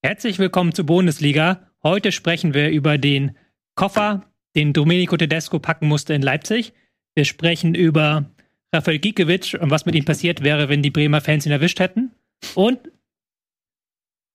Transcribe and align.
Herzlich 0.00 0.38
willkommen 0.38 0.72
zur 0.72 0.86
Bundesliga. 0.86 1.66
Heute 1.82 2.12
sprechen 2.12 2.54
wir 2.54 2.70
über 2.70 2.98
den 2.98 3.36
Koffer, 3.74 4.30
den 4.54 4.72
Domenico 4.72 5.16
Tedesco 5.16 5.58
packen 5.58 5.88
musste 5.88 6.14
in 6.14 6.22
Leipzig. 6.22 6.72
Wir 7.16 7.24
sprechen 7.24 7.74
über 7.74 8.30
Rafael 8.72 9.00
Gikiewicz 9.00 9.54
und 9.54 9.72
was 9.72 9.86
mit 9.86 9.96
ihm 9.96 10.04
passiert 10.04 10.44
wäre, 10.44 10.68
wenn 10.68 10.84
die 10.84 10.92
Bremer 10.92 11.20
Fans 11.20 11.46
ihn 11.46 11.52
erwischt 11.52 11.80
hätten. 11.80 12.12
Und 12.54 12.92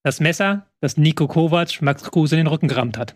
das 0.03 0.19
Messer, 0.19 0.67
das 0.81 0.97
Nico 0.97 1.29
Kovac 1.29 1.81
Max 1.81 2.03
Kruse 2.03 2.35
in 2.35 2.39
den 2.39 2.47
Rücken 2.47 2.67
gerammt 2.67 2.97
hat. 2.97 3.15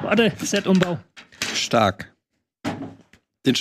Warte, 0.00 0.32
Set-Umbau. 0.38 0.98
Stark. 1.52 2.16
Den, 3.44 3.54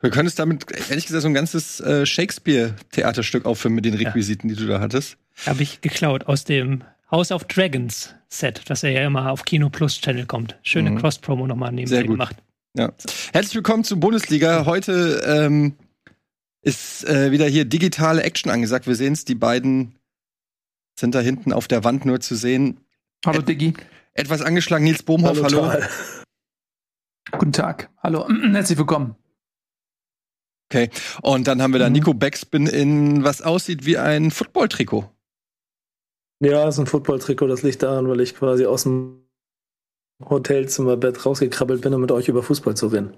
du 0.00 0.10
könntest 0.10 0.38
damit, 0.38 0.66
ehrlich 0.90 1.06
gesagt, 1.06 1.22
so 1.22 1.28
ein 1.28 1.34
ganzes 1.34 1.80
äh, 1.80 2.06
Shakespeare-Theaterstück 2.06 3.44
aufführen 3.44 3.74
mit 3.74 3.84
den 3.84 3.94
Requisiten, 3.94 4.48
ja. 4.48 4.54
die 4.54 4.62
du 4.62 4.68
da 4.68 4.80
hattest. 4.80 5.16
Habe 5.46 5.62
ich 5.62 5.80
geklaut 5.80 6.26
aus 6.26 6.44
dem 6.44 6.82
House 7.10 7.32
of 7.32 7.44
Dragons 7.44 8.14
Set, 8.28 8.62
das 8.66 8.82
ja 8.82 8.90
immer 9.06 9.30
auf 9.30 9.44
Kino 9.44 9.70
Plus 9.70 10.00
Channel 10.00 10.26
kommt. 10.26 10.58
Schöne 10.62 10.90
mhm. 10.90 10.98
Cross-Promo 10.98 11.46
nochmal 11.46 11.72
nebenbei 11.72 11.96
Sehr 11.96 12.04
gut. 12.04 12.12
gemacht. 12.12 12.36
Ja. 12.74 12.92
Herzlich 13.32 13.54
willkommen 13.54 13.84
zur 13.84 13.98
Bundesliga. 13.98 14.66
Heute 14.66 15.22
ähm, 15.26 15.74
ist 16.62 17.08
äh, 17.08 17.30
wieder 17.30 17.46
hier 17.46 17.64
digitale 17.64 18.22
Action 18.22 18.50
angesagt. 18.50 18.86
Wir 18.86 18.94
sehen 18.94 19.14
es, 19.14 19.24
die 19.24 19.34
beiden 19.34 19.94
sind 20.98 21.14
da 21.14 21.20
hinten 21.20 21.52
auf 21.52 21.68
der 21.68 21.84
Wand 21.84 22.04
nur 22.04 22.20
zu 22.20 22.34
sehen. 22.34 22.80
Hallo 23.24 23.40
Diggi. 23.40 23.74
Etwas 24.12 24.42
angeschlagen, 24.42 24.84
Nils 24.84 25.02
Bohmhoff, 25.02 25.42
hallo. 25.42 25.70
hallo. 25.70 25.84
Guten 27.30 27.52
Tag, 27.52 27.88
hallo, 28.02 28.28
herzlich 28.52 28.78
willkommen. 28.78 29.14
Okay, 30.70 30.90
und 31.22 31.46
dann 31.48 31.62
haben 31.62 31.72
wir 31.72 31.80
da 31.80 31.86
mhm. 31.86 31.94
Nico 31.94 32.14
Backspin 32.14 32.66
in 32.66 33.24
was 33.24 33.40
aussieht 33.40 33.86
wie 33.86 33.96
ein 33.96 34.30
Football-Trikot. 34.30 35.10
Ja, 36.40 36.68
ist 36.68 36.78
ein 36.78 36.86
Football-Trikot, 36.86 37.46
das 37.46 37.62
liegt 37.62 37.82
daran, 37.82 38.08
weil 38.08 38.20
ich 38.20 38.34
quasi 38.34 38.66
aus 38.66 38.82
dem 38.82 39.22
Hotelzimmerbett 40.22 41.24
rausgekrabbelt 41.24 41.80
bin, 41.80 41.94
um 41.94 42.00
mit 42.00 42.12
euch 42.12 42.28
über 42.28 42.42
Fußball 42.42 42.76
zu 42.76 42.88
reden. 42.88 43.16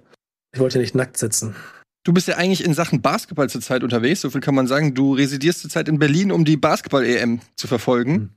Ich 0.52 0.60
wollte 0.60 0.76
ja 0.76 0.82
nicht 0.82 0.94
nackt 0.94 1.16
sitzen. 1.16 1.56
Du 2.04 2.12
bist 2.12 2.28
ja 2.28 2.36
eigentlich 2.36 2.64
in 2.64 2.72
Sachen 2.72 3.02
Basketball 3.02 3.50
zurzeit 3.50 3.82
unterwegs, 3.82 4.22
so 4.22 4.30
viel 4.30 4.40
kann 4.40 4.54
man 4.54 4.66
sagen. 4.66 4.94
Du 4.94 5.14
residierst 5.14 5.60
zurzeit 5.60 5.88
in 5.88 5.98
Berlin, 5.98 6.32
um 6.32 6.44
die 6.44 6.56
Basketball-EM 6.56 7.40
zu 7.56 7.66
verfolgen. 7.66 8.12
Mhm. 8.12 8.30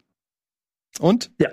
Und? 1.00 1.32
Ja. 1.40 1.50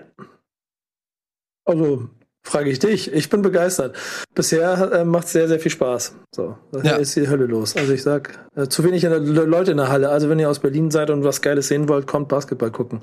Also, 1.65 2.11
frage 2.43 2.71
ich 2.71 2.79
dich. 2.79 3.13
Ich 3.13 3.29
bin 3.29 3.43
begeistert. 3.43 3.97
Bisher 4.35 4.93
äh, 4.93 5.05
macht 5.05 5.27
es 5.27 5.33
sehr, 5.33 5.49
sehr 5.49 5.61
viel 5.61 5.71
Spaß. 5.71 6.15
So, 6.35 6.57
ja. 6.83 6.97
ist 6.97 7.17
die 7.17 7.29
Hölle 7.29 7.47
los. 7.47 7.77
Also 7.77 7.93
ich 7.93 8.03
sag, 8.03 8.39
äh, 8.57 8.69
zu 8.69 8.85
wenig 8.85 9.03
Leute 9.03 9.73
in 9.73 9.77
der 9.77 9.89
Halle. 9.89 10.09
Also 10.09 10.29
wenn 10.29 10.39
ihr 10.39 10.49
aus 10.49 10.59
Berlin 10.59 10.91
seid 10.91 11.11
und 11.11 11.25
was 11.25 11.43
Geiles 11.43 11.69
sehen 11.69 11.89
wollt, 11.89 12.07
kommt 12.07 12.29
Basketball 12.29 12.71
gucken. 12.71 13.03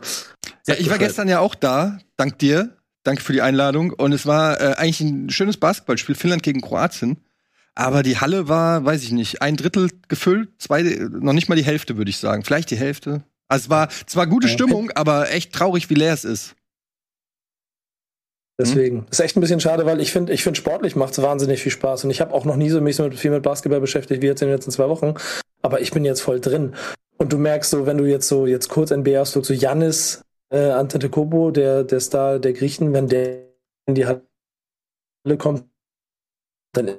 Ja, 0.67 0.75
ich 0.77 0.89
war 0.89 0.97
gestern 0.97 1.27
ja 1.27 1.39
auch 1.39 1.55
da, 1.55 1.99
dank 2.17 2.39
dir. 2.39 2.73
Danke 3.03 3.21
für 3.21 3.31
die 3.31 3.41
Einladung. 3.41 3.93
Und 3.93 4.11
es 4.11 4.25
war 4.25 4.59
äh, 4.59 4.73
eigentlich 4.75 4.99
ein 4.99 5.29
schönes 5.29 5.55
Basketballspiel, 5.57 6.15
Finnland 6.15 6.43
gegen 6.43 6.59
Kroatien. 6.59 7.17
Aber 7.73 8.03
die 8.03 8.17
Halle 8.17 8.49
war, 8.49 8.83
weiß 8.83 9.03
ich 9.03 9.11
nicht, 9.11 9.41
ein 9.41 9.55
Drittel 9.55 9.89
gefüllt, 10.07 10.49
zwei, 10.57 10.81
noch 10.81 11.33
nicht 11.33 11.47
mal 11.47 11.55
die 11.55 11.63
Hälfte, 11.63 11.95
würde 11.95 12.09
ich 12.09 12.17
sagen. 12.17 12.43
Vielleicht 12.43 12.71
die 12.71 12.75
Hälfte. 12.75 13.23
Also 13.47 13.65
es 13.65 13.69
war 13.69 13.89
zwar 14.07 14.27
gute 14.27 14.47
Stimmung, 14.47 14.91
aber 14.95 15.31
echt 15.31 15.53
traurig, 15.53 15.89
wie 15.89 15.93
leer 15.93 16.13
es 16.13 16.25
ist. 16.25 16.55
Deswegen. 18.59 18.97
Mhm. 18.97 19.05
Ist 19.11 19.19
echt 19.19 19.37
ein 19.37 19.41
bisschen 19.41 19.59
schade, 19.59 19.85
weil 19.85 20.01
ich 20.01 20.11
finde, 20.11 20.33
ich 20.33 20.43
finde 20.43 20.57
sportlich 20.57 20.95
macht 20.95 21.13
es 21.13 21.21
wahnsinnig 21.21 21.61
viel 21.61 21.71
Spaß. 21.71 22.03
Und 22.03 22.09
ich 22.09 22.21
habe 22.21 22.33
auch 22.33 22.45
noch 22.45 22.55
nie 22.55 22.69
so 22.69 22.81
mich 22.81 22.95
so 22.95 23.03
mit, 23.03 23.15
viel 23.15 23.31
mit 23.31 23.43
Basketball 23.43 23.79
beschäftigt 23.79 24.21
wie 24.21 24.27
jetzt 24.27 24.41
in 24.41 24.47
den 24.47 24.55
letzten 24.55 24.71
zwei 24.71 24.89
Wochen. 24.89 25.13
Aber 25.61 25.81
ich 25.81 25.91
bin 25.91 26.05
jetzt 26.05 26.21
voll 26.21 26.39
drin. 26.39 26.75
Und 27.17 27.33
du 27.33 27.37
merkst 27.37 27.69
so, 27.69 27.85
wenn 27.85 27.97
du 27.97 28.05
jetzt 28.05 28.27
so, 28.27 28.47
jetzt 28.47 28.69
kurz 28.69 28.91
NBA 28.91 29.19
hast, 29.19 29.33
so 29.33 29.53
Jannis 29.53 30.23
äh, 30.49 30.69
Antetokounmpo, 30.71 31.51
der, 31.51 31.83
der 31.83 31.99
Star 31.99 32.39
der 32.39 32.53
Griechen, 32.53 32.93
wenn 32.93 33.07
der 33.07 33.47
in 33.85 33.95
die 33.95 34.05
Halle 34.05 34.21
kommt, 35.37 35.65
dann 36.73 36.97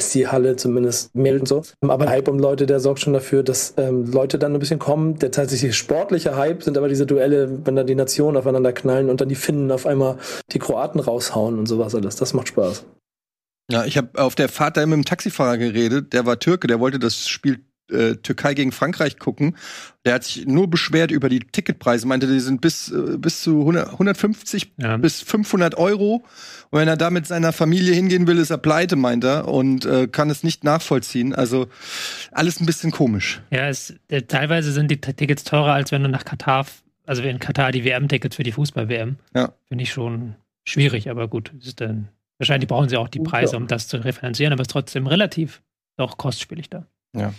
ist 0.00 0.14
die 0.14 0.28
Halle 0.28 0.56
zumindest 0.56 1.14
melden 1.14 1.46
so. 1.46 1.62
Aber 1.80 2.04
der 2.04 2.14
Hype 2.14 2.28
um 2.28 2.38
Leute, 2.38 2.66
der 2.66 2.80
sorgt 2.80 3.00
schon 3.00 3.12
dafür, 3.12 3.42
dass 3.42 3.74
ähm, 3.76 4.10
Leute 4.10 4.38
dann 4.38 4.54
ein 4.54 4.58
bisschen 4.58 4.78
kommen. 4.78 5.18
Der 5.18 5.30
tatsächlich 5.30 5.76
sportliche 5.76 6.36
Hype 6.36 6.62
sind 6.62 6.76
aber 6.76 6.88
diese 6.88 7.06
Duelle, 7.06 7.64
wenn 7.64 7.76
da 7.76 7.84
die 7.84 7.94
Nationen 7.94 8.36
aufeinander 8.36 8.72
knallen 8.72 9.10
und 9.10 9.20
dann 9.20 9.28
die 9.28 9.34
Finnen 9.34 9.70
auf 9.70 9.86
einmal 9.86 10.18
die 10.52 10.58
Kroaten 10.58 11.00
raushauen 11.00 11.58
und 11.58 11.66
sowas 11.66 11.94
alles. 11.94 12.16
Das 12.16 12.34
macht 12.34 12.48
Spaß. 12.48 12.84
Ja, 13.70 13.84
ich 13.84 13.96
habe 13.96 14.20
auf 14.20 14.34
der 14.34 14.48
Fahrt 14.48 14.76
da 14.76 14.84
mit 14.84 14.96
dem 14.96 15.04
Taxifahrer 15.04 15.56
geredet, 15.56 16.12
der 16.12 16.26
war 16.26 16.40
Türke, 16.40 16.66
der 16.66 16.80
wollte 16.80 16.98
das 16.98 17.28
Spiel 17.28 17.60
äh, 17.90 18.16
Türkei 18.16 18.54
gegen 18.54 18.72
Frankreich 18.72 19.18
gucken. 19.18 19.56
Der 20.04 20.14
hat 20.14 20.24
sich 20.24 20.46
nur 20.46 20.68
beschwert 20.68 21.10
über 21.10 21.28
die 21.28 21.40
Ticketpreise, 21.40 22.06
meinte, 22.06 22.26
die 22.26 22.40
sind 22.40 22.60
bis, 22.60 22.90
äh, 22.90 23.18
bis 23.18 23.42
zu 23.42 23.60
100, 23.60 23.92
150 23.92 24.72
ja. 24.78 24.96
bis 24.96 25.20
500 25.20 25.76
Euro. 25.76 26.24
Und 26.70 26.78
wenn 26.78 26.88
er 26.88 26.96
da 26.96 27.10
mit 27.10 27.26
seiner 27.26 27.52
Familie 27.52 27.92
hingehen 27.94 28.26
will, 28.26 28.38
ist 28.38 28.50
er 28.50 28.58
pleite, 28.58 28.96
meint 28.96 29.24
er, 29.24 29.48
und 29.48 29.84
äh, 29.84 30.06
kann 30.06 30.30
es 30.30 30.42
nicht 30.42 30.64
nachvollziehen. 30.64 31.34
Also 31.34 31.68
alles 32.32 32.60
ein 32.60 32.66
bisschen 32.66 32.90
komisch. 32.90 33.42
Ja, 33.50 33.68
es, 33.68 33.94
äh, 34.08 34.22
teilweise 34.22 34.72
sind 34.72 34.90
die 34.90 35.00
Tickets 35.00 35.44
teurer, 35.44 35.72
als 35.72 35.92
wenn 35.92 36.02
du 36.02 36.08
nach 36.08 36.24
Katar, 36.24 36.66
also 37.06 37.22
in 37.22 37.38
Katar 37.38 37.72
die 37.72 37.84
WM-Tickets 37.84 38.36
für 38.36 38.44
die 38.44 38.52
Fußball-WM. 38.52 39.16
Ja. 39.34 39.52
Finde 39.68 39.82
ich 39.82 39.92
schon 39.92 40.36
schwierig, 40.64 41.10
aber 41.10 41.28
gut, 41.28 41.52
ist 41.60 41.80
dann, 41.80 42.08
wahrscheinlich 42.38 42.68
brauchen 42.68 42.88
sie 42.88 42.96
auch 42.96 43.08
die 43.08 43.20
Preise, 43.20 43.56
um 43.56 43.66
das 43.66 43.88
zu 43.88 43.98
refinanzieren, 43.98 44.52
aber 44.52 44.62
es 44.62 44.68
ist 44.68 44.72
trotzdem 44.72 45.06
relativ 45.06 45.62
doch 45.96 46.16
kostspielig 46.16 46.70
da. 46.70 46.86
Ja. 47.14 47.34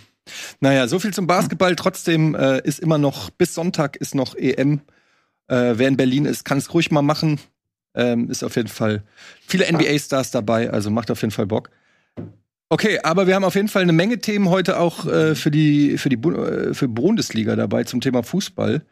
Naja, 0.60 0.86
so 0.88 0.98
viel 0.98 1.12
zum 1.12 1.26
Basketball. 1.26 1.76
Trotzdem 1.76 2.34
äh, 2.34 2.60
ist 2.62 2.80
immer 2.80 2.98
noch, 2.98 3.30
bis 3.30 3.54
Sonntag 3.54 3.96
ist 3.96 4.14
noch 4.14 4.34
EM. 4.34 4.80
Äh, 5.48 5.74
wer 5.76 5.88
in 5.88 5.96
Berlin 5.96 6.24
ist, 6.24 6.44
kann 6.44 6.58
es 6.58 6.72
ruhig 6.72 6.90
mal 6.90 7.02
machen. 7.02 7.40
Ähm, 7.94 8.30
ist 8.30 8.42
auf 8.42 8.56
jeden 8.56 8.68
Fall 8.68 9.02
viele 9.46 9.70
NBA-Stars 9.70 10.30
dabei, 10.30 10.70
also 10.70 10.90
macht 10.90 11.10
auf 11.10 11.20
jeden 11.20 11.32
Fall 11.32 11.46
Bock. 11.46 11.70
Okay, 12.70 12.98
aber 13.02 13.26
wir 13.26 13.34
haben 13.34 13.44
auf 13.44 13.54
jeden 13.54 13.68
Fall 13.68 13.82
eine 13.82 13.92
Menge 13.92 14.18
Themen 14.18 14.48
heute 14.48 14.78
auch 14.80 15.04
äh, 15.04 15.34
für 15.34 15.50
die 15.50 15.98
für 15.98 16.08
die 16.08 16.16
Bu 16.16 16.32
äh, 16.32 16.72
für 16.72 16.88
Bundesliga 16.88 17.54
dabei 17.54 17.84
zum 17.84 18.00
Thema 18.00 18.22
Fußball. 18.22 18.82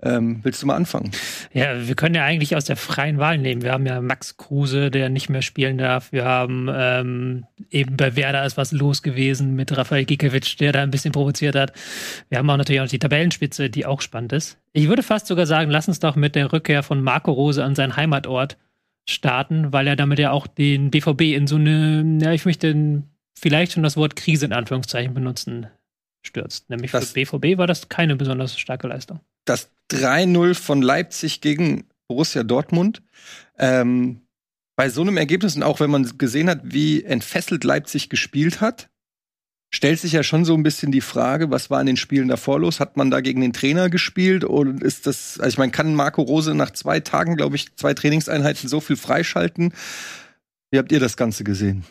Ähm, 0.00 0.38
willst 0.44 0.62
du 0.62 0.66
mal 0.66 0.76
anfangen? 0.76 1.10
Ja, 1.52 1.88
wir 1.88 1.96
können 1.96 2.14
ja 2.14 2.24
eigentlich 2.24 2.54
aus 2.54 2.66
der 2.66 2.76
freien 2.76 3.18
Wahl 3.18 3.36
nehmen. 3.36 3.62
Wir 3.62 3.72
haben 3.72 3.84
ja 3.84 4.00
Max 4.00 4.36
Kruse, 4.36 4.92
der 4.92 5.08
nicht 5.08 5.28
mehr 5.28 5.42
spielen 5.42 5.76
darf. 5.76 6.12
Wir 6.12 6.24
haben 6.24 6.68
ähm, 6.72 7.46
eben 7.70 7.96
bei 7.96 8.14
Werder 8.14 8.46
ist 8.46 8.56
was 8.56 8.70
los 8.70 9.02
gewesen 9.02 9.56
mit 9.56 9.76
Rafael 9.76 10.04
Gikiewicz, 10.04 10.54
der 10.56 10.70
da 10.70 10.82
ein 10.82 10.92
bisschen 10.92 11.10
provoziert 11.10 11.56
hat. 11.56 11.72
Wir 12.28 12.38
haben 12.38 12.48
auch 12.48 12.56
natürlich 12.56 12.80
auch 12.80 12.88
die 12.88 13.00
Tabellenspitze, 13.00 13.70
die 13.70 13.86
auch 13.86 14.00
spannend 14.00 14.32
ist. 14.32 14.56
Ich 14.72 14.88
würde 14.88 15.02
fast 15.02 15.26
sogar 15.26 15.46
sagen, 15.46 15.70
lass 15.70 15.88
uns 15.88 15.98
doch 15.98 16.14
mit 16.14 16.36
der 16.36 16.52
Rückkehr 16.52 16.84
von 16.84 17.02
Marco 17.02 17.32
Rose 17.32 17.64
an 17.64 17.74
seinen 17.74 17.96
Heimatort 17.96 18.56
starten, 19.04 19.72
weil 19.72 19.88
er 19.88 19.96
damit 19.96 20.20
ja 20.20 20.30
auch 20.30 20.46
den 20.46 20.92
BVB 20.92 21.22
in 21.22 21.48
so 21.48 21.56
eine, 21.56 22.18
ja, 22.22 22.32
ich 22.32 22.44
möchte 22.44 23.02
vielleicht 23.36 23.72
schon 23.72 23.82
das 23.82 23.96
Wort 23.96 24.14
Krise 24.14 24.46
in 24.46 24.52
Anführungszeichen 24.52 25.12
benutzen, 25.12 25.66
stürzt. 26.22 26.70
Nämlich 26.70 26.92
für 26.92 27.00
das, 27.00 27.14
BVB 27.14 27.58
war 27.58 27.66
das 27.66 27.88
keine 27.88 28.14
besonders 28.14 28.56
starke 28.56 28.86
Leistung 28.86 29.18
das 29.48 29.70
3-0 29.90 30.54
von 30.54 30.82
Leipzig 30.82 31.40
gegen 31.40 31.84
Borussia 32.08 32.42
Dortmund. 32.42 33.02
Ähm, 33.58 34.22
bei 34.76 34.90
so 34.90 35.00
einem 35.00 35.16
Ergebnis 35.16 35.56
und 35.56 35.62
auch 35.62 35.80
wenn 35.80 35.90
man 35.90 36.18
gesehen 36.18 36.48
hat, 36.48 36.60
wie 36.62 37.02
entfesselt 37.02 37.64
Leipzig 37.64 38.08
gespielt 38.08 38.60
hat, 38.60 38.88
stellt 39.70 39.98
sich 39.98 40.12
ja 40.12 40.22
schon 40.22 40.44
so 40.44 40.54
ein 40.54 40.62
bisschen 40.62 40.92
die 40.92 41.00
Frage, 41.00 41.50
was 41.50 41.68
war 41.68 41.80
in 41.80 41.86
den 41.86 41.96
Spielen 41.96 42.28
davor 42.28 42.60
los? 42.60 42.80
Hat 42.80 42.96
man 42.96 43.10
da 43.10 43.20
gegen 43.20 43.40
den 43.40 43.52
Trainer 43.52 43.90
gespielt 43.90 44.44
und 44.44 44.82
ist 44.82 45.06
das, 45.06 45.38
also 45.40 45.48
ich 45.48 45.58
meine, 45.58 45.72
kann 45.72 45.94
Marco 45.94 46.22
Rose 46.22 46.54
nach 46.54 46.70
zwei 46.70 47.00
Tagen, 47.00 47.36
glaube 47.36 47.56
ich, 47.56 47.74
zwei 47.76 47.92
Trainingseinheiten 47.92 48.68
so 48.68 48.80
viel 48.80 48.96
freischalten? 48.96 49.74
Wie 50.70 50.78
habt 50.78 50.92
ihr 50.92 51.00
das 51.00 51.16
Ganze 51.16 51.44
gesehen? 51.44 51.84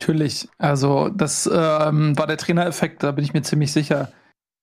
Natürlich, 0.00 0.48
also 0.58 1.10
das 1.10 1.46
ähm, 1.46 2.18
war 2.18 2.26
der 2.26 2.38
Trainereffekt, 2.38 3.02
da 3.02 3.12
bin 3.12 3.24
ich 3.24 3.34
mir 3.34 3.42
ziemlich 3.42 3.70
sicher. 3.70 4.10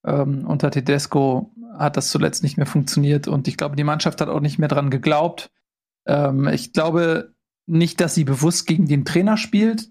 Ähm, 0.07 0.45
unter 0.47 0.71
Tedesco 0.71 1.51
hat 1.77 1.97
das 1.97 2.09
zuletzt 2.09 2.41
nicht 2.41 2.57
mehr 2.57 2.65
funktioniert 2.65 3.27
und 3.27 3.47
ich 3.47 3.57
glaube, 3.57 3.75
die 3.75 3.83
Mannschaft 3.83 4.21
hat 4.21 4.29
auch 4.29 4.39
nicht 4.39 4.57
mehr 4.57 4.69
dran 4.69 4.89
geglaubt. 4.89 5.51
Ähm, 6.07 6.47
ich 6.47 6.71
glaube 6.71 7.35
nicht, 7.65 7.99
dass 7.99 8.15
sie 8.15 8.23
bewusst 8.23 8.65
gegen 8.65 8.87
den 8.87 9.03
Trainer 9.03 9.35
spielt, 9.35 9.89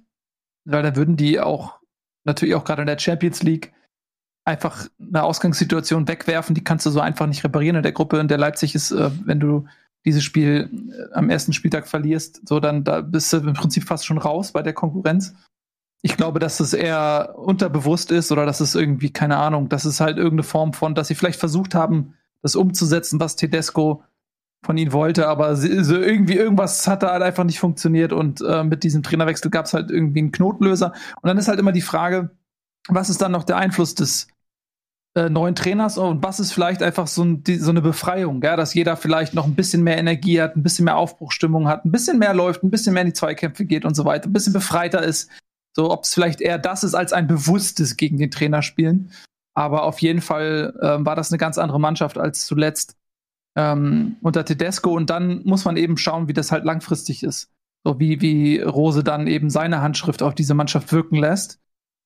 weil 0.65 0.83
da 0.83 0.97
würden 0.97 1.17
die 1.17 1.39
auch 1.39 1.79
natürlich 2.25 2.55
auch 2.55 2.65
gerade 2.65 2.83
in 2.83 2.87
der 2.87 2.99
Champions 2.99 3.43
League 3.43 3.73
einfach 4.47 4.89
eine 4.99 5.23
Ausgangssituation 5.23 6.09
wegwerfen, 6.09 6.55
die 6.55 6.65
kannst 6.65 6.87
du 6.87 6.91
so 6.91 7.01
einfach 7.01 7.27
nicht 7.27 7.45
reparieren 7.45 7.77
in 7.77 7.83
der 7.83 7.93
Gruppe, 7.93 8.19
in 8.19 8.29
der 8.29 8.39
Leipzig 8.39 8.75
ist, 8.75 8.93
äh, 8.93 9.11
wenn 9.25 9.39
du 9.39 9.67
dieses 10.07 10.25
Spiel 10.25 10.71
äh, 10.73 11.15
am 11.15 11.29
ersten 11.29 11.53
Spieltag 11.53 11.87
verlierst, 11.87 12.49
so 12.49 12.59
dann 12.59 12.85
da 12.85 13.03
bist 13.03 13.33
du 13.33 13.39
im 13.39 13.53
Prinzip 13.53 13.85
fast 13.85 14.07
schon 14.07 14.19
raus 14.19 14.53
bei 14.53 14.63
der 14.63 14.73
Konkurrenz 14.73 15.35
ich 16.03 16.17
glaube, 16.17 16.39
dass 16.39 16.61
es 16.61 16.73
eher 16.73 17.35
unterbewusst 17.37 18.13
ist 18.13 18.31
oder 18.31 18.47
dass 18.47 18.61
es 18.61 18.75
irgendwie, 18.75 19.11
keine 19.11 19.39
Ahnung, 19.39 19.69
dass 19.69 19.85
es 19.85 20.01
halt 20.01 20.19
irgendeine 20.19 20.45
Form 20.45 20.73
von, 20.73 20.95
dass 20.95 21.09
sie 21.09 21.15
vielleicht 21.15 21.41
versucht 21.41 21.75
haben, 21.75 22.15
das 22.43 22.55
umzusetzen, 22.55 23.19
was 23.19 23.37
Tedesco 23.37 24.03
von 24.65 24.77
ihnen 24.77 24.93
wollte, 24.93 25.29
aber 25.29 25.57
so 25.57 25.97
irgendwie 25.97 26.35
irgendwas 26.35 26.87
hat 26.87 27.03
da 27.03 27.13
halt 27.13 27.23
einfach 27.23 27.45
nicht 27.45 27.61
funktioniert 27.61 28.13
und 28.13 28.41
äh, 28.41 28.65
mit 28.65 28.83
diesem 28.83 29.03
Trainerwechsel 29.03 29.51
gab 29.51 29.67
es 29.67 29.75
halt 29.75 29.91
irgendwie 29.91 30.21
einen 30.21 30.33
Knotenlöser. 30.33 30.93
Und 31.23 31.29
dann 31.29 31.39
ist 31.39 31.49
halt 31.49 31.61
immer 31.61 31.73
die 31.73 31.83
Frage, 31.83 32.31
was 32.89 33.09
ist 33.09 33.23
dann 33.23 33.33
noch 33.33 33.45
der 33.45 33.57
Einfluss 33.57 33.95
des 33.95 34.29
äh, 35.17 35.31
neuen 35.31 35.55
Trainers 35.55 35.99
und 35.99 36.23
was 36.23 36.41
ist 36.41 36.53
vielleicht 36.53 36.83
einfach 36.83 37.07
so, 37.07 37.25
ein, 37.25 37.43
die, 37.43 37.57
so, 37.57 37.71
eine 37.71 37.81
Befreiung, 37.81 38.43
ja, 38.43 38.57
dass 38.57 38.75
jeder 38.75 38.97
vielleicht 38.97 39.35
noch 39.35 39.47
ein 39.47 39.55
bisschen 39.55 39.83
mehr 39.83 39.99
Energie 39.99 40.41
hat, 40.41 40.57
ein 40.57 40.63
bisschen 40.63 40.85
mehr 40.85 40.97
Aufbruchstimmung 40.97 41.69
hat, 41.69 41.85
ein 41.85 41.93
bisschen 41.93 42.19
mehr 42.19 42.35
läuft, 42.35 42.63
ein 42.63 42.71
bisschen 42.71 42.93
mehr 42.93 43.03
in 43.03 43.09
die 43.09 43.15
Zweikämpfe 43.15 43.65
geht 43.65 43.85
und 43.85 43.95
so 43.95 44.05
weiter, 44.05 44.29
ein 44.29 44.33
bisschen 44.33 44.53
befreiter 44.53 45.03
ist. 45.03 45.31
So, 45.77 45.91
ob 45.91 46.05
es 46.05 46.15
vielleicht 46.15 46.41
eher 46.41 46.57
das 46.57 46.85
ist 46.85 46.95
als 46.95 47.13
ein 47.13 47.27
bewusstes 47.27 47.99
gegen 47.99 48.17
den 48.17 48.31
Trainer 48.31 48.63
spielen. 48.63 49.11
Aber 49.53 49.83
auf 49.83 49.99
jeden 50.01 50.23
Fall 50.23 50.75
äh, 50.81 51.05
war 51.05 51.15
das 51.15 51.31
eine 51.31 51.37
ganz 51.37 51.59
andere 51.59 51.79
Mannschaft 51.79 52.17
als 52.17 52.47
zuletzt 52.47 52.97
ähm, 53.57 54.17
unter 54.23 54.47
Tedesco. 54.47 54.95
Und 54.95 55.11
dann 55.11 55.43
muss 55.45 55.67
man 55.67 55.77
eben 55.77 55.99
schauen, 55.99 56.29
wie 56.29 56.33
das 56.33 56.51
halt 56.51 56.65
langfristig 56.65 57.23
ist. 57.23 57.51
So 57.85 58.01
wie, 58.01 58.23
wie 58.23 58.59
Rose 58.59 59.05
dann 59.05 59.27
eben 59.27 59.51
seine 59.51 59.83
Handschrift 59.83 60.23
auf 60.23 60.35
diese 60.35 60.55
Mannschaft 60.55 60.93
wirken 60.93 61.17
lässt. 61.17 61.61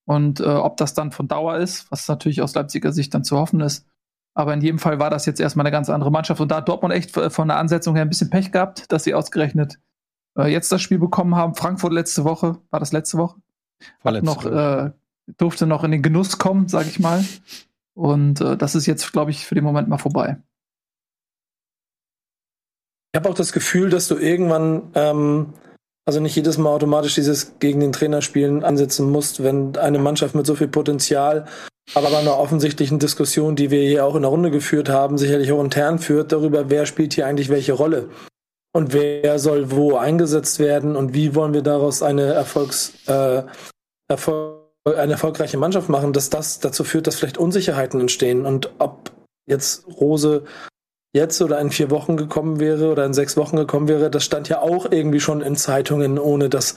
Und 0.05 0.41
äh, 0.41 0.47
ob 0.47 0.77
das 0.77 0.95
dann 0.95 1.13
von 1.13 1.29
Dauer 1.29 1.59
ist, 1.59 1.89
was 1.93 2.09
natürlich 2.09 2.43
aus 2.43 2.57
Leipziger 2.57 2.93
Sicht 2.93 3.15
dann 3.15 3.23
zu 3.23 3.37
hoffen 3.37 3.61
ist. 3.61 3.87
Aber 4.35 4.53
in 4.53 4.63
jedem 4.63 4.81
Fall 4.81 4.99
war 4.99 5.11
das 5.11 5.27
jetzt 5.27 5.39
erstmal 5.39 5.65
eine 5.65 5.73
ganz 5.73 5.89
andere 5.91 6.11
Mannschaft. 6.11 6.41
Und 6.41 6.51
da 6.51 6.57
hat 6.57 6.69
Dortmund 6.69 6.93
echt 6.93 7.13
von 7.13 7.47
der 7.47 7.59
Ansetzung 7.59 7.95
her 7.95 8.05
ein 8.05 8.09
bisschen 8.09 8.31
Pech 8.31 8.51
gehabt, 8.51 8.91
dass 8.91 9.05
sie 9.05 9.15
ausgerechnet 9.15 9.79
äh, 10.37 10.51
jetzt 10.51 10.73
das 10.73 10.83
Spiel 10.83 10.99
bekommen 10.99 11.37
haben. 11.37 11.55
Frankfurt 11.55 11.93
letzte 11.93 12.25
Woche, 12.25 12.59
war 12.71 12.81
das 12.81 12.91
letzte 12.91 13.17
Woche? 13.19 13.41
Hat 14.05 14.23
noch, 14.23 14.45
äh, 14.45 14.91
durfte 15.37 15.67
noch 15.67 15.85
in 15.85 15.91
den 15.91 16.03
Genuss 16.03 16.39
kommen, 16.39 16.69
sag 16.69 16.87
ich 16.87 17.01
mal. 17.01 17.25
Und 17.95 18.41
äh, 18.41 18.57
das 18.57 18.75
ist 18.75 18.87
jetzt, 18.87 19.13
glaube 19.13 19.31
ich, 19.31 19.47
für 19.47 19.55
den 19.55 19.65
Moment 19.65 19.89
mal 19.89 19.99
vorbei. 19.99 20.39
Ich 23.13 23.19
habe 23.19 23.29
auch 23.29 23.35
das 23.35 23.53
Gefühl, 23.53 23.91
dass 23.91 24.09
du 24.09 24.17
irgendwann, 24.17 24.91
ähm, 24.95 25.55
also 26.07 26.21
nicht 26.21 26.37
jedes 26.37 26.59
Mal 26.59 26.71
automatisch 26.71 27.15
dieses 27.15 27.59
gegen 27.59 27.81
den 27.81 27.93
Trainer 27.93 28.23
spielen 28.23 28.63
ansetzen 28.65 29.11
musst, 29.11 29.43
wenn 29.43 29.77
eine 29.77 29.99
Mannschaft 29.99 30.35
mit 30.35 30.47
so 30.47 30.55
viel 30.55 30.69
Potenzial, 30.69 31.47
aber 31.95 32.11
bei 32.11 32.19
einer 32.19 32.39
offensichtlichen 32.39 33.01
Diskussion, 33.01 33.57
die 33.57 33.71
wir 33.71 33.83
hier 33.83 34.07
auch 34.07 34.15
in 34.15 34.23
der 34.23 34.31
Runde 34.31 34.53
geführt 34.53 34.89
haben, 34.89 35.19
sicherlich 35.19 35.51
auch 35.51 35.63
intern 35.63 35.99
führt, 35.99 36.31
darüber, 36.31 36.71
wer 36.71 36.87
spielt 36.87 37.15
hier 37.15 37.27
eigentlich 37.27 37.49
welche 37.49 37.73
Rolle 37.73 38.11
und 38.73 38.93
wer 38.93 39.39
soll 39.39 39.71
wo 39.71 39.97
eingesetzt 39.97 40.59
werden 40.59 40.97
und 40.97 41.15
wie 41.15 41.35
wollen 41.35 41.55
wir 41.55 41.63
daraus 41.63 42.03
eine 42.03 42.33
Erfolgs, 42.33 42.93
äh, 43.07 43.43
Erfolg, 44.09 44.61
eine 44.85 45.13
erfolgreiche 45.13 45.59
Mannschaft 45.59 45.89
machen, 45.89 46.13
dass 46.13 46.31
das 46.31 46.61
dazu 46.61 46.85
führt, 46.85 47.07
dass 47.07 47.17
vielleicht 47.17 47.39
Unsicherheiten 47.39 48.01
entstehen 48.01 48.47
und 48.47 48.71
ob 48.79 49.11
jetzt 49.47 49.87
Rose 50.01 50.45
jetzt 51.13 51.43
oder 51.43 51.61
in 51.61 51.71
vier 51.71 51.91
Wochen 51.91 52.17
gekommen 52.17 52.61
wäre 52.61 52.91
oder 52.91 53.05
in 53.05 53.13
sechs 53.13 53.37
Wochen 53.37 53.57
gekommen 53.57 53.89
wäre, 53.89 54.11
das 54.11 54.25
stand 54.25 54.49
ja 54.49 54.61
auch 54.61 54.91
irgendwie 54.91 55.21
schon 55.21 55.43
in 55.43 55.57
Zeitungen, 55.57 56.19
ohne 56.19 56.49
dass 56.49 56.77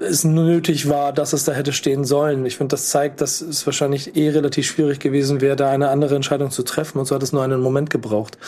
es 0.00 0.24
nötig 0.24 0.88
war, 0.88 1.12
dass 1.12 1.32
es 1.32 1.44
da 1.44 1.52
hätte 1.52 1.72
stehen 1.72 2.04
sollen. 2.04 2.46
Ich 2.46 2.56
finde, 2.56 2.72
das 2.72 2.88
zeigt, 2.88 3.20
dass 3.20 3.40
es 3.40 3.66
wahrscheinlich 3.66 4.16
eh 4.16 4.30
relativ 4.30 4.66
schwierig 4.66 5.00
gewesen 5.00 5.40
wäre, 5.40 5.56
da 5.56 5.70
eine 5.70 5.88
andere 5.88 6.14
Entscheidung 6.14 6.50
zu 6.50 6.62
treffen. 6.62 6.98
Und 6.98 7.06
so 7.06 7.14
hat 7.14 7.22
es 7.22 7.32
nur 7.32 7.42
einen 7.42 7.60
Moment 7.60 7.90
gebraucht. 7.90 8.38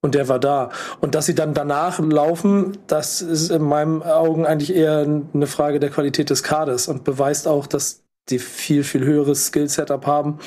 Und 0.00 0.14
der 0.14 0.28
war 0.28 0.38
da. 0.38 0.70
Und 1.00 1.14
dass 1.14 1.26
sie 1.26 1.34
dann 1.34 1.54
danach 1.54 1.98
laufen, 1.98 2.78
das 2.86 3.20
ist 3.20 3.50
in 3.50 3.62
meinen 3.62 4.02
Augen 4.02 4.46
eigentlich 4.46 4.74
eher 4.74 4.98
eine 5.00 5.46
Frage 5.46 5.80
der 5.80 5.90
Qualität 5.90 6.30
des 6.30 6.42
Kaders 6.42 6.86
und 6.86 7.04
beweist 7.04 7.48
auch, 7.48 7.66
dass 7.66 8.04
die 8.28 8.38
viel, 8.38 8.84
viel 8.84 9.04
höheres 9.04 9.46
Skill-Setup 9.46 10.06
haben, 10.06 10.38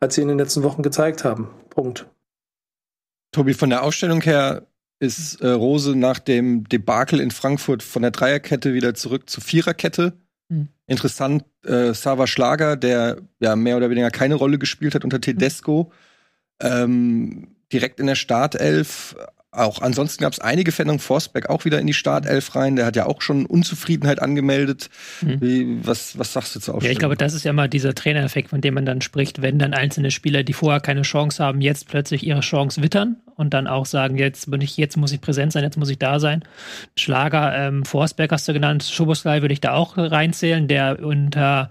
als 0.00 0.14
sie 0.14 0.22
in 0.22 0.28
den 0.28 0.38
letzten 0.38 0.62
Wochen 0.62 0.82
gezeigt 0.82 1.24
haben. 1.24 1.50
Punkt. 1.70 2.06
Tobi, 3.32 3.54
von 3.54 3.70
der 3.70 3.82
Ausstellung 3.82 4.20
her 4.20 4.66
ist 5.00 5.40
äh, 5.40 5.48
Rose 5.48 5.96
nach 5.96 6.20
dem 6.20 6.68
Debakel 6.68 7.18
in 7.18 7.32
Frankfurt 7.32 7.82
von 7.82 8.02
der 8.02 8.12
Dreierkette 8.12 8.74
wieder 8.74 8.94
zurück 8.94 9.28
zur 9.28 9.42
Viererkette. 9.42 10.12
Mhm. 10.48 10.68
Interessant, 10.86 11.44
äh, 11.64 11.94
Sava 11.94 12.28
Schlager, 12.28 12.76
der 12.76 13.18
ja 13.40 13.56
mehr 13.56 13.76
oder 13.76 13.90
weniger 13.90 14.10
keine 14.10 14.36
Rolle 14.36 14.58
gespielt 14.58 14.94
hat 14.94 15.02
unter 15.02 15.20
Tedesco, 15.20 15.90
mhm. 16.62 16.68
ähm, 16.68 17.53
direkt 17.74 18.00
in 18.00 18.06
der 18.06 18.14
Startelf 18.14 19.16
auch 19.56 19.80
ansonsten 19.80 20.22
gab 20.22 20.32
es 20.32 20.40
einige 20.40 20.72
Veränderungen. 20.72 21.00
Forsberg 21.00 21.48
auch 21.48 21.64
wieder 21.64 21.78
in 21.78 21.86
die 21.86 21.94
Startelf 21.94 22.54
rein. 22.54 22.76
Der 22.76 22.86
hat 22.86 22.96
ja 22.96 23.06
auch 23.06 23.22
schon 23.22 23.46
Unzufriedenheit 23.46 24.20
angemeldet. 24.20 24.90
Mhm. 25.20 25.40
Wie, 25.40 25.86
was, 25.86 26.18
was 26.18 26.32
sagst 26.32 26.56
du 26.56 26.60
zur 26.60 26.74
Aufstellung? 26.74 26.90
Ja, 26.90 26.92
ich 26.92 26.98
glaube, 26.98 27.16
das 27.16 27.34
ist 27.34 27.44
ja 27.44 27.52
mal 27.52 27.68
dieser 27.68 27.94
Trainereffekt, 27.94 28.50
von 28.50 28.60
dem 28.60 28.74
man 28.74 28.84
dann 28.84 29.00
spricht, 29.00 29.42
wenn 29.42 29.58
dann 29.58 29.72
einzelne 29.72 30.10
Spieler, 30.10 30.42
die 30.42 30.52
vorher 30.52 30.80
keine 30.80 31.02
Chance 31.02 31.42
haben, 31.42 31.60
jetzt 31.60 31.88
plötzlich 31.88 32.26
ihre 32.26 32.40
Chance 32.40 32.82
wittern 32.82 33.16
und 33.36 33.54
dann 33.54 33.66
auch 33.66 33.86
sagen, 33.86 34.18
jetzt 34.18 34.50
bin 34.50 34.60
ich, 34.60 34.76
jetzt 34.76 34.96
muss 34.96 35.12
ich 35.12 35.20
präsent 35.20 35.52
sein, 35.52 35.62
jetzt 35.62 35.76
muss 35.76 35.90
ich 35.90 35.98
da 35.98 36.18
sein. 36.18 36.42
Schlager, 36.96 37.54
ähm, 37.56 37.84
Forsberg 37.84 38.32
hast 38.32 38.48
du 38.48 38.52
genannt, 38.52 38.84
Schoboslai 38.84 39.42
würde 39.42 39.52
ich 39.52 39.60
da 39.60 39.72
auch 39.72 39.96
reinzählen, 39.96 40.68
der 40.68 40.98
unter 41.00 41.70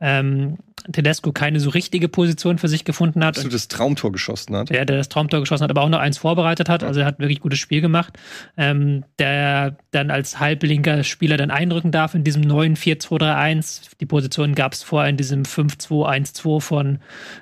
ähm, 0.00 0.58
Tedesco 0.92 1.32
keine 1.32 1.60
so 1.60 1.70
richtige 1.70 2.08
Position 2.08 2.58
für 2.58 2.68
sich 2.68 2.84
gefunden 2.84 3.24
hat. 3.24 3.36
Dass 3.36 3.44
du 3.44 3.50
das 3.50 3.68
Traumtor 3.68 4.12
geschossen 4.12 4.56
hat. 4.56 4.70
Ja, 4.70 4.84
der 4.84 4.96
das 4.96 5.08
Traumtor 5.08 5.40
geschossen 5.40 5.64
hat, 5.64 5.70
aber 5.70 5.82
auch 5.82 5.88
noch 5.88 5.98
eins 5.98 6.18
vorbereitet 6.18 6.68
hat. 6.68 6.84
Also 6.84 7.00
er 7.00 7.06
hat 7.06 7.18
wirklich 7.18 7.40
gutes 7.40 7.58
Spiel 7.58 7.80
gemacht. 7.80 8.18
Ähm, 8.56 9.04
der 9.18 9.76
dann 9.92 10.10
als 10.10 10.40
halblinker 10.40 11.02
Spieler 11.02 11.36
dann 11.36 11.50
einrücken 11.50 11.90
darf 11.90 12.14
in 12.14 12.24
diesem 12.24 12.42
neuen 12.42 12.76
4-2-3-1. 12.76 13.92
Die 14.00 14.06
Position 14.06 14.54
gab 14.54 14.74
es 14.74 14.82
vorher 14.82 15.08
in 15.08 15.16
diesem 15.16 15.44
5-2-1-2 15.44 16.60
von 16.60 16.98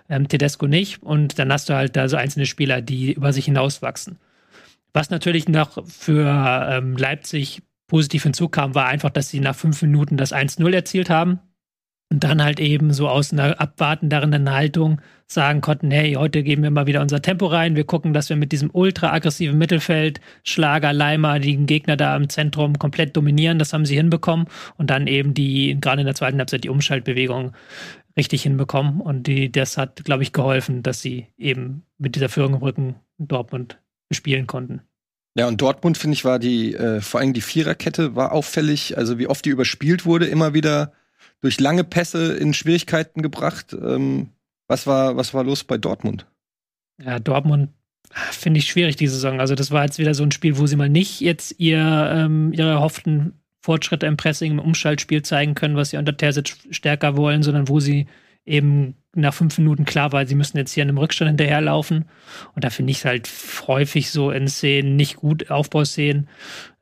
ähm, 0.08 0.28
Tedesco 0.28 0.66
nicht. 0.66 1.02
Und 1.02 1.38
dann 1.38 1.52
hast 1.52 1.68
du 1.68 1.74
halt 1.74 1.96
da 1.96 2.08
so 2.08 2.16
einzelne 2.16 2.46
Spieler, 2.46 2.80
die 2.80 3.12
über 3.12 3.32
sich 3.32 3.46
hinauswachsen. 3.46 4.18
Was 4.92 5.10
natürlich 5.10 5.48
noch 5.48 5.86
für 5.88 6.68
ähm, 6.70 6.96
Leipzig 6.96 7.62
positiv 7.88 8.22
hinzukam, 8.22 8.74
war 8.74 8.86
einfach, 8.86 9.10
dass 9.10 9.30
sie 9.30 9.40
nach 9.40 9.54
fünf 9.54 9.82
Minuten 9.82 10.16
das 10.16 10.32
1-0 10.32 10.72
erzielt 10.72 11.10
haben 11.10 11.40
und 12.12 12.24
dann 12.24 12.42
halt 12.42 12.60
eben 12.60 12.92
so 12.92 13.08
aus 13.08 13.32
einer 13.32 13.58
abwartenderen 13.58 14.50
Haltung 14.50 15.00
sagen 15.26 15.62
konnten, 15.62 15.90
hey, 15.90 16.12
heute 16.12 16.42
geben 16.42 16.62
wir 16.62 16.70
mal 16.70 16.86
wieder 16.86 17.00
unser 17.00 17.22
Tempo 17.22 17.46
rein, 17.46 17.74
wir 17.74 17.84
gucken, 17.84 18.12
dass 18.12 18.28
wir 18.28 18.36
mit 18.36 18.52
diesem 18.52 18.68
ultra 18.70 19.14
aggressiven 19.14 19.56
Mittelfeld, 19.56 20.20
Schlager, 20.44 20.92
Leimer, 20.92 21.40
den 21.40 21.64
Gegner 21.64 21.96
da 21.96 22.14
im 22.14 22.28
Zentrum 22.28 22.78
komplett 22.78 23.16
dominieren, 23.16 23.58
das 23.58 23.72
haben 23.72 23.86
sie 23.86 23.96
hinbekommen. 23.96 24.46
Und 24.76 24.90
dann 24.90 25.06
eben 25.06 25.32
die, 25.32 25.78
gerade 25.80 26.02
in 26.02 26.06
der 26.06 26.14
zweiten 26.14 26.36
Halbzeit, 26.36 26.64
die 26.64 26.68
Umschaltbewegung 26.68 27.52
richtig 28.14 28.42
hinbekommen. 28.42 29.00
Und 29.00 29.26
die, 29.26 29.50
das 29.50 29.78
hat, 29.78 30.04
glaube 30.04 30.22
ich, 30.22 30.34
geholfen, 30.34 30.82
dass 30.82 31.00
sie 31.00 31.28
eben 31.38 31.86
mit 31.96 32.14
dieser 32.14 32.28
Führung 32.28 32.56
im 32.56 32.62
Rücken 32.62 32.96
Dortmund 33.16 33.78
spielen 34.12 34.46
konnten. 34.46 34.82
Ja, 35.34 35.48
und 35.48 35.62
Dortmund, 35.62 35.96
finde 35.96 36.12
ich, 36.12 36.26
war 36.26 36.38
die, 36.38 36.74
äh, 36.74 37.00
vor 37.00 37.20
allem 37.20 37.32
die 37.32 37.40
Viererkette 37.40 38.14
war 38.14 38.32
auffällig, 38.32 38.98
also 38.98 39.18
wie 39.18 39.28
oft 39.28 39.46
die 39.46 39.50
überspielt 39.50 40.04
wurde, 40.04 40.26
immer 40.26 40.52
wieder 40.52 40.92
durch 41.40 41.60
lange 41.60 41.84
Pässe 41.84 42.34
in 42.34 42.54
Schwierigkeiten 42.54 43.22
gebracht. 43.22 43.72
Ähm, 43.72 44.28
was, 44.68 44.86
war, 44.86 45.16
was 45.16 45.34
war 45.34 45.44
los 45.44 45.64
bei 45.64 45.78
Dortmund? 45.78 46.26
Ja, 47.04 47.18
Dortmund 47.18 47.70
ah, 48.10 48.32
finde 48.32 48.58
ich 48.58 48.66
schwierig 48.66 48.96
die 48.96 49.08
Saison. 49.08 49.40
Also 49.40 49.54
das 49.54 49.70
war 49.70 49.84
jetzt 49.84 49.98
wieder 49.98 50.14
so 50.14 50.22
ein 50.22 50.32
Spiel, 50.32 50.58
wo 50.58 50.66
sie 50.66 50.76
mal 50.76 50.88
nicht 50.88 51.20
jetzt 51.20 51.56
ihr, 51.58 51.78
ähm, 51.78 52.52
ihre 52.52 52.70
erhofften 52.70 53.40
Fortschritte 53.60 54.06
im 54.06 54.16
Pressing, 54.16 54.52
im 54.52 54.58
Umschaltspiel 54.58 55.22
zeigen 55.22 55.54
können, 55.54 55.76
was 55.76 55.90
sie 55.90 55.96
unter 55.96 56.16
Terzic 56.16 56.56
stärker 56.70 57.16
wollen, 57.16 57.42
sondern 57.42 57.68
wo 57.68 57.80
sie 57.80 58.06
eben 58.44 58.96
nach 59.14 59.34
fünf 59.34 59.58
Minuten 59.58 59.84
klar 59.84 60.12
war, 60.12 60.26
sie 60.26 60.34
müssen 60.34 60.56
jetzt 60.56 60.72
hier 60.72 60.82
in 60.82 60.88
einem 60.88 60.98
Rückstand 60.98 61.28
hinterherlaufen. 61.28 62.06
Und 62.54 62.64
da 62.64 62.70
finde 62.70 62.92
ich 62.92 62.98
es 62.98 63.04
halt 63.04 63.28
häufig 63.66 64.10
so 64.10 64.30
in 64.30 64.48
Szenen 64.48 64.96
nicht 64.96 65.16
gut, 65.16 65.50
Aufbauszenen. 65.50 66.28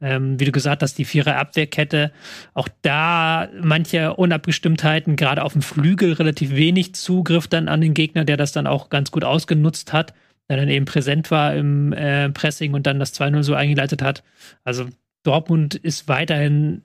Ähm, 0.01 0.39
wie 0.39 0.45
du 0.45 0.53
gesagt 0.53 0.83
hast, 0.83 0.97
die 0.99 1.05
vierer 1.05 1.37
Abwehrkette. 1.37 2.13
Auch 2.55 2.69
da 2.83 3.49
manche 3.61 4.15
Unabgestimmtheiten, 4.15 5.17
gerade 5.17 5.43
auf 5.43 5.55
dem 5.55 5.63
Flügel 5.63 6.13
relativ 6.13 6.55
wenig 6.55 6.95
Zugriff 6.95 7.49
dann 7.49 7.69
an 7.69 7.81
den 7.81 7.95
Gegner, 7.95 8.25
der 8.25 8.37
das 8.37 8.53
dann 8.53 8.67
auch 8.67 8.91
ganz 8.91 9.11
gut 9.11 9.25
ausgenutzt 9.25 9.93
hat, 9.93 10.15
der 10.49 10.57
dann 10.57 10.69
eben 10.69 10.85
präsent 10.85 11.31
war 11.31 11.55
im 11.55 11.93
äh, 11.93 12.31
Pressing 12.31 12.75
und 12.75 12.87
dann 12.87 13.01
das 13.01 13.13
2-0 13.19 13.43
so 13.43 13.55
eingeleitet 13.55 14.03
hat. 14.03 14.23
Also 14.63 14.89
Dortmund 15.25 15.75
ist 15.75 16.09
weiterhin 16.09 16.83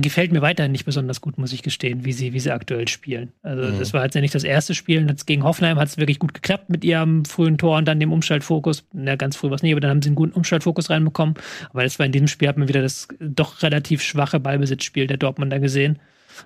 gefällt 0.00 0.32
mir 0.32 0.40
weiterhin 0.40 0.72
nicht 0.72 0.86
besonders 0.86 1.20
gut, 1.20 1.36
muss 1.36 1.52
ich 1.52 1.62
gestehen, 1.62 2.04
wie 2.04 2.12
sie, 2.12 2.32
wie 2.32 2.40
sie 2.40 2.50
aktuell 2.50 2.88
spielen. 2.88 3.32
Also, 3.42 3.70
mhm. 3.70 3.78
das 3.78 3.92
war 3.92 4.04
jetzt 4.04 4.14
ja 4.14 4.20
nicht 4.20 4.34
das 4.34 4.44
erste 4.44 4.74
Spiel. 4.74 5.06
Jetzt 5.06 5.26
gegen 5.26 5.44
Hoffenheim 5.44 5.78
hat 5.78 5.88
es 5.88 5.98
wirklich 5.98 6.18
gut 6.18 6.32
geklappt 6.32 6.70
mit 6.70 6.84
ihrem 6.84 7.24
frühen 7.24 7.58
Tor 7.58 7.76
und 7.76 7.86
dann 7.86 8.00
dem 8.00 8.12
Umschaltfokus. 8.12 8.86
Na, 8.92 9.16
ganz 9.16 9.36
früh 9.36 9.50
war 9.50 9.56
es 9.56 9.62
nicht, 9.62 9.72
aber 9.72 9.80
dann 9.80 9.90
haben 9.90 10.02
sie 10.02 10.08
einen 10.08 10.16
guten 10.16 10.32
Umschaltfokus 10.32 10.88
reinbekommen. 10.88 11.34
Aber 11.70 11.82
das 11.82 11.98
war 11.98 12.06
in 12.06 12.12
diesem 12.12 12.28
Spiel, 12.28 12.48
hat 12.48 12.56
man 12.56 12.68
wieder 12.68 12.80
das 12.80 13.08
doch 13.20 13.62
relativ 13.62 14.02
schwache 14.02 14.40
Ballbesitzspiel 14.40 15.06
der 15.06 15.18
Dortmunder 15.18 15.60
gesehen. 15.60 15.98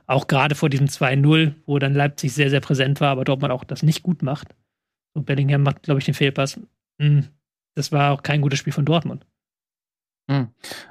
Auch 0.07 0.27
gerade 0.27 0.55
vor 0.55 0.69
diesem 0.69 0.87
2-0, 0.87 1.53
wo 1.67 1.79
dann 1.79 1.95
Leipzig 1.95 2.33
sehr, 2.33 2.51
sehr 2.51 2.61
präsent 2.61 3.01
war, 3.01 3.11
aber 3.11 3.25
Dortmund 3.25 3.53
auch 3.53 3.65
das 3.65 3.83
nicht 3.83 4.03
gut 4.03 4.23
macht. 4.23 4.55
Und 5.15 5.27
Bellingham 5.27 5.63
macht, 5.63 5.85
glaube 5.85 6.01
ich, 6.01 6.05
den 6.05 6.15
Fehlpass. 6.15 6.61
Hm, 7.01 7.27
das 7.75 7.93
war 7.93 8.13
auch 8.13 8.23
kein 8.23 8.41
gutes 8.41 8.59
Spiel 8.59 8.73
von 8.73 8.85
Dortmund. 8.85 9.25
Hm. 10.29 10.49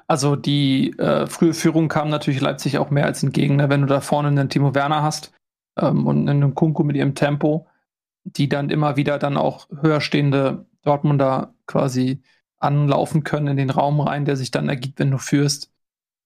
Also 0.08 0.36
die 0.36 0.98
äh, 0.98 1.28
frühe 1.28 1.54
Führung 1.54 1.90
kam 1.90 2.10
natürlich 2.10 2.40
Leipzig 2.42 2.78
auch 2.78 2.90
mehr 2.90 3.06
als 3.06 3.22
entgegen, 3.22 3.58
ne? 3.58 3.70
wenn 3.70 3.82
du 3.82 3.88
da 3.88 4.02
vorne 4.02 4.30
einen 4.30 4.50
Timo 4.50 4.74
Werner 4.74 5.04
hast 5.04 5.34
ähm, 5.78 6.08
und 6.08 6.30
einen 6.30 6.56
Kunku 6.56 6.84
mit 6.84 6.96
ihrem 6.96 7.16
Tempo, 7.16 7.68
die 8.24 8.48
dann 8.48 8.70
immer 8.70 8.96
wieder 8.96 9.20
dann 9.20 9.38
auch 9.38 9.68
höher 9.82 10.02
stehende 10.02 10.66
Dortmunder 10.84 11.54
quasi 11.68 12.22
anlaufen 12.60 13.24
können 13.24 13.48
in 13.48 13.58
den 13.58 13.70
Raum 13.70 14.00
rein, 14.00 14.26
der 14.26 14.38
sich 14.38 14.52
dann 14.52 14.70
ergibt, 14.70 15.00
wenn 15.00 15.12
du 15.12 15.18
führst. 15.18 15.72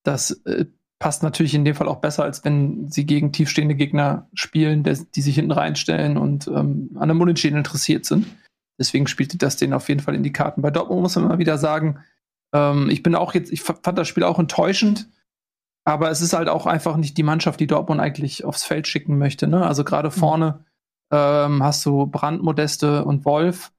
Das 0.04 0.32
äh, 0.46 0.66
passt 1.00 1.24
natürlich 1.24 1.56
in 1.56 1.66
dem 1.66 1.76
Fall 1.76 1.88
auch 1.88 2.02
besser, 2.02 2.24
als 2.24 2.46
wenn 2.46 2.92
sie 2.92 3.06
gegen 3.06 3.32
tiefstehende 3.32 3.76
Gegner 3.76 4.28
spielen, 4.34 4.84
der, 4.84 4.98
die 5.16 5.22
sich 5.22 5.36
hinten 5.36 5.52
reinstellen 5.52 6.18
und 6.18 6.48
ähm, 6.48 6.92
an 6.96 7.10
einem 7.10 7.22
Unentschieden 7.22 7.58
interessiert 7.58 8.06
sind. 8.06 8.28
Deswegen 8.78 9.08
spielte 9.08 9.38
das 9.38 9.58
denen 9.58 9.74
auf 9.74 9.90
jeden 9.90 10.02
Fall 10.02 10.16
in 10.16 10.24
die 10.24 10.32
Karten. 10.32 10.62
Bei 10.62 10.72
Dortmund 10.72 11.02
muss 11.02 11.16
man 11.16 11.26
immer 11.26 11.40
wieder 11.40 11.58
sagen, 11.58 12.00
ähm, 12.54 12.90
ich 12.90 13.04
bin 13.04 13.16
auch 13.16 13.34
jetzt, 13.34 13.52
ich 13.52 13.62
fand 13.62 13.98
das 13.98 14.08
Spiel 14.08 14.24
auch 14.24 14.40
enttäuschend, 14.40 15.10
aber 15.86 16.10
es 16.10 16.22
ist 16.22 16.34
halt 16.34 16.50
auch 16.50 16.66
einfach 16.66 16.98
nicht 16.98 17.18
die 17.18 17.24
Mannschaft, 17.24 17.60
die 17.60 17.68
Dortmund 17.68 18.00
eigentlich 18.00 18.46
aufs 18.46 18.64
Feld 18.64 18.88
schicken 18.88 19.18
möchte. 19.18 19.48
Ne? 19.48 19.66
Also 19.66 19.84
gerade 19.84 20.10
mhm. 20.10 20.14
vorne 20.14 20.66
ähm, 21.12 21.64
hast 21.64 21.86
du 21.86 22.06
Brand, 22.06 22.44
Modeste 22.44 23.06
und 23.06 23.26
Wolf. 23.26 23.72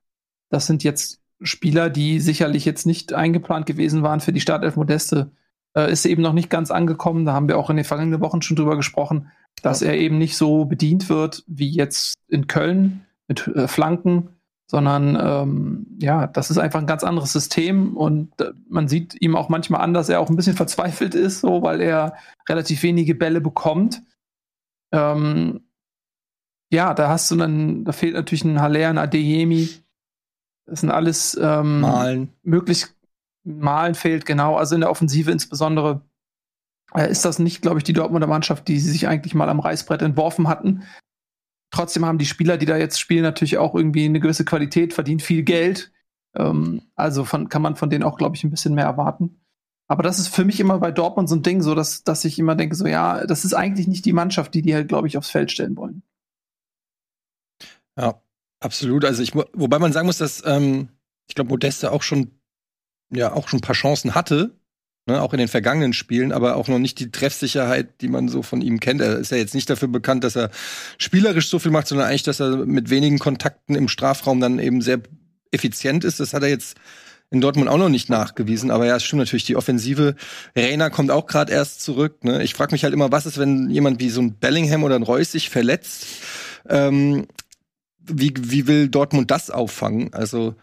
Das 0.50 0.67
sind 0.67 0.83
jetzt 0.83 1.21
Spieler, 1.43 1.89
die 1.89 2.21
sicherlich 2.21 2.65
jetzt 2.65 2.87
nicht 2.87 3.12
eingeplant 3.12 3.67
gewesen 3.67 4.03
waren 4.03 4.21
für 4.21 4.33
die 4.33 4.41
Startelf 4.41 4.77
Modeste 4.77 5.31
äh, 5.77 5.91
ist 5.91 6.07
eben 6.07 6.23
noch 6.23 6.33
nicht 6.33 6.50
ganz 6.50 6.71
angekommen. 6.71 7.25
Da 7.25 7.33
haben 7.33 7.49
wir 7.49 7.59
auch 7.59 7.71
in 7.71 7.77
den 7.77 7.85
vergangenen 7.85 8.21
Wochen 8.21 8.43
schon 8.43 8.57
drüber 8.57 8.77
gesprochen, 8.77 9.31
dass 9.62 9.83
er 9.83 9.95
eben 9.95 10.19
nicht 10.19 10.37
so 10.37 10.65
bedient 10.65 11.09
wird 11.09 11.45
wie 11.47 11.71
jetzt 11.71 12.15
in 12.29 12.47
Köln 12.47 13.07
mit 13.29 13.47
äh, 13.49 13.69
Flanken, 13.69 14.31
sondern 14.71 15.19
ähm, 15.21 15.99
ja, 16.00 16.29
das 16.29 16.49
ist 16.49 16.59
einfach 16.59 16.79
ein 16.79 16.87
ganz 16.87 17.03
anderes 17.03 17.33
System 17.33 17.97
und 17.97 18.41
äh, 18.41 18.53
man 18.69 18.87
sieht 18.87 19.21
ihm 19.21 19.35
auch 19.35 19.49
manchmal 19.49 19.81
an, 19.81 19.95
dass 19.95 20.09
er 20.09 20.21
auch 20.21 20.31
ein 20.31 20.37
bisschen 20.37 20.55
verzweifelt 20.55 21.17
ist, 21.17 21.41
so 21.41 21.62
weil 21.62 21.81
er 21.81 22.15
relativ 22.49 22.85
wenige 22.85 23.17
Bälle 23.17 23.41
bekommt. 23.41 24.00
Ähm, 24.93 25.65
ja, 26.73 26.95
da 26.95 27.09
hast 27.09 27.29
du 27.33 27.37
dann, 27.37 27.85
da 27.85 27.91
fehlt 27.91 28.15
natürlich 28.15 28.45
ein 28.45 28.61
Haller, 28.61 28.91
ein 28.91 28.99
Adeyemi. 28.99 29.71
Das 30.67 30.83
sind 30.83 30.91
alles 30.93 31.37
ähm, 31.43 31.81
Malen. 31.81 32.33
möglich 32.45 32.87
Malen 33.43 33.97
fehlt, 33.97 34.25
genau. 34.25 34.55
Also 34.55 34.77
in 34.77 34.83
der 34.83 34.91
Offensive 34.91 35.33
insbesondere 35.33 36.03
äh, 36.95 37.11
ist 37.11 37.25
das 37.25 37.41
nicht, 37.41 37.61
glaube 37.61 37.79
ich, 37.79 37.85
die 37.85 37.93
Dortmunder 37.93 38.29
Mannschaft, 38.29 38.69
die 38.69 38.79
sie 38.79 38.93
sich 38.93 39.09
eigentlich 39.09 39.35
mal 39.35 39.49
am 39.49 39.59
Reißbrett 39.59 40.03
entworfen 40.03 40.47
hatten. 40.47 40.85
Trotzdem 41.71 42.05
haben 42.05 42.19
die 42.19 42.27
Spieler, 42.27 42.57
die 42.57 42.67
da 42.67 42.77
jetzt 42.77 42.99
spielen, 43.00 43.23
natürlich 43.23 43.59
auch 43.59 43.75
irgendwie 43.75 44.05
eine 44.05 44.21
gewisse 44.21 44.45
Qualität, 44.45 44.93
verdienen 44.93 45.21
viel 45.21 45.43
Geld. 45.43 45.93
Ähm, 46.35 46.83
also 46.95 47.25
von, 47.25 47.49
kann 47.49 47.62
man 47.62 47.77
von 47.77 47.91
denen 47.91 48.05
auch, 48.05 48.17
glaube 48.17 48.37
ich, 48.37 48.45
ein 48.45 48.50
bisschen 48.50 48.75
mehr 48.75 48.87
erwarten. 48.87 49.41
Aber 49.89 50.03
das 50.03 50.19
ist 50.19 50.29
für 50.29 50.45
mich 50.45 50.61
immer 50.61 50.79
bei 50.79 50.93
Dortmund 50.93 51.29
so 51.29 51.35
ein 51.35 51.43
Ding, 51.43 51.62
so 51.62 51.75
dass, 51.75 52.05
dass 52.05 52.25
ich 52.25 52.39
immer 52.39 52.55
denke, 52.55 52.77
so 52.77 52.87
ja, 52.87 53.27
das 53.27 53.45
ist 53.45 53.55
eigentlich 53.55 53.89
nicht 53.89 54.05
die 54.05 54.12
Mannschaft, 54.12 54.55
die 54.55 54.62
die 54.62 54.75
halt, 54.75 54.89
glaube 54.89 55.09
ich, 55.09 55.19
aufs 55.19 55.31
Feld 55.31 55.50
stellen 55.50 55.77
wollen. 55.77 56.03
Ja, 57.99 58.23
absolut. 58.61 59.05
Also 59.05 59.23
ich, 59.23 59.35
wobei 59.35 59.79
man 59.79 59.93
sagen 59.93 60.07
muss, 60.07 60.19
dass 60.19 60.45
ähm, 60.47 60.91
ich 61.29 61.35
glaube, 61.35 61.50
Modeste 61.50 61.91
auch 61.91 62.03
schon 62.03 62.41
ja 63.12 63.33
auch 63.33 63.49
schon 63.49 63.59
ein 63.59 63.62
paar 63.62 63.75
Chancen 63.75 64.15
hatte, 64.15 64.60
ne, 65.07 65.21
auch 65.21 65.33
in 65.33 65.38
den 65.38 65.49
vergangenen 65.49 65.92
Spielen, 65.92 66.33
aber 66.33 66.57
auch 66.57 66.69
noch 66.69 66.78
nicht 66.78 66.99
die 66.99 67.11
Treffsicherheit, 67.11 68.00
die 68.00 68.09
man 68.09 68.28
so 68.28 68.42
von 68.42 68.62
ihm 68.62 68.80
kennt. 68.80 69.00
Er 69.00 69.19
ist 69.19 69.30
ja 69.30 69.38
jetzt 69.38 69.54
nicht 69.54 69.71
dafür 69.71 69.88
bekannt, 69.88 70.25
dass 70.25 70.37
er 70.37 70.50
spielerisch 70.99 71.49
so 71.49 71.59
viel 71.59 71.73
macht, 71.73 71.88
sondern 71.88 72.09
eigentlich, 72.09 72.23
dass 72.23 72.40
er 72.40 72.64
mit 72.66 72.90
wenigen 72.90 73.19
Kontakten 73.19 73.75
im 73.75 73.88
Strafraum 73.88 74.40
dann 74.40 74.59
eben 74.59 74.83
sehr 74.83 75.00
effizient 75.50 76.04
ist. 76.04 76.21
Das 76.21 76.33
hat 76.33 76.42
er 76.42 76.49
jetzt 76.49 76.76
in 77.30 77.40
Dortmund 77.40 77.69
auch 77.69 77.78
noch 77.78 77.88
nicht 77.88 78.09
nachgewiesen, 78.09 78.71
aber 78.71 78.87
ja, 78.87 78.97
es 78.97 79.04
stimmt 79.04 79.21
natürlich, 79.21 79.45
die 79.45 79.57
Offensive. 79.57 80.16
Reina 80.57 80.90
kommt 80.90 81.12
auch 81.12 81.26
gerade 81.26 81.52
erst 81.52 81.80
zurück. 81.80 82.25
Ne? 82.25 82.42
Ich 82.42 82.54
frage 82.54 82.73
mich 82.73 82.83
halt 82.83 82.92
immer, 82.92 83.12
was 83.12 83.26
ist, 83.26 83.38
wenn 83.38 83.71
jemand 83.71 84.00
wie 84.00 84.11
so 84.11 84.21
ein 84.21 84.35
Bellingham 84.35 84.83
oder 84.83 84.97
ein 84.97 85.04
Reus 85.04 85.30
sich 85.30 85.49
verletzt? 85.49 86.07
Ähm, 86.69 87.26
wie, 88.00 88.35
wie 88.37 88.66
will 88.66 88.88
Dortmund 88.88 89.30
das 89.30 89.50
auffangen? 89.50 90.12
Also 90.12 90.57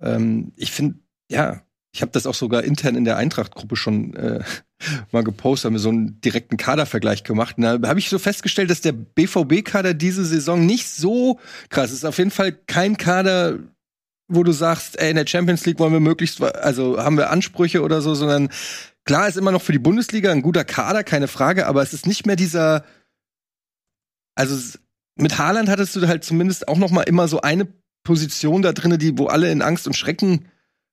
ähm, 0.00 0.52
ich 0.56 0.72
finde, 0.72 0.98
ja, 1.30 1.62
ich 1.92 2.02
habe 2.02 2.12
das 2.12 2.26
auch 2.26 2.34
sogar 2.34 2.64
intern 2.64 2.96
in 2.96 3.04
der 3.04 3.16
Eintracht-Gruppe 3.16 3.76
schon 3.76 4.14
äh, 4.14 4.40
mal 5.12 5.24
gepostet, 5.24 5.66
haben 5.66 5.74
wir 5.74 5.80
so 5.80 5.88
einen 5.88 6.20
direkten 6.20 6.56
Kadervergleich 6.56 7.24
gemacht. 7.24 7.56
Und 7.56 7.62
da 7.62 7.88
habe 7.88 7.98
ich 7.98 8.08
so 8.08 8.18
festgestellt, 8.18 8.70
dass 8.70 8.80
der 8.80 8.92
BVB-Kader 8.92 9.94
diese 9.94 10.24
Saison 10.24 10.64
nicht 10.64 10.88
so 10.88 11.40
krass 11.70 11.92
ist. 11.92 12.04
Auf 12.04 12.18
jeden 12.18 12.30
Fall 12.30 12.52
kein 12.52 12.96
Kader, 12.96 13.58
wo 14.28 14.42
du 14.42 14.52
sagst, 14.52 14.98
ey, 15.00 15.10
in 15.10 15.16
der 15.16 15.26
Champions 15.26 15.64
League 15.64 15.78
wollen 15.78 15.92
wir 15.92 16.00
möglichst, 16.00 16.42
also 16.42 16.98
haben 16.98 17.16
wir 17.16 17.30
Ansprüche 17.30 17.82
oder 17.82 18.02
so, 18.02 18.14
sondern 18.14 18.50
klar 19.04 19.26
ist 19.26 19.38
immer 19.38 19.52
noch 19.52 19.62
für 19.62 19.72
die 19.72 19.78
Bundesliga 19.78 20.30
ein 20.30 20.42
guter 20.42 20.64
Kader, 20.64 21.02
keine 21.02 21.28
Frage, 21.28 21.66
aber 21.66 21.82
es 21.82 21.94
ist 21.94 22.06
nicht 22.06 22.26
mehr 22.26 22.36
dieser, 22.36 22.84
also 24.34 24.78
mit 25.16 25.38
Haaland 25.38 25.70
hattest 25.70 25.96
du 25.96 26.06
halt 26.06 26.24
zumindest 26.24 26.68
auch 26.68 26.76
noch 26.76 26.90
mal 26.90 27.02
immer 27.02 27.26
so 27.26 27.40
eine 27.40 27.66
Position 28.04 28.62
da 28.62 28.72
drinne, 28.72 28.98
die 28.98 29.18
wo 29.18 29.26
alle 29.26 29.50
in 29.50 29.62
Angst 29.62 29.86
und 29.86 29.96
Schrecken 29.96 30.46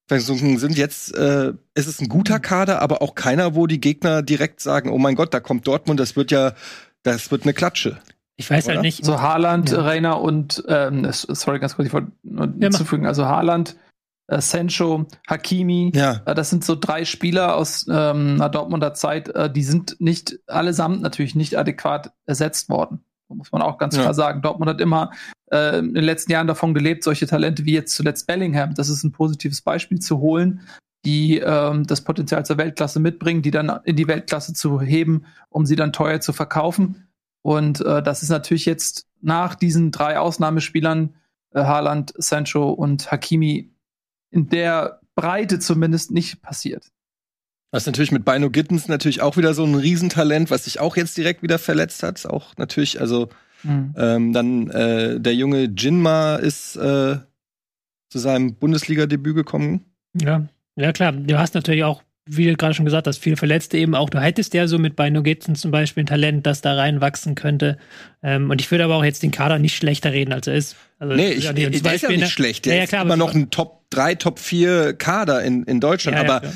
versunken 0.07 0.57
sind. 0.57 0.77
Jetzt 0.77 1.15
äh, 1.15 1.53
ist 1.73 1.87
es 1.87 1.99
ein 1.99 2.09
guter 2.09 2.39
Kader, 2.39 2.81
aber 2.81 3.01
auch 3.01 3.15
keiner, 3.15 3.55
wo 3.55 3.67
die 3.67 3.81
Gegner 3.81 4.21
direkt 4.21 4.59
sagen, 4.59 4.89
oh 4.89 4.97
mein 4.97 5.15
Gott, 5.15 5.33
da 5.33 5.39
kommt 5.39 5.67
Dortmund, 5.67 5.99
das 5.99 6.15
wird 6.15 6.31
ja, 6.31 6.53
das 7.03 7.31
wird 7.31 7.43
eine 7.43 7.53
Klatsche. 7.53 7.97
Ich 8.37 8.49
weiß 8.49 8.65
halt 8.65 8.65
Oder? 8.65 8.75
halt 8.75 8.83
nicht. 8.83 9.05
So 9.05 9.21
Haaland, 9.21 9.71
ja. 9.71 9.81
Rainer 9.81 10.21
und 10.21 10.63
ähm, 10.67 11.07
sorry, 11.11 11.59
ganz 11.59 11.75
kurz, 11.75 11.87
ich 11.87 11.93
wollte 11.93 12.11
nur 12.23 12.47
ja, 12.47 12.53
hinzufügen. 12.63 13.05
Also 13.05 13.25
Haaland, 13.25 13.77
äh, 14.27 14.41
Sancho, 14.41 15.05
Hakimi, 15.27 15.91
ja. 15.95 16.21
Äh, 16.25 16.35
das 16.35 16.49
sind 16.49 16.63
so 16.63 16.75
drei 16.75 17.05
Spieler 17.05 17.55
aus 17.55 17.85
ähm, 17.89 18.35
einer 18.35 18.49
Dortmunder 18.49 18.93
Zeit, 18.93 19.29
äh, 19.29 19.51
die 19.51 19.63
sind 19.63 19.97
nicht 19.99 20.39
allesamt 20.47 21.01
natürlich 21.01 21.35
nicht 21.35 21.57
adäquat 21.57 22.11
ersetzt 22.25 22.69
worden 22.69 23.03
muss 23.29 23.51
man 23.51 23.61
auch 23.61 23.77
ganz 23.77 23.95
ja. 23.95 24.03
klar 24.03 24.13
sagen. 24.13 24.41
Dortmund 24.41 24.69
hat 24.69 24.81
immer 24.81 25.11
äh, 25.51 25.79
in 25.79 25.93
den 25.93 26.03
letzten 26.03 26.31
Jahren 26.31 26.47
davon 26.47 26.73
gelebt, 26.73 27.03
solche 27.03 27.27
Talente 27.27 27.65
wie 27.65 27.73
jetzt 27.73 27.95
zuletzt 27.95 28.27
Bellingham, 28.27 28.73
das 28.75 28.89
ist 28.89 29.03
ein 29.03 29.11
positives 29.11 29.61
Beispiel 29.61 29.99
zu 29.99 30.19
holen, 30.19 30.61
die 31.05 31.37
ähm, 31.37 31.85
das 31.85 32.01
Potenzial 32.01 32.45
zur 32.45 32.57
Weltklasse 32.57 32.99
mitbringen, 32.99 33.41
die 33.41 33.51
dann 33.51 33.71
in 33.83 33.95
die 33.95 34.07
Weltklasse 34.07 34.53
zu 34.53 34.81
heben, 34.81 35.25
um 35.49 35.65
sie 35.65 35.75
dann 35.75 35.93
teuer 35.93 36.19
zu 36.19 36.33
verkaufen. 36.33 37.07
Und 37.43 37.81
äh, 37.81 38.01
das 38.01 38.23
ist 38.23 38.29
natürlich 38.29 38.65
jetzt 38.65 39.07
nach 39.21 39.53
diesen 39.55 39.91
drei 39.91 40.19
Ausnahmespielern, 40.19 41.15
äh, 41.51 41.63
Haaland, 41.63 42.13
Sancho 42.17 42.71
und 42.71 43.11
Hakimi, 43.11 43.71
in 44.31 44.49
der 44.49 44.99
Breite 45.15 45.59
zumindest 45.59 46.11
nicht 46.11 46.41
passiert. 46.41 46.91
Was 47.71 47.85
natürlich 47.85 48.11
mit 48.11 48.25
Bino 48.25 48.49
Gittens 48.49 48.87
natürlich 48.87 49.21
auch 49.21 49.37
wieder 49.37 49.53
so 49.53 49.65
ein 49.65 49.75
Riesentalent, 49.75 50.49
was 50.49 50.65
sich 50.65 50.79
auch 50.79 50.95
jetzt 50.95 51.17
direkt 51.17 51.43
wieder 51.43 51.59
verletzt 51.59 52.03
hat. 52.03 52.25
Auch 52.25 52.55
natürlich, 52.57 53.01
also 53.01 53.29
mhm. 53.63 53.93
ähm, 53.97 54.33
dann 54.33 54.69
äh, 54.69 55.19
der 55.19 55.35
junge 55.35 55.65
Jinma 55.75 56.35
ist 56.35 56.75
äh, 56.77 57.17
zu 58.09 58.19
seinem 58.19 58.55
Bundesliga-Debüt 58.55 59.35
gekommen. 59.35 59.83
Ja, 60.13 60.47
ja 60.75 60.93
klar. 60.93 61.11
Du 61.11 61.37
hast 61.37 61.53
natürlich 61.53 61.83
auch, 61.83 62.01
wie 62.27 62.45
du 62.45 62.55
gerade 62.55 62.73
schon 62.73 62.85
gesagt 62.85 63.07
hast, 63.07 63.17
viele 63.17 63.35
Verletzte 63.35 63.77
eben 63.77 63.93
auch. 63.93 64.09
Du 64.09 64.21
hättest 64.21 64.53
ja 64.53 64.67
so 64.67 64.79
mit 64.79 64.95
Bino 64.95 65.21
Gittens 65.21 65.59
zum 65.59 65.71
Beispiel 65.71 66.03
ein 66.03 66.07
Talent, 66.07 66.45
das 66.45 66.61
da 66.61 66.75
reinwachsen 66.75 67.35
könnte. 67.35 67.77
Ähm, 68.23 68.51
und 68.51 68.61
ich 68.61 68.71
würde 68.71 68.85
aber 68.85 68.95
auch 68.95 69.03
jetzt 69.03 69.21
den 69.21 69.31
Kader 69.31 69.59
nicht 69.59 69.75
schlechter 69.75 70.13
reden, 70.13 70.31
als 70.31 70.47
er 70.47 70.55
ist. 70.55 70.77
Also, 70.97 71.13
nee, 71.13 71.31
ich, 71.31 71.51
der 71.51 71.93
ist 71.93 72.03
ja 72.03 72.09
nicht 72.09 72.29
schlecht. 72.29 72.65
Der 72.67 72.75
ja, 72.75 72.81
ja, 72.81 72.87
klar, 72.87 73.01
ist 73.01 73.05
immer 73.05 73.17
noch 73.17 73.35
ein 73.35 73.49
Top 73.49 73.89
3, 73.89 74.15
Top 74.15 74.39
4 74.39 74.93
Kader 74.93 75.43
in, 75.43 75.63
in 75.63 75.81
Deutschland. 75.81 76.17
Ja, 76.17 76.23
aber 76.23 76.39
klar 76.39 76.53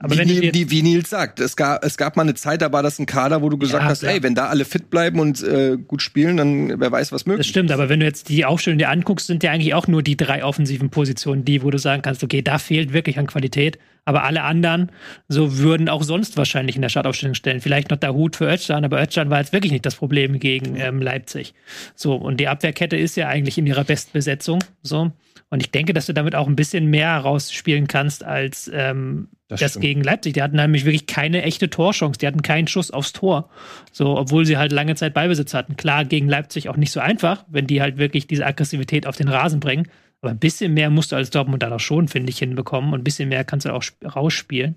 aber 0.00 0.16
wie, 0.16 0.24
Nils, 0.24 0.54
wie, 0.54 0.70
wie 0.70 0.82
Nils 0.82 1.10
sagt, 1.10 1.40
es 1.40 1.56
gab, 1.56 1.84
es 1.84 1.96
gab 1.96 2.16
mal 2.16 2.22
eine 2.22 2.34
Zeit, 2.34 2.62
da 2.62 2.72
war 2.72 2.84
das 2.84 3.00
ein 3.00 3.06
Kader, 3.06 3.42
wo 3.42 3.48
du 3.48 3.58
gesagt 3.58 3.82
ja, 3.82 3.88
hast, 3.88 4.02
ja. 4.02 4.10
ey, 4.10 4.22
wenn 4.22 4.34
da 4.34 4.46
alle 4.46 4.64
fit 4.64 4.90
bleiben 4.90 5.18
und 5.18 5.42
äh, 5.42 5.76
gut 5.76 6.02
spielen, 6.02 6.36
dann 6.36 6.80
wer 6.80 6.92
weiß, 6.92 7.10
was 7.10 7.26
möglich 7.26 7.40
ist. 7.40 7.46
Das 7.46 7.50
stimmt, 7.50 7.72
aber 7.72 7.88
wenn 7.88 7.98
du 7.98 8.06
jetzt 8.06 8.28
die 8.28 8.44
Aufstellung 8.44 8.78
dir 8.78 8.90
anguckst, 8.90 9.26
sind 9.26 9.42
ja 9.42 9.50
eigentlich 9.50 9.74
auch 9.74 9.88
nur 9.88 10.02
die 10.02 10.16
drei 10.16 10.44
offensiven 10.44 10.90
Positionen, 10.90 11.44
die, 11.44 11.62
wo 11.62 11.70
du 11.70 11.78
sagen 11.78 12.02
kannst, 12.02 12.22
okay, 12.22 12.42
da 12.42 12.58
fehlt 12.58 12.92
wirklich 12.92 13.18
an 13.18 13.26
Qualität. 13.26 13.78
Aber 14.04 14.24
alle 14.24 14.42
anderen, 14.42 14.90
so 15.28 15.58
würden 15.58 15.90
auch 15.90 16.02
sonst 16.02 16.38
wahrscheinlich 16.38 16.76
in 16.76 16.82
der 16.82 16.88
Startaufstellung 16.88 17.34
stellen. 17.34 17.60
Vielleicht 17.60 17.90
noch 17.90 17.98
der 17.98 18.14
Hut 18.14 18.36
für 18.36 18.50
Özcan, 18.50 18.84
aber 18.84 19.02
Özcan 19.02 19.28
war 19.28 19.40
jetzt 19.40 19.52
wirklich 19.52 19.70
nicht 19.70 19.84
das 19.84 19.96
Problem 19.96 20.38
gegen 20.38 20.76
ähm, 20.76 21.02
Leipzig. 21.02 21.52
So, 21.94 22.14
und 22.14 22.38
die 22.38 22.48
Abwehrkette 22.48 22.96
ist 22.96 23.16
ja 23.16 23.28
eigentlich 23.28 23.58
in 23.58 23.66
ihrer 23.66 23.84
Bestbesetzung. 23.84 24.60
So. 24.82 25.12
Und 25.50 25.62
ich 25.62 25.70
denke, 25.70 25.94
dass 25.94 26.06
du 26.06 26.12
damit 26.12 26.34
auch 26.34 26.46
ein 26.46 26.56
bisschen 26.56 26.86
mehr 26.86 27.16
rausspielen 27.16 27.86
kannst 27.86 28.22
als 28.22 28.70
ähm, 28.72 29.28
das, 29.48 29.60
das 29.60 29.80
gegen 29.80 30.04
Leipzig. 30.04 30.34
Die 30.34 30.42
hatten 30.42 30.56
nämlich 30.56 30.84
wirklich 30.84 31.06
keine 31.06 31.42
echte 31.42 31.70
Torchance. 31.70 32.18
Die 32.18 32.26
hatten 32.26 32.42
keinen 32.42 32.66
Schuss 32.66 32.90
aufs 32.90 33.14
Tor. 33.14 33.48
So, 33.90 34.18
obwohl 34.18 34.44
sie 34.44 34.58
halt 34.58 34.72
lange 34.72 34.94
Zeit 34.94 35.14
Beibesitz 35.14 35.54
hatten. 35.54 35.76
Klar, 35.76 36.04
gegen 36.04 36.28
Leipzig 36.28 36.68
auch 36.68 36.76
nicht 36.76 36.92
so 36.92 37.00
einfach, 37.00 37.44
wenn 37.48 37.66
die 37.66 37.80
halt 37.80 37.96
wirklich 37.96 38.26
diese 38.26 38.44
Aggressivität 38.44 39.06
auf 39.06 39.16
den 39.16 39.28
Rasen 39.28 39.60
bringen. 39.60 39.88
Aber 40.20 40.30
ein 40.30 40.38
bisschen 40.38 40.74
mehr 40.74 40.90
musst 40.90 41.12
du 41.12 41.16
als 41.16 41.30
Dortmund 41.30 41.62
da 41.62 41.70
doch 41.70 41.80
schon, 41.80 42.08
finde 42.08 42.30
ich, 42.30 42.38
hinbekommen. 42.38 42.92
Und 42.92 43.00
ein 43.00 43.04
bisschen 43.04 43.30
mehr 43.30 43.44
kannst 43.44 43.64
du 43.64 43.72
auch 43.72 43.84
rausspielen. 44.04 44.76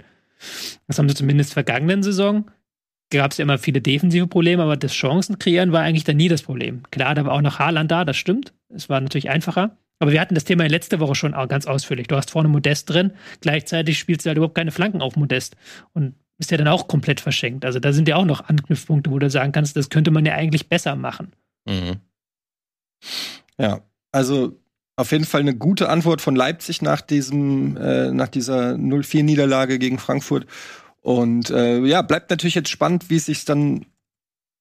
Das 0.88 0.98
haben 0.98 1.10
sie 1.10 1.16
zumindest 1.16 1.52
vergangenen 1.52 2.02
Saison. 2.02 2.50
Gab 3.12 3.32
es 3.32 3.40
ja 3.40 3.44
immer 3.44 3.58
viele 3.58 3.82
defensive 3.82 4.28
Probleme, 4.28 4.64
aber 4.64 4.78
das 4.78 4.94
Chancen 4.94 5.38
kreieren 5.38 5.74
war 5.74 5.82
eigentlich 5.82 6.06
dann 6.06 6.16
nie 6.16 6.30
das 6.30 6.44
Problem. 6.44 6.84
Klar, 6.92 7.14
da 7.14 7.26
war 7.26 7.34
auch 7.34 7.42
noch 7.42 7.60
Haaland 7.60 7.92
da, 7.92 8.06
das 8.06 8.16
stimmt. 8.16 8.54
Es 8.70 8.88
war 8.88 9.02
natürlich 9.02 9.30
einfacher. 9.30 9.78
Aber 10.02 10.12
wir 10.12 10.20
hatten 10.20 10.34
das 10.34 10.46
Thema 10.46 10.68
letzte 10.68 11.00
Woche 11.00 11.14
schon 11.14 11.34
ganz 11.48 11.68
ausführlich. 11.68 12.08
Du 12.08 12.16
hast 12.16 12.32
vorne 12.32 12.50
Modest 12.50 12.90
drin, 12.90 13.12
gleichzeitig 13.40 14.00
spielst 14.00 14.26
du 14.26 14.30
halt 14.30 14.38
überhaupt 14.38 14.56
keine 14.56 14.72
Flanken 14.72 15.00
auf 15.00 15.16
Modest. 15.16 15.56
Und 15.94 16.16
ist 16.40 16.50
ja 16.50 16.58
dann 16.58 16.68
auch 16.68 16.88
komplett 16.88 17.22
verschenkt. 17.22 17.66
Also 17.66 17.80
da 17.80 17.94
sind 17.94 18.08
ja 18.08 18.16
auch 18.16 18.26
noch 18.26 18.50
Anknüpfpunkte, 18.50 19.12
wo 19.12 19.20
du 19.20 19.30
sagen 19.30 19.52
kannst, 19.52 19.78
das 19.78 19.92
könnte 19.92 20.10
man 20.10 20.26
ja 20.26 20.34
eigentlich 20.34 20.70
besser 20.70 20.96
machen. 20.96 21.34
Mhm. 21.66 21.98
Ja, 23.60 23.82
also 24.12 24.58
Auf 25.02 25.12
jeden 25.12 25.26
Fall 25.26 25.42
eine 25.42 25.56
gute 25.56 25.90
Antwort 25.90 26.22
von 26.22 26.36
Leipzig 26.36 26.82
nach 26.82 27.02
diesem, 27.02 27.78
äh, 27.78 28.12
nach 28.12 28.28
dieser 28.28 28.74
0-4-Niederlage 28.74 29.80
gegen 29.80 29.98
Frankfurt. 29.98 30.46
Und 31.02 31.50
äh, 31.50 31.80
ja, 31.86 32.02
bleibt 32.02 32.30
natürlich 32.30 32.56
jetzt 32.56 32.70
spannend, 32.70 33.10
wie 33.10 33.16
es 33.16 33.26
sich 33.26 33.46
dann 33.46 33.86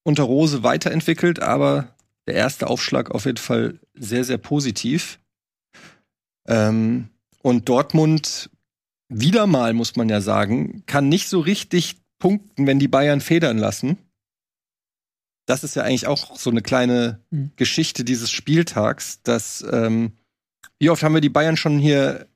unter 0.03 0.23
Rose 0.23 0.63
weiterentwickelt, 0.63 1.41
aber 1.41 1.89
der 2.27 2.37
erste 2.37 2.69
Aufschlag 2.69 3.11
auf 3.11 3.27
jeden 3.27 3.39
Fall 3.39 3.81
sehr, 3.95 4.25
sehr 4.25 4.39
positiv. 4.39 5.19
Ähm, 6.47 7.11
und 7.43 7.69
Dortmund 7.69 8.51
wieder 9.09 9.47
mal, 9.47 9.73
muss 9.73 9.97
man 9.97 10.09
ja 10.09 10.21
sagen, 10.21 10.85
kann 10.87 11.09
nicht 11.09 11.29
so 11.29 11.41
richtig 11.41 11.97
punkten, 12.19 12.67
wenn 12.67 12.79
die 12.79 12.89
Bayern 12.89 13.21
federn 13.21 13.59
lassen. 13.59 13.99
Das 15.47 15.65
ist 15.65 15.75
ja 15.75 15.83
eigentlich 15.83 16.07
auch 16.07 16.37
so 16.37 16.51
eine 16.51 16.63
kleine 16.63 17.21
mhm. 17.31 17.51
Geschichte 17.57 18.05
dieses 18.05 18.31
Spieltags, 18.31 19.23
dass 19.23 19.65
ähm, 19.71 20.13
wie 20.79 20.91
oft 20.91 21.03
haben 21.03 21.15
wir 21.15 21.21
die 21.21 21.29
Bayern 21.29 21.57
schon 21.57 21.79
hier 21.79 22.29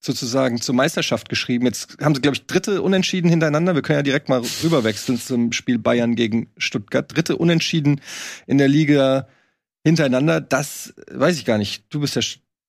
sozusagen 0.00 0.60
zur 0.60 0.74
Meisterschaft 0.74 1.28
geschrieben. 1.28 1.66
Jetzt 1.66 1.98
haben 2.00 2.14
sie, 2.14 2.20
glaube 2.20 2.36
ich, 2.36 2.46
dritte 2.46 2.80
Unentschieden 2.80 3.28
hintereinander. 3.28 3.74
Wir 3.74 3.82
können 3.82 3.98
ja 3.98 4.02
direkt 4.02 4.28
mal 4.28 4.42
rüberwechseln 4.62 5.18
zum 5.18 5.52
Spiel 5.52 5.78
Bayern 5.78 6.14
gegen 6.14 6.48
Stuttgart. 6.56 7.14
Dritte 7.14 7.36
Unentschieden 7.36 8.00
in 8.46 8.58
der 8.58 8.68
Liga 8.68 9.28
hintereinander. 9.84 10.40
Das 10.40 10.94
weiß 11.10 11.36
ich 11.36 11.44
gar 11.44 11.58
nicht. 11.58 11.84
Du 11.90 12.00
bist 12.00 12.14
ja 12.16 12.22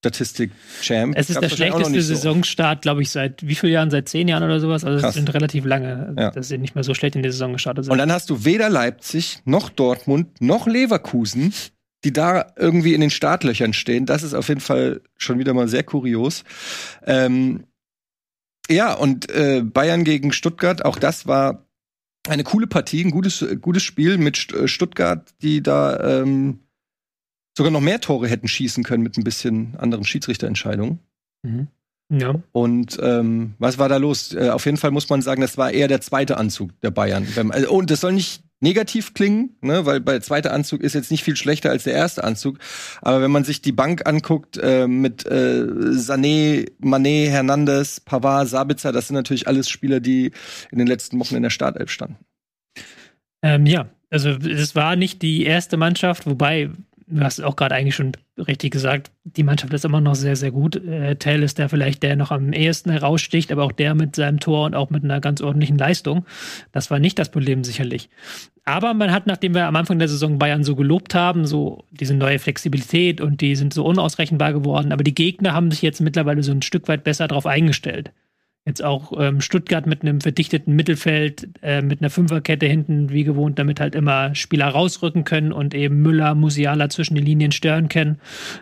Statistik-Champ. 0.07 1.15
Es 1.17 1.29
ist 1.29 1.41
der 1.41 1.49
schlechteste 1.49 2.01
so. 2.01 2.13
Saisonstart, 2.15 2.81
glaube 2.81 3.01
ich, 3.01 3.09
seit 3.09 3.45
wie 3.47 3.55
vielen 3.55 3.73
Jahren? 3.73 3.91
Seit 3.91 4.09
zehn 4.09 4.27
Jahren 4.27 4.43
oder 4.43 4.59
sowas. 4.59 4.83
Also 4.83 4.99
Krass. 4.99 5.09
es 5.09 5.15
sind 5.15 5.33
relativ 5.33 5.65
lange, 5.65 6.15
ja. 6.17 6.31
dass 6.31 6.47
sie 6.47 6.57
nicht 6.57 6.75
mehr 6.75 6.83
so 6.83 6.93
schlecht 6.93 7.15
in 7.15 7.23
die 7.23 7.31
Saison 7.31 7.53
gestartet 7.53 7.85
sind. 7.85 7.91
Und 7.91 7.97
dann 7.97 8.11
hast 8.11 8.29
du 8.29 8.45
weder 8.45 8.69
Leipzig, 8.69 9.39
noch 9.45 9.69
Dortmund, 9.69 10.41
noch 10.41 10.67
Leverkusen, 10.67 11.53
die 12.03 12.13
da 12.13 12.47
irgendwie 12.55 12.93
in 12.93 13.01
den 13.01 13.09
Startlöchern 13.09 13.73
stehen. 13.73 14.05
Das 14.05 14.23
ist 14.23 14.33
auf 14.33 14.49
jeden 14.49 14.61
Fall 14.61 15.01
schon 15.17 15.39
wieder 15.39 15.53
mal 15.53 15.67
sehr 15.67 15.83
kurios. 15.83 16.43
Ähm, 17.05 17.65
ja, 18.69 18.93
und 18.93 19.29
äh, 19.31 19.61
Bayern 19.63 20.03
gegen 20.03 20.31
Stuttgart, 20.31 20.83
auch 20.83 20.97
das 20.97 21.27
war 21.27 21.65
eine 22.27 22.43
coole 22.43 22.67
Partie, 22.67 23.03
ein 23.03 23.11
gutes, 23.11 23.45
gutes 23.61 23.83
Spiel 23.83 24.17
mit 24.17 24.37
Stuttgart, 24.37 25.33
die 25.41 25.63
da 25.63 26.21
ähm, 26.21 26.59
sogar 27.57 27.71
noch 27.71 27.81
mehr 27.81 27.99
Tore 27.99 28.27
hätten 28.27 28.47
schießen 28.47 28.83
können 28.83 29.01
mit 29.01 29.17
ein 29.17 29.23
bisschen 29.23 29.75
anderen 29.79 30.05
Schiedsrichterentscheidungen. 30.05 30.99
Mhm. 31.41 31.67
Ja. 32.09 32.35
Und 32.53 32.97
ähm, 33.01 33.55
was 33.57 33.79
war 33.79 33.89
da 33.89 33.97
los? 33.97 34.33
Äh, 34.33 34.49
auf 34.49 34.65
jeden 34.65 34.77
Fall 34.77 34.91
muss 34.91 35.09
man 35.09 35.21
sagen, 35.21 35.41
das 35.41 35.57
war 35.57 35.71
eher 35.71 35.87
der 35.87 35.99
zweite 35.99 36.37
Anzug 36.37 36.79
der 36.81 36.91
Bayern. 36.91 37.27
Also, 37.49 37.71
und 37.71 37.89
das 37.89 37.99
soll 37.99 38.13
nicht 38.13 38.43
negativ 38.59 39.13
klingen, 39.13 39.55
ne, 39.61 39.85
weil 39.85 39.99
der 40.01 40.21
zweite 40.21 40.51
Anzug 40.51 40.81
ist 40.81 40.93
jetzt 40.93 41.11
nicht 41.11 41.23
viel 41.23 41.35
schlechter 41.35 41.71
als 41.71 41.83
der 41.83 41.93
erste 41.93 42.23
Anzug. 42.23 42.59
Aber 43.01 43.21
wenn 43.21 43.31
man 43.31 43.43
sich 43.43 43.61
die 43.61 43.71
Bank 43.71 44.07
anguckt 44.07 44.57
äh, 44.61 44.87
mit 44.87 45.25
äh, 45.25 45.63
Sané, 45.93 46.69
Mané, 46.79 47.29
Hernandez, 47.29 47.99
Pavard, 47.99 48.47
Sabitzer, 48.47 48.91
das 48.91 49.07
sind 49.07 49.15
natürlich 49.15 49.47
alles 49.47 49.67
Spieler, 49.67 49.99
die 49.99 50.31
in 50.71 50.77
den 50.77 50.87
letzten 50.87 51.19
Wochen 51.19 51.35
in 51.35 51.43
der 51.43 51.49
Startelf 51.49 51.89
standen. 51.89 52.17
Ähm, 53.41 53.65
ja, 53.65 53.89
also 54.09 54.29
es 54.29 54.75
war 54.75 54.95
nicht 54.95 55.21
die 55.23 55.43
erste 55.43 55.75
Mannschaft, 55.75 56.25
wobei 56.25 56.69
du 57.07 57.23
hast 57.23 57.41
auch 57.41 57.55
gerade 57.55 57.75
eigentlich 57.75 57.95
schon 57.95 58.11
richtig 58.37 58.71
gesagt, 58.71 59.11
die 59.23 59.43
Mannschaft 59.43 59.73
ist 59.73 59.85
immer 59.85 60.01
noch 60.01 60.15
sehr, 60.15 60.35
sehr 60.35 60.51
gut. 60.51 60.75
Äh, 60.75 61.15
Tell 61.15 61.41
ist 61.41 61.57
der 61.57 61.69
vielleicht, 61.69 62.03
der 62.03 62.15
noch 62.15 62.31
am 62.31 62.53
ehesten 62.53 62.91
heraussticht, 62.91 63.51
aber 63.51 63.63
auch 63.63 63.71
der 63.71 63.95
mit 63.95 64.15
seinem 64.15 64.39
Tor 64.39 64.65
und 64.65 64.75
auch 64.75 64.89
mit 64.89 65.03
einer 65.03 65.19
ganz 65.21 65.41
ordentlichen 65.41 65.77
Leistung. 65.77 66.25
Das 66.71 66.91
war 66.91 66.99
nicht 66.99 67.17
das 67.17 67.31
Problem 67.31 67.63
sicherlich. 67.63 68.09
Aber 68.65 68.93
man 68.93 69.11
hat, 69.11 69.27
nachdem 69.27 69.55
wir 69.55 69.65
am 69.65 69.75
Anfang 69.75 69.97
der 69.97 70.09
Saison 70.09 70.37
Bayern 70.37 70.63
so 70.63 70.75
gelobt 70.75 71.15
haben, 71.15 71.45
so 71.45 71.85
diese 71.91 72.13
neue 72.13 72.39
Flexibilität 72.39 73.21
und 73.21 73.41
die 73.41 73.55
sind 73.55 73.73
so 73.73 73.85
unausrechenbar 73.85 74.51
geworden, 74.51 74.91
aber 74.91 75.03
die 75.03 75.15
Gegner 75.15 75.53
haben 75.53 75.71
sich 75.71 75.81
jetzt 75.81 76.01
mittlerweile 76.01 76.43
so 76.43 76.51
ein 76.51 76.61
Stück 76.61 76.87
weit 76.87 77.03
besser 77.03 77.27
darauf 77.27 77.45
eingestellt. 77.45 78.11
Jetzt 78.67 78.83
auch 78.83 79.13
ähm, 79.17 79.39
Stuttgart 79.39 79.85
mit 79.85 80.01
einem 80.01 80.19
verdichteten 80.19 80.75
Mittelfeld, 80.75 81.47
äh, 81.61 81.81
mit 81.81 82.01
einer 82.01 82.09
Fünferkette 82.09 82.65
hinten, 82.65 83.09
wie 83.11 83.23
gewohnt, 83.23 83.57
damit 83.59 83.79
halt 83.79 83.95
immer 83.95 84.35
Spieler 84.35 84.67
rausrücken 84.67 85.23
können 85.23 85.53
und 85.53 85.73
eben 85.73 86.01
Müller, 86.01 86.35
Musiala 86.35 86.89
zwischen 86.89 87.15
den 87.15 87.23
Linien 87.23 87.53
stören 87.53 87.87
können. 87.87 88.19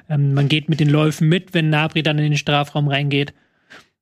Ähm, 0.08 0.36
man 0.36 0.47
geht 0.47 0.69
mit 0.69 0.79
den 0.79 0.91
Läufen 0.91 1.27
mit, 1.27 1.56
wenn 1.56 1.71
Nabri 1.71 2.03
dann 2.03 2.19
in 2.19 2.25
den 2.25 2.38
Strafraum 2.38 2.88
reingeht. 2.88 3.34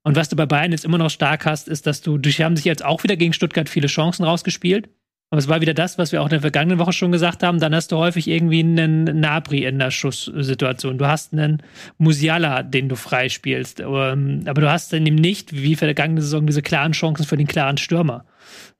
Und 0.04 0.17
was 0.17 0.27
du 0.27 0.36
bei 0.36 0.45
Bayern 0.45 0.73
jetzt 0.73 0.84
immer 0.84 0.97
noch 0.97 1.10
stark 1.10 1.45
hast, 1.45 1.69
ist, 1.69 1.88
dass 1.88 2.01
du, 2.01 2.17
die 2.17 2.32
haben 2.32 2.58
sich 2.58 2.65
jetzt 2.65 2.84
auch 2.84 3.04
wieder 3.04 3.15
gegen 3.15 3.32
Stuttgart 3.32 3.69
viele 3.69 3.88
Chancen 3.88 4.25
rausgespielt. 4.25 4.89
Aber 5.34 5.39
es 5.39 5.48
war 5.48 5.62
wieder 5.62 5.74
das, 5.74 5.98
was 5.98 6.12
wir 6.12 6.22
auch 6.22 6.28
in 6.28 6.30
der 6.30 6.41
vergangenen 6.41 6.78
Woche 6.78 6.93
schon 6.93 7.12
gesagt 7.12 7.41
haben. 7.41 7.60
Dann 7.60 7.74
hast 7.74 7.91
du 7.91 7.98
häufig 7.98 8.28
irgendwie 8.28 8.60
einen 8.60 9.19
Nabri 9.19 9.65
in 9.65 9.80
der 9.80 9.89
Schusssituation. 9.89 11.00
Du 11.00 11.08
hast 11.08 11.34
einen 11.34 11.63
Musiala, 11.98 12.62
den 12.62 12.88
du 12.88 12.96
freispielst. 12.96 13.80
Ähm, 13.80 14.43
aber 14.46 14.62
du 14.62 14.69
hast 14.72 14.93
dann 14.93 15.08
eben 15.08 15.15
nicht, 15.15 15.52
wie 15.52 15.76
vergangene 15.76 16.22
Saison, 16.22 16.46
diese 16.46 16.62
klaren 16.62 16.91
Chancen 16.91 17.26
für 17.26 17.36
den 17.36 17.48
klaren 17.48 17.78
Stürmer. 17.78 18.26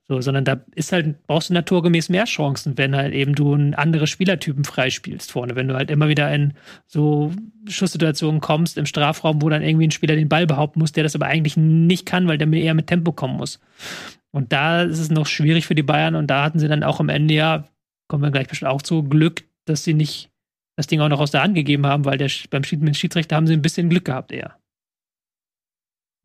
So, 0.10 0.20
sondern 0.20 0.44
da 0.44 0.60
ist 0.76 0.92
halt, 0.92 1.26
brauchst 1.28 1.50
du 1.50 1.54
naturgemäß 1.54 2.10
mehr 2.10 2.26
Chancen, 2.26 2.78
wenn 2.78 2.96
halt 2.96 3.14
eben 3.14 3.36
du 3.36 3.54
andere 3.54 4.06
Spielertypen 4.06 4.66
freispielst 4.66 5.32
vorne. 5.32 5.56
Wenn 5.56 5.70
du 5.70 5.76
halt 5.76 5.90
immer 5.90 6.10
wieder 6.10 6.34
in 6.34 6.54
so 6.88 7.32
Schusssituationen 7.70 8.42
kommst 8.42 8.78
im 8.78 8.86
Strafraum, 8.86 9.42
wo 9.42 9.48
dann 9.48 9.62
irgendwie 9.62 9.88
ein 9.88 9.92
Spieler 9.92 10.18
den 10.18 10.28
Ball 10.28 10.46
behaupten 10.46 10.80
muss, 10.80 10.92
der 10.92 11.04
das 11.04 11.16
aber 11.16 11.28
eigentlich 11.28 11.56
nicht 11.56 12.06
kann, 12.06 12.28
weil 12.28 12.38
der 12.38 12.52
eher 12.52 12.74
mit 12.74 12.88
Tempo 12.88 13.14
kommen 13.14 13.38
muss. 13.38 13.62
Und 14.32 14.52
da 14.52 14.82
ist 14.82 15.00
es 15.00 15.10
noch 15.10 15.26
schwierig 15.26 15.66
für 15.66 15.76
die 15.76 15.84
Bayern 15.84 16.16
und 16.16 16.28
da 16.28 16.44
hatten 16.44 16.60
sie 16.60 16.68
dann 16.68 16.84
auch 16.84 17.00
am 17.00 17.08
Ende 17.08 17.36
ja, 17.36 17.70
kommen 18.10 18.24
wir 18.24 18.32
gleich 18.32 18.48
bestimmt 18.48 18.72
auch 18.72 18.82
zu, 18.82 19.04
Glück, 19.04 19.46
dass 19.66 19.86
sie 19.86 19.94
nicht 19.94 20.32
das 20.76 20.88
Ding 20.88 21.00
auch 21.00 21.10
noch 21.10 21.20
aus 21.20 21.32
der 21.32 21.44
Hand 21.44 21.56
gegeben 21.56 21.86
haben, 21.86 22.04
weil 22.04 22.18
der, 22.18 22.30
beim 22.50 22.64
Schiedsrichter 22.64 23.36
haben 23.36 23.48
sie 23.48 23.54
ein 23.54 23.62
bisschen 23.62 23.90
Glück 23.90 24.06
gehabt 24.06 24.32
eher. 24.32 24.58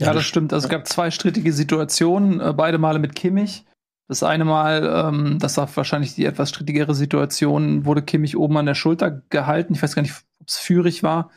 Ja, 0.00 0.12
das 0.12 0.24
stimmt. 0.24 0.52
Also 0.52 0.66
es 0.66 0.70
gab 0.70 0.86
zwei 0.86 1.10
strittige 1.10 1.52
Situationen, 1.52 2.40
äh, 2.40 2.52
beide 2.52 2.78
Male 2.78 2.98
mit 2.98 3.14
Kimmich. 3.14 3.64
Das 4.06 4.22
eine 4.22 4.44
Mal, 4.44 5.08
ähm, 5.08 5.38
das 5.38 5.56
war 5.56 5.68
wahrscheinlich 5.76 6.14
die 6.14 6.24
etwas 6.24 6.50
strittigere 6.50 6.94
Situation, 6.94 7.84
wurde 7.84 8.02
Kimmich 8.02 8.36
oben 8.36 8.56
an 8.56 8.66
der 8.66 8.74
Schulter 8.74 9.22
gehalten. 9.28 9.74
Ich 9.74 9.82
weiß 9.82 9.94
gar 9.94 10.02
nicht, 10.02 10.14
ob 10.40 10.48
es 10.48 10.56
Führig 10.56 11.02
war 11.02 11.30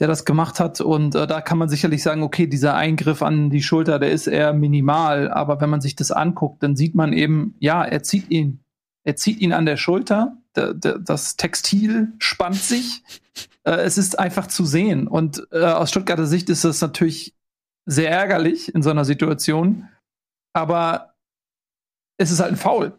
der 0.00 0.08
das 0.08 0.24
gemacht 0.24 0.58
hat. 0.58 0.80
Und 0.80 1.14
äh, 1.14 1.26
da 1.26 1.40
kann 1.42 1.58
man 1.58 1.68
sicherlich 1.68 2.02
sagen, 2.02 2.22
okay, 2.22 2.46
dieser 2.46 2.74
Eingriff 2.74 3.22
an 3.22 3.50
die 3.50 3.62
Schulter, 3.62 3.98
der 3.98 4.10
ist 4.10 4.26
eher 4.26 4.52
minimal. 4.54 5.30
Aber 5.30 5.60
wenn 5.60 5.70
man 5.70 5.82
sich 5.82 5.94
das 5.94 6.10
anguckt, 6.10 6.62
dann 6.62 6.74
sieht 6.74 6.94
man 6.94 7.12
eben, 7.12 7.54
ja, 7.60 7.84
er 7.84 8.02
zieht 8.02 8.30
ihn, 8.30 8.64
er 9.04 9.16
zieht 9.16 9.40
ihn 9.40 9.52
an 9.52 9.66
der 9.66 9.76
Schulter. 9.76 10.38
Der, 10.56 10.74
der, 10.74 10.98
das 10.98 11.36
Textil 11.36 12.12
spannt 12.18 12.56
sich. 12.56 13.02
Äh, 13.62 13.72
es 13.72 13.98
ist 13.98 14.18
einfach 14.18 14.46
zu 14.46 14.64
sehen. 14.64 15.06
Und 15.06 15.46
äh, 15.52 15.64
aus 15.64 15.90
Stuttgarter 15.90 16.26
Sicht 16.26 16.48
ist 16.48 16.64
das 16.64 16.80
natürlich 16.80 17.34
sehr 17.90 18.10
ärgerlich 18.10 18.74
in 18.74 18.82
so 18.82 18.90
einer 18.90 19.04
Situation. 19.04 19.88
Aber 20.52 21.14
es 22.18 22.30
ist 22.30 22.40
halt 22.40 22.52
ein 22.52 22.56
Foul. 22.56 22.98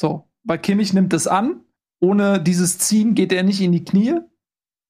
So, 0.00 0.28
weil 0.44 0.58
Kimmich 0.58 0.92
nimmt 0.92 1.12
es 1.12 1.26
an. 1.26 1.60
Ohne 2.00 2.40
dieses 2.40 2.78
Ziehen 2.78 3.14
geht 3.14 3.32
er 3.32 3.42
nicht 3.42 3.60
in 3.60 3.72
die 3.72 3.84
Knie. 3.84 4.20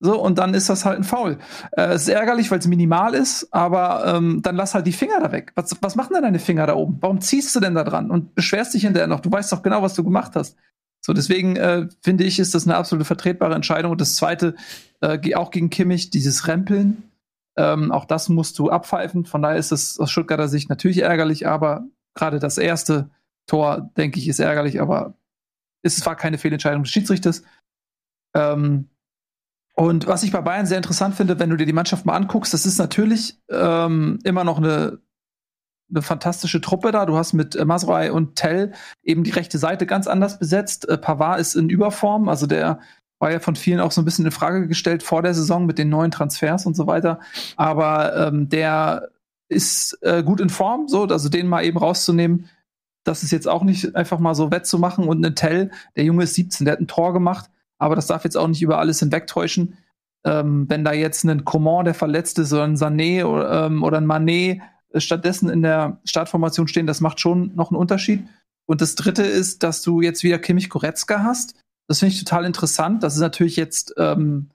So, 0.01 0.21
und 0.21 0.39
dann 0.39 0.53
ist 0.53 0.69
das 0.69 0.85
halt 0.85 0.99
ein 0.99 1.05
Foul. 1.05 1.39
Äh, 1.73 1.93
es 1.93 2.03
ist 2.03 2.09
ärgerlich, 2.09 2.51
weil 2.51 2.59
es 2.59 2.67
minimal 2.67 3.15
ist, 3.15 3.49
aber 3.53 4.17
ähm, 4.17 4.43
dann 4.43 4.57
lass 4.57 4.75
halt 4.75 4.87
die 4.87 4.93
Finger 4.93 5.21
da 5.21 5.33
weg. 5.33 5.53
Was, 5.55 5.75
was 5.81 5.97
machen 5.97 6.13
denn 6.13 6.23
deine 6.23 6.39
Finger 6.39 6.67
da 6.67 6.75
oben? 6.75 6.99
Warum 7.01 7.21
ziehst 7.21 7.55
du 7.55 7.61
denn 7.61 7.75
da 7.75 7.85
dran 7.85 8.11
und 8.11 8.35
beschwerst 8.35 8.75
dich 8.75 8.83
hinterher 8.83 9.07
noch? 9.07 9.21
Du 9.21 9.31
weißt 9.31 9.53
doch 9.53 9.63
genau, 9.63 9.81
was 9.81 9.95
du 9.95 10.05
gemacht 10.05 10.33
hast. 10.35 10.57
So, 11.01 11.13
deswegen 11.13 11.57
äh, 11.57 11.89
finde 12.03 12.25
ich, 12.25 12.39
ist 12.39 12.55
das 12.55 12.67
eine 12.67 12.77
absolute 12.77 13.07
vertretbare 13.07 13.55
Entscheidung. 13.55 13.93
Und 13.93 14.01
das 14.01 14.17
zweite, 14.17 14.57
äh, 15.01 15.35
auch 15.35 15.51
gegen 15.51 15.71
Kimmich, 15.71 16.11
dieses 16.11 16.47
Rempeln, 16.49 17.05
ähm, 17.57 17.91
auch 17.91 18.05
das 18.05 18.29
musst 18.29 18.59
du 18.59 18.71
abpfeifen. 18.71 19.25
Von 19.25 19.43
daher 19.43 19.57
ist 19.57 19.73
es 19.73 19.99
aus 19.99 20.11
Stuttgarter 20.11 20.49
Sicht 20.49 20.69
natürlich 20.69 21.03
ärgerlich, 21.03 21.47
aber 21.47 21.87
gerade 22.15 22.39
das 22.39 22.59
erste 22.59 23.11
Tor, 23.47 23.91
denke 23.97 24.19
ich, 24.19 24.29
ist 24.29 24.41
ärgerlich, 24.41 24.81
aber 24.81 25.15
es 25.83 26.05
war 26.05 26.17
keine 26.17 26.39
Fehlentscheidung 26.39 26.83
des 26.83 26.93
Schiedsrichters. 26.93 27.43
Ähm, 28.35 28.91
und 29.75 30.07
was 30.07 30.23
ich 30.23 30.33
bei 30.33 30.41
Bayern 30.41 30.67
sehr 30.67 30.79
interessant 30.79 31.15
finde, 31.15 31.39
wenn 31.39 31.51
du 31.51 31.57
dir 31.57 31.67
die 31.67 31.73
Mannschaft 31.73 32.07
mal 32.07 32.17
anguckst, 32.17 32.55
das 32.55 32.67
ist 32.67 32.79
natürlich 32.79 33.39
ähm, 33.51 34.19
immer 34.25 34.43
noch 34.43 34.59
eine, 34.59 34.99
eine 35.91 36.03
fantastische 36.03 36.61
Truppe 36.61 36.93
da. 36.93 37.07
Du 37.07 37.17
hast 37.17 37.35
mit 37.35 37.55
äh, 37.55 37.65
Masroi 37.65 38.11
und 38.11 38.37
Tell 38.37 38.73
eben 39.03 39.23
die 39.23 39.31
rechte 39.31 39.59
Seite 39.59 39.87
ganz 39.87 40.07
anders 40.07 40.39
besetzt. 40.39 40.89
Äh, 40.89 40.99
Pavard 40.99 41.41
ist 41.41 41.55
in 41.55 41.69
Überform, 41.69 42.29
also 42.29 42.47
der 42.47 42.81
war 43.19 43.33
ja 43.33 43.41
von 43.41 43.57
vielen 43.57 43.81
auch 43.81 43.93
so 43.93 44.03
ein 44.03 44.05
bisschen 44.05 44.27
in 44.27 44.33
Frage 44.33 44.69
gestellt 44.69 45.03
vor 45.03 45.23
der 45.23 45.35
Saison 45.35 45.67
mit 45.67 45.79
den 45.79 45.89
neuen 45.89 46.11
Transfers 46.11 46.67
und 46.67 46.77
so 46.77 46.87
weiter. 46.87 47.21
Aber 47.57 48.29
ähm, 48.29 48.49
der 48.49 49.09
ist 49.49 49.99
äh, 50.03 50.23
gut 50.23 50.41
in 50.41 50.51
Form, 50.51 50.89
so, 50.89 51.05
also 51.05 51.29
den 51.29 51.47
mal 51.47 51.65
eben 51.65 51.79
rauszunehmen, 51.79 52.49
das 53.05 53.23
ist 53.23 53.31
jetzt 53.31 53.47
auch 53.47 53.63
nicht 53.63 53.95
einfach 53.95 54.19
mal 54.19 54.35
so 54.35 54.51
wettzumachen. 54.51 55.07
Und 55.07 55.23
Tell, 55.37 55.71
der 55.95 56.05
Junge 56.05 56.25
ist 56.25 56.35
17, 56.35 56.65
der 56.65 56.73
hat 56.73 56.81
ein 56.81 56.89
Tor 56.89 57.13
gemacht 57.13 57.49
aber 57.79 57.95
das 57.95 58.07
darf 58.07 58.25
jetzt 58.25 58.37
auch 58.37 58.49
nicht 58.49 58.63
über 58.63 58.79
alles 58.79 59.01
hinwegtäuschen. 59.01 59.79
Ähm, 60.25 60.67
wenn 60.69 60.85
da 60.85 60.93
jetzt 60.93 61.25
ein 61.25 61.45
Coman, 61.45 61.85
der 61.85 61.95
verletzt 61.95 62.39
ist, 62.39 62.53
oder 62.53 62.65
ein 62.65 62.77
Sané 62.77 63.25
oder, 63.25 63.67
ähm, 63.67 63.83
oder 63.83 63.99
ein 63.99 64.07
Manet 64.07 64.61
stattdessen 64.95 65.49
in 65.49 65.63
der 65.63 66.01
Startformation 66.05 66.69
stehen, 66.69 66.87
das 66.87 67.01
macht 67.01 67.21
schon 67.21 67.55
noch 67.55 67.71
einen 67.71 67.79
Unterschied. 67.79 68.25
Und 68.67 68.81
das 68.81 68.95
dritte 68.95 69.23
ist, 69.23 69.63
dass 69.63 69.83
du 69.83 70.01
jetzt 70.01 70.25
wieder 70.25 70.39
Kimmich 70.39 70.71
Goretzka 70.71 71.23
hast. 71.23 71.55
Das 71.89 72.01
finde 72.01 72.15
ich 72.15 72.25
total 72.25 72.45
interessant. 72.45 73.03
Das 73.03 73.15
ist 73.15 73.21
natürlich 73.21 73.57
jetzt, 73.57 73.95
ähm, 73.97 74.51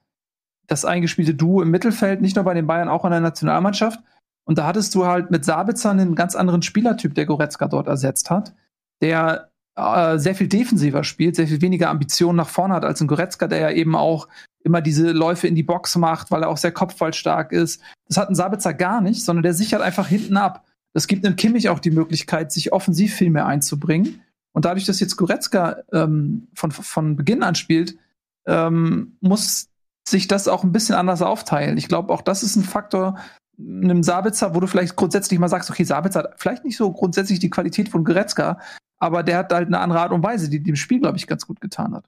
das 0.68 0.86
eingespielte 0.86 1.34
Duo 1.34 1.62
im 1.62 1.72
Mittelfeld, 1.72 2.22
nicht 2.22 2.36
nur 2.36 2.46
bei 2.46 2.54
den 2.54 2.68
Bayern, 2.68 2.90
auch 2.90 3.06
in 3.06 3.12
der 3.12 3.20
Nationalmannschaft. 3.20 4.00
Und 4.46 4.58
da 4.58 4.66
hattest 4.66 4.96
du 4.96 5.06
halt 5.06 5.32
mit 5.32 5.46
Sabitzer 5.46 5.92
einen 5.92 6.16
ganz 6.16 6.36
anderen 6.36 6.62
Spielertyp, 6.62 7.14
der 7.16 7.26
Goretzka 7.26 7.68
dort 7.68 7.88
ersetzt 7.88 8.30
hat, 8.30 8.54
der 9.02 9.52
äh, 9.76 10.18
sehr 10.18 10.36
viel 10.36 10.48
defensiver 10.48 11.04
spielt, 11.04 11.36
sehr 11.36 11.48
viel 11.48 11.62
weniger 11.62 11.90
Ambitionen 11.90 12.38
nach 12.38 12.50
vorne 12.50 12.74
hat 12.74 12.84
als 12.84 13.02
ein 13.02 13.08
Goretzka, 13.08 13.48
der 13.48 13.60
ja 13.60 13.72
eben 13.72 13.96
auch 13.96 14.28
immer 14.64 14.82
diese 14.82 15.12
Läufe 15.12 15.48
in 15.48 15.56
die 15.56 15.64
Box 15.64 15.96
macht, 15.96 16.32
weil 16.32 16.44
er 16.44 16.50
auch 16.50 16.58
sehr 16.58 16.72
kopfballstark 16.72 17.52
ist. 17.52 17.82
Das 18.08 18.18
hat 18.18 18.30
ein 18.30 18.36
Sabitzer 18.36 18.74
gar 18.74 19.02
nicht, 19.02 19.24
sondern 19.24 19.44
der 19.44 19.54
sichert 19.54 19.82
einfach 19.82 20.08
hinten 20.08 20.38
ab. 20.38 20.66
Das 20.94 21.08
gibt 21.08 21.26
einem 21.26 21.36
Kimmich 21.36 21.70
auch 21.70 21.80
die 21.80 21.92
Möglichkeit, 21.92 22.52
sich 22.52 22.74
offensiv 22.74 23.16
viel 23.16 23.30
mehr 23.30 23.46
einzubringen. 23.46 24.22
Und 24.54 24.66
dadurch, 24.66 24.86
dass 24.86 25.00
jetzt 25.00 25.16
Goretzka 25.16 25.78
ähm, 25.94 26.48
von, 26.54 26.72
von 26.72 27.16
Beginn 27.16 27.44
an 27.44 27.56
spielt, 27.56 27.98
ähm, 28.46 29.18
muss 29.22 29.70
sich 30.08 30.28
das 30.28 30.48
auch 30.48 30.64
ein 30.64 30.72
bisschen 30.72 30.96
anders 30.96 31.22
aufteilen. 31.22 31.78
Ich 31.78 31.88
glaube, 31.88 32.12
auch 32.14 32.22
das 32.22 32.44
ist 32.44 32.56
ein 32.56 32.64
Faktor, 32.64 33.18
einem 33.58 34.04
Sabitzer, 34.04 34.56
wo 34.56 34.60
du 34.60 34.68
vielleicht 34.68 34.96
grundsätzlich 34.96 35.40
mal 35.40 35.48
sagst, 35.48 35.70
okay, 35.70 35.84
Sabitzer 35.84 36.20
hat 36.20 36.34
vielleicht 36.38 36.66
nicht 36.66 36.78
so 36.78 36.92
grundsätzlich 36.92 37.40
die 37.40 37.50
Qualität 37.50 37.90
von 37.90 38.04
Goretzka, 38.04 38.60
aber 38.98 39.24
der 39.24 39.38
hat 39.38 39.54
halt 39.54 39.68
eine 39.68 39.80
andere 39.80 40.00
Art 40.00 40.12
und 40.12 40.24
Weise, 40.24 40.50
die 40.50 40.62
dem 40.62 40.76
Spiel, 40.76 41.00
glaube 41.00 41.18
ich, 41.18 41.28
ganz 41.28 41.46
gut 41.46 41.62
getan 41.62 41.94
hat. 41.94 42.06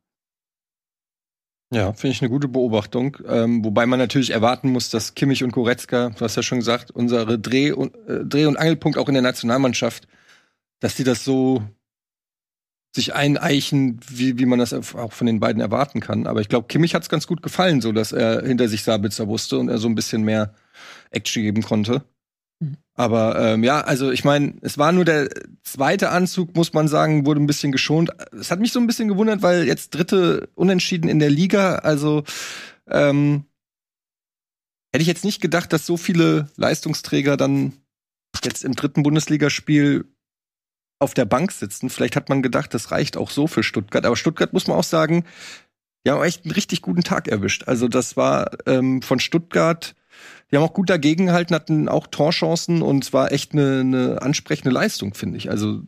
Ja, 1.74 1.92
finde 1.94 2.14
ich 2.14 2.22
eine 2.22 2.30
gute 2.30 2.48
Beobachtung. 2.48 3.18
Ähm, 3.26 3.66
wobei 3.66 3.88
man 3.88 3.98
natürlich 3.98 4.30
erwarten 4.30 4.72
muss, 4.72 4.90
dass 4.90 5.16
Kimmich 5.16 5.44
und 5.44 5.52
Goretzka, 5.52 6.10
du 6.10 6.22
hast 6.22 6.36
ja 6.36 6.44
schon 6.44 6.60
gesagt, 6.60 6.92
unsere 6.92 7.40
Dreh- 7.40 7.72
und, 7.72 7.96
äh, 8.08 8.24
Dreh 8.24 8.46
und 8.46 8.58
Angelpunkt 8.58 8.98
auch 8.98 9.08
in 9.08 9.16
der 9.16 9.24
Nationalmannschaft, 9.24 10.08
dass 10.80 10.96
die 10.96 11.04
das 11.04 11.24
so 11.24 11.64
sich 12.96 13.16
eineichen, 13.16 14.00
wie, 14.08 14.38
wie 14.38 14.46
man 14.46 14.60
das 14.60 14.74
auch 14.74 15.14
von 15.14 15.28
den 15.28 15.40
beiden 15.40 15.62
erwarten 15.62 16.00
kann. 16.00 16.28
Aber 16.28 16.42
ich 16.42 16.50
glaube, 16.50 16.68
Kimmich 16.68 16.94
hat 16.94 17.04
es 17.04 17.10
ganz 17.10 17.26
gut 17.26 17.42
gefallen, 17.42 17.82
so 17.82 17.92
dass 17.92 18.12
er 18.12 18.46
hinter 18.46 18.68
sich 18.68 18.84
Sabitzer 18.84 19.28
wusste 19.28 19.58
und 19.58 19.70
er 19.70 19.80
so 19.80 19.88
ein 19.88 19.96
bisschen 19.96 20.24
mehr 20.24 20.54
Action 21.10 21.44
geben 21.44 21.64
konnte. 21.64 22.04
Mhm. 22.60 22.78
Aber 22.94 23.40
ähm, 23.40 23.64
ja, 23.64 23.82
also 23.82 24.12
ich 24.12 24.24
meine, 24.24 24.54
es 24.62 24.78
war 24.78 24.92
nur 24.92 25.06
der 25.06 25.30
zweite 25.64 26.10
Anzug, 26.10 26.56
muss 26.56 26.74
man 26.74 26.88
sagen, 26.88 27.26
wurde 27.26 27.42
ein 27.42 27.48
bisschen 27.48 27.72
geschont. 27.72 28.12
Es 28.40 28.52
hat 28.52 28.60
mich 28.60 28.72
so 28.72 28.80
ein 28.80 28.88
bisschen 28.88 29.08
gewundert, 29.08 29.42
weil 29.42 29.66
jetzt 29.66 29.92
dritte 29.92 30.50
Unentschieden 30.54 31.10
in 31.10 31.18
der 31.18 31.32
Liga, 31.32 31.76
also 31.76 32.24
ähm, 32.88 33.46
hätte 34.92 35.02
ich 35.02 35.08
jetzt 35.08 35.26
nicht 35.26 35.42
gedacht, 35.42 35.74
dass 35.74 35.88
so 35.88 35.98
viele 35.98 36.50
Leistungsträger 36.56 37.38
dann 37.38 37.74
jetzt 38.44 38.64
im 38.64 38.76
dritten 38.76 39.02
Bundesligaspiel 39.02 40.06
auf 41.04 41.14
der 41.14 41.26
Bank 41.26 41.52
sitzen. 41.52 41.90
Vielleicht 41.90 42.16
hat 42.16 42.30
man 42.30 42.42
gedacht, 42.42 42.74
das 42.74 42.92
reicht 42.92 43.18
auch 43.18 43.30
so 43.30 43.48
für 43.48 43.64
Stuttgart. 43.64 44.06
Aber 44.06 44.16
Stuttgart 44.16 44.54
muss 44.54 44.68
man 44.68 44.78
auch 44.78 44.84
sagen, 44.84 45.26
die 46.06 46.12
haben 46.12 46.24
echt 46.24 46.46
einen 46.46 46.52
richtig 46.52 46.82
guten 46.82 47.04
Tag 47.04 47.28
erwischt. 47.28 47.64
Also 47.68 47.88
das 47.88 48.18
war 48.18 48.52
ähm, 48.66 49.02
von 49.02 49.20
Stuttgart 49.20 49.96
die 50.52 50.58
haben 50.58 50.64
auch 50.64 50.74
gut 50.74 50.90
dagegen 50.90 51.28
gehalten, 51.28 51.56
hatten 51.56 51.90
auch 51.90 52.06
Torchancen 52.06 52.84
und 52.84 53.04
es 53.04 53.12
war 53.12 53.32
echt 53.32 53.54
eine, 53.54 53.80
eine 53.80 54.22
ansprechende 54.22 54.70
Leistung, 54.70 55.16
finde 55.16 55.38
ich. 55.38 55.50
Also 55.50 55.82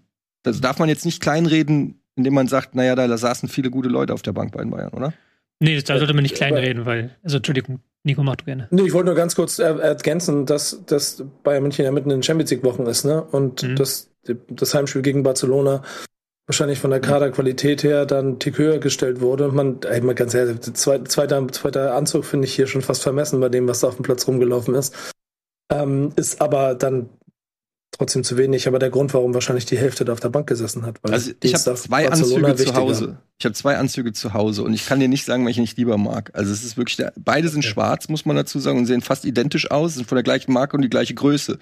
das 0.43 0.59
darf 0.59 0.79
man 0.79 0.89
jetzt 0.89 1.05
nicht 1.05 1.21
kleinreden, 1.21 2.01
indem 2.15 2.33
man 2.33 2.47
sagt, 2.47 2.73
naja, 2.73 2.95
da 2.95 3.15
saßen 3.15 3.47
viele 3.47 3.69
gute 3.69 3.89
Leute 3.89 4.13
auf 4.13 4.23
der 4.23 4.33
Bank 4.33 4.53
bei 4.53 4.63
den 4.63 4.71
Bayern, 4.71 4.93
oder? 4.93 5.13
Nee, 5.59 5.79
da 5.79 5.97
sollte 5.97 6.13
man 6.13 6.23
nicht 6.23 6.35
kleinreden, 6.35 6.85
weil, 6.85 7.15
also 7.23 7.37
Entschuldigung, 7.37 7.79
Nico, 8.05 8.21
mach 8.21 8.35
du 8.35 8.45
gerne. 8.45 8.67
Nee, 8.69 8.83
ich 8.83 8.93
wollte 8.93 9.07
nur 9.07 9.15
ganz 9.15 9.35
kurz 9.35 9.57
ergänzen, 9.57 10.45
dass, 10.45 10.85
dass 10.85 11.23
Bayern 11.43 11.63
München 11.63 11.83
ja 11.83 11.91
mitten 11.91 12.11
in 12.11 12.17
den 12.17 12.23
Champions 12.23 12.51
League-Wochen 12.51 12.85
ist, 12.85 13.03
ne? 13.03 13.23
Und 13.23 13.63
mhm. 13.63 13.75
das, 13.75 14.11
das 14.47 14.73
Heimspiel 14.75 15.01
gegen 15.01 15.23
Barcelona 15.23 15.81
wahrscheinlich 16.47 16.79
von 16.79 16.91
der 16.91 16.99
Kaderqualität 16.99 17.83
her 17.83 18.05
dann 18.05 18.37
tick 18.37 18.59
höher 18.59 18.77
gestellt 18.77 19.21
wurde. 19.21 19.47
Man, 19.47 19.79
ey, 19.81 20.01
mal 20.01 20.13
ganz 20.13 20.35
ehrlich, 20.35 20.61
zweiter, 20.61 21.05
zweiter, 21.05 21.47
zweiter 21.47 21.95
Anzug 21.95 22.25
finde 22.25 22.45
ich 22.45 22.53
hier 22.53 22.67
schon 22.67 22.83
fast 22.83 23.01
vermessen 23.01 23.39
bei 23.39 23.49
dem, 23.49 23.67
was 23.67 23.79
da 23.79 23.87
auf 23.87 23.95
dem 23.95 24.03
Platz 24.03 24.27
rumgelaufen 24.27 24.75
ist. 24.75 24.95
Ähm, 25.71 26.11
ist 26.15 26.41
aber 26.41 26.75
dann 26.75 27.09
trotzdem 27.91 28.23
zu 28.23 28.37
wenig, 28.37 28.67
aber 28.67 28.79
der 28.79 28.89
Grund, 28.89 29.13
warum 29.13 29.33
wahrscheinlich 29.33 29.65
die 29.65 29.77
Hälfte 29.77 30.05
da 30.05 30.13
auf 30.13 30.19
der 30.19 30.29
Bank 30.29 30.47
gesessen 30.47 30.85
hat. 30.85 30.99
also 31.03 31.31
ich 31.41 31.53
habe 31.53 31.75
zwei 31.75 32.07
Barcelona 32.07 32.49
Anzüge 32.49 32.71
zu 32.71 32.75
Hause. 32.75 33.17
Ich 33.39 33.45
habe 33.45 33.55
zwei 33.55 33.77
Anzüge 33.77 34.13
zu 34.13 34.33
Hause 34.33 34.63
und 34.63 34.73
ich 34.73 34.85
kann 34.85 34.99
dir 34.99 35.07
nicht 35.07 35.25
sagen, 35.25 35.45
welchen 35.45 35.63
ich 35.63 35.75
lieber 35.77 35.97
mag. 35.97 36.31
Also 36.33 36.51
es 36.51 36.63
ist 36.63 36.77
wirklich, 36.77 36.97
der, 36.97 37.13
beide 37.17 37.49
sind 37.49 37.59
okay. 37.59 37.69
schwarz, 37.69 38.09
muss 38.09 38.25
man 38.25 38.35
dazu 38.35 38.59
sagen, 38.59 38.77
und 38.77 38.85
sehen 38.85 39.01
fast 39.01 39.25
identisch 39.25 39.71
aus, 39.71 39.95
sind 39.95 40.07
von 40.07 40.15
der 40.15 40.23
gleichen 40.23 40.51
Marke 40.51 40.75
und 40.75 40.81
die 40.81 40.89
gleiche 40.89 41.13
Größe. 41.13 41.59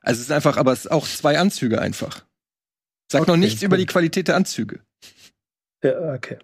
Also 0.00 0.18
es 0.18 0.26
ist 0.26 0.32
einfach, 0.32 0.56
aber 0.56 0.72
es 0.72 0.82
sind 0.82 0.92
auch 0.92 1.06
zwei 1.06 1.38
Anzüge 1.38 1.80
einfach. 1.80 2.24
Sagt 3.10 3.22
okay, 3.22 3.30
noch 3.30 3.36
nichts 3.36 3.62
cool. 3.62 3.66
über 3.66 3.76
die 3.76 3.86
Qualität 3.86 4.28
der 4.28 4.36
Anzüge. 4.36 4.80
Ja, 5.82 6.14
okay. 6.14 6.38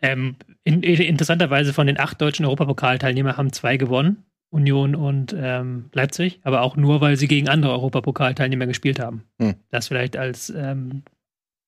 Ähm, 0.00 0.36
in, 0.64 0.82
interessanterweise 0.82 1.72
von 1.72 1.86
den 1.86 1.98
acht 1.98 2.20
deutschen 2.20 2.44
Europapokalteilnehmern 2.44 3.36
haben 3.36 3.52
zwei 3.52 3.76
gewonnen. 3.76 4.24
Union 4.54 4.94
und 4.94 5.34
ähm, 5.36 5.86
Leipzig, 5.92 6.40
aber 6.44 6.62
auch 6.62 6.76
nur, 6.76 7.00
weil 7.00 7.16
sie 7.16 7.28
gegen 7.28 7.48
andere 7.48 7.72
Europapokalteilnehmer 7.72 8.66
gespielt 8.66 9.00
haben. 9.00 9.24
Hm. 9.40 9.54
Das 9.70 9.88
vielleicht 9.88 10.16
als 10.16 10.48
ähm, 10.50 11.02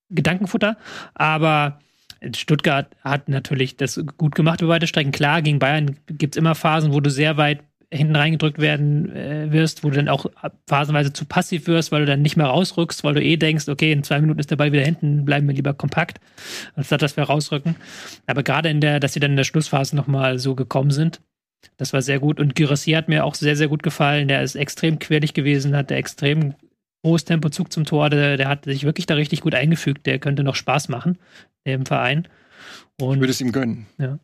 Gedankenfutter. 0.09 0.77
Aber 1.15 1.81
Stuttgart 2.35 2.89
hat 3.03 3.29
natürlich 3.29 3.77
das 3.77 4.01
gut 4.17 4.35
gemacht 4.35 4.61
über 4.63 4.75
weite 4.75 4.87
Strecken. 4.87 5.13
Klar, 5.13 5.43
gegen 5.43 5.59
Bayern 5.59 5.97
gibt 6.07 6.35
es 6.35 6.39
immer 6.39 6.55
Phasen, 6.55 6.93
wo 6.93 7.01
du 7.01 7.11
sehr 7.11 7.37
weit 7.37 7.61
hinten 7.91 8.17
reingedrückt 8.17 8.59
werden 8.59 9.15
äh, 9.15 9.53
wirst, 9.53 9.85
wo 9.85 9.91
du 9.91 9.97
dann 9.97 10.09
auch 10.09 10.27
phasenweise 10.67 11.13
zu 11.13 11.25
passiv 11.25 11.67
wirst, 11.67 11.93
weil 11.93 12.01
du 12.01 12.07
dann 12.07 12.23
nicht 12.23 12.37
mehr 12.37 12.47
rausrückst, 12.47 13.05
weil 13.05 13.15
du 13.15 13.23
eh 13.23 13.37
denkst, 13.37 13.69
okay, 13.69 13.93
in 13.93 14.03
zwei 14.03 14.21
Minuten 14.21 14.41
ist 14.41 14.51
der 14.51 14.57
Ball 14.57 14.73
wieder 14.73 14.85
hinten, 14.85 15.25
bleiben 15.25 15.47
wir 15.47 15.55
lieber 15.55 15.73
kompakt, 15.73 16.19
anstatt 16.75 17.03
dass 17.03 17.17
wir 17.17 17.25
rausrücken. 17.25 17.77
Aber 18.27 18.43
gerade 18.43 18.71
in 18.71 18.81
der, 18.81 18.99
dass 18.99 19.13
sie 19.13 19.21
dann 19.21 19.33
in 19.33 19.37
der 19.37 19.45
Schlussphase 19.45 19.95
nochmal 19.95 20.39
so 20.39 20.57
gekommen 20.57 20.91
sind, 20.91 21.21
das 21.77 21.93
war 21.93 22.03
sehr 22.03 22.21
gut. 22.21 22.41
Und 22.41 22.55
Gyrassi 22.55 22.93
hat 22.93 23.09
mir 23.09 23.25
auch 23.25 23.35
sehr, 23.35 23.57
sehr 23.57 23.69
gut 23.69 23.83
gefallen. 23.83 24.29
Der 24.29 24.43
ist 24.43 24.55
extrem 24.55 24.99
quirlig 24.99 25.35
gewesen, 25.35 25.77
hat 25.77 25.91
der 25.91 25.99
extrem 25.99 26.55
hohes 27.05 27.25
Tempozug 27.25 27.73
zum 27.73 27.85
Tor. 27.85 28.11
Der, 28.11 28.37
der, 28.37 28.49
hat 28.49 28.65
sich 28.65 28.85
wirklich 28.85 29.07
da 29.07 29.15
richtig 29.15 29.41
gut 29.41 29.55
eingefügt. 29.55 30.07
Der 30.07 30.19
könnte 30.19 30.45
noch 30.45 30.55
Spaß 30.55 30.89
machen, 30.89 31.19
im 31.65 31.87
Verein. 31.87 32.29
Und, 33.01 33.15
ich 33.15 33.21
würde 33.21 33.33
es 33.33 33.41
ihm 33.41 33.53
gönnen. 33.53 33.87
Ja 33.99 34.19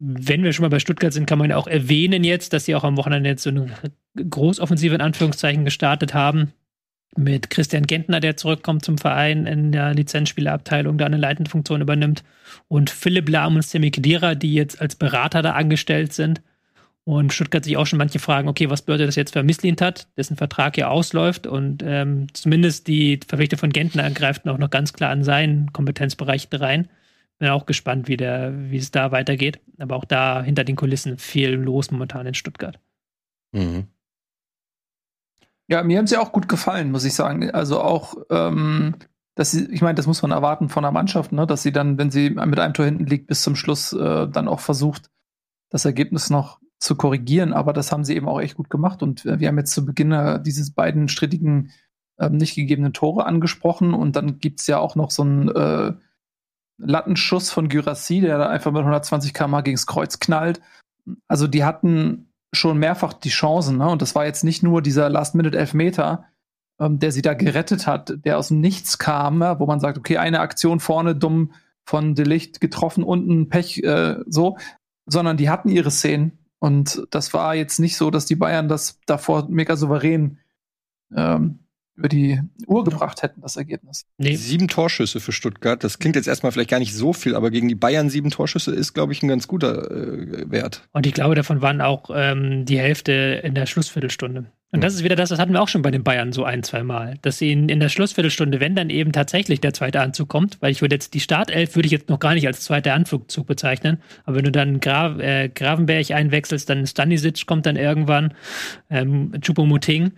wenn 0.00 0.42
wir 0.42 0.52
schon 0.52 0.64
mal 0.64 0.70
bei 0.70 0.80
Stuttgart 0.80 1.12
sind, 1.12 1.26
kann 1.26 1.38
man 1.38 1.50
ja 1.50 1.56
auch 1.56 1.66
erwähnen 1.66 2.24
jetzt, 2.24 2.52
dass 2.52 2.64
sie 2.64 2.74
auch 2.74 2.84
am 2.84 2.96
Wochenende 2.96 3.30
jetzt 3.30 3.42
so 3.42 3.50
eine 3.50 3.68
Großoffensive 4.16 4.94
in 4.94 5.00
Anführungszeichen 5.00 5.64
gestartet 5.64 6.14
haben. 6.14 6.52
Mit 7.16 7.48
Christian 7.48 7.84
Gentner, 7.86 8.18
der 8.18 8.36
zurückkommt 8.36 8.84
zum 8.84 8.98
Verein 8.98 9.46
in 9.46 9.70
der 9.70 9.94
Lizenzspielerabteilung, 9.94 10.98
da 10.98 11.06
eine 11.06 11.16
leitende 11.16 11.50
Funktion 11.50 11.80
übernimmt. 11.80 12.24
Und 12.66 12.90
Philipp 12.90 13.28
Lahm 13.28 13.54
und 13.54 13.62
Semi 13.62 13.92
Kedira, 13.92 14.34
die 14.34 14.52
jetzt 14.52 14.80
als 14.80 14.96
Berater 14.96 15.40
da 15.40 15.52
angestellt 15.52 16.12
sind. 16.12 16.42
Und 17.06 17.34
Stuttgart 17.34 17.62
sich 17.62 17.76
auch 17.76 17.86
schon 17.86 17.98
manche 17.98 18.18
fragen, 18.18 18.48
okay, 18.48 18.70
was 18.70 18.82
bedeutet 18.82 19.08
das 19.08 19.16
jetzt 19.16 19.34
für 19.34 19.42
Misslintat, 19.42 20.08
dessen 20.16 20.36
Vertrag 20.36 20.78
ja 20.78 20.88
ausläuft 20.88 21.46
und 21.46 21.82
ähm, 21.84 22.28
zumindest 22.32 22.88
die 22.88 23.20
Verpflichtung 23.26 23.58
von 23.58 23.70
Gentner 23.70 24.10
greift 24.10 24.48
auch 24.48 24.56
noch 24.56 24.70
ganz 24.70 24.94
klar 24.94 25.10
an 25.10 25.22
seinen 25.22 25.70
Kompetenzbereich 25.74 26.48
rein. 26.52 26.88
Bin 27.38 27.50
auch 27.50 27.66
gespannt, 27.66 28.08
wie, 28.08 28.16
der, 28.16 28.70
wie 28.70 28.78
es 28.78 28.90
da 28.90 29.12
weitergeht. 29.12 29.60
Aber 29.78 29.96
auch 29.96 30.04
da 30.06 30.42
hinter 30.42 30.64
den 30.64 30.76
Kulissen 30.76 31.18
viel 31.18 31.50
los 31.50 31.90
momentan 31.90 32.26
in 32.26 32.34
Stuttgart. 32.34 32.78
Mhm. 33.52 33.88
Ja, 35.66 35.82
mir 35.82 35.98
haben 35.98 36.06
sie 36.06 36.16
auch 36.16 36.32
gut 36.32 36.48
gefallen, 36.48 36.90
muss 36.90 37.04
ich 37.04 37.14
sagen. 37.14 37.50
Also 37.50 37.80
auch, 37.80 38.16
ähm, 38.30 38.94
dass 39.34 39.50
sie, 39.50 39.66
ich 39.66 39.82
meine, 39.82 39.94
das 39.94 40.06
muss 40.06 40.22
man 40.22 40.30
erwarten 40.30 40.68
von 40.68 40.82
der 40.82 40.92
Mannschaft, 40.92 41.32
ne? 41.32 41.46
dass 41.46 41.62
sie 41.62 41.72
dann, 41.72 41.98
wenn 41.98 42.10
sie 42.10 42.30
mit 42.30 42.58
einem 42.58 42.74
Tor 42.74 42.84
hinten 42.84 43.06
liegt, 43.06 43.26
bis 43.26 43.42
zum 43.42 43.56
Schluss 43.56 43.92
äh, 43.92 44.28
dann 44.28 44.48
auch 44.48 44.60
versucht, 44.60 45.10
das 45.70 45.84
Ergebnis 45.84 46.30
noch 46.30 46.60
zu 46.84 46.96
korrigieren. 46.96 47.52
Aber 47.52 47.72
das 47.72 47.90
haben 47.90 48.04
sie 48.04 48.14
eben 48.14 48.28
auch 48.28 48.40
echt 48.40 48.56
gut 48.56 48.68
gemacht. 48.68 49.02
Und 49.02 49.24
wir 49.24 49.48
haben 49.48 49.58
jetzt 49.58 49.72
zu 49.72 49.84
Beginn 49.84 50.12
äh, 50.12 50.40
dieses 50.42 50.72
beiden 50.72 51.08
strittigen, 51.08 51.70
äh, 52.18 52.28
nicht 52.28 52.54
gegebenen 52.54 52.92
Tore 52.92 53.24
angesprochen. 53.24 53.94
Und 53.94 54.16
dann 54.16 54.38
gibt 54.38 54.60
es 54.60 54.66
ja 54.66 54.78
auch 54.78 54.94
noch 54.94 55.10
so 55.10 55.24
ein 55.24 55.48
äh, 55.48 55.94
Lattenschuss 56.76 57.50
von 57.50 57.68
Gyrassi, 57.68 58.20
der 58.20 58.36
da 58.36 58.48
einfach 58.48 58.70
mit 58.70 58.80
120 58.80 59.32
km 59.32 59.62
gegens 59.64 59.86
Kreuz 59.86 60.18
knallt. 60.18 60.60
Also 61.26 61.46
die 61.46 61.64
hatten 61.64 62.30
schon 62.52 62.78
mehrfach 62.78 63.14
die 63.14 63.30
Chancen, 63.30 63.78
ne? 63.78 63.88
Und 63.88 64.02
das 64.02 64.14
war 64.14 64.26
jetzt 64.26 64.44
nicht 64.44 64.62
nur 64.62 64.82
dieser 64.82 65.08
Last-Minute-Elfmeter, 65.08 66.26
ähm, 66.78 66.98
der 66.98 67.12
sie 67.12 67.22
da 67.22 67.34
gerettet 67.34 67.86
hat, 67.86 68.14
der 68.24 68.38
aus 68.38 68.48
dem 68.48 68.60
Nichts 68.60 68.98
kam, 68.98 69.40
ja, 69.40 69.58
wo 69.58 69.66
man 69.66 69.80
sagt, 69.80 69.96
okay, 69.98 70.18
eine 70.18 70.40
Aktion 70.40 70.80
vorne 70.80 71.16
dumm 71.16 71.52
von 71.86 72.14
Delicht 72.14 72.60
getroffen, 72.60 73.04
unten 73.04 73.48
Pech, 73.48 73.82
äh, 73.82 74.16
so, 74.26 74.58
sondern 75.06 75.36
die 75.36 75.48
hatten 75.48 75.68
ihre 75.68 75.90
Szenen. 75.90 76.43
Und 76.64 77.06
das 77.10 77.34
war 77.34 77.54
jetzt 77.54 77.78
nicht 77.78 77.94
so, 77.94 78.10
dass 78.10 78.24
die 78.24 78.36
Bayern 78.36 78.70
das 78.70 78.98
davor 79.04 79.46
mega 79.50 79.76
souverän 79.76 80.38
ähm, 81.14 81.58
über 81.94 82.08
die 82.08 82.40
Uhr 82.66 82.84
gebracht 82.84 83.22
hätten, 83.22 83.42
das 83.42 83.56
Ergebnis. 83.56 84.06
Nee. 84.16 84.36
Sieben 84.36 84.66
Torschüsse 84.66 85.20
für 85.20 85.32
Stuttgart. 85.32 85.84
Das 85.84 85.98
klingt 85.98 86.16
jetzt 86.16 86.26
erstmal 86.26 86.52
vielleicht 86.52 86.70
gar 86.70 86.78
nicht 86.78 86.94
so 86.94 87.12
viel, 87.12 87.34
aber 87.34 87.50
gegen 87.50 87.68
die 87.68 87.74
Bayern 87.74 88.08
sieben 88.08 88.30
Torschüsse 88.30 88.74
ist, 88.74 88.94
glaube 88.94 89.12
ich, 89.12 89.22
ein 89.22 89.28
ganz 89.28 89.46
guter 89.46 89.90
äh, 89.90 90.50
Wert. 90.50 90.88
Und 90.92 91.04
ich 91.04 91.12
glaube, 91.12 91.34
davon 91.34 91.60
waren 91.60 91.82
auch 91.82 92.08
ähm, 92.14 92.64
die 92.64 92.78
Hälfte 92.78 93.42
in 93.44 93.54
der 93.54 93.66
Schlussviertelstunde. 93.66 94.50
Und 94.74 94.82
das 94.82 94.92
ist 94.94 95.04
wieder 95.04 95.14
das, 95.14 95.28
das 95.28 95.38
hatten 95.38 95.52
wir 95.52 95.62
auch 95.62 95.68
schon 95.68 95.82
bei 95.82 95.92
den 95.92 96.02
Bayern 96.02 96.32
so 96.32 96.42
ein, 96.42 96.64
zwei 96.64 96.82
Mal, 96.82 97.16
dass 97.22 97.38
sie 97.38 97.52
in, 97.52 97.68
in 97.68 97.78
der 97.78 97.88
Schlussviertelstunde, 97.88 98.58
wenn 98.58 98.74
dann 98.74 98.90
eben 98.90 99.12
tatsächlich 99.12 99.60
der 99.60 99.72
zweite 99.72 100.00
Anzug 100.00 100.28
kommt, 100.28 100.60
weil 100.60 100.72
ich 100.72 100.80
würde 100.80 100.96
jetzt 100.96 101.14
die 101.14 101.20
Startelf 101.20 101.76
würde 101.76 101.86
ich 101.86 101.92
jetzt 101.92 102.08
noch 102.08 102.18
gar 102.18 102.34
nicht 102.34 102.44
als 102.48 102.62
zweiter 102.62 102.92
Anflugzug 102.92 103.46
bezeichnen, 103.46 104.02
aber 104.24 104.38
wenn 104.38 104.44
du 104.46 104.50
dann 104.50 104.80
Gra 104.80 105.16
äh, 105.20 105.48
Gravenberg 105.48 106.10
einwechselst, 106.10 106.68
dann 106.68 106.88
Stanisic 106.88 107.46
kommt 107.46 107.66
dann 107.66 107.76
irgendwann, 107.76 108.34
ähm, 108.90 109.32
Chupomoting, 109.40 110.10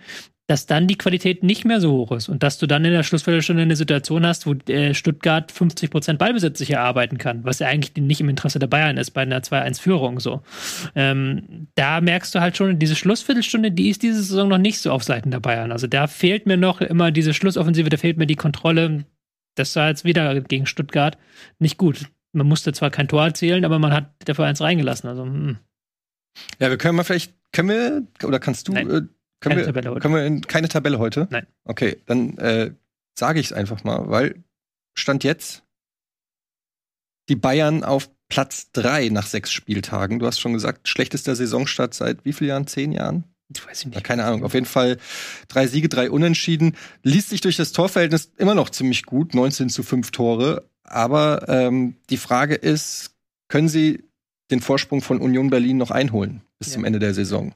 dass 0.46 0.66
dann 0.66 0.86
die 0.86 0.96
Qualität 0.96 1.42
nicht 1.42 1.64
mehr 1.64 1.80
so 1.80 1.92
hoch 1.92 2.12
ist 2.12 2.28
und 2.28 2.42
dass 2.42 2.58
du 2.58 2.66
dann 2.66 2.84
in 2.84 2.92
der 2.92 3.02
Schlussviertelstunde 3.02 3.62
eine 3.62 3.74
Situation 3.74 4.24
hast, 4.24 4.46
wo 4.46 4.54
äh, 4.70 4.94
Stuttgart 4.94 5.50
50 5.50 5.90
Prozent 5.90 6.18
Ballbesitz 6.20 6.58
sich 6.58 6.70
erarbeiten 6.70 7.18
kann, 7.18 7.44
was 7.44 7.58
ja 7.58 7.66
eigentlich 7.66 7.96
nicht 7.96 8.20
im 8.20 8.28
Interesse 8.28 8.60
der 8.60 8.68
Bayern 8.68 8.96
ist 8.96 9.10
bei 9.10 9.22
einer 9.22 9.40
2-1-Führung 9.40 10.20
so. 10.20 10.42
Ähm, 10.94 11.66
da 11.74 12.00
merkst 12.00 12.34
du 12.34 12.40
halt 12.40 12.56
schon, 12.56 12.78
diese 12.78 12.94
Schlussviertelstunde, 12.94 13.72
die 13.72 13.90
ist 13.90 14.02
diese 14.02 14.22
Saison 14.22 14.48
noch 14.48 14.58
nicht 14.58 14.78
so 14.78 14.92
auf 14.92 15.02
Seiten 15.02 15.32
der 15.32 15.40
Bayern. 15.40 15.72
Also 15.72 15.88
da 15.88 16.06
fehlt 16.06 16.46
mir 16.46 16.56
noch 16.56 16.80
immer 16.80 17.10
diese 17.10 17.34
Schlussoffensive, 17.34 17.88
da 17.88 17.96
fehlt 17.96 18.16
mir 18.16 18.26
die 18.26 18.36
Kontrolle. 18.36 19.04
Das 19.56 19.74
war 19.74 19.88
jetzt 19.88 20.04
wieder 20.04 20.40
gegen 20.42 20.66
Stuttgart 20.66 21.18
nicht 21.58 21.76
gut. 21.76 22.06
Man 22.32 22.46
musste 22.46 22.72
zwar 22.72 22.90
kein 22.90 23.08
Tor 23.08 23.24
erzielen, 23.24 23.64
aber 23.64 23.80
man 23.80 23.92
hat 23.92 24.10
dafür 24.26 24.44
eins 24.44 24.60
reingelassen. 24.60 25.08
Also, 25.08 25.24
hm. 25.24 25.56
Ja, 26.60 26.70
wir 26.70 26.76
können 26.76 26.96
mal 26.96 27.02
vielleicht, 27.02 27.32
können 27.52 27.70
wir, 27.70 28.02
oder 28.22 28.38
kannst 28.38 28.68
du 28.68 28.74
äh, 28.74 29.02
können 29.40 29.56
keine 29.56 29.60
wir, 29.60 29.66
Tabelle 29.66 29.90
heute. 29.90 30.00
Können 30.00 30.14
wir 30.14 30.26
in, 30.26 30.40
keine 30.42 30.68
Tabelle 30.68 30.98
heute? 30.98 31.28
Nein. 31.30 31.46
Okay, 31.64 31.98
dann 32.06 32.38
äh, 32.38 32.72
sage 33.18 33.40
ich 33.40 33.46
es 33.46 33.52
einfach 33.52 33.84
mal, 33.84 34.08
weil 34.08 34.42
Stand 34.94 35.24
jetzt 35.24 35.62
die 37.28 37.36
Bayern 37.36 37.84
auf 37.84 38.08
Platz 38.28 38.70
3 38.72 39.08
nach 39.10 39.26
sechs 39.26 39.52
Spieltagen. 39.52 40.18
Du 40.18 40.26
hast 40.26 40.40
schon 40.40 40.52
gesagt, 40.52 40.88
schlechtester 40.88 41.36
Saisonstart 41.36 41.94
seit 41.94 42.24
wie 42.24 42.32
vielen 42.32 42.48
Jahren? 42.48 42.66
Zehn 42.66 42.92
Jahren? 42.92 43.24
Ich 43.54 43.64
weiß 43.64 43.86
nicht. 43.86 43.94
Ja, 43.94 44.00
keine 44.00 44.24
Ahnung. 44.24 44.44
Auf 44.44 44.54
jeden 44.54 44.66
Fall 44.66 44.96
drei 45.48 45.68
Siege, 45.68 45.88
drei 45.88 46.10
Unentschieden. 46.10 46.76
Liest 47.02 47.30
sich 47.30 47.40
durch 47.40 47.56
das 47.56 47.72
Torverhältnis 47.72 48.32
immer 48.36 48.54
noch 48.54 48.70
ziemlich 48.70 49.04
gut. 49.04 49.34
19 49.34 49.68
zu 49.68 49.82
5 49.82 50.10
Tore. 50.10 50.68
Aber 50.82 51.48
ähm, 51.48 51.96
die 52.10 52.16
Frage 52.16 52.54
ist, 52.54 53.14
können 53.48 53.68
sie 53.68 54.04
den 54.50 54.60
Vorsprung 54.60 55.00
von 55.00 55.20
Union 55.20 55.50
Berlin 55.50 55.76
noch 55.76 55.90
einholen 55.90 56.42
bis 56.58 56.68
ja. 56.68 56.74
zum 56.74 56.84
Ende 56.84 56.98
der 56.98 57.14
Saison? 57.14 57.52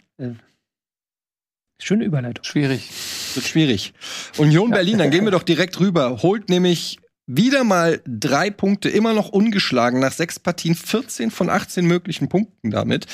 Schöne 1.84 2.04
Überleitung. 2.04 2.44
Schwierig. 2.44 2.88
Wird 3.34 3.46
schwierig. 3.46 3.92
Union 4.38 4.70
Berlin, 4.70 4.98
dann 4.98 5.10
gehen 5.10 5.24
wir 5.24 5.30
doch 5.30 5.42
direkt 5.42 5.80
rüber. 5.80 6.22
Holt 6.22 6.48
nämlich 6.48 6.98
wieder 7.36 7.62
mal 7.62 8.00
drei 8.06 8.50
Punkte, 8.50 8.88
immer 8.88 9.14
noch 9.14 9.28
ungeschlagen, 9.28 10.00
nach 10.00 10.12
sechs 10.12 10.40
Partien 10.40 10.74
14 10.74 11.30
von 11.30 11.48
18 11.48 11.86
möglichen 11.86 12.28
Punkten 12.28 12.70
damit. 12.70 13.06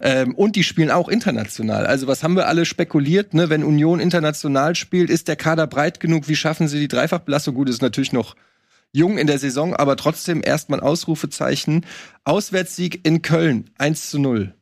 Ähm, 0.00 0.34
und 0.34 0.56
die 0.56 0.64
spielen 0.64 0.90
auch 0.90 1.08
international. 1.08 1.86
Also 1.86 2.06
was 2.06 2.22
haben 2.22 2.34
wir 2.34 2.48
alle 2.48 2.64
spekuliert, 2.64 3.34
ne? 3.34 3.50
Wenn 3.50 3.64
Union 3.64 4.00
international 4.00 4.74
spielt, 4.74 5.10
ist 5.10 5.28
der 5.28 5.36
Kader 5.36 5.66
breit 5.66 6.00
genug? 6.00 6.28
Wie 6.28 6.36
schaffen 6.36 6.66
sie 6.66 6.80
die 6.80 6.88
Dreifachbelastung? 6.88 7.54
Gut, 7.54 7.68
ist 7.68 7.82
natürlich 7.82 8.12
noch 8.12 8.36
jung 8.92 9.18
in 9.18 9.26
der 9.26 9.38
Saison, 9.38 9.74
aber 9.74 9.96
trotzdem 9.96 10.40
erstmal 10.42 10.80
Ausrufezeichen. 10.80 11.84
Auswärtssieg 12.24 13.06
in 13.06 13.20
Köln, 13.20 13.70
1 13.76 14.10
zu 14.10 14.18
0. 14.18 14.54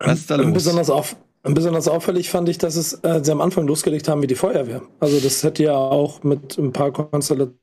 Was 0.00 0.20
ist 0.20 0.30
da 0.30 0.36
los? 0.36 0.52
Besonders 0.52 0.90
auf, 0.90 1.16
Besonders 1.46 1.88
auffällig 1.88 2.30
fand 2.30 2.48
ich, 2.48 2.56
dass 2.56 2.74
es, 2.74 2.94
äh, 3.02 3.20
sie 3.22 3.30
am 3.30 3.42
Anfang 3.42 3.66
losgelegt 3.66 4.08
haben 4.08 4.22
wie 4.22 4.26
die 4.26 4.34
Feuerwehr. 4.34 4.80
Also 4.98 5.20
das 5.20 5.42
hätte 5.42 5.64
ja 5.64 5.76
auch 5.76 6.22
mit 6.22 6.56
ein 6.56 6.72
paar 6.72 6.90
Konstellationen 6.90 7.58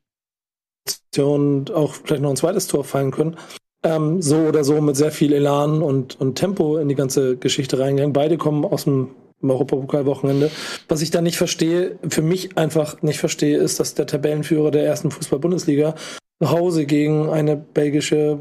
auch 1.74 1.96
vielleicht 1.96 2.22
noch 2.22 2.30
ein 2.30 2.36
zweites 2.36 2.68
Tor 2.68 2.84
fallen 2.84 3.10
können. 3.10 3.38
Ähm, 3.84 4.22
so 4.22 4.38
oder 4.38 4.64
so 4.64 4.80
mit 4.82 4.96
sehr 4.96 5.12
viel 5.12 5.34
Elan 5.34 5.82
und, 5.82 6.22
und 6.22 6.36
Tempo 6.36 6.78
in 6.78 6.90
die 6.90 6.96
ganze 6.96 7.38
Geschichte 7.38 7.80
reingegangen. 7.80 8.14
Beide 8.14 8.38
kommen 8.38 8.66
aus 8.66 8.84
dem 8.84 9.16
Europapokalwochenende. 9.42 10.52
Was 10.88 11.02
ich 11.02 11.10
da 11.10 11.22
nicht 11.22 11.38
verstehe, 11.38 11.98
für 12.08 12.22
mich 12.22 12.60
einfach 12.60 13.02
nicht 13.02 13.18
verstehe, 13.18 13.58
ist, 13.58 13.80
dass 13.80 13.96
der 13.96 14.06
Tabellenführer 14.06 14.70
der 14.70 14.86
ersten 14.86 15.10
Fußball-Bundesliga 15.10 15.96
nach 16.40 16.52
Hause 16.52 16.86
gegen 16.86 17.32
eine 17.32 17.58
belgische, 17.58 18.38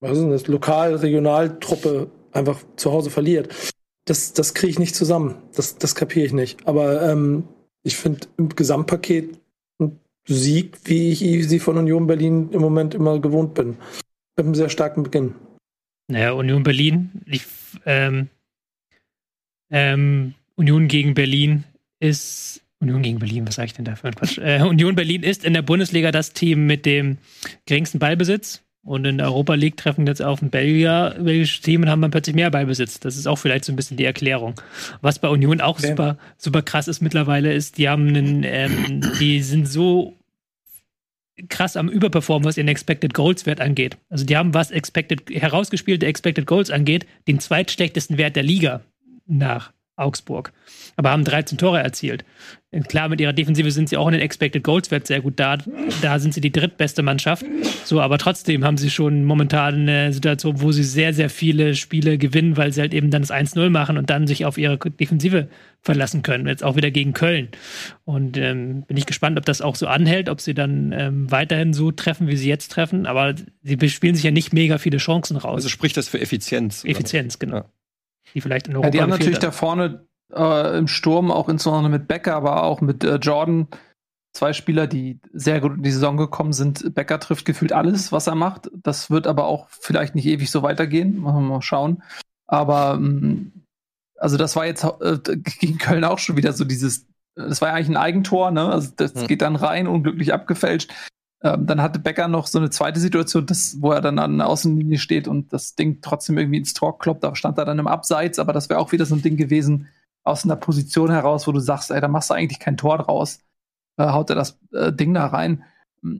was 0.00 0.12
ist 0.12 0.20
denn 0.20 0.30
das, 0.30 0.46
Lokal-Regionaltruppe 0.46 2.10
einfach 2.32 2.60
zu 2.76 2.92
Hause 2.92 3.08
verliert 3.08 3.48
das, 4.04 4.32
das 4.32 4.54
kriege 4.54 4.70
ich 4.70 4.78
nicht 4.78 4.94
zusammen. 4.94 5.36
Das, 5.54 5.78
das 5.78 5.94
kapiere 5.94 6.26
ich 6.26 6.32
nicht. 6.32 6.66
Aber 6.66 7.02
ähm, 7.02 7.44
ich 7.82 7.96
finde 7.96 8.26
im 8.36 8.48
Gesamtpaket 8.50 9.38
ein 9.78 9.98
Sieg, 10.26 10.78
wie 10.84 11.12
ich 11.12 11.48
sie 11.48 11.58
von 11.58 11.78
Union 11.78 12.06
Berlin 12.06 12.50
im 12.52 12.60
Moment 12.60 12.94
immer 12.94 13.18
gewohnt 13.18 13.54
bin. 13.54 13.76
Mit 14.36 14.46
einem 14.46 14.54
sehr 14.54 14.68
starken 14.68 15.02
Beginn. 15.02 15.34
Naja, 16.08 16.32
Union 16.32 16.62
Berlin, 16.62 17.22
ich, 17.26 17.46
ähm, 17.86 18.28
ähm, 19.70 20.34
Union 20.56 20.88
gegen 20.88 21.14
Berlin 21.14 21.64
ist 21.98 22.60
Union 22.80 23.02
gegen 23.02 23.18
Berlin, 23.18 23.46
was 23.46 23.54
sage 23.54 23.66
ich 23.66 23.72
denn 23.72 23.86
da 23.86 23.96
für 23.96 24.08
ein 24.08 24.14
Quatsch? 24.14 24.38
Äh, 24.38 24.60
Union 24.62 24.94
Berlin 24.94 25.22
ist 25.22 25.44
in 25.44 25.54
der 25.54 25.62
Bundesliga 25.62 26.12
das 26.12 26.34
Team 26.34 26.66
mit 26.66 26.84
dem 26.84 27.18
geringsten 27.64 27.98
Ballbesitz. 27.98 28.63
Und 28.84 29.06
in 29.06 29.16
der 29.16 29.28
Europa 29.28 29.54
League 29.54 29.78
treffen 29.78 30.06
jetzt 30.06 30.20
auf 30.20 30.42
ein 30.42 30.50
Belgier, 30.50 31.16
belgisches 31.18 31.62
Team 31.62 31.82
und 31.82 31.88
haben 31.88 32.02
dann 32.02 32.10
plötzlich 32.10 32.36
mehr 32.36 32.50
Ballbesitz. 32.50 33.00
Das 33.00 33.16
ist 33.16 33.26
auch 33.26 33.36
vielleicht 33.36 33.64
so 33.64 33.72
ein 33.72 33.76
bisschen 33.76 33.96
die 33.96 34.04
Erklärung. 34.04 34.60
Was 35.00 35.18
bei 35.18 35.28
Union 35.28 35.62
auch 35.62 35.78
okay. 35.78 35.88
super, 35.88 36.18
super 36.36 36.60
krass 36.60 36.86
ist 36.86 37.00
mittlerweile, 37.00 37.54
ist, 37.54 37.78
die 37.78 37.88
haben 37.88 38.08
einen, 38.08 38.42
ähm, 38.44 39.00
die 39.20 39.42
sind 39.42 39.66
so 39.66 40.14
krass 41.48 41.76
am 41.76 41.88
Überperformen, 41.88 42.44
was 42.46 42.58
ihren 42.58 42.68
Expected 42.68 43.14
Goals 43.14 43.46
Wert 43.46 43.60
angeht. 43.60 43.96
Also 44.10 44.26
die 44.26 44.36
haben, 44.36 44.52
was 44.52 44.70
Expected, 44.70 45.30
herausgespielte 45.30 46.06
Expected 46.06 46.46
Goals 46.46 46.70
angeht, 46.70 47.06
den 47.26 47.40
zweitschlechtesten 47.40 48.18
Wert 48.18 48.36
der 48.36 48.42
Liga 48.42 48.82
nach 49.26 49.72
Augsburg. 49.96 50.52
Aber 50.96 51.10
haben 51.10 51.24
13 51.24 51.58
Tore 51.58 51.82
erzielt. 51.82 52.24
Klar, 52.88 53.08
mit 53.08 53.20
ihrer 53.20 53.32
Defensive 53.32 53.70
sind 53.70 53.88
sie 53.88 53.96
auch 53.96 54.08
in 54.08 54.14
den 54.14 54.22
Expected 54.22 54.64
Goals 54.64 54.90
Wert 54.90 55.06
sehr 55.06 55.20
gut 55.20 55.38
da. 55.38 55.58
Da 56.02 56.18
sind 56.18 56.34
sie 56.34 56.40
die 56.40 56.50
drittbeste 56.50 57.02
Mannschaft. 57.02 57.44
So, 57.84 58.00
aber 58.00 58.18
trotzdem 58.18 58.64
haben 58.64 58.76
sie 58.76 58.90
schon 58.90 59.24
momentan 59.24 59.82
eine 59.82 60.12
Situation, 60.12 60.60
wo 60.60 60.72
sie 60.72 60.82
sehr, 60.82 61.14
sehr 61.14 61.30
viele 61.30 61.76
Spiele 61.76 62.18
gewinnen, 62.18 62.56
weil 62.56 62.72
sie 62.72 62.80
halt 62.80 62.92
eben 62.92 63.10
dann 63.10 63.22
das 63.22 63.30
1-0 63.30 63.70
machen 63.70 63.96
und 63.96 64.10
dann 64.10 64.26
sich 64.26 64.44
auf 64.44 64.58
ihre 64.58 64.76
Defensive 64.78 65.48
verlassen 65.80 66.22
können. 66.22 66.48
Jetzt 66.48 66.64
auch 66.64 66.74
wieder 66.74 66.90
gegen 66.90 67.12
Köln. 67.12 67.48
Und 68.04 68.36
ähm, 68.36 68.82
bin 68.82 68.96
ich 68.96 69.06
gespannt, 69.06 69.38
ob 69.38 69.44
das 69.44 69.60
auch 69.60 69.76
so 69.76 69.86
anhält, 69.86 70.28
ob 70.28 70.40
sie 70.40 70.54
dann 70.54 70.90
ähm, 70.92 71.30
weiterhin 71.30 71.72
so 71.74 71.92
treffen, 71.92 72.26
wie 72.26 72.36
sie 72.36 72.48
jetzt 72.48 72.72
treffen. 72.72 73.06
Aber 73.06 73.34
sie 73.62 73.88
spielen 73.88 74.16
sich 74.16 74.24
ja 74.24 74.32
nicht 74.32 74.52
mega 74.52 74.78
viele 74.78 74.98
Chancen 74.98 75.36
raus. 75.36 75.56
Also 75.56 75.68
spricht 75.68 75.96
das 75.96 76.08
für 76.08 76.20
Effizienz. 76.20 76.84
Effizienz, 76.84 77.38
genau. 77.38 77.58
Ja 77.58 77.64
die 78.32 78.40
vielleicht 78.40 78.68
in 78.68 78.74
Europa. 78.74 78.86
Ja, 78.86 78.90
die 78.90 79.02
haben 79.02 79.10
natürlich 79.10 79.38
da 79.38 79.50
vorne 79.50 80.06
äh, 80.32 80.78
im 80.78 80.88
Sturm, 80.88 81.30
auch 81.30 81.48
insbesondere 81.48 81.90
mit 81.90 82.08
Becker, 82.08 82.34
aber 82.34 82.62
auch 82.62 82.80
mit 82.80 83.04
äh, 83.04 83.16
Jordan, 83.16 83.68
zwei 84.32 84.52
Spieler, 84.52 84.86
die 84.86 85.20
sehr 85.32 85.60
gut 85.60 85.76
in 85.76 85.82
die 85.82 85.90
Saison 85.90 86.16
gekommen 86.16 86.52
sind. 86.52 86.94
Becker 86.94 87.20
trifft 87.20 87.44
gefühlt 87.44 87.72
alles, 87.72 88.12
was 88.12 88.26
er 88.26 88.34
macht. 88.34 88.70
Das 88.74 89.10
wird 89.10 89.26
aber 89.26 89.46
auch 89.46 89.68
vielleicht 89.70 90.14
nicht 90.14 90.26
ewig 90.26 90.50
so 90.50 90.62
weitergehen. 90.62 91.20
Machen 91.20 91.42
wir 91.42 91.54
mal 91.54 91.62
schauen. 91.62 92.02
Aber 92.46 92.94
ähm, 92.96 93.52
also 94.18 94.36
das 94.36 94.56
war 94.56 94.66
jetzt 94.66 94.84
äh, 94.84 95.18
gegen 95.60 95.78
Köln 95.78 96.04
auch 96.04 96.18
schon 96.18 96.36
wieder 96.36 96.52
so 96.52 96.64
dieses, 96.64 97.06
das 97.36 97.60
war 97.60 97.68
ja 97.68 97.74
eigentlich 97.74 97.90
ein 97.90 97.96
Eigentor, 97.96 98.50
ne? 98.50 98.68
Also 98.68 98.90
das 98.96 99.14
hm. 99.14 99.26
geht 99.26 99.42
dann 99.42 99.56
rein, 99.56 99.86
unglücklich 99.86 100.32
abgefälscht. 100.32 100.92
Ähm, 101.44 101.66
dann 101.66 101.82
hatte 101.82 101.98
Becker 101.98 102.26
noch 102.26 102.46
so 102.46 102.58
eine 102.58 102.70
zweite 102.70 102.98
Situation, 102.98 103.44
das, 103.44 103.76
wo 103.80 103.92
er 103.92 104.00
dann 104.00 104.18
an 104.18 104.38
der 104.38 104.48
Außenlinie 104.48 104.98
steht 104.98 105.28
und 105.28 105.52
das 105.52 105.74
Ding 105.74 105.98
trotzdem 106.00 106.38
irgendwie 106.38 106.56
ins 106.56 106.72
Tor 106.72 106.98
kloppt. 106.98 107.22
Da 107.22 107.36
stand 107.36 107.58
er 107.58 107.66
dann 107.66 107.78
im 107.78 107.86
Abseits, 107.86 108.38
aber 108.38 108.54
das 108.54 108.70
wäre 108.70 108.80
auch 108.80 108.92
wieder 108.92 109.04
so 109.04 109.14
ein 109.14 109.20
Ding 109.20 109.36
gewesen 109.36 109.88
aus 110.24 110.44
einer 110.44 110.56
Position 110.56 111.10
heraus, 111.10 111.46
wo 111.46 111.52
du 111.52 111.60
sagst, 111.60 111.90
ey, 111.90 112.00
da 112.00 112.08
machst 112.08 112.30
du 112.30 112.34
eigentlich 112.34 112.60
kein 112.60 112.78
Tor 112.78 112.96
draus. 112.96 113.40
Äh, 113.98 114.06
haut 114.06 114.30
er 114.30 114.36
das 114.36 114.58
äh, 114.72 114.90
Ding 114.90 115.12
da 115.12 115.26
rein. 115.26 115.64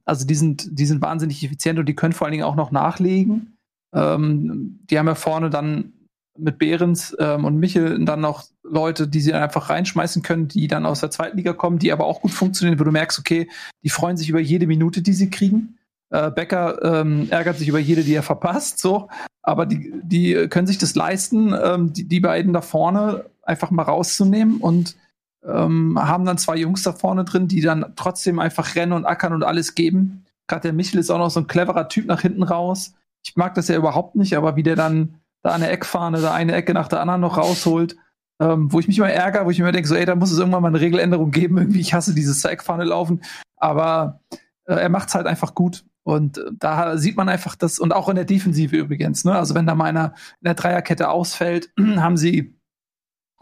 Also 0.05 0.27
die 0.27 0.35
sind, 0.35 0.79
die 0.79 0.87
sind 0.87 1.01
wahnsinnig 1.01 1.43
effizient 1.43 1.79
und 1.79 1.87
die 1.87 1.95
können 1.95 2.13
vor 2.13 2.27
allen 2.27 2.33
Dingen 2.33 2.45
auch 2.45 2.55
noch 2.55 2.71
nachlegen. 2.71 3.57
Ähm, 3.95 4.81
die 4.91 4.99
haben 4.99 5.07
ja 5.07 5.15
vorne 5.15 5.49
dann 5.49 5.95
mit 6.37 6.59
Behrens 6.59 7.17
ähm, 7.19 7.47
und 7.47 7.59
Michel 7.59 8.05
dann 8.05 8.21
noch 8.21 8.45
Leute, 8.65 9.07
die 9.07 9.21
sie 9.21 9.35
einfach 9.35 9.71
reinschmeißen 9.71 10.23
können, 10.23 10.49
die 10.49 10.67
dann 10.69 10.87
aus 10.87 11.01
der 11.01 11.11
zweiten 11.11 11.37
Liga 11.37 11.53
kommen, 11.53 11.79
die 11.79 11.93
aber 11.93 12.07
auch 12.07 12.23
gut 12.23 12.33
funktionieren, 12.33 12.81
wo 12.81 12.85
du 12.85 12.91
merkst, 12.91 13.19
okay, 13.19 13.49
die 13.83 13.91
freuen 13.91 14.17
sich 14.17 14.29
über 14.29 14.41
jede 14.41 14.67
Minute, 14.67 15.03
die 15.03 15.13
sie 15.13 15.31
kriegen. 15.31 15.79
Äh, 16.11 16.31
Becker 16.31 16.83
ähm, 16.83 17.29
ärgert 17.31 17.59
sich 17.59 17.69
über 17.69 17.79
jede, 17.79 18.05
die 18.05 18.15
er 18.15 18.23
verpasst, 18.23 18.79
so. 18.79 19.09
Aber 19.43 19.67
die, 19.67 19.93
die 20.03 20.49
können 20.49 20.67
sich 20.67 20.79
das 20.79 20.95
leisten, 20.95 21.55
ähm, 21.63 21.93
die, 21.93 22.05
die 22.09 22.21
beiden 22.21 22.53
da 22.53 22.63
vorne 22.63 23.27
einfach 23.43 23.71
mal 23.71 23.83
rauszunehmen 23.83 24.59
und 24.59 24.97
ähm, 25.45 25.99
haben 26.01 26.25
dann 26.25 26.39
zwei 26.39 26.57
Jungs 26.57 26.83
da 26.83 26.93
vorne 26.93 27.25
drin, 27.25 27.49
die 27.49 27.61
dann 27.61 27.93
trotzdem 27.97 28.39
einfach 28.39 28.75
rennen 28.75 28.93
und 28.93 29.05
ackern 29.05 29.35
und 29.35 29.45
alles 29.45 29.75
geben. 29.75 30.25
Gerade 30.47 30.63
der 30.63 30.73
Michel 30.73 31.01
ist 31.01 31.11
auch 31.11 31.19
noch 31.19 31.31
so 31.31 31.41
ein 31.41 31.47
cleverer 31.47 31.89
Typ 31.89 32.07
nach 32.07 32.23
hinten 32.23 32.43
raus. 32.43 32.95
Ich 33.23 33.37
mag 33.37 33.55
das 33.55 33.69
ja 33.69 33.77
überhaupt 33.77 34.15
nicht, 34.17 34.37
aber 34.37 34.57
wie 34.57 34.63
der 34.63 34.77
dann 34.77 35.17
da 35.43 35.53
eine 35.53 35.69
Eckfahne, 35.69 36.21
da 36.21 36.33
eine 36.33 36.55
Ecke 36.55 36.73
nach 36.73 36.89
der 36.89 37.01
anderen 37.01 37.21
noch 37.21 37.37
rausholt, 37.37 37.97
ähm, 38.45 38.73
wo 38.73 38.79
ich 38.79 38.89
mich 38.89 38.99
immer 38.99 39.11
ärgere, 39.11 39.47
wo 39.47 39.51
ich 39.51 39.59
mir 39.59 39.73
denke, 39.73 39.89
so, 39.89 39.95
ey, 39.95 40.05
da 40.05 40.15
muss 40.15 40.31
es 40.31 40.39
irgendwann 40.39 40.63
mal 40.63 40.69
eine 40.69 40.81
Regeländerung 40.81 41.31
geben. 41.31 41.59
Irgendwie, 41.59 41.81
ich 41.81 41.95
hasse 41.95 42.15
dieses 42.15 42.45
Eckfahne 42.45 42.85
laufen. 42.85 43.23
Aber 43.57 44.21
äh, 44.67 44.75
er 44.75 44.89
macht 44.89 45.09
es 45.09 45.15
halt 45.15 45.27
einfach 45.27 45.55
gut. 45.55 45.85
Und 46.03 46.39
äh, 46.39 46.51
da 46.59 46.99
sieht 46.99 47.17
man 47.17 47.29
einfach 47.29 47.55
das, 47.57 47.79
und 47.79 47.93
auch 47.93 48.09
in 48.09 48.17
der 48.17 48.27
Defensive 48.27 48.77
übrigens, 48.77 49.25
ne? 49.25 49.35
Also 49.35 49.55
wenn 49.55 49.67
da 49.67 49.75
mal 49.75 49.87
einer 49.87 50.15
in 50.41 50.45
der 50.45 50.55
Dreierkette 50.55 51.09
ausfällt, 51.09 51.71
haben 51.97 52.17
sie 52.17 52.55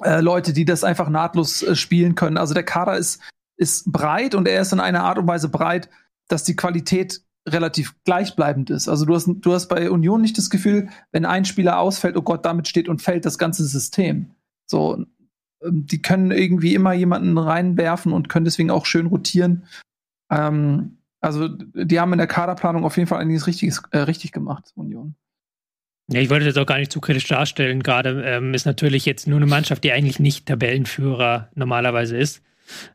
äh, 0.02 0.20
Leute, 0.20 0.52
die 0.52 0.64
das 0.64 0.84
einfach 0.84 1.08
nahtlos 1.08 1.62
äh, 1.62 1.74
spielen 1.74 2.14
können. 2.14 2.38
Also 2.38 2.54
der 2.54 2.64
Kader 2.64 2.96
ist, 2.96 3.20
ist 3.56 3.90
breit 3.90 4.34
und 4.34 4.46
er 4.46 4.62
ist 4.62 4.72
in 4.72 4.80
einer 4.80 5.02
Art 5.02 5.18
und 5.18 5.26
Weise 5.26 5.48
breit, 5.48 5.88
dass 6.28 6.44
die 6.44 6.56
Qualität 6.56 7.22
relativ 7.48 7.96
gleichbleibend 8.04 8.70
ist. 8.70 8.88
Also 8.88 9.04
du 9.04 9.16
hast, 9.16 9.28
du 9.28 9.52
hast 9.52 9.66
bei 9.66 9.90
Union 9.90 10.20
nicht 10.20 10.38
das 10.38 10.48
Gefühl, 10.48 10.88
wenn 11.10 11.24
ein 11.24 11.44
Spieler 11.44 11.80
ausfällt, 11.80 12.16
oh 12.16 12.22
Gott, 12.22 12.44
damit 12.44 12.68
steht 12.68 12.88
und 12.88 13.02
fällt 13.02 13.24
das 13.24 13.36
ganze 13.36 13.64
System. 13.64 14.30
So, 14.72 15.04
ähm, 15.62 15.86
die 15.86 16.02
können 16.02 16.32
irgendwie 16.32 16.74
immer 16.74 16.94
jemanden 16.94 17.38
reinwerfen 17.38 18.12
und 18.12 18.28
können 18.28 18.44
deswegen 18.44 18.70
auch 18.70 18.86
schön 18.86 19.06
rotieren. 19.06 19.64
Ähm, 20.30 20.98
also 21.20 21.46
die 21.48 22.00
haben 22.00 22.12
in 22.12 22.18
der 22.18 22.26
Kaderplanung 22.26 22.84
auf 22.84 22.96
jeden 22.96 23.06
Fall 23.06 23.20
einiges 23.20 23.46
Richtiges, 23.46 23.82
äh, 23.92 23.98
richtig 23.98 24.32
gemacht, 24.32 24.72
Union. 24.74 25.14
Ja, 26.10 26.20
ich 26.20 26.30
wollte 26.30 26.46
das 26.46 26.56
auch 26.56 26.66
gar 26.66 26.78
nicht 26.78 26.90
zu 26.90 27.00
kritisch 27.00 27.28
darstellen. 27.28 27.82
Gerade 27.82 28.22
ähm, 28.24 28.54
ist 28.54 28.66
natürlich 28.66 29.06
jetzt 29.06 29.28
nur 29.28 29.36
eine 29.36 29.46
Mannschaft, 29.46 29.84
die 29.84 29.92
eigentlich 29.92 30.18
nicht 30.18 30.46
Tabellenführer 30.46 31.50
normalerweise 31.54 32.16
ist. 32.16 32.42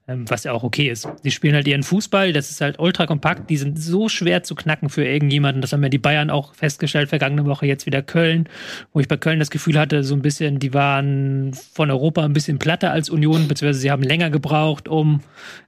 Ähm, 0.08 0.30
was 0.30 0.44
ja 0.44 0.54
auch 0.54 0.64
okay 0.64 0.90
ist. 0.90 1.08
Die 1.24 1.32
spielen 1.32 1.54
halt 1.54 1.68
ihren 1.68 1.84
Fußball, 1.84 2.32
das 2.32 2.50
ist 2.50 2.62
halt 2.62 2.80
ultra 2.80 3.06
kompakt, 3.06 3.50
die 3.50 3.58
sind 3.58 3.78
so 3.80 4.08
schwer 4.08 4.44
zu 4.44 4.56
knacken 4.56 4.90
für 4.90 5.06
irgendjemanden. 5.06 5.62
Das 5.62 5.74
haben 5.74 5.84
ja 5.84 5.90
die 5.90 5.98
Bayern 5.98 6.30
auch 6.30 6.54
festgestellt, 6.54 7.10
vergangene 7.10 7.46
Woche 7.46 7.66
jetzt 7.66 7.86
wieder 7.86 8.02
Köln, 8.02 8.48
wo 8.94 9.00
ich 9.00 9.08
bei 9.08 9.18
Köln 9.18 9.40
das 9.40 9.50
Gefühl 9.50 9.78
hatte, 9.78 10.04
so 10.04 10.16
ein 10.16 10.22
bisschen, 10.22 10.60
die 10.60 10.74
waren 10.74 11.54
von 11.54 11.92
Europa 11.92 12.24
ein 12.24 12.34
bisschen 12.34 12.60
platter 12.60 12.92
als 12.92 13.10
Union, 13.10 13.48
beziehungsweise 13.48 13.80
sie 13.80 13.92
haben 13.92 14.04
länger 14.04 14.30
gebraucht, 14.30 14.88
um 14.88 15.22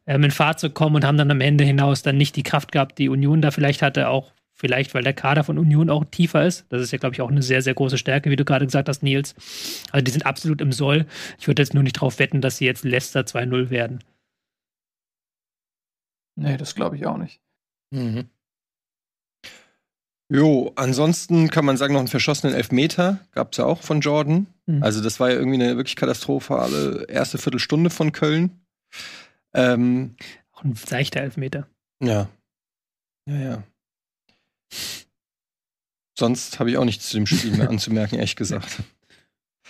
ähm, 0.07 0.23
in 0.23 0.31
Fahrt 0.31 0.59
zu 0.59 0.69
kommen 0.69 0.95
und 0.95 1.05
haben 1.05 1.17
dann 1.17 1.31
am 1.31 1.41
Ende 1.41 1.63
hinaus 1.63 2.01
dann 2.01 2.17
nicht 2.17 2.35
die 2.35 2.43
Kraft 2.43 2.71
gehabt, 2.71 2.97
die 2.97 3.09
Union 3.09 3.41
da 3.41 3.51
vielleicht 3.51 3.81
hatte, 3.81 4.09
auch 4.09 4.31
Vielleicht, 4.59 4.93
weil 4.93 5.03
der 5.03 5.13
Kader 5.13 5.45
von 5.45 5.57
Union 5.57 5.89
auch 5.89 6.03
tiefer 6.03 6.45
ist. 6.45 6.65
Das 6.67 6.81
ist 6.81 6.91
ja, 6.91 6.97
glaube 6.97 7.15
ich, 7.15 7.21
auch 7.21 7.31
eine 7.31 7.41
sehr, 7.41 7.61
sehr 7.61 7.73
große 7.73 7.97
Stärke, 7.97 8.29
wie 8.29 8.35
du 8.35 8.43
gerade 8.43 8.65
gesagt 8.65 8.89
hast, 8.89 9.01
Nils. 9.01 9.33
Also 9.91 10.03
die 10.03 10.11
sind 10.11 10.25
absolut 10.25 10.59
im 10.59 10.73
Soll. 10.73 11.05
Ich 11.39 11.47
würde 11.47 11.61
jetzt 11.61 11.73
nur 11.73 11.81
nicht 11.81 11.95
darauf 11.95 12.19
wetten, 12.19 12.41
dass 12.41 12.57
sie 12.57 12.65
jetzt 12.65 12.83
Leicester 12.83 13.21
2-0 13.21 13.69
werden. 13.69 14.03
Nee, 16.35 16.57
das 16.57 16.75
glaube 16.75 16.97
ich 16.97 17.05
auch 17.05 17.17
nicht. 17.17 17.39
Mhm. 17.91 18.29
Jo, 20.29 20.73
ansonsten 20.75 21.49
kann 21.49 21.63
man 21.63 21.77
sagen, 21.77 21.93
noch 21.93 22.01
einen 22.01 22.09
verschossenen 22.09 22.53
Elfmeter 22.53 23.19
gab 23.31 23.53
es 23.53 23.57
ja 23.59 23.65
auch 23.65 23.81
von 23.81 24.01
Jordan. 24.01 24.47
Mhm. 24.65 24.83
Also 24.83 25.01
das 25.01 25.21
war 25.21 25.29
ja 25.29 25.37
irgendwie 25.37 25.63
eine 25.63 25.77
wirklich 25.77 25.95
katastrophale 25.95 27.05
erste 27.07 27.37
Viertelstunde 27.37 27.89
von 27.89 28.11
Köln. 28.11 28.59
Ähm, 29.53 30.17
auch 30.51 30.65
ein 30.65 30.75
seichter 30.75 31.21
Elfmeter. 31.21 31.65
Ja. 32.03 32.29
Ja, 33.25 33.37
ja. 33.37 33.63
Sonst 36.17 36.59
habe 36.59 36.69
ich 36.69 36.77
auch 36.77 36.85
nichts 36.85 37.09
zu 37.09 37.17
dem 37.17 37.25
Spiel 37.25 37.51
mehr 37.55 37.69
anzumerken, 37.69 38.15
ehrlich 38.15 38.35
gesagt. 38.35 38.83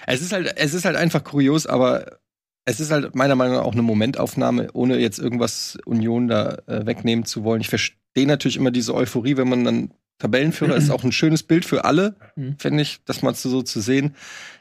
Es 0.07 0.21
ist 0.21 0.31
halt, 0.31 0.57
es 0.57 0.73
ist 0.73 0.85
halt 0.85 0.95
einfach 0.95 1.23
kurios, 1.23 1.67
aber 1.67 2.19
es 2.65 2.79
ist 2.79 2.91
halt 2.91 3.15
meiner 3.15 3.35
Meinung 3.35 3.57
nach 3.57 3.63
auch 3.63 3.73
eine 3.73 3.81
Momentaufnahme, 3.81 4.69
ohne 4.73 4.97
jetzt 4.97 5.19
irgendwas 5.19 5.77
Union 5.85 6.27
da 6.27 6.57
äh, 6.67 6.85
wegnehmen 6.85 7.25
zu 7.25 7.43
wollen. 7.43 7.62
Ich 7.62 7.69
verstehe 7.69 8.27
natürlich 8.27 8.57
immer 8.57 8.71
diese 8.71 8.93
Euphorie, 8.93 9.38
wenn 9.38 9.49
man 9.49 9.63
dann 9.63 9.93
Tabellenführer 10.19 10.75
ist, 10.75 10.89
auch 10.91 11.03
ein 11.03 11.12
schönes 11.12 11.43
Bild 11.43 11.65
für 11.65 11.85
alle, 11.85 12.15
mhm. 12.35 12.57
finde 12.57 12.83
ich, 12.83 12.99
das 13.05 13.21
mal 13.21 13.33
so 13.33 13.62
zu 13.62 13.81
sehen. 13.81 14.15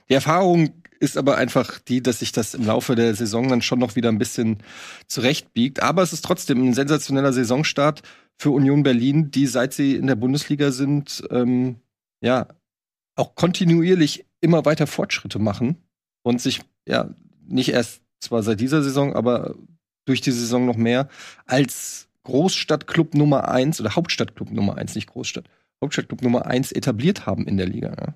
Die 0.09 0.14
Erfahrung 0.14 0.72
ist 1.01 1.17
aber 1.17 1.37
einfach 1.37 1.79
die, 1.79 2.03
dass 2.03 2.21
sich 2.21 2.33
das 2.33 2.55
im 2.55 2.67
Laufe 2.67 2.95
der 2.95 3.15
Saison 3.15 3.49
dann 3.49 3.63
schon 3.63 3.79
noch 3.79 3.97
wieder 3.97 4.09
ein 4.09 4.19
bisschen 4.19 4.59
zurechtbiegt. 5.07 5.83
Aber 5.83 6.03
es 6.03 6.13
ist 6.13 6.25
trotzdem 6.25 6.63
ein 6.63 6.75
sensationeller 6.75 7.33
Saisonstart 7.33 8.03
für 8.37 8.51
Union 8.51 8.83
Berlin, 8.83 9.31
die 9.31 9.47
seit 9.47 9.73
sie 9.73 9.97
in 9.97 10.07
der 10.07 10.17
Bundesliga 10.17 10.71
sind, 10.71 11.25
ähm, 11.31 11.77
ja, 12.21 12.49
auch 13.17 13.35
kontinuierlich 13.35 14.27
immer 14.41 14.65
weiter 14.65 14.87
Fortschritte 14.87 15.39
machen 15.39 15.77
und 16.23 16.41
sich 16.41 16.61
ja 16.87 17.11
nicht 17.47 17.71
erst 17.71 18.03
zwar 18.21 18.43
seit 18.43 18.61
dieser 18.61 18.83
Saison, 18.83 19.15
aber 19.15 19.55
durch 20.05 20.21
die 20.21 20.33
Saison 20.33 20.67
noch 20.67 20.77
mehr 20.77 21.09
als 21.47 22.09
Großstadtclub 22.25 23.15
Nummer 23.15 23.49
eins 23.49 23.81
oder 23.81 23.97
Hauptstadtclub 23.97 24.51
Nummer 24.51 24.77
eins, 24.77 24.95
nicht 24.95 25.09
Großstadt, 25.09 25.49
Hauptstadtclub 25.83 26.23
Nummer 26.23 26.47
eins 26.47 26.73
etabliert 26.73 27.27
haben 27.27 27.47
in 27.47 27.57
der 27.57 27.67
Liga. 27.67 27.95
Ja. 27.99 28.15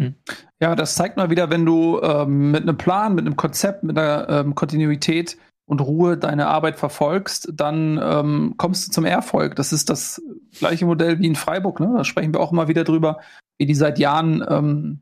Hm. 0.00 0.14
Ja, 0.60 0.74
das 0.74 0.96
zeigt 0.96 1.16
mal 1.16 1.30
wieder, 1.30 1.50
wenn 1.50 1.64
du 1.64 2.00
ähm, 2.02 2.50
mit 2.50 2.62
einem 2.62 2.76
Plan, 2.76 3.14
mit 3.14 3.26
einem 3.26 3.36
Konzept, 3.36 3.84
mit 3.84 3.96
einer 3.96 4.28
ähm, 4.28 4.54
Kontinuität 4.54 5.38
und 5.66 5.80
Ruhe 5.80 6.18
deine 6.18 6.48
Arbeit 6.48 6.76
verfolgst, 6.76 7.52
dann 7.54 7.98
ähm, 8.02 8.54
kommst 8.56 8.86
du 8.86 8.92
zum 8.92 9.04
Erfolg. 9.04 9.56
Das 9.56 9.72
ist 9.72 9.88
das 9.88 10.20
gleiche 10.58 10.84
Modell 10.84 11.18
wie 11.20 11.26
in 11.26 11.36
Freiburg. 11.36 11.80
Ne? 11.80 11.92
Da 11.96 12.04
sprechen 12.04 12.34
wir 12.34 12.40
auch 12.40 12.52
immer 12.52 12.68
wieder 12.68 12.84
drüber, 12.84 13.20
wie 13.58 13.66
die 13.66 13.74
seit 13.74 13.98
Jahren 13.98 14.44
ähm, 14.48 15.00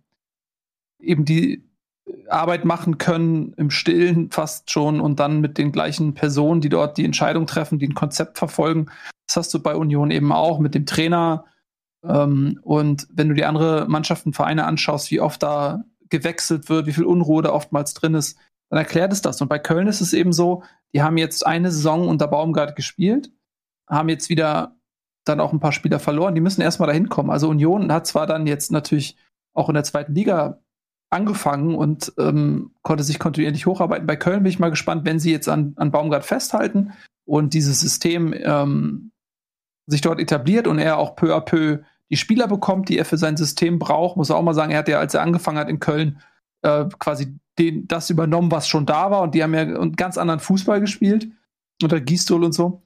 eben 1.01 1.25
die 1.25 1.69
Arbeit 2.29 2.65
machen 2.65 2.99
können 2.99 3.55
im 3.57 3.71
Stillen 3.71 4.31
fast 4.31 4.71
schon 4.71 5.01
und 5.01 5.21
dann 5.21 5.41
mit 5.41 5.59
den 5.59 5.73
gleichen 5.73 6.15
Personen, 6.15 6.61
die 6.61 6.69
dort 6.69 6.97
die 6.97 7.05
Entscheidung 7.05 7.47
treffen, 7.47 7.79
die 7.79 7.89
ein 7.89 7.95
Konzept 7.95 8.39
verfolgen. 8.39 8.87
Das 9.27 9.37
hast 9.37 9.55
du 9.55 9.63
bei 9.63 9.75
Union 9.75 10.11
eben 10.11 10.33
auch 10.33 10.59
mit 10.59 10.75
dem 10.75 10.87
Trainer. 10.87 11.45
Ähm, 12.07 12.59
und 12.63 13.07
wenn 13.13 13.29
du 13.29 13.35
die 13.35 13.45
andere 13.45 13.87
Mannschaften, 13.89 14.33
Vereine 14.33 14.65
anschaust, 14.65 15.11
wie 15.11 15.21
oft 15.21 15.43
da 15.43 15.85
gewechselt 16.09 16.69
wird, 16.69 16.87
wie 16.87 16.93
viel 16.93 17.05
Unruhe 17.05 17.43
da 17.43 17.53
oftmals 17.53 17.95
drin 17.95 18.15
ist, 18.15 18.39
dann 18.71 18.79
erklärt 18.79 19.13
es 19.13 19.23
das. 19.23 19.41
Und 19.41 19.49
bei 19.49 19.59
Köln 19.59 19.87
ist 19.87 20.01
es 20.01 20.13
eben 20.13 20.33
so, 20.33 20.63
die 20.95 21.03
haben 21.03 21.17
jetzt 21.17 21.47
eine 21.47 21.71
Saison 21.71 22.09
unter 22.09 22.29
Baumgart 22.29 22.77
gespielt, 22.77 23.31
haben 23.89 24.09
jetzt 24.09 24.29
wieder 24.29 24.77
dann 25.25 25.41
auch 25.41 25.53
ein 25.53 25.61
paar 25.61 25.73
Spieler 25.73 26.01
verloren, 26.01 26.35
die 26.35 26.41
müssen 26.41 26.63
erstmal 26.63 26.89
dahin 26.89 27.09
kommen. 27.09 27.31
Also 27.31 27.49
Union 27.49 27.93
hat 27.93 28.07
zwar 28.07 28.27
dann 28.27 28.47
jetzt 28.47 28.73
natürlich 28.73 29.17
auch 29.55 29.69
in 29.69 29.75
der 29.75 29.85
zweiten 29.85 30.15
Liga 30.15 30.61
angefangen 31.11 31.75
und 31.75 32.13
ähm, 32.19 32.73
konnte 32.83 33.05
sich 33.05 33.19
kontinuierlich 33.19 33.67
hocharbeiten. 33.67 34.07
Bei 34.07 34.17
Köln 34.17 34.43
bin 34.43 34.51
ich 34.51 34.59
mal 34.59 34.71
gespannt, 34.71 35.05
wenn 35.05 35.19
sie 35.19 35.31
jetzt 35.31 35.49
an, 35.49 35.75
an 35.77 35.91
Baumgart 35.91 36.25
festhalten 36.25 36.93
und 37.27 37.55
dieses 37.55 37.81
System 37.81 38.35
ähm, 38.37 39.13
sich 39.87 40.01
dort 40.01 40.21
etabliert 40.21 40.67
und 40.67 40.79
er 40.79 40.99
auch 40.99 41.15
peu 41.15 41.37
à 41.37 41.41
peu 41.41 41.81
die 42.13 42.19
Spieler 42.19 42.47
bekommt, 42.47 42.91
die 42.91 42.99
er 42.99 43.07
für 43.07 43.17
sein 43.17 43.39
System 43.39 43.79
braucht. 43.79 44.19
Muss 44.19 44.31
auch 44.31 44.43
mal 44.43 44.53
sagen, 44.53 44.71
er 44.71 44.81
hat 44.81 44.89
ja, 44.89 44.99
als 44.99 45.15
er 45.15 45.23
angefangen 45.23 45.57
hat 45.57 45.71
in 45.71 45.81
Köln, 45.81 46.21
äh, 46.61 46.85
quasi 46.99 47.35
den, 47.59 47.89
das 47.89 48.11
übernommen, 48.11 48.51
was 48.51 48.69
schon 48.69 48.85
da 48.85 49.11
war 49.11 49.23
und 49.23 49.35
die 49.35 49.43
haben 49.43 49.55
ja 49.55 49.63
einen 49.63 49.97
ganz 49.97 50.19
anderen 50.19 50.41
Fußball 50.41 50.81
gespielt 50.81 51.29
unter 51.83 52.01
Gistol 52.01 52.45
und 52.45 52.53
so. 52.53 52.83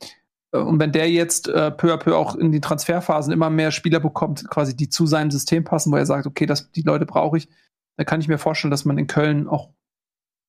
Äh, 0.52 0.58
und 0.58 0.78
wenn 0.78 0.92
der 0.92 1.10
jetzt 1.10 1.48
äh, 1.48 1.72
peu 1.72 1.92
à 1.92 1.96
peu 1.96 2.16
auch 2.16 2.36
in 2.36 2.52
die 2.52 2.60
Transferphasen 2.60 3.32
immer 3.32 3.50
mehr 3.50 3.72
Spieler 3.72 3.98
bekommt, 3.98 4.48
quasi 4.48 4.76
die 4.76 4.88
zu 4.88 5.06
seinem 5.06 5.32
System 5.32 5.64
passen, 5.64 5.92
wo 5.92 5.96
er 5.96 6.06
sagt, 6.06 6.26
okay, 6.26 6.46
das, 6.46 6.70
die 6.70 6.82
Leute 6.82 7.04
brauche 7.04 7.36
ich, 7.36 7.48
da 7.96 8.04
kann 8.04 8.20
ich 8.20 8.28
mir 8.28 8.38
vorstellen, 8.38 8.70
dass 8.70 8.84
man 8.84 8.96
in 8.96 9.08
Köln 9.08 9.48
auch, 9.48 9.70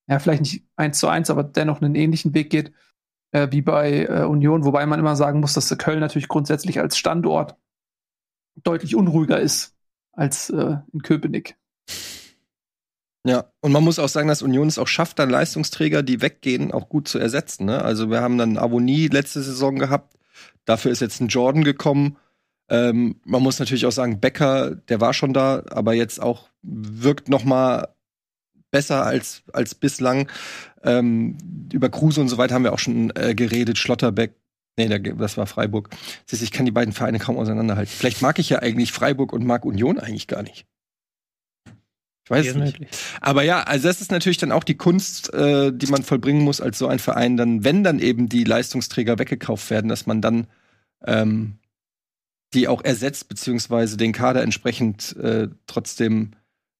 ja, 0.07 0.19
vielleicht 0.19 0.41
nicht 0.41 0.63
eins 0.75 0.99
zu 0.99 1.07
eins, 1.07 1.31
aber 1.31 1.43
dennoch 1.43 1.81
einen 1.81 1.95
ähnlichen 1.95 2.35
Weg 2.35 2.51
geht 2.51 2.73
äh, 3.31 3.47
wie 3.49 3.63
bei 3.63 4.05
äh, 4.05 4.23
Union, 4.25 4.65
wobei 4.65 4.85
man 4.85 4.99
immer 4.99 5.15
sagen 5.15 5.39
muss, 5.39 5.53
dass 5.53 5.75
Köln 5.79 5.99
natürlich 5.99 6.27
grundsätzlich 6.27 6.79
als 6.79 6.95
Standort 6.95 7.55
deutlich 8.63 8.95
unruhiger 8.95 9.39
ist 9.39 9.75
als 10.11 10.49
äh, 10.49 10.77
in 10.91 11.01
Köpenick. 11.01 11.55
Ja, 13.25 13.51
und 13.59 13.71
man 13.71 13.83
muss 13.83 13.99
auch 13.99 14.07
sagen, 14.07 14.29
dass 14.29 14.41
Union 14.41 14.67
es 14.67 14.79
auch 14.79 14.87
schafft, 14.87 15.19
dann 15.19 15.29
Leistungsträger, 15.29 16.01
die 16.01 16.21
weggehen, 16.21 16.71
auch 16.71 16.87
gut 16.87 17.07
zu 17.07 17.19
ersetzen. 17.19 17.65
Ne? 17.65 17.81
Also 17.81 18.09
wir 18.09 18.21
haben 18.21 18.37
dann 18.37 18.57
Avonie 18.57 19.07
letzte 19.07 19.41
Saison 19.41 19.77
gehabt, 19.77 20.17
dafür 20.65 20.91
ist 20.91 21.01
jetzt 21.01 21.19
ein 21.19 21.27
Jordan 21.27 21.63
gekommen 21.63 22.17
ähm, 22.69 23.19
man 23.23 23.41
muss 23.41 23.59
natürlich 23.59 23.85
auch 23.85 23.91
sagen, 23.91 24.19
Becker, 24.19 24.75
der 24.75 24.99
war 24.99 25.13
schon 25.13 25.33
da, 25.33 25.63
aber 25.69 25.93
jetzt 25.93 26.21
auch 26.21 26.49
wirkt 26.61 27.29
noch 27.29 27.43
mal 27.43 27.95
besser 28.71 29.05
als, 29.05 29.43
als 29.53 29.75
bislang. 29.75 30.29
Ähm, 30.83 31.37
über 31.71 31.89
Kruse 31.89 32.19
und 32.19 32.27
so 32.27 32.37
weiter 32.37 32.55
haben 32.55 32.63
wir 32.63 32.73
auch 32.73 32.79
schon 32.79 33.11
äh, 33.15 33.35
geredet. 33.35 33.77
Schlotterbeck, 33.77 34.35
nee, 34.77 34.87
das 34.87 35.37
war 35.37 35.47
Freiburg. 35.47 35.89
Siehst, 36.25 36.43
ich 36.43 36.51
kann 36.51 36.65
die 36.65 36.71
beiden 36.71 36.93
Vereine 36.93 37.19
kaum 37.19 37.37
auseinanderhalten. 37.37 37.91
Vielleicht 37.91 38.21
mag 38.21 38.39
ich 38.39 38.49
ja 38.49 38.59
eigentlich 38.59 38.91
Freiburg 38.91 39.33
und 39.33 39.45
mag 39.45 39.65
Union 39.65 39.99
eigentlich 39.99 40.27
gar 40.27 40.43
nicht. 40.43 40.65
Ich 42.25 42.31
weiß 42.31 42.47
es 42.47 42.55
nicht. 42.55 42.79
Aber 43.21 43.43
ja, 43.43 43.63
also 43.63 43.87
das 43.87 44.01
ist 44.01 44.11
natürlich 44.11 44.37
dann 44.37 44.51
auch 44.51 44.65
die 44.65 44.75
Kunst, 44.75 45.33
äh, 45.33 45.71
die 45.73 45.87
man 45.87 46.03
vollbringen 46.03 46.41
muss 46.41 46.59
als 46.59 46.77
so 46.77 46.87
ein 46.87 46.99
Verein, 46.99 47.37
dann, 47.37 47.63
wenn 47.63 47.85
dann 47.85 47.99
eben 47.99 48.27
die 48.27 48.43
Leistungsträger 48.43 49.17
weggekauft 49.17 49.69
werden, 49.69 49.87
dass 49.87 50.07
man 50.07 50.21
dann 50.21 50.47
ähm, 51.05 51.59
die 52.53 52.67
auch 52.67 52.83
ersetzt, 52.83 53.29
beziehungsweise 53.29 53.95
den 53.95 54.11
Kader 54.11 54.41
entsprechend 54.41 55.15
äh, 55.15 55.47
trotzdem 55.67 56.31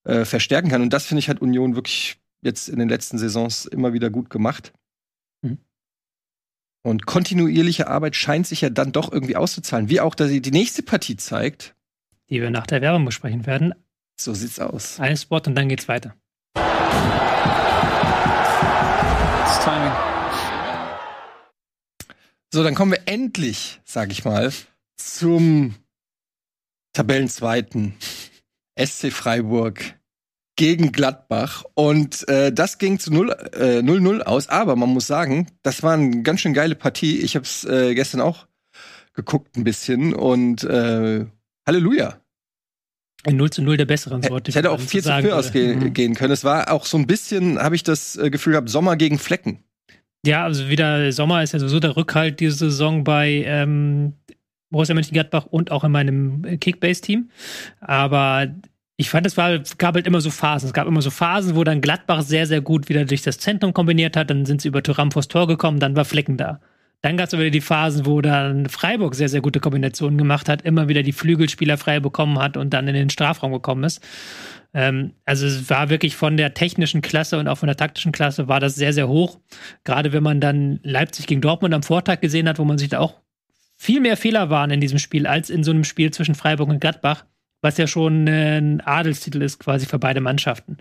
äh, 0.04 0.26
verstärken 0.26 0.70
kann. 0.70 0.82
Und 0.82 0.92
das 0.92 1.06
finde 1.06 1.20
ich 1.20 1.30
hat 1.30 1.42
Union 1.42 1.76
wirklich 1.76 2.18
jetzt 2.42 2.68
in 2.68 2.80
den 2.80 2.90
letzten 2.90 3.18
Saisons 3.18 3.66
immer 3.66 3.94
wieder 3.94 4.10
gut 4.10 4.30
gemacht. 4.30 4.74
Und 6.88 7.06
kontinuierliche 7.06 7.90
Arbeit 7.90 8.16
scheint 8.16 8.48
sich 8.48 8.62
ja 8.62 8.70
dann 8.70 8.94
doch 8.94 9.12
irgendwie 9.12 9.36
auszuzahlen, 9.36 9.90
wie 9.90 10.00
auch 10.00 10.16
dass 10.16 10.30
sie 10.30 10.42
die 10.42 10.52
nächste 10.52 10.84
Partie 10.84 11.18
zeigt. 11.18 11.76
Die 12.30 12.40
wir 12.40 12.50
nach 12.50 12.66
der 12.66 12.80
Werbung 12.82 13.04
besprechen 13.04 13.46
werden. 13.46 13.74
So 14.16 14.34
sieht's 14.34 14.58
aus. 14.58 14.98
Ein 14.98 15.18
Spot 15.18 15.42
und 15.46 15.54
dann 15.56 15.68
geht's 15.68 15.90
weiter. 15.90 16.16
Das 16.54 16.64
Timing. 19.66 19.92
So, 22.54 22.64
dann 22.64 22.74
kommen 22.74 22.94
wir 22.94 23.02
endlich, 23.06 23.82
sag 23.84 24.10
ich 24.14 24.24
mal, 24.24 24.54
zum 24.96 25.76
Tabellenzweiten 26.94 27.96
SC 28.80 29.12
Freiburg 29.12 29.94
gegen 30.58 30.92
Gladbach. 30.92 31.64
Und 31.74 32.28
äh, 32.28 32.52
das 32.52 32.78
ging 32.78 33.00
zu 33.00 33.12
0-0 33.12 34.20
äh, 34.20 34.24
aus. 34.24 34.50
Aber 34.50 34.76
man 34.76 34.90
muss 34.90 35.08
sagen, 35.08 35.48
das 35.64 35.82
war 35.84 35.94
eine 35.94 36.24
ganz 36.24 36.42
schön 36.42 36.54
geile 36.54 36.76
Partie. 36.76 37.20
Ich 37.20 37.36
habe 37.36 37.46
es 37.46 37.64
äh, 37.64 37.96
gestern 37.96 38.20
auch 38.20 38.48
geguckt 39.14 39.56
ein 39.56 39.64
bisschen. 39.64 40.14
Und 40.14 40.66
äh, 40.66 41.26
Halleluja. 41.66 42.20
Ein 43.24 43.38
0 43.38 43.50
zu 43.50 43.62
0 43.62 43.78
der 43.78 43.86
besseren 43.86 44.22
Sorte. 44.22 44.50
Es 44.50 44.56
hätte 44.56 44.72
auch 44.72 44.80
4 44.80 45.04
zu 45.04 45.22
4 45.22 45.36
ausgehen 45.36 45.80
mhm. 45.80 46.14
können. 46.14 46.34
Es 46.34 46.44
war 46.44 46.72
auch 46.72 46.86
so 46.86 46.98
ein 46.98 47.08
bisschen, 47.08 47.60
habe 47.60 47.76
ich 47.76 47.84
das 47.84 48.16
äh, 48.18 48.30
Gefühl 48.30 48.52
gehabt, 48.52 48.70
Sommer 48.70 48.96
gegen 48.96 49.20
Flecken. 49.20 49.64
Ja, 50.26 50.44
also 50.44 50.70
wieder 50.70 51.12
Sommer 51.12 51.44
ist 51.44 51.54
ja 51.54 51.60
sowieso 51.60 51.80
der 51.80 51.96
Rückhalt 51.96 52.40
diese 52.40 52.58
Saison 52.58 53.04
bei 53.04 53.44
ähm, 53.46 54.14
Borussia 54.70 54.96
Mönchengladbach 54.96 55.46
und 55.46 55.72
auch 55.72 55.84
in 55.84 55.92
meinem 55.92 56.60
Kickbase-Team. 56.60 57.30
Aber 57.80 58.48
ich 59.00 59.12
fand, 59.12 59.28
es 59.28 59.38
war, 59.38 59.60
gab 59.78 59.94
halt 59.94 60.08
immer 60.08 60.22
so 60.22 60.32
Phasen. 60.32 60.68
Es 60.68 60.74
gab 60.74 60.88
immer 60.88 61.04
so 61.04 61.12
Phasen, 61.12 61.56
wo 61.56 61.64
dann 61.64 61.82
Gladbach 61.82 62.24
sehr, 62.24 62.48
sehr 62.48 62.62
gut 62.62 62.90
wieder 62.90 63.06
durch 63.06 63.22
das 63.22 63.38
Zentrum 63.38 63.72
kombiniert 63.72 64.18
hat. 64.18 64.32
Dann 64.32 64.46
sind 64.48 64.62
sie 64.62 64.68
über 64.68 64.82
Thuram 64.82 65.12
vors 65.12 65.28
Tor 65.28 65.48
gekommen, 65.48 65.80
dann 65.80 65.96
war 65.96 66.04
Flecken 66.04 66.36
da. 66.36 66.60
Dann 67.02 67.16
gab 67.16 67.28
es 67.28 67.34
wieder 67.34 67.52
die 67.52 67.62
Phasen, 67.62 68.08
wo 68.08 68.22
dann 68.22 68.68
Freiburg 68.70 69.14
sehr, 69.14 69.30
sehr 69.30 69.42
gute 69.42 69.60
Kombinationen 69.60 70.18
gemacht 70.18 70.50
hat, 70.50 70.64
immer 70.64 70.88
wieder 70.88 71.04
die 71.04 71.12
Flügelspieler 71.12 71.78
frei 71.78 72.00
bekommen 72.00 72.40
hat 72.40 72.58
und 72.58 72.74
dann 72.74 72.88
in 72.88 72.96
den 72.96 73.12
Strafraum 73.12 73.52
gekommen 73.52 73.84
ist. 73.84 74.02
Ähm, 74.74 75.14
also 75.26 75.46
es 75.46 75.70
war 75.70 75.92
wirklich 75.92 76.16
von 76.16 76.36
der 76.36 76.56
technischen 76.56 77.02
Klasse 77.02 77.38
und 77.38 77.48
auch 77.48 77.60
von 77.60 77.68
der 77.68 77.78
taktischen 77.78 78.12
Klasse 78.12 78.48
war 78.48 78.60
das 78.60 78.74
sehr, 78.74 78.94
sehr 78.94 79.08
hoch. 79.08 79.40
Gerade 79.84 80.12
wenn 80.12 80.24
man 80.24 80.42
dann 80.42 80.80
Leipzig 80.82 81.28
gegen 81.28 81.42
Dortmund 81.42 81.76
am 81.76 81.84
Vortag 81.84 82.20
gesehen 82.20 82.50
hat, 82.50 82.58
wo 82.58 82.66
man 82.66 82.80
sich 82.80 82.90
da 82.90 82.98
auch 82.98 83.22
viel 83.76 84.02
mehr 84.02 84.18
Fehler 84.18 84.50
waren 84.50 84.72
in 84.72 84.82
diesem 84.82 84.98
Spiel 84.98 85.28
als 85.28 85.52
in 85.52 85.64
so 85.64 85.70
einem 85.70 85.84
Spiel 85.84 86.10
zwischen 86.10 86.34
Freiburg 86.34 86.70
und 86.70 86.82
Gladbach 86.82 87.26
was 87.68 87.78
ja 87.78 87.86
schon 87.86 88.30
ein 88.30 88.80
Adelstitel 88.80 89.42
ist 89.42 89.60
quasi 89.60 89.86
für 89.86 90.00
beide 90.00 90.22
Mannschaften. 90.22 90.78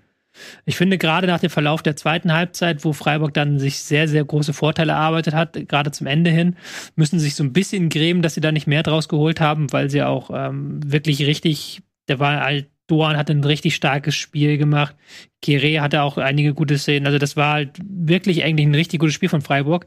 Ich 0.67 0.77
finde 0.77 0.99
gerade 0.99 1.27
nach 1.27 1.41
dem 1.41 1.51
Verlauf 1.51 1.83
der 1.83 1.97
zweiten 1.97 2.33
Halbzeit, 2.33 2.85
wo 2.85 2.93
Freiburg 2.93 3.35
dann 3.35 3.59
sich 3.59 3.79
sehr, 3.79 4.07
sehr 4.07 4.25
große 4.25 4.53
Vorteile 4.53 4.93
erarbeitet 4.93 5.35
hat, 5.35 5.55
gerade 5.69 5.91
zum 5.91 6.07
Ende 6.07 6.31
hin, 6.31 6.55
müssen 6.95 7.19
sie 7.19 7.25
sich 7.25 7.35
so 7.35 7.43
ein 7.43 7.53
bisschen 7.53 7.89
grämen, 7.89 8.23
dass 8.23 8.35
sie 8.35 8.41
da 8.41 8.53
nicht 8.53 8.69
mehr 8.69 8.85
draus 8.85 9.09
geholt 9.09 9.41
haben, 9.41 9.73
weil 9.73 9.91
sie 9.91 10.03
auch 10.03 10.31
ähm, 10.33 10.79
wirklich 10.85 11.27
richtig, 11.27 11.83
der 12.07 12.21
war 12.21 12.41
halt, 12.41 12.69
Doan 12.87 13.17
hat 13.17 13.31
ein 13.31 13.43
richtig 13.43 13.75
starkes 13.75 14.15
Spiel 14.15 14.59
gemacht. 14.59 14.95
Kire 15.43 15.81
hatte 15.81 16.03
auch 16.03 16.19
einige 16.19 16.55
gute 16.55 16.79
Szenen. 16.79 17.07
Also 17.07 17.19
das 17.19 17.37
war 17.37 17.55
halt 17.55 17.81
wirklich 17.83 18.45
eigentlich 18.45 18.65
ein 18.65 18.77
richtig 18.77 19.01
gutes 19.01 19.15
Spiel 19.17 19.29
von 19.29 19.43
Freiburg. 19.43 19.87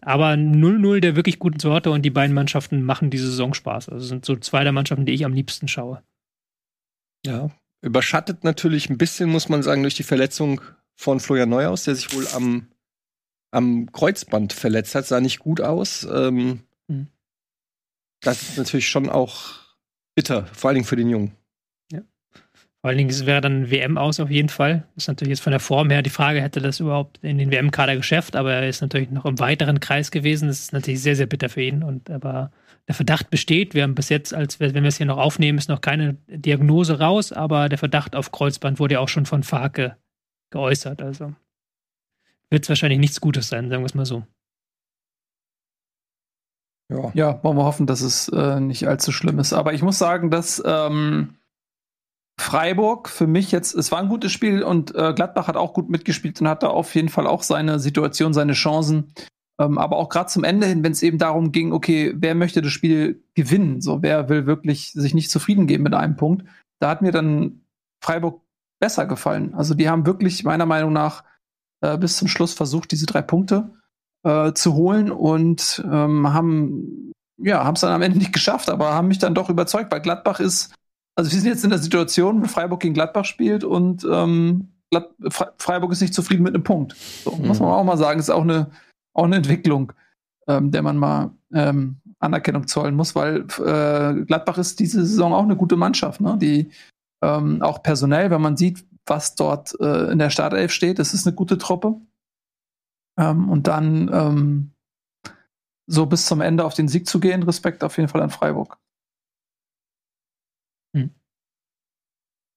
Aber 0.00 0.30
0-0 0.30 1.00
der 1.00 1.14
wirklich 1.14 1.38
guten 1.38 1.60
Sorte 1.60 1.90
und 1.90 2.06
die 2.06 2.10
beiden 2.10 2.34
Mannschaften 2.34 2.82
machen 2.84 3.10
diese 3.10 3.26
Saison 3.26 3.52
Spaß. 3.52 3.90
Also 3.90 4.06
sind 4.06 4.24
so 4.24 4.34
zwei 4.36 4.64
der 4.64 4.72
Mannschaften, 4.72 5.04
die 5.04 5.12
ich 5.12 5.26
am 5.26 5.34
liebsten 5.34 5.68
schaue. 5.68 6.02
Ja, 7.26 7.50
überschattet 7.82 8.44
natürlich 8.44 8.90
ein 8.90 8.98
bisschen, 8.98 9.28
muss 9.30 9.48
man 9.48 9.62
sagen, 9.62 9.82
durch 9.82 9.94
die 9.94 10.02
Verletzung 10.02 10.60
von 10.94 11.20
Florian 11.20 11.48
Neuhaus, 11.48 11.84
der 11.84 11.94
sich 11.94 12.12
wohl 12.14 12.26
am, 12.28 12.68
am 13.50 13.90
Kreuzband 13.92 14.52
verletzt 14.52 14.94
hat, 14.94 15.06
sah 15.06 15.20
nicht 15.20 15.38
gut 15.38 15.60
aus. 15.60 16.06
Ähm, 16.10 16.60
mhm. 16.88 17.08
Das 18.20 18.42
ist 18.42 18.58
natürlich 18.58 18.88
schon 18.88 19.08
auch 19.08 19.54
bitter, 20.16 20.46
vor 20.46 20.68
allen 20.68 20.76
Dingen 20.76 20.86
für 20.86 20.96
den 20.96 21.08
Jungen. 21.08 21.32
Ja. 21.92 22.00
Vor 22.80 22.88
allen 22.88 22.98
Dingen 22.98 23.10
es 23.10 23.26
wäre 23.26 23.40
dann 23.40 23.70
WM 23.70 23.96
aus 23.96 24.18
auf 24.18 24.30
jeden 24.30 24.48
Fall. 24.48 24.88
Das 24.94 25.04
ist 25.04 25.08
natürlich 25.08 25.30
jetzt 25.30 25.42
von 25.42 25.52
der 25.52 25.60
Form 25.60 25.90
her 25.90 26.02
die 26.02 26.10
Frage, 26.10 26.42
hätte 26.42 26.60
das 26.60 26.80
überhaupt 26.80 27.18
in 27.22 27.38
den 27.38 27.52
WM-Kader 27.52 27.96
geschafft, 27.96 28.34
aber 28.34 28.54
er 28.54 28.68
ist 28.68 28.80
natürlich 28.80 29.10
noch 29.10 29.24
im 29.24 29.38
weiteren 29.38 29.78
Kreis 29.78 30.10
gewesen. 30.10 30.48
Das 30.48 30.58
ist 30.58 30.72
natürlich 30.72 31.00
sehr, 31.00 31.14
sehr 31.14 31.26
bitter 31.26 31.48
für 31.48 31.62
ihn. 31.62 31.84
Und 31.84 32.10
aber 32.10 32.50
der 32.88 32.94
Verdacht 32.94 33.30
besteht. 33.30 33.74
Wir 33.74 33.82
haben 33.82 33.94
bis 33.94 34.08
jetzt, 34.08 34.32
als 34.34 34.58
wenn 34.60 34.74
wir 34.74 34.86
es 34.86 34.96
hier 34.96 35.06
noch 35.06 35.18
aufnehmen, 35.18 35.58
ist 35.58 35.68
noch 35.68 35.82
keine 35.82 36.14
Diagnose 36.26 36.98
raus, 36.98 37.32
aber 37.32 37.68
der 37.68 37.78
Verdacht 37.78 38.16
auf 38.16 38.32
Kreuzband 38.32 38.80
wurde 38.80 38.94
ja 38.94 39.00
auch 39.00 39.08
schon 39.08 39.26
von 39.26 39.42
Farke 39.42 39.96
geäußert. 40.50 41.02
Also 41.02 41.34
wird 42.50 42.64
es 42.64 42.68
wahrscheinlich 42.70 42.98
nichts 42.98 43.20
Gutes 43.20 43.48
sein, 43.48 43.68
sagen 43.68 43.82
wir 43.82 43.86
es 43.86 43.94
mal 43.94 44.06
so. 44.06 44.24
Ja. 46.90 47.10
ja, 47.12 47.44
wollen 47.44 47.58
wir 47.58 47.64
hoffen, 47.64 47.86
dass 47.86 48.00
es 48.00 48.30
äh, 48.30 48.60
nicht 48.60 48.88
allzu 48.88 49.12
schlimm 49.12 49.38
ist. 49.38 49.52
Aber 49.52 49.74
ich 49.74 49.82
muss 49.82 49.98
sagen, 49.98 50.30
dass 50.30 50.62
ähm, 50.64 51.36
Freiburg 52.40 53.10
für 53.10 53.26
mich 53.26 53.52
jetzt, 53.52 53.74
es 53.74 53.92
war 53.92 53.98
ein 53.98 54.08
gutes 54.08 54.32
Spiel 54.32 54.62
und 54.62 54.94
äh, 54.94 55.12
Gladbach 55.12 55.48
hat 55.48 55.56
auch 55.56 55.74
gut 55.74 55.90
mitgespielt 55.90 56.40
und 56.40 56.48
hatte 56.48 56.70
auf 56.70 56.94
jeden 56.94 57.10
Fall 57.10 57.26
auch 57.26 57.42
seine 57.42 57.78
Situation, 57.78 58.32
seine 58.32 58.54
Chancen. 58.54 59.12
Ähm, 59.60 59.78
aber 59.78 59.96
auch 59.96 60.08
gerade 60.08 60.30
zum 60.30 60.44
Ende 60.44 60.66
hin, 60.66 60.84
wenn 60.84 60.92
es 60.92 61.02
eben 61.02 61.18
darum 61.18 61.52
ging, 61.52 61.72
okay, 61.72 62.14
wer 62.16 62.34
möchte 62.34 62.62
das 62.62 62.72
Spiel 62.72 63.22
gewinnen? 63.34 63.80
So, 63.80 64.02
wer 64.02 64.28
will 64.28 64.46
wirklich 64.46 64.92
sich 64.92 65.14
nicht 65.14 65.30
zufrieden 65.30 65.66
geben 65.66 65.82
mit 65.82 65.94
einem 65.94 66.16
Punkt? 66.16 66.44
Da 66.78 66.88
hat 66.88 67.02
mir 67.02 67.12
dann 67.12 67.62
Freiburg 68.00 68.42
besser 68.80 69.06
gefallen. 69.06 69.54
Also 69.54 69.74
die 69.74 69.88
haben 69.88 70.06
wirklich 70.06 70.44
meiner 70.44 70.66
Meinung 70.66 70.92
nach 70.92 71.24
äh, 71.80 71.98
bis 71.98 72.16
zum 72.16 72.28
Schluss 72.28 72.54
versucht, 72.54 72.92
diese 72.92 73.06
drei 73.06 73.22
Punkte 73.22 73.70
äh, 74.24 74.52
zu 74.52 74.74
holen 74.74 75.10
und 75.10 75.82
ähm, 75.84 76.32
haben 76.32 77.12
ja 77.40 77.64
haben 77.64 77.74
es 77.74 77.80
dann 77.80 77.92
am 77.92 78.02
Ende 78.02 78.18
nicht 78.18 78.32
geschafft, 78.32 78.70
aber 78.70 78.92
haben 78.92 79.08
mich 79.08 79.18
dann 79.18 79.34
doch 79.34 79.50
überzeugt, 79.50 79.90
weil 79.92 80.00
Gladbach 80.00 80.40
ist, 80.40 80.74
also 81.16 81.30
wir 81.30 81.40
sind 81.40 81.50
jetzt 81.50 81.64
in 81.64 81.70
der 81.70 81.78
Situation, 81.78 82.42
wo 82.42 82.46
Freiburg 82.46 82.80
gegen 82.80 82.94
Gladbach 82.94 83.24
spielt 83.24 83.64
und 83.64 84.06
ähm, 84.10 84.68
Freiburg 85.58 85.92
ist 85.92 86.00
nicht 86.00 86.14
zufrieden 86.14 86.44
mit 86.44 86.54
einem 86.54 86.64
Punkt. 86.64 86.96
So, 87.24 87.32
mhm. 87.32 87.48
Muss 87.48 87.60
man 87.60 87.70
auch 87.70 87.84
mal 87.84 87.98
sagen, 87.98 88.18
ist 88.18 88.30
auch 88.30 88.42
eine 88.42 88.70
auch 89.18 89.24
eine 89.24 89.36
Entwicklung, 89.36 89.92
ähm, 90.46 90.70
der 90.70 90.82
man 90.82 90.96
mal 90.96 91.32
ähm, 91.52 92.00
Anerkennung 92.20 92.66
zollen 92.66 92.94
muss, 92.94 93.14
weil 93.14 93.40
äh, 93.40 94.24
Gladbach 94.24 94.58
ist 94.58 94.80
diese 94.80 95.04
Saison 95.04 95.32
auch 95.32 95.42
eine 95.42 95.56
gute 95.56 95.76
Mannschaft, 95.76 96.20
ne? 96.20 96.38
die 96.40 96.70
ähm, 97.22 97.62
auch 97.62 97.82
personell, 97.82 98.30
wenn 98.30 98.40
man 98.40 98.56
sieht, 98.56 98.86
was 99.06 99.34
dort 99.34 99.78
äh, 99.80 100.10
in 100.10 100.18
der 100.18 100.30
Startelf 100.30 100.72
steht, 100.72 100.98
das 100.98 101.14
ist 101.14 101.26
eine 101.26 101.34
gute 101.34 101.58
Truppe. 101.58 102.00
Ähm, 103.18 103.48
und 103.48 103.66
dann 103.66 104.10
ähm, 104.12 104.70
so 105.86 106.06
bis 106.06 106.26
zum 106.26 106.40
Ende 106.40 106.64
auf 106.64 106.74
den 106.74 106.88
Sieg 106.88 107.08
zu 107.08 107.18
gehen, 107.18 107.42
Respekt 107.42 107.82
auf 107.82 107.96
jeden 107.96 108.08
Fall 108.08 108.22
an 108.22 108.30
Freiburg. 108.30 108.78
Hm. 110.94 111.10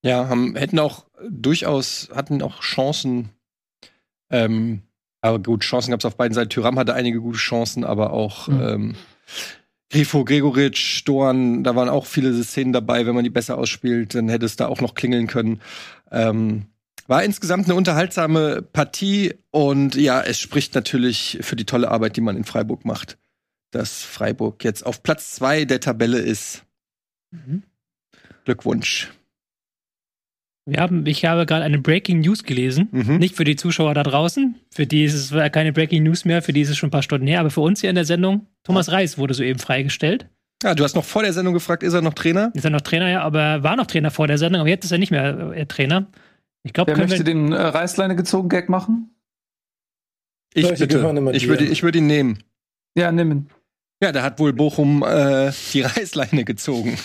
Ja, 0.04 0.28
haben, 0.28 0.56
hätten 0.56 0.80
auch 0.80 1.08
durchaus, 1.28 2.10
hatten 2.14 2.42
auch 2.42 2.62
Chancen, 2.62 3.30
ähm, 4.30 4.84
aber 5.22 5.40
gut, 5.40 5.64
Chancen 5.64 5.92
gab 5.92 6.00
es 6.00 6.06
auf 6.06 6.18
beiden 6.18 6.34
Seiten. 6.34 6.50
Tyram 6.50 6.78
hatte 6.78 6.94
einige 6.94 7.22
gute 7.22 7.38
Chancen, 7.38 7.84
aber 7.84 8.12
auch 8.12 8.48
mhm. 8.48 8.62
ähm, 8.62 8.96
Grifo, 9.92 10.24
Gregoritsch, 10.24 11.04
Doan, 11.06 11.64
da 11.64 11.76
waren 11.76 11.90
auch 11.90 12.06
viele 12.06 12.34
Szenen 12.44 12.74
dabei. 12.74 13.06
Wenn 13.06 13.16
man 13.16 13.24
die 13.24 13.30
besser 13.30 13.58
ausspielt, 13.58 14.16
dann 14.16 14.30
hätte 14.30 14.46
es 14.46 14.56
da 14.56 14.68
auch 14.68 14.82
noch 14.82 14.96
klingeln 14.96 15.28
können. 15.28 15.62
Ähm, 16.12 16.68
war 17.08 17.24
insgesamt 17.24 17.66
eine 17.66 17.76
unterhaltsame 17.76 18.62
Partie 18.62 19.34
und 19.52 19.96
ja, 19.96 20.22
es 20.22 20.40
spricht 20.40 20.76
natürlich 20.76 21.40
für 21.42 21.58
die 21.58 21.66
tolle 21.66 21.92
Arbeit, 21.92 22.16
die 22.16 22.22
man 22.22 22.38
in 22.38 22.46
Freiburg 22.46 22.86
macht, 22.86 23.18
dass 23.72 24.02
Freiburg 24.04 24.64
jetzt 24.64 24.86
auf 24.86 25.04
Platz 25.04 25.32
zwei 25.36 25.66
der 25.66 25.82
Tabelle 25.82 26.20
ist. 26.20 26.64
Mhm. 27.32 27.64
Glückwunsch. 28.46 29.12
Wir 30.66 30.80
haben, 30.80 31.06
ich 31.08 31.26
habe 31.26 31.46
gerade 31.46 31.64
eine 31.64 31.80
Breaking 31.80 32.22
News 32.22 32.44
gelesen. 32.44 32.88
Mhm. 32.92 33.18
Nicht 33.18 33.36
für 33.36 33.44
die 33.44 33.56
Zuschauer 33.56 33.94
da 33.94 34.04
draußen. 34.04 34.56
Für 34.70 34.86
die 34.86 35.04
ist 35.04 35.16
es 35.16 35.52
keine 35.52 35.74
Breaking 35.74 36.04
News 36.04 36.24
mehr. 36.24 36.42
Für 36.42 36.54
die 36.54 36.62
ist 36.62 36.70
es 36.70 36.78
schon 36.78 36.88
ein 36.88 36.92
paar 36.92 37.02
Stunden 37.02 37.28
her. 37.28 37.40
Aber 37.40 37.50
für 37.50 37.62
uns 37.62 37.82
hier 37.82 37.90
in 37.90 37.96
der 37.96 38.06
Sendung, 38.06 38.48
Thomas. 38.64 38.92
Reis 38.92 39.18
wurde 39.18 39.34
soeben 39.34 39.60
freigestellt. 39.60 40.28
Ja, 40.64 40.76
du 40.76 40.84
hast 40.84 40.96
noch 40.96 41.04
vor 41.04 41.24
der 41.24 41.34
Sendung 41.34 41.54
gefragt, 41.56 41.82
ist 41.82 41.94
er 41.94 42.02
noch 42.02 42.14
Trainer? 42.14 42.52
Ist 42.54 42.66
er 42.66 42.70
noch 42.70 42.82
Trainer, 42.82 43.10
ja, 43.10 43.22
aber 43.24 43.42
er 43.42 43.64
war 43.64 43.76
noch 43.76 43.88
Trainer 43.88 44.12
vor 44.12 44.28
der 44.28 44.38
Sendung, 44.38 44.62
aber 44.62 44.70
jetzt 44.70 44.86
ist 44.86 44.92
er 44.92 45.00
nicht 45.00 45.10
mehr 45.10 45.52
äh, 45.56 45.66
Trainer. 45.66 46.08
Ich 46.64 46.74
glaube, 46.74 46.92
Wer 46.92 47.00
möchte 47.00 47.24
den 47.24 47.52
äh, 47.52 47.60
Reißleine 47.60 48.16
gezogen 48.16 48.48
Gag 48.48 48.70
machen? 48.70 49.16
Ich 50.54 50.64
Leute, 50.64 50.86
bitte. 50.86 51.32
Ich 51.34 51.48
würde, 51.48 51.66
ich 51.66 51.82
würde 51.82 51.98
ihn 51.98 52.08
nehmen. 52.08 52.44
Ja, 52.96 53.12
nimm 53.12 53.32
ihn. 53.32 53.50
Ja, 54.04 54.12
da 54.12 54.22
hat 54.22 54.40
wohl 54.40 54.54
Bochum 54.54 55.04
äh, 55.04 55.52
die 55.74 55.82
Reißleine 55.82 56.44
gezogen. 56.44 56.98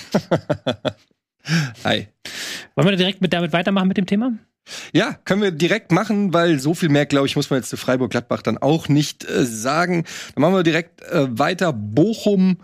Hi. 1.85 2.09
Wollen 2.77 2.89
wir 2.89 2.97
direkt 2.97 3.23
mit 3.23 3.33
damit 3.33 3.53
weitermachen 3.53 3.89
mit 3.89 3.97
dem 3.97 4.07
Thema? 4.07 4.39
Ja, 4.93 5.15
können 5.25 5.43
wir 5.43 5.51
direkt 5.51 5.93
machen, 5.93 6.35
weil 6.35 6.59
so 6.59 6.75
viel 6.75 6.89
mehr, 6.89 7.07
glaube 7.07 7.27
ich, 7.27 7.37
muss 7.37 7.51
man 7.51 7.61
jetzt 7.61 7.71
zu 7.71 7.77
Freiburg-Gladbach 7.77 8.43
dann 8.43 8.59
auch 8.59 8.89
nicht 8.89 9.25
äh, 9.25 9.47
sagen. 9.47 10.05
Dann 10.35 10.43
machen 10.43 10.55
wir 10.55 10.63
direkt 10.63 11.03
äh, 11.03 11.39
weiter. 11.39 11.73
Bochum 11.73 12.59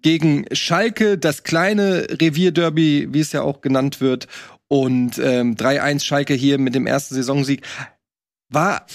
gegen 0.00 0.46
Schalke, 0.52 1.16
das 1.16 1.44
kleine 1.44 2.06
Revierderby, 2.10 3.08
wie 3.12 3.20
es 3.20 3.32
ja 3.32 3.42
auch 3.42 3.60
genannt 3.60 4.00
wird. 4.00 4.26
Und 4.66 5.18
ähm, 5.18 5.54
3-1 5.54 6.04
Schalke 6.04 6.34
hier 6.34 6.58
mit 6.58 6.74
dem 6.74 6.86
ersten 6.86 7.14
Saisonsieg. 7.14 7.62
War 8.48 8.86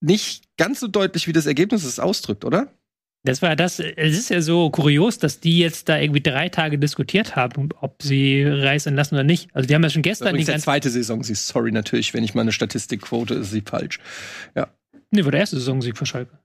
nicht 0.00 0.44
ganz 0.56 0.80
so 0.80 0.88
deutlich, 0.88 1.28
wie 1.28 1.32
das 1.32 1.46
Ergebnis 1.46 1.84
es 1.84 2.00
ausdrückt, 2.00 2.44
oder? 2.44 2.72
Das 3.28 3.42
war 3.42 3.54
das. 3.56 3.78
Es 3.78 4.18
ist 4.18 4.30
ja 4.30 4.40
so 4.40 4.70
kurios, 4.70 5.18
dass 5.18 5.38
die 5.38 5.58
jetzt 5.58 5.90
da 5.90 5.98
irgendwie 5.98 6.22
drei 6.22 6.48
Tage 6.48 6.78
diskutiert 6.78 7.36
haben, 7.36 7.68
ob 7.82 8.02
sie 8.02 8.42
Reis 8.42 8.86
entlassen 8.86 9.16
oder 9.16 9.24
nicht. 9.24 9.54
Also 9.54 9.68
die 9.68 9.74
haben 9.74 9.82
ja 9.82 9.90
schon 9.90 10.00
gestern 10.00 10.34
die 10.34 10.44
ganze 10.44 10.64
zweite 10.64 10.88
Saison. 10.88 11.22
Sie 11.22 11.34
sorry 11.34 11.70
natürlich, 11.70 12.14
wenn 12.14 12.24
ich 12.24 12.34
meine 12.34 12.52
Statistik 12.52 13.02
quote, 13.02 13.34
ist 13.34 13.50
sie 13.50 13.60
falsch. 13.60 14.00
Ja. 14.56 14.68
Nee, 15.10 15.24
war 15.24 15.30
der 15.30 15.40
erste 15.40 15.56
Saisonsieg 15.58 15.98
für 15.98 16.06
Schalke. 16.06 16.38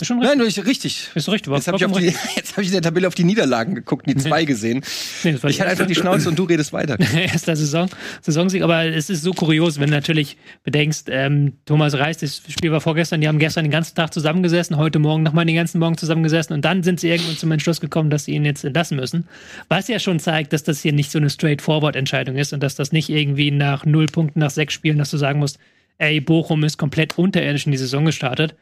Schon 0.00 0.20
Nein, 0.20 0.40
richtig. 0.40 0.64
richtig. 0.64 1.10
Ist 1.16 1.28
richtig. 1.28 1.52
Jetzt 1.52 1.66
habe 1.66 1.76
ich, 1.76 1.84
auf 1.84 1.98
die- 1.98 2.04
jetzt 2.36 2.52
hab 2.52 2.58
ich 2.58 2.68
in 2.68 2.72
der 2.72 2.82
Tabelle 2.82 3.08
auf 3.08 3.16
die 3.16 3.24
Niederlagen 3.24 3.74
geguckt, 3.74 4.06
die 4.08 4.14
zwei 4.14 4.44
gesehen. 4.44 4.84
Nee, 5.24 5.36
Ich 5.48 5.60
hatte 5.60 5.70
einfach 5.70 5.86
die 5.86 5.96
Schnauze 5.96 6.28
und 6.28 6.38
du 6.38 6.44
redest 6.44 6.72
weiter. 6.72 6.96
erster 7.20 7.56
Saison, 7.56 7.88
Saisonsieg, 8.22 8.62
aber 8.62 8.84
es 8.84 9.10
ist 9.10 9.22
so 9.22 9.32
kurios, 9.32 9.80
wenn 9.80 9.90
du 9.90 9.96
natürlich 9.96 10.36
bedenkst, 10.62 11.08
ähm, 11.10 11.54
Thomas 11.66 11.94
Reis, 11.94 12.18
das 12.18 12.42
Spiel 12.48 12.70
war 12.70 12.80
vorgestern, 12.80 13.20
die 13.20 13.26
haben 13.26 13.40
gestern 13.40 13.64
den 13.64 13.72
ganzen 13.72 13.96
Tag 13.96 14.14
zusammengesessen, 14.14 14.76
heute 14.76 15.00
Morgen 15.00 15.24
nochmal 15.24 15.46
den 15.46 15.56
ganzen 15.56 15.80
Morgen 15.80 15.98
zusammengesessen 15.98 16.54
und 16.54 16.64
dann 16.64 16.84
sind 16.84 17.00
sie 17.00 17.08
irgendwann 17.08 17.36
zum 17.36 17.50
Entschluss 17.50 17.80
gekommen, 17.80 18.08
dass 18.08 18.24
sie 18.26 18.34
ihn 18.34 18.44
jetzt 18.44 18.64
entlassen 18.64 18.96
müssen. 18.96 19.26
Was 19.68 19.88
ja 19.88 19.98
schon 19.98 20.20
zeigt, 20.20 20.52
dass 20.52 20.62
das 20.62 20.80
hier 20.80 20.92
nicht 20.92 21.10
so 21.10 21.18
eine 21.18 21.28
straightforward-Entscheidung 21.28 22.36
ist 22.36 22.52
und 22.52 22.62
dass 22.62 22.76
das 22.76 22.92
nicht 22.92 23.08
irgendwie 23.08 23.50
nach 23.50 23.84
null 23.84 24.06
Punkten, 24.06 24.38
nach 24.38 24.50
sechs 24.50 24.74
Spielen, 24.74 24.98
dass 24.98 25.10
du 25.10 25.16
sagen 25.16 25.40
musst, 25.40 25.58
ey, 25.98 26.20
Bochum 26.20 26.64
ist 26.64 26.78
komplett 26.78 27.18
unterirdisch 27.18 27.66
in 27.66 27.72
die 27.72 27.78
Saison 27.78 28.04
gestartet. 28.04 28.56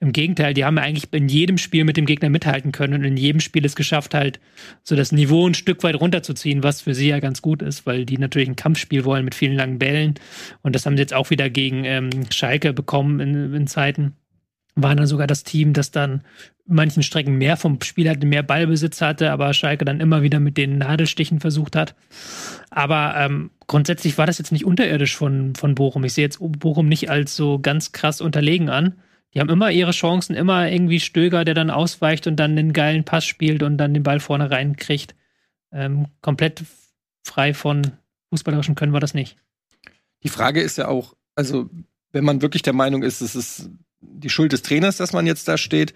Im 0.00 0.12
Gegenteil, 0.12 0.52
die 0.52 0.64
haben 0.64 0.78
eigentlich 0.78 1.12
in 1.12 1.28
jedem 1.28 1.56
Spiel 1.56 1.84
mit 1.84 1.96
dem 1.96 2.06
Gegner 2.06 2.28
mithalten 2.28 2.72
können 2.72 2.94
und 2.94 3.04
in 3.04 3.16
jedem 3.16 3.40
Spiel 3.40 3.64
es 3.64 3.76
geschafft, 3.76 4.14
halt 4.14 4.40
so 4.82 4.96
das 4.96 5.12
Niveau 5.12 5.46
ein 5.46 5.54
Stück 5.54 5.82
weit 5.84 5.94
runterzuziehen, 5.94 6.64
was 6.64 6.82
für 6.82 6.94
sie 6.94 7.08
ja 7.08 7.20
ganz 7.20 7.40
gut 7.40 7.62
ist, 7.62 7.86
weil 7.86 8.04
die 8.04 8.18
natürlich 8.18 8.48
ein 8.48 8.56
Kampfspiel 8.56 9.04
wollen 9.04 9.24
mit 9.24 9.34
vielen 9.34 9.56
langen 9.56 9.78
Bällen. 9.78 10.14
Und 10.62 10.74
das 10.74 10.86
haben 10.86 10.96
sie 10.96 11.02
jetzt 11.02 11.14
auch 11.14 11.30
wieder 11.30 11.48
gegen 11.50 11.84
ähm, 11.84 12.10
Schalke 12.30 12.72
bekommen 12.72 13.20
in, 13.20 13.54
in 13.54 13.66
Zeiten. 13.68 14.16
Waren 14.82 14.98
dann 14.98 15.06
sogar 15.06 15.26
das 15.26 15.44
Team, 15.44 15.72
das 15.72 15.90
dann 15.90 16.22
manchen 16.66 17.02
Strecken 17.02 17.36
mehr 17.36 17.56
vom 17.56 17.80
Spiel 17.82 18.08
hatte, 18.08 18.26
mehr 18.26 18.42
Ballbesitz 18.42 19.00
hatte, 19.00 19.32
aber 19.32 19.52
Schalke 19.52 19.84
dann 19.84 20.00
immer 20.00 20.22
wieder 20.22 20.40
mit 20.40 20.56
den 20.56 20.78
Nadelstichen 20.78 21.40
versucht 21.40 21.74
hat. 21.74 21.94
Aber 22.70 23.14
ähm, 23.16 23.50
grundsätzlich 23.66 24.16
war 24.18 24.26
das 24.26 24.38
jetzt 24.38 24.52
nicht 24.52 24.64
unterirdisch 24.64 25.16
von, 25.16 25.54
von 25.54 25.74
Bochum. 25.74 26.04
Ich 26.04 26.12
sehe 26.12 26.24
jetzt 26.24 26.38
Bochum 26.40 26.88
nicht 26.88 27.10
als 27.10 27.34
so 27.34 27.58
ganz 27.58 27.92
krass 27.92 28.20
unterlegen 28.20 28.70
an. 28.70 28.94
Die 29.34 29.40
haben 29.40 29.48
immer 29.48 29.70
ihre 29.70 29.92
Chancen, 29.92 30.34
immer 30.34 30.68
irgendwie 30.68 31.00
Stöger, 31.00 31.44
der 31.44 31.54
dann 31.54 31.70
ausweicht 31.70 32.26
und 32.26 32.36
dann 32.36 32.56
den 32.56 32.72
geilen 32.72 33.04
Pass 33.04 33.24
spielt 33.24 33.62
und 33.62 33.78
dann 33.78 33.94
den 33.94 34.02
Ball 34.02 34.20
vorne 34.20 34.50
reinkriegt. 34.50 35.14
Ähm, 35.72 36.06
komplett 36.20 36.64
frei 37.24 37.54
von 37.54 37.92
fußballerischen 38.30 38.74
können 38.74 38.92
wir 38.92 39.00
das 39.00 39.14
nicht. 39.14 39.36
Die 40.22 40.28
Frage 40.28 40.60
ist 40.60 40.78
ja 40.78 40.88
auch, 40.88 41.14
also 41.34 41.70
wenn 42.12 42.24
man 42.24 42.42
wirklich 42.42 42.62
der 42.62 42.72
Meinung 42.72 43.02
ist, 43.02 43.20
es 43.20 43.36
ist 43.36 43.70
die 44.00 44.30
Schuld 44.30 44.52
des 44.52 44.62
Trainers, 44.62 44.96
dass 44.96 45.12
man 45.12 45.26
jetzt 45.26 45.48
da 45.48 45.58
steht, 45.58 45.94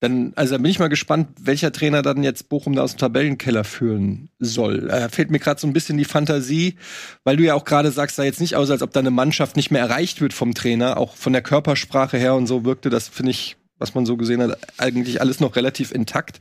dann, 0.00 0.32
also 0.34 0.54
da 0.54 0.58
bin 0.58 0.70
ich 0.70 0.78
mal 0.78 0.88
gespannt, 0.88 1.28
welcher 1.38 1.72
Trainer 1.72 2.00
dann 2.00 2.22
jetzt 2.22 2.48
Bochum 2.48 2.74
da 2.74 2.82
aus 2.82 2.92
dem 2.92 2.98
Tabellenkeller 3.00 3.64
führen 3.64 4.30
soll. 4.38 4.88
Äh, 4.88 5.10
fehlt 5.10 5.30
mir 5.30 5.38
gerade 5.38 5.60
so 5.60 5.66
ein 5.66 5.74
bisschen 5.74 5.98
die 5.98 6.06
Fantasie, 6.06 6.76
weil 7.22 7.36
du 7.36 7.44
ja 7.44 7.54
auch 7.54 7.66
gerade 7.66 7.90
sagst, 7.90 8.16
sah 8.16 8.24
jetzt 8.24 8.40
nicht 8.40 8.56
aus, 8.56 8.70
als 8.70 8.80
ob 8.80 8.92
da 8.92 9.00
eine 9.00 9.10
Mannschaft 9.10 9.56
nicht 9.56 9.70
mehr 9.70 9.82
erreicht 9.82 10.22
wird 10.22 10.32
vom 10.32 10.54
Trainer, 10.54 10.96
auch 10.96 11.16
von 11.16 11.34
der 11.34 11.42
Körpersprache 11.42 12.16
her 12.16 12.34
und 12.34 12.46
so 12.46 12.64
wirkte 12.64 12.88
das, 12.88 13.08
finde 13.08 13.32
ich, 13.32 13.58
was 13.78 13.94
man 13.94 14.06
so 14.06 14.16
gesehen 14.16 14.42
hat, 14.42 14.58
eigentlich 14.78 15.20
alles 15.20 15.38
noch 15.38 15.54
relativ 15.54 15.92
intakt. 15.92 16.38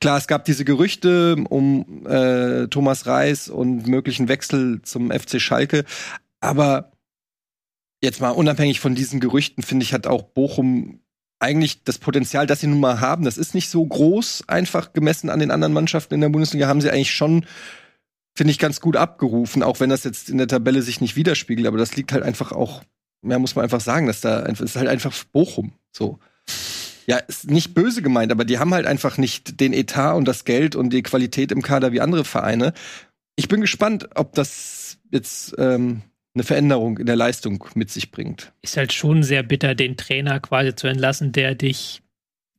Klar, 0.00 0.18
es 0.18 0.26
gab 0.26 0.44
diese 0.44 0.64
Gerüchte 0.64 1.36
um 1.48 2.06
äh, 2.06 2.66
Thomas 2.66 3.06
Reis 3.06 3.48
und 3.48 3.86
möglichen 3.86 4.28
Wechsel 4.28 4.82
zum 4.82 5.12
FC 5.12 5.40
Schalke, 5.40 5.84
aber 6.40 6.90
jetzt 8.02 8.20
mal 8.20 8.30
unabhängig 8.30 8.80
von 8.80 8.94
diesen 8.94 9.20
Gerüchten, 9.20 9.62
finde 9.62 9.84
ich, 9.84 9.92
hat 9.92 10.06
auch 10.06 10.22
Bochum 10.22 11.00
eigentlich 11.38 11.84
das 11.84 11.98
Potenzial, 11.98 12.46
das 12.46 12.60
sie 12.60 12.66
nun 12.66 12.80
mal 12.80 13.00
haben, 13.00 13.24
das 13.24 13.38
ist 13.38 13.54
nicht 13.54 13.70
so 13.70 13.84
groß, 13.84 14.44
einfach 14.46 14.92
gemessen 14.92 15.30
an 15.30 15.40
den 15.40 15.50
anderen 15.50 15.72
Mannschaften 15.72 16.14
in 16.14 16.20
der 16.20 16.28
Bundesliga, 16.28 16.68
haben 16.68 16.82
sie 16.82 16.90
eigentlich 16.90 17.12
schon, 17.12 17.46
finde 18.34 18.50
ich, 18.50 18.58
ganz 18.58 18.80
gut 18.80 18.96
abgerufen, 18.96 19.62
auch 19.62 19.80
wenn 19.80 19.90
das 19.90 20.04
jetzt 20.04 20.28
in 20.28 20.38
der 20.38 20.48
Tabelle 20.48 20.82
sich 20.82 21.00
nicht 21.00 21.16
widerspiegelt, 21.16 21.66
aber 21.66 21.78
das 21.78 21.96
liegt 21.96 22.12
halt 22.12 22.22
einfach 22.22 22.52
auch, 22.52 22.82
mehr 23.22 23.38
muss 23.38 23.54
man 23.54 23.64
einfach 23.64 23.80
sagen, 23.80 24.06
dass 24.06 24.20
da 24.20 24.42
einfach, 24.42 24.64
ist 24.64 24.76
halt 24.76 24.88
einfach 24.88 25.14
Bochum, 25.32 25.72
so. 25.92 26.18
Ja, 27.06 27.16
ist 27.16 27.50
nicht 27.50 27.74
böse 27.74 28.02
gemeint, 28.02 28.30
aber 28.30 28.44
die 28.44 28.58
haben 28.58 28.74
halt 28.74 28.86
einfach 28.86 29.16
nicht 29.16 29.60
den 29.60 29.72
Etat 29.72 30.14
und 30.14 30.26
das 30.26 30.44
Geld 30.44 30.76
und 30.76 30.90
die 30.90 31.02
Qualität 31.02 31.50
im 31.50 31.62
Kader 31.62 31.90
wie 31.92 32.00
andere 32.00 32.24
Vereine. 32.24 32.72
Ich 33.34 33.48
bin 33.48 33.62
gespannt, 33.62 34.10
ob 34.14 34.34
das 34.34 34.98
jetzt 35.10 35.54
ähm, 35.58 36.02
eine 36.34 36.44
Veränderung 36.44 36.98
in 36.98 37.06
der 37.06 37.16
Leistung 37.16 37.64
mit 37.74 37.90
sich 37.90 38.10
bringt. 38.10 38.52
Ist 38.62 38.76
halt 38.76 38.92
schon 38.92 39.22
sehr 39.22 39.42
bitter, 39.42 39.74
den 39.74 39.96
Trainer 39.96 40.40
quasi 40.40 40.74
zu 40.74 40.86
entlassen, 40.86 41.32
der 41.32 41.54
dich 41.54 42.02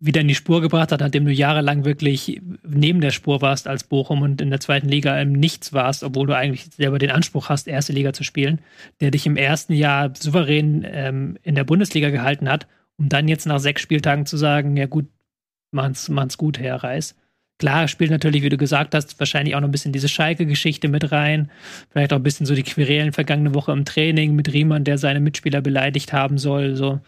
wieder 0.02 0.22
in 0.22 0.28
die 0.28 0.36
Spur 0.36 0.62
gebracht 0.62 0.92
hat, 0.92 1.00
nachdem 1.00 1.26
du 1.26 1.32
jahrelang 1.32 1.86
wirklich 1.86 2.42
neben 2.68 3.02
der 3.02 3.12
Spur 3.12 3.42
warst 3.42 3.68
als 3.68 3.84
Bochum 3.84 4.24
und 4.24 4.42
in 4.42 4.50
der 4.50 4.60
zweiten 4.60 4.90
Liga 4.90 5.20
im 5.22 5.32
Nichts 5.32 5.74
warst, 5.74 6.04
obwohl 6.04 6.26
du 6.26 6.36
eigentlich 6.36 6.66
selber 6.76 6.98
den 6.98 7.12
Anspruch 7.12 7.50
hast, 7.50 7.68
erste 7.68 7.94
Liga 7.94 8.12
zu 8.12 8.24
spielen, 8.24 8.62
der 9.00 9.12
dich 9.12 9.28
im 9.28 9.38
ersten 9.38 9.74
Jahr 9.74 10.12
souverän 10.16 10.84
ähm, 10.92 11.38
in 11.44 11.54
der 11.54 11.64
Bundesliga 11.66 12.10
gehalten 12.10 12.50
hat, 12.50 12.68
um 12.98 13.10
dann 13.10 13.28
jetzt 13.28 13.46
nach 13.46 13.60
sechs 13.60 13.84
Spieltagen 13.84 14.26
zu 14.26 14.38
sagen, 14.38 14.76
ja 14.76 14.88
gut, 14.88 15.06
machen's, 15.70 16.10
machen's 16.10 16.38
gut, 16.38 16.58
Herr 16.58 16.84
Reis. 16.84 17.16
Klar, 17.62 17.88
spielt 17.88 18.10
natürlich, 18.10 18.42
wie 18.42 18.50
du 18.50 18.58
gesagt 18.58 18.96
hast, 18.96 19.20
wahrscheinlich 19.20 19.54
auch 19.56 19.60
noch 19.60 19.68
ein 19.68 19.72
bisschen 19.72 19.94
diese 19.94 20.10
Schalke-Geschichte 20.10 20.88
mit 20.88 21.12
rein. 21.12 21.52
Vielleicht 21.92 22.12
auch 22.12 22.18
ein 22.18 22.24
bisschen 22.24 22.48
so 22.48 22.56
die 22.56 22.64
Querelen 22.64 23.14
vergangene 23.14 23.54
Woche 23.54 23.72
im 23.72 23.86
Training 23.86 24.36
mit 24.36 24.52
Riemann, 24.52 24.84
der 24.84 24.98
seine 24.98 25.20
Mitspieler 25.20 25.62
beleidigt 25.62 26.12
haben 26.12 26.40
soll. 26.40 26.76
So. 26.76 27.02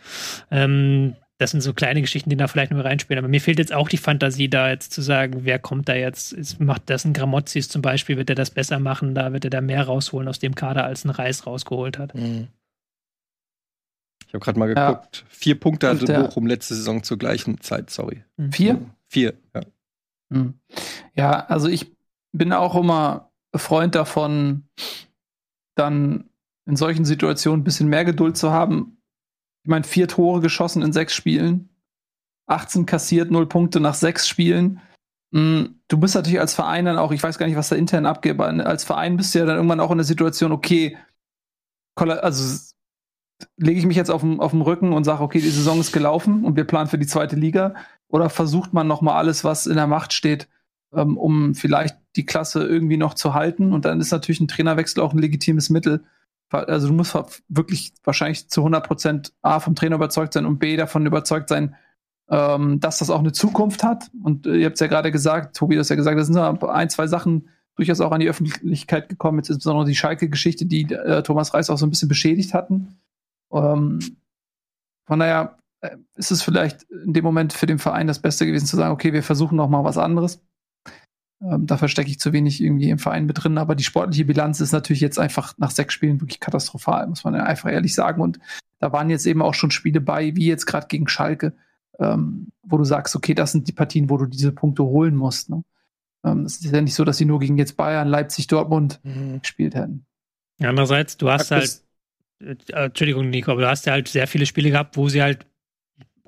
Ähm, 0.51 1.15
das 1.39 1.49
sind 1.49 1.61
so 1.61 1.73
kleine 1.73 2.01
Geschichten, 2.01 2.29
die 2.29 2.37
da 2.37 2.47
vielleicht 2.47 2.71
nur 2.71 2.85
reinspielen. 2.85 3.17
Aber 3.17 3.29
mir 3.29 3.41
fehlt 3.41 3.57
jetzt 3.57 3.73
auch 3.73 3.89
die 3.89 3.97
Fantasie, 3.97 4.47
da 4.47 4.69
jetzt 4.69 4.93
zu 4.93 5.01
sagen, 5.01 5.39
wer 5.43 5.57
kommt 5.57 5.89
da 5.89 5.95
jetzt? 5.95 6.33
Ist, 6.33 6.59
macht 6.59 6.83
das 6.85 7.03
ein 7.03 7.13
Gramozis 7.13 7.67
zum 7.67 7.81
Beispiel? 7.81 8.17
Wird 8.17 8.29
er 8.29 8.35
das 8.35 8.51
besser 8.51 8.77
machen? 8.77 9.15
Da 9.15 9.33
wird 9.33 9.45
er 9.45 9.49
da 9.49 9.59
mehr 9.59 9.81
rausholen 9.83 10.27
aus 10.27 10.37
dem 10.37 10.53
Kader, 10.53 10.85
als 10.85 11.03
ein 11.03 11.09
Reis 11.09 11.47
rausgeholt 11.47 11.97
hat. 11.97 12.13
Ich 12.13 12.21
habe 14.35 14.45
gerade 14.45 14.59
mal 14.59 14.69
Ja. 14.69 14.91
geguckt. 14.91 15.25
Vier 15.29 15.59
Punkte 15.59 15.89
hatte 15.89 16.05
Bochum 16.05 16.45
letzte 16.45 16.75
Saison 16.75 17.01
zur 17.01 17.17
gleichen 17.17 17.59
Zeit, 17.59 17.89
sorry. 17.89 18.23
Vier? 18.51 18.79
Vier, 19.07 19.33
ja. 19.55 19.61
Hm. 20.34 20.59
Ja, 21.15 21.45
also 21.45 21.67
ich 21.67 21.95
bin 22.31 22.51
auch 22.53 22.75
immer 22.75 23.31
Freund 23.55 23.95
davon, 23.95 24.67
dann 25.75 26.29
in 26.65 26.75
solchen 26.75 27.05
Situationen 27.05 27.61
ein 27.61 27.63
bisschen 27.63 27.88
mehr 27.89 28.05
Geduld 28.05 28.36
zu 28.38 28.51
haben. 28.51 28.97
Ich 29.63 29.69
meine, 29.69 29.84
vier 29.84 30.07
Tore 30.07 30.41
geschossen 30.41 30.81
in 30.81 30.91
sechs 30.91 31.13
Spielen, 31.13 31.69
18 32.47 32.86
kassiert, 32.86 33.31
null 33.31 33.47
Punkte 33.47 33.79
nach 33.79 33.93
sechs 33.93 34.27
Spielen. 34.27 34.81
Hm, 35.34 35.79
Du 35.88 35.99
bist 35.99 36.15
natürlich 36.15 36.39
als 36.39 36.55
Verein 36.55 36.86
dann 36.86 36.97
auch, 36.97 37.11
ich 37.11 37.21
weiß 37.21 37.38
gar 37.38 37.45
nicht, 37.45 37.55
was 37.55 37.69
da 37.69 37.75
intern 37.75 38.07
abgeht, 38.07 38.31
aber 38.39 38.47
als 38.65 38.84
Verein 38.84 39.15
bist 39.15 39.36
du 39.36 39.39
ja 39.39 39.45
dann 39.45 39.57
irgendwann 39.57 39.79
auch 39.79 39.91
in 39.91 39.99
der 39.99 40.05
Situation, 40.05 40.51
okay, 40.51 40.97
also 41.95 42.72
lege 43.57 43.79
ich 43.79 43.86
mich 43.86 43.97
jetzt 43.97 44.11
auf 44.11 44.21
dem, 44.21 44.39
auf 44.39 44.51
dem 44.51 44.61
Rücken 44.61 44.93
und 44.93 45.03
sage, 45.03 45.23
okay, 45.23 45.41
die 45.41 45.49
Saison 45.49 45.79
ist 45.79 45.91
gelaufen 45.91 46.45
und 46.45 46.55
wir 46.55 46.65
planen 46.65 46.89
für 46.89 46.97
die 46.97 47.07
zweite 47.07 47.36
Liga? 47.36 47.75
Oder 48.07 48.29
versucht 48.29 48.73
man 48.73 48.88
nochmal 48.88 49.15
alles, 49.15 49.43
was 49.43 49.67
in 49.67 49.75
der 49.75 49.88
Macht 49.88 50.13
steht, 50.13 50.47
ähm, 50.93 51.17
um 51.17 51.55
vielleicht 51.55 51.97
die 52.15 52.25
Klasse 52.25 52.65
irgendwie 52.65 52.97
noch 52.97 53.13
zu 53.15 53.34
halten? 53.34 53.73
Und 53.73 53.86
dann 53.86 53.99
ist 53.99 54.11
natürlich 54.11 54.39
ein 54.39 54.47
Trainerwechsel 54.47 55.01
auch 55.01 55.13
ein 55.13 55.19
legitimes 55.19 55.69
Mittel. 55.69 56.03
Also 56.49 56.88
du 56.88 56.93
musst 56.93 57.17
wirklich 57.49 57.93
wahrscheinlich 58.03 58.49
zu 58.49 58.61
100 58.61 58.86
Prozent 58.86 59.34
A 59.41 59.59
vom 59.59 59.73
Trainer 59.73 59.95
überzeugt 59.95 60.34
sein 60.34 60.45
und 60.45 60.59
B 60.59 60.75
davon 60.77 61.05
überzeugt 61.05 61.49
sein, 61.49 61.75
ähm, 62.29 62.79
dass 62.79 62.99
das 62.99 63.09
auch 63.09 63.19
eine 63.19 63.31
Zukunft 63.31 63.84
hat. 63.84 64.11
Und 64.23 64.45
äh, 64.45 64.57
ihr 64.57 64.65
habt 64.67 64.75
es 64.75 64.79
ja 64.79 64.88
gerade 64.88 65.11
gesagt, 65.11 65.55
Tobi 65.55 65.75
hat 65.75 65.81
es 65.81 65.89
ja 65.89 65.95
gesagt, 65.95 66.19
da 66.19 66.23
sind 66.23 66.38
ein, 66.38 66.89
zwei 66.89 67.07
Sachen 67.07 67.49
durchaus 67.75 68.01
auch 68.01 68.11
an 68.11 68.19
die 68.19 68.29
Öffentlichkeit 68.29 69.09
gekommen, 69.09 69.39
insbesondere 69.39 69.86
die 69.86 69.95
Schalke-Geschichte, 69.95 70.65
die 70.65 70.84
äh, 70.93 71.23
Thomas 71.23 71.53
Reis 71.53 71.69
auch 71.69 71.77
so 71.77 71.86
ein 71.86 71.89
bisschen 71.89 72.09
beschädigt 72.09 72.53
hatten. 72.53 72.95
Ähm, 73.53 73.99
von 75.05 75.19
daher 75.19 75.57
äh, 75.81 75.97
ist 76.15 76.31
es 76.31 76.41
vielleicht 76.41 76.83
in 76.83 77.13
dem 77.13 77.23
Moment 77.23 77.53
für 77.53 77.65
den 77.65 77.79
Verein 77.79 78.07
das 78.07 78.19
Beste 78.19 78.45
gewesen 78.45 78.65
zu 78.65 78.77
sagen, 78.77 78.93
okay, 78.93 79.13
wir 79.13 79.23
versuchen 79.23 79.55
noch 79.55 79.69
mal 79.69 79.83
was 79.83 79.97
anderes. 79.97 80.41
Ähm, 81.41 81.67
da 81.67 81.77
verstecke 81.77 82.09
ich 82.09 82.19
zu 82.19 82.31
wenig 82.31 82.61
irgendwie 82.61 82.89
im 82.89 82.99
Verein 82.99 83.25
mit 83.25 83.43
drin, 83.43 83.57
aber 83.57 83.75
die 83.75 83.83
sportliche 83.83 84.25
Bilanz 84.25 84.61
ist 84.61 84.71
natürlich 84.71 85.01
jetzt 85.01 85.19
einfach 85.19 85.57
nach 85.57 85.71
sechs 85.71 85.93
Spielen 85.93 86.21
wirklich 86.21 86.39
katastrophal, 86.39 87.07
muss 87.07 87.23
man 87.23 87.35
ja 87.35 87.43
einfach 87.43 87.69
ehrlich 87.69 87.93
sagen. 87.93 88.21
Und 88.21 88.39
da 88.79 88.91
waren 88.93 89.09
jetzt 89.09 89.25
eben 89.25 89.41
auch 89.41 89.53
schon 89.53 89.71
Spiele 89.71 90.01
bei, 90.01 90.35
wie 90.35 90.47
jetzt 90.47 90.65
gerade 90.65 90.87
gegen 90.87 91.07
Schalke, 91.07 91.53
ähm, 91.99 92.47
wo 92.63 92.77
du 92.77 92.85
sagst, 92.85 93.15
okay, 93.15 93.33
das 93.33 93.51
sind 93.51 93.67
die 93.67 93.73
Partien, 93.73 94.09
wo 94.09 94.17
du 94.17 94.25
diese 94.25 94.51
Punkte 94.51 94.83
holen 94.83 95.15
musst. 95.15 95.49
Ne? 95.49 95.63
Ähm, 96.23 96.45
es 96.45 96.57
ist 96.57 96.73
ja 96.73 96.81
nicht 96.81 96.95
so, 96.95 97.03
dass 97.03 97.17
sie 97.17 97.25
nur 97.25 97.39
gegen 97.39 97.57
jetzt 97.57 97.75
Bayern, 97.75 98.07
Leipzig, 98.07 98.47
Dortmund 98.47 99.01
gespielt 99.41 99.75
hätten. 99.75 100.05
Andererseits, 100.61 101.17
du 101.17 101.29
hast 101.29 101.51
halt 101.51 101.82
Entschuldigung, 102.71 103.29
Nico, 103.29 103.51
aber 103.51 103.61
du 103.61 103.67
hast 103.69 103.85
ja 103.85 103.93
halt 103.93 104.07
sehr 104.07 104.27
viele 104.27 104.45
Spiele 104.45 104.69
gehabt, 104.71 104.97
wo 104.97 105.09
sie 105.09 105.21
halt 105.21 105.45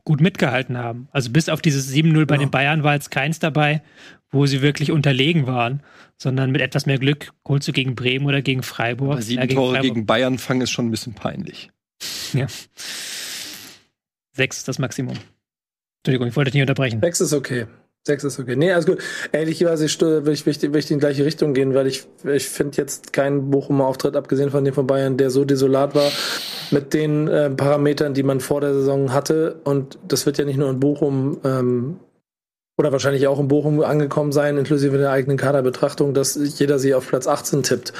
gut 0.03 0.21
mitgehalten 0.21 0.77
haben. 0.77 1.07
Also 1.11 1.31
bis 1.31 1.49
auf 1.49 1.61
dieses 1.61 1.91
7-0 1.91 2.25
bei 2.25 2.35
Ja. 2.35 2.39
den 2.39 2.51
Bayern 2.51 2.83
war 2.83 2.93
jetzt 2.93 3.09
keins 3.11 3.39
dabei, 3.39 3.81
wo 4.29 4.45
sie 4.45 4.61
wirklich 4.61 4.91
unterlegen 4.91 5.47
waren, 5.47 5.81
sondern 6.17 6.51
mit 6.51 6.61
etwas 6.61 6.85
mehr 6.85 6.99
Glück 6.99 7.31
holst 7.47 7.67
du 7.67 7.71
gegen 7.71 7.95
Bremen 7.95 8.25
oder 8.27 8.41
gegen 8.41 8.61
Freiburg. 8.63 9.13
Aber 9.13 9.21
sieben 9.21 9.41
Ja, 9.41 9.47
Tore 9.47 9.73
Freiburg. 9.73 9.93
gegen 9.93 10.05
Bayern 10.05 10.37
fangen 10.37 10.61
ist 10.61 10.71
schon 10.71 10.87
ein 10.87 10.91
bisschen 10.91 11.13
peinlich. 11.15 11.71
Ja. 12.33 12.47
Sechs 14.33 14.57
ist 14.57 14.67
das 14.67 14.79
Maximum. 14.79 15.15
Entschuldigung, 16.03 16.27
ich 16.27 16.35
wollte 16.35 16.51
dich 16.51 16.55
nicht 16.55 16.63
unterbrechen. 16.69 16.99
Sechs 17.01 17.21
ist 17.21 17.33
okay. 17.33 17.65
Sechs 18.07 18.23
ist 18.23 18.39
okay. 18.39 18.55
Nee, 18.55 18.71
alles 18.71 18.85
gut. 18.85 18.99
Ehrlicherweise 19.31 19.85
will 19.85 20.33
ich, 20.33 20.45
will, 20.45 20.53
ich, 20.53 20.61
will 20.61 20.77
ich 20.77 20.91
in 20.91 20.97
die 20.97 21.01
gleiche 21.01 21.25
Richtung 21.25 21.55
gehen, 21.55 21.73
weil 21.73 21.87
ich, 21.87 22.05
ich 22.23 22.47
finde 22.47 22.77
jetzt 22.77 23.13
keinen 23.13 23.49
Bochumer 23.49 23.87
Auftritt, 23.87 24.15
abgesehen 24.15 24.51
von 24.51 24.63
dem 24.63 24.75
von 24.75 24.85
Bayern, 24.85 25.17
der 25.17 25.31
so 25.31 25.43
desolat 25.43 25.95
war 25.95 26.11
mit 26.69 26.93
den 26.93 27.27
äh, 27.27 27.49
Parametern, 27.49 28.13
die 28.13 28.21
man 28.21 28.41
vor 28.41 28.61
der 28.61 28.75
Saison 28.75 29.11
hatte. 29.11 29.59
Und 29.63 29.97
das 30.07 30.27
wird 30.27 30.37
ja 30.37 30.45
nicht 30.45 30.57
nur 30.57 30.69
in 30.69 30.79
Bochum 30.79 31.39
ähm, 31.43 31.99
oder 32.77 32.91
wahrscheinlich 32.91 33.25
auch 33.25 33.39
in 33.39 33.47
Bochum 33.47 33.81
angekommen 33.81 34.31
sein, 34.31 34.57
inklusive 34.57 34.99
der 34.99 35.09
eigenen 35.09 35.37
Kaderbetrachtung, 35.37 36.13
dass 36.13 36.37
jeder 36.59 36.77
sie 36.77 36.93
auf 36.93 37.07
Platz 37.07 37.25
18 37.25 37.63
tippt. 37.63 37.93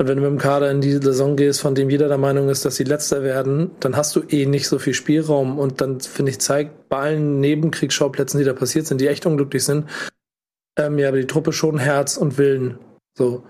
Und 0.00 0.08
wenn 0.08 0.16
du 0.16 0.22
mit 0.22 0.30
dem 0.30 0.38
Kader 0.38 0.70
in 0.70 0.80
die 0.80 0.92
Saison 0.92 1.36
gehst, 1.36 1.60
von 1.60 1.76
dem 1.76 1.88
jeder 1.88 2.08
der 2.08 2.18
Meinung 2.18 2.48
ist, 2.48 2.64
dass 2.64 2.76
sie 2.76 2.84
letzter 2.84 3.22
werden, 3.22 3.70
dann 3.78 3.96
hast 3.96 4.16
du 4.16 4.22
eh 4.28 4.44
nicht 4.44 4.66
so 4.66 4.80
viel 4.80 4.94
Spielraum. 4.94 5.58
Und 5.58 5.80
dann, 5.80 6.00
finde 6.00 6.30
ich, 6.30 6.40
zeigt 6.40 6.88
bei 6.88 6.98
allen 6.98 7.38
Nebenkriegsschauplätzen, 7.40 8.38
die 8.38 8.44
da 8.44 8.54
passiert 8.54 8.86
sind, 8.86 9.00
die 9.00 9.06
echt 9.06 9.24
unglücklich 9.24 9.64
sind, 9.64 9.88
ähm, 10.76 10.98
ja, 10.98 11.08
aber 11.08 11.18
die 11.18 11.26
Truppe 11.26 11.52
schon 11.52 11.78
Herz 11.78 12.16
und 12.16 12.38
Willen. 12.38 12.78
So. 13.16 13.44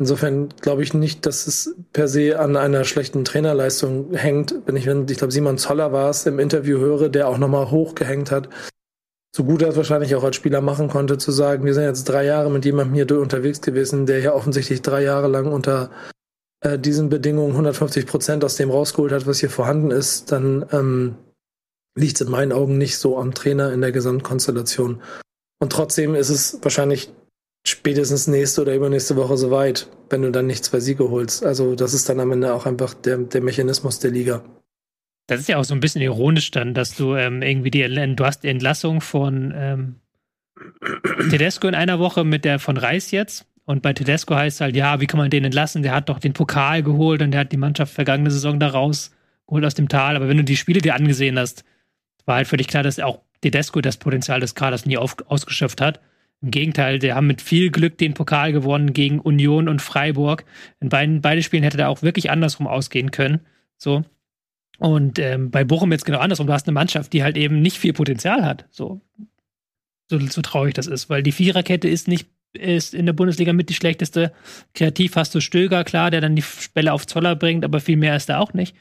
Insofern 0.00 0.50
glaube 0.60 0.84
ich 0.84 0.94
nicht, 0.94 1.26
dass 1.26 1.48
es 1.48 1.74
per 1.92 2.06
se 2.06 2.38
an 2.38 2.56
einer 2.56 2.84
schlechten 2.84 3.24
Trainerleistung 3.24 4.14
hängt. 4.14 4.54
Wenn 4.66 4.76
ich, 4.76 4.86
wenn, 4.86 5.08
ich 5.08 5.18
glaube, 5.18 5.32
Simon 5.32 5.58
Zoller 5.58 5.92
war 5.92 6.10
es 6.10 6.24
im 6.26 6.38
Interview 6.38 6.78
höre, 6.78 7.08
der 7.08 7.26
auch 7.26 7.38
nochmal 7.38 7.72
hochgehängt 7.72 8.30
hat. 8.30 8.48
So 9.34 9.44
gut 9.44 9.62
er 9.62 9.68
es 9.68 9.76
wahrscheinlich 9.76 10.14
auch 10.14 10.24
als 10.24 10.36
Spieler 10.36 10.60
machen 10.60 10.88
konnte, 10.88 11.18
zu 11.18 11.30
sagen, 11.30 11.64
wir 11.64 11.74
sind 11.74 11.84
jetzt 11.84 12.04
drei 12.04 12.24
Jahre 12.24 12.50
mit 12.50 12.64
jemandem 12.64 12.94
hier 12.94 13.20
unterwegs 13.20 13.60
gewesen, 13.60 14.06
der 14.06 14.20
ja 14.20 14.32
offensichtlich 14.32 14.82
drei 14.82 15.02
Jahre 15.02 15.28
lang 15.28 15.52
unter 15.52 15.90
äh, 16.60 16.78
diesen 16.78 17.08
Bedingungen 17.08 17.52
150 17.52 18.06
Prozent 18.06 18.44
aus 18.44 18.56
dem 18.56 18.70
rausgeholt 18.70 19.12
hat, 19.12 19.26
was 19.26 19.40
hier 19.40 19.50
vorhanden 19.50 19.90
ist, 19.90 20.32
dann 20.32 20.66
ähm, 20.72 21.16
liegt 21.96 22.20
es 22.20 22.26
in 22.26 22.32
meinen 22.32 22.52
Augen 22.52 22.78
nicht 22.78 22.98
so 22.98 23.18
am 23.18 23.34
Trainer 23.34 23.72
in 23.72 23.80
der 23.80 23.92
Gesamtkonstellation. 23.92 25.02
Und 25.60 25.72
trotzdem 25.72 26.14
ist 26.14 26.30
es 26.30 26.58
wahrscheinlich 26.62 27.12
spätestens 27.66 28.26
nächste 28.28 28.62
oder 28.62 28.74
übernächste 28.74 29.16
Woche 29.16 29.36
soweit, 29.36 29.88
wenn 30.08 30.22
du 30.22 30.30
dann 30.30 30.46
nicht 30.46 30.64
zwei 30.64 30.80
Siege 30.80 31.10
holst. 31.10 31.44
Also 31.44 31.74
das 31.74 31.92
ist 31.94 32.08
dann 32.08 32.20
am 32.20 32.32
Ende 32.32 32.54
auch 32.54 32.66
einfach 32.66 32.94
der, 32.94 33.18
der 33.18 33.42
Mechanismus 33.42 33.98
der 33.98 34.10
Liga. 34.10 34.42
Das 35.28 35.40
ist 35.40 35.48
ja 35.48 35.58
auch 35.58 35.64
so 35.64 35.74
ein 35.74 35.80
bisschen 35.80 36.00
ironisch 36.00 36.50
dann, 36.50 36.74
dass 36.74 36.96
du 36.96 37.14
ähm, 37.14 37.42
irgendwie 37.42 37.70
die, 37.70 37.82
du 38.16 38.24
hast 38.24 38.40
die 38.40 38.48
Entlassung 38.48 39.02
von 39.02 39.52
ähm, 39.54 39.96
Tedesco 41.30 41.68
in 41.68 41.74
einer 41.74 41.98
Woche 41.98 42.24
mit 42.24 42.44
der 42.44 42.58
von 42.58 42.78
Reis 42.78 43.10
jetzt. 43.10 43.46
Und 43.66 43.82
bei 43.82 43.92
Tedesco 43.92 44.34
heißt 44.34 44.56
es 44.56 44.60
halt, 44.62 44.74
ja, 44.74 45.00
wie 45.00 45.06
kann 45.06 45.18
man 45.18 45.28
den 45.28 45.44
entlassen? 45.44 45.82
Der 45.82 45.94
hat 45.94 46.08
doch 46.08 46.18
den 46.18 46.32
Pokal 46.32 46.82
geholt 46.82 47.20
und 47.20 47.32
der 47.32 47.40
hat 47.40 47.52
die 47.52 47.58
Mannschaft 47.58 47.92
vergangene 47.92 48.30
Saison 48.30 48.58
da 48.58 48.68
rausgeholt 48.68 49.64
aus 49.66 49.74
dem 49.74 49.90
Tal. 49.90 50.16
Aber 50.16 50.28
wenn 50.28 50.38
du 50.38 50.44
die 50.44 50.56
Spiele 50.56 50.80
dir 50.80 50.94
angesehen 50.94 51.38
hast, 51.38 51.64
war 52.24 52.36
halt 52.36 52.48
völlig 52.48 52.66
klar, 52.66 52.82
dass 52.82 52.98
auch 52.98 53.20
Tedesco 53.42 53.82
das 53.82 53.98
Potenzial 53.98 54.40
des 54.40 54.54
Kaders 54.54 54.86
nie 54.86 54.96
auf, 54.96 55.16
ausgeschöpft 55.26 55.82
hat. 55.82 56.00
Im 56.40 56.50
Gegenteil, 56.50 56.98
der 56.98 57.16
haben 57.16 57.26
mit 57.26 57.42
viel 57.42 57.70
Glück 57.70 57.98
den 57.98 58.14
Pokal 58.14 58.52
gewonnen 58.52 58.94
gegen 58.94 59.20
Union 59.20 59.68
und 59.68 59.82
Freiburg. 59.82 60.46
In 60.80 60.88
beiden, 60.88 61.20
beide 61.20 61.42
Spielen 61.42 61.64
hätte 61.64 61.76
der 61.76 61.90
auch 61.90 62.00
wirklich 62.00 62.30
andersrum 62.30 62.66
ausgehen 62.66 63.10
können. 63.10 63.40
So. 63.76 64.04
Und 64.78 65.18
ähm, 65.18 65.50
bei 65.50 65.64
Bochum 65.64 65.92
jetzt 65.92 66.04
genau 66.04 66.18
andersrum. 66.18 66.46
Du 66.46 66.52
hast 66.52 66.66
eine 66.66 66.74
Mannschaft, 66.74 67.12
die 67.12 67.22
halt 67.22 67.36
eben 67.36 67.60
nicht 67.60 67.78
viel 67.78 67.92
Potenzial 67.92 68.44
hat. 68.44 68.66
So, 68.70 69.00
so, 70.08 70.18
so 70.20 70.40
traurig 70.40 70.74
das 70.74 70.86
ist, 70.86 71.10
weil 71.10 71.22
die 71.22 71.32
Viererkette 71.32 71.88
ist 71.88 72.08
nicht 72.08 72.28
ist 72.54 72.94
in 72.94 73.06
der 73.06 73.12
Bundesliga 73.12 73.52
mit 73.52 73.68
die 73.68 73.74
schlechteste. 73.74 74.32
Kreativ 74.74 75.16
hast 75.16 75.34
du 75.34 75.40
Stöger, 75.40 75.84
klar, 75.84 76.10
der 76.10 76.20
dann 76.20 76.36
die 76.36 76.44
Bälle 76.74 76.92
auf 76.92 77.06
Zoller 77.06 77.36
bringt, 77.36 77.64
aber 77.64 77.80
viel 77.80 77.96
mehr 77.96 78.16
ist 78.16 78.28
da 78.28 78.38
auch 78.38 78.54
nicht. 78.54 78.74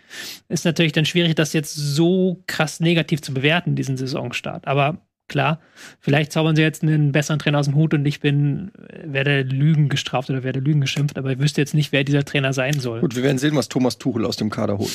Ist 0.48 0.66
natürlich 0.66 0.94
dann 0.94 1.06
schwierig, 1.06 1.36
das 1.36 1.54
jetzt 1.54 1.76
so 1.76 2.44
krass 2.48 2.80
negativ 2.80 3.22
zu 3.22 3.34
bewerten, 3.34 3.76
diesen 3.76 3.98
Saisonstart. 3.98 4.68
Aber 4.68 5.02
klar, 5.28 5.60
vielleicht 6.00 6.32
zaubern 6.32 6.56
sie 6.56 6.62
jetzt 6.62 6.84
einen 6.84 7.12
besseren 7.12 7.40
Trainer 7.40 7.60
aus 7.60 7.66
dem 7.66 7.76
Hut 7.76 7.94
und 7.94 8.06
ich 8.06 8.22
bin, 8.22 8.72
werde 9.04 9.42
Lügen 9.42 9.90
gestraft 9.90 10.30
oder 10.30 10.44
werde 10.44 10.60
Lügen 10.60 10.82
geschimpft, 10.82 11.18
aber 11.18 11.32
ich 11.34 11.40
wüsste 11.40 11.62
jetzt 11.62 11.74
nicht, 11.74 11.92
wer 11.92 12.04
dieser 12.04 12.24
Trainer 12.24 12.54
sein 12.54 12.80
soll. 12.80 13.02
Gut, 13.02 13.16
wir 13.16 13.24
werden 13.24 13.38
sehen, 13.38 13.56
was 13.56 13.68
Thomas 13.68 13.98
Tuchel 13.98 14.26
aus 14.26 14.38
dem 14.38 14.50
Kader 14.50 14.78
holt. 14.78 14.92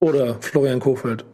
Oder 0.00 0.40
Florian 0.40 0.80
Kofeld. 0.80 1.24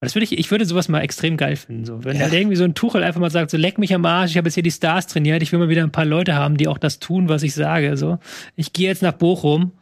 Das 0.00 0.14
würde 0.14 0.24
ich, 0.24 0.38
ich 0.38 0.50
würde 0.50 0.64
sowas 0.64 0.88
mal 0.88 1.00
extrem 1.00 1.36
geil 1.36 1.56
finden. 1.56 1.84
So. 1.84 2.04
Wenn 2.04 2.16
ja. 2.16 2.22
halt 2.22 2.32
irgendwie 2.32 2.56
so 2.56 2.64
ein 2.64 2.74
Tuchel 2.74 3.02
einfach 3.02 3.20
mal 3.20 3.30
sagt, 3.30 3.50
so 3.50 3.56
leck 3.56 3.78
mich 3.78 3.92
am 3.94 4.04
Arsch, 4.04 4.30
ich 4.30 4.36
habe 4.36 4.46
jetzt 4.46 4.54
hier 4.54 4.62
die 4.62 4.70
Stars 4.70 5.08
trainiert, 5.08 5.42
ich 5.42 5.50
will 5.50 5.58
mal 5.58 5.68
wieder 5.68 5.82
ein 5.82 5.90
paar 5.90 6.04
Leute 6.04 6.34
haben, 6.34 6.56
die 6.56 6.68
auch 6.68 6.78
das 6.78 7.00
tun, 7.00 7.28
was 7.28 7.42
ich 7.42 7.54
sage. 7.54 7.96
So. 7.96 8.18
Ich 8.54 8.72
gehe 8.72 8.88
jetzt 8.88 9.02
nach 9.02 9.12
Bochum 9.12 9.72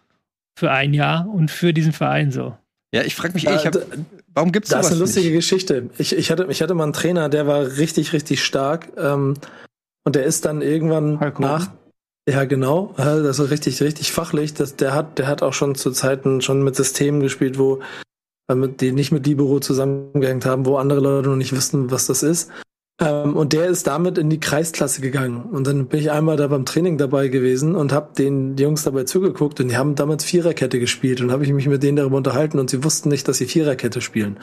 für 0.58 0.70
ein 0.70 0.94
Jahr 0.94 1.28
und 1.28 1.50
für 1.50 1.74
diesen 1.74 1.92
Verein 1.92 2.30
so. 2.30 2.56
Ja, 2.94 3.02
ich 3.02 3.14
frage 3.14 3.34
mich, 3.34 3.46
ey, 3.46 3.56
ich 3.56 3.66
hab, 3.66 3.76
warum 4.32 4.52
gibt's 4.52 4.70
das? 4.70 4.78
Das 4.78 4.86
ist 4.86 4.92
eine 4.92 5.00
lustige 5.00 5.26
nicht? 5.26 5.36
Geschichte. 5.36 5.90
Ich, 5.98 6.16
ich, 6.16 6.30
hatte, 6.30 6.46
ich 6.48 6.62
hatte 6.62 6.72
mal 6.72 6.84
einen 6.84 6.94
Trainer, 6.94 7.28
der 7.28 7.46
war 7.46 7.76
richtig, 7.76 8.14
richtig 8.14 8.42
stark. 8.42 8.92
Ähm, 8.96 9.34
und 10.04 10.14
der 10.14 10.24
ist 10.24 10.46
dann 10.46 10.62
irgendwann 10.62 11.20
Heiko. 11.20 11.42
nach. 11.42 11.68
Ja, 12.28 12.44
genau. 12.44 12.92
Das 12.96 13.38
ist 13.38 13.50
richtig, 13.50 13.80
richtig 13.82 14.12
fachlich. 14.12 14.52
Das, 14.54 14.76
der 14.76 14.94
hat, 14.94 15.18
der 15.18 15.28
hat 15.28 15.42
auch 15.42 15.52
schon 15.52 15.76
zu 15.76 15.92
Zeiten 15.92 16.40
schon 16.40 16.62
mit 16.62 16.74
Systemen 16.74 17.20
gespielt, 17.20 17.58
wo 17.58 17.80
damit 18.48 18.80
die 18.80 18.92
nicht 18.92 19.12
mit 19.12 19.26
Libero 19.26 19.60
zusammengehängt 19.60 20.46
haben, 20.46 20.66
wo 20.66 20.76
andere 20.76 21.00
Leute 21.00 21.28
noch 21.28 21.36
nicht 21.36 21.54
wissen, 21.54 21.90
was 21.90 22.06
das 22.06 22.22
ist. 22.22 22.50
Ähm, 23.00 23.36
und 23.36 23.52
der 23.52 23.66
ist 23.66 23.86
damit 23.86 24.18
in 24.18 24.30
die 24.30 24.40
Kreisklasse 24.40 25.00
gegangen. 25.00 25.42
Und 25.42 25.66
dann 25.66 25.86
bin 25.86 26.00
ich 26.00 26.10
einmal 26.10 26.36
da 26.36 26.46
beim 26.46 26.64
Training 26.64 26.96
dabei 26.96 27.28
gewesen 27.28 27.74
und 27.74 27.92
habe 27.92 28.14
den 28.16 28.56
Jungs 28.56 28.84
dabei 28.84 29.04
zugeguckt 29.04 29.60
und 29.60 29.68
die 29.68 29.76
haben 29.76 29.96
damals 29.96 30.24
Viererkette 30.24 30.80
gespielt 30.80 31.20
und 31.20 31.30
habe 31.30 31.44
ich 31.44 31.52
mich 31.52 31.68
mit 31.68 31.82
denen 31.82 31.96
darüber 31.96 32.16
unterhalten 32.16 32.58
und 32.58 32.70
sie 32.70 32.84
wussten 32.84 33.08
nicht, 33.08 33.28
dass 33.28 33.38
sie 33.38 33.46
Viererkette 33.46 34.00
spielen. 34.00 34.38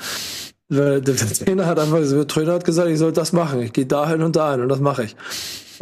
Weil 0.69 1.01
der 1.01 1.15
Trainer 1.15 1.65
hat 1.65 1.79
einfach, 1.79 1.99
der 1.99 2.27
Trainer 2.27 2.53
hat 2.53 2.65
gesagt, 2.65 2.89
ich 2.89 2.99
soll 2.99 3.11
das 3.11 3.33
machen. 3.33 3.61
Ich 3.61 3.73
gehe 3.73 3.85
dahin 3.85 4.21
und 4.21 4.35
dahin 4.35 4.61
und 4.61 4.69
das 4.69 4.79
mache 4.79 5.05
ich. 5.05 5.15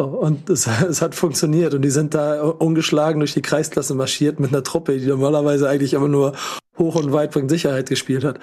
Und 0.06 0.50
es, 0.50 0.68
es, 0.90 1.02
hat 1.02 1.16
funktioniert 1.16 1.74
und 1.74 1.82
die 1.82 1.90
sind 1.90 2.14
da 2.14 2.42
ungeschlagen 2.42 3.20
durch 3.20 3.34
die 3.34 3.42
Kreisklasse 3.42 3.94
marschiert 3.94 4.40
mit 4.40 4.52
einer 4.52 4.64
Truppe, 4.64 4.98
die 4.98 5.08
normalerweise 5.08 5.70
eigentlich 5.70 5.94
immer 5.94 6.08
nur 6.08 6.34
hoch 6.78 6.96
und 6.96 7.12
weit 7.12 7.32
bringt 7.32 7.50
Sicherheit 7.50 7.90
gespielt 7.90 8.24
hat. 8.24 8.40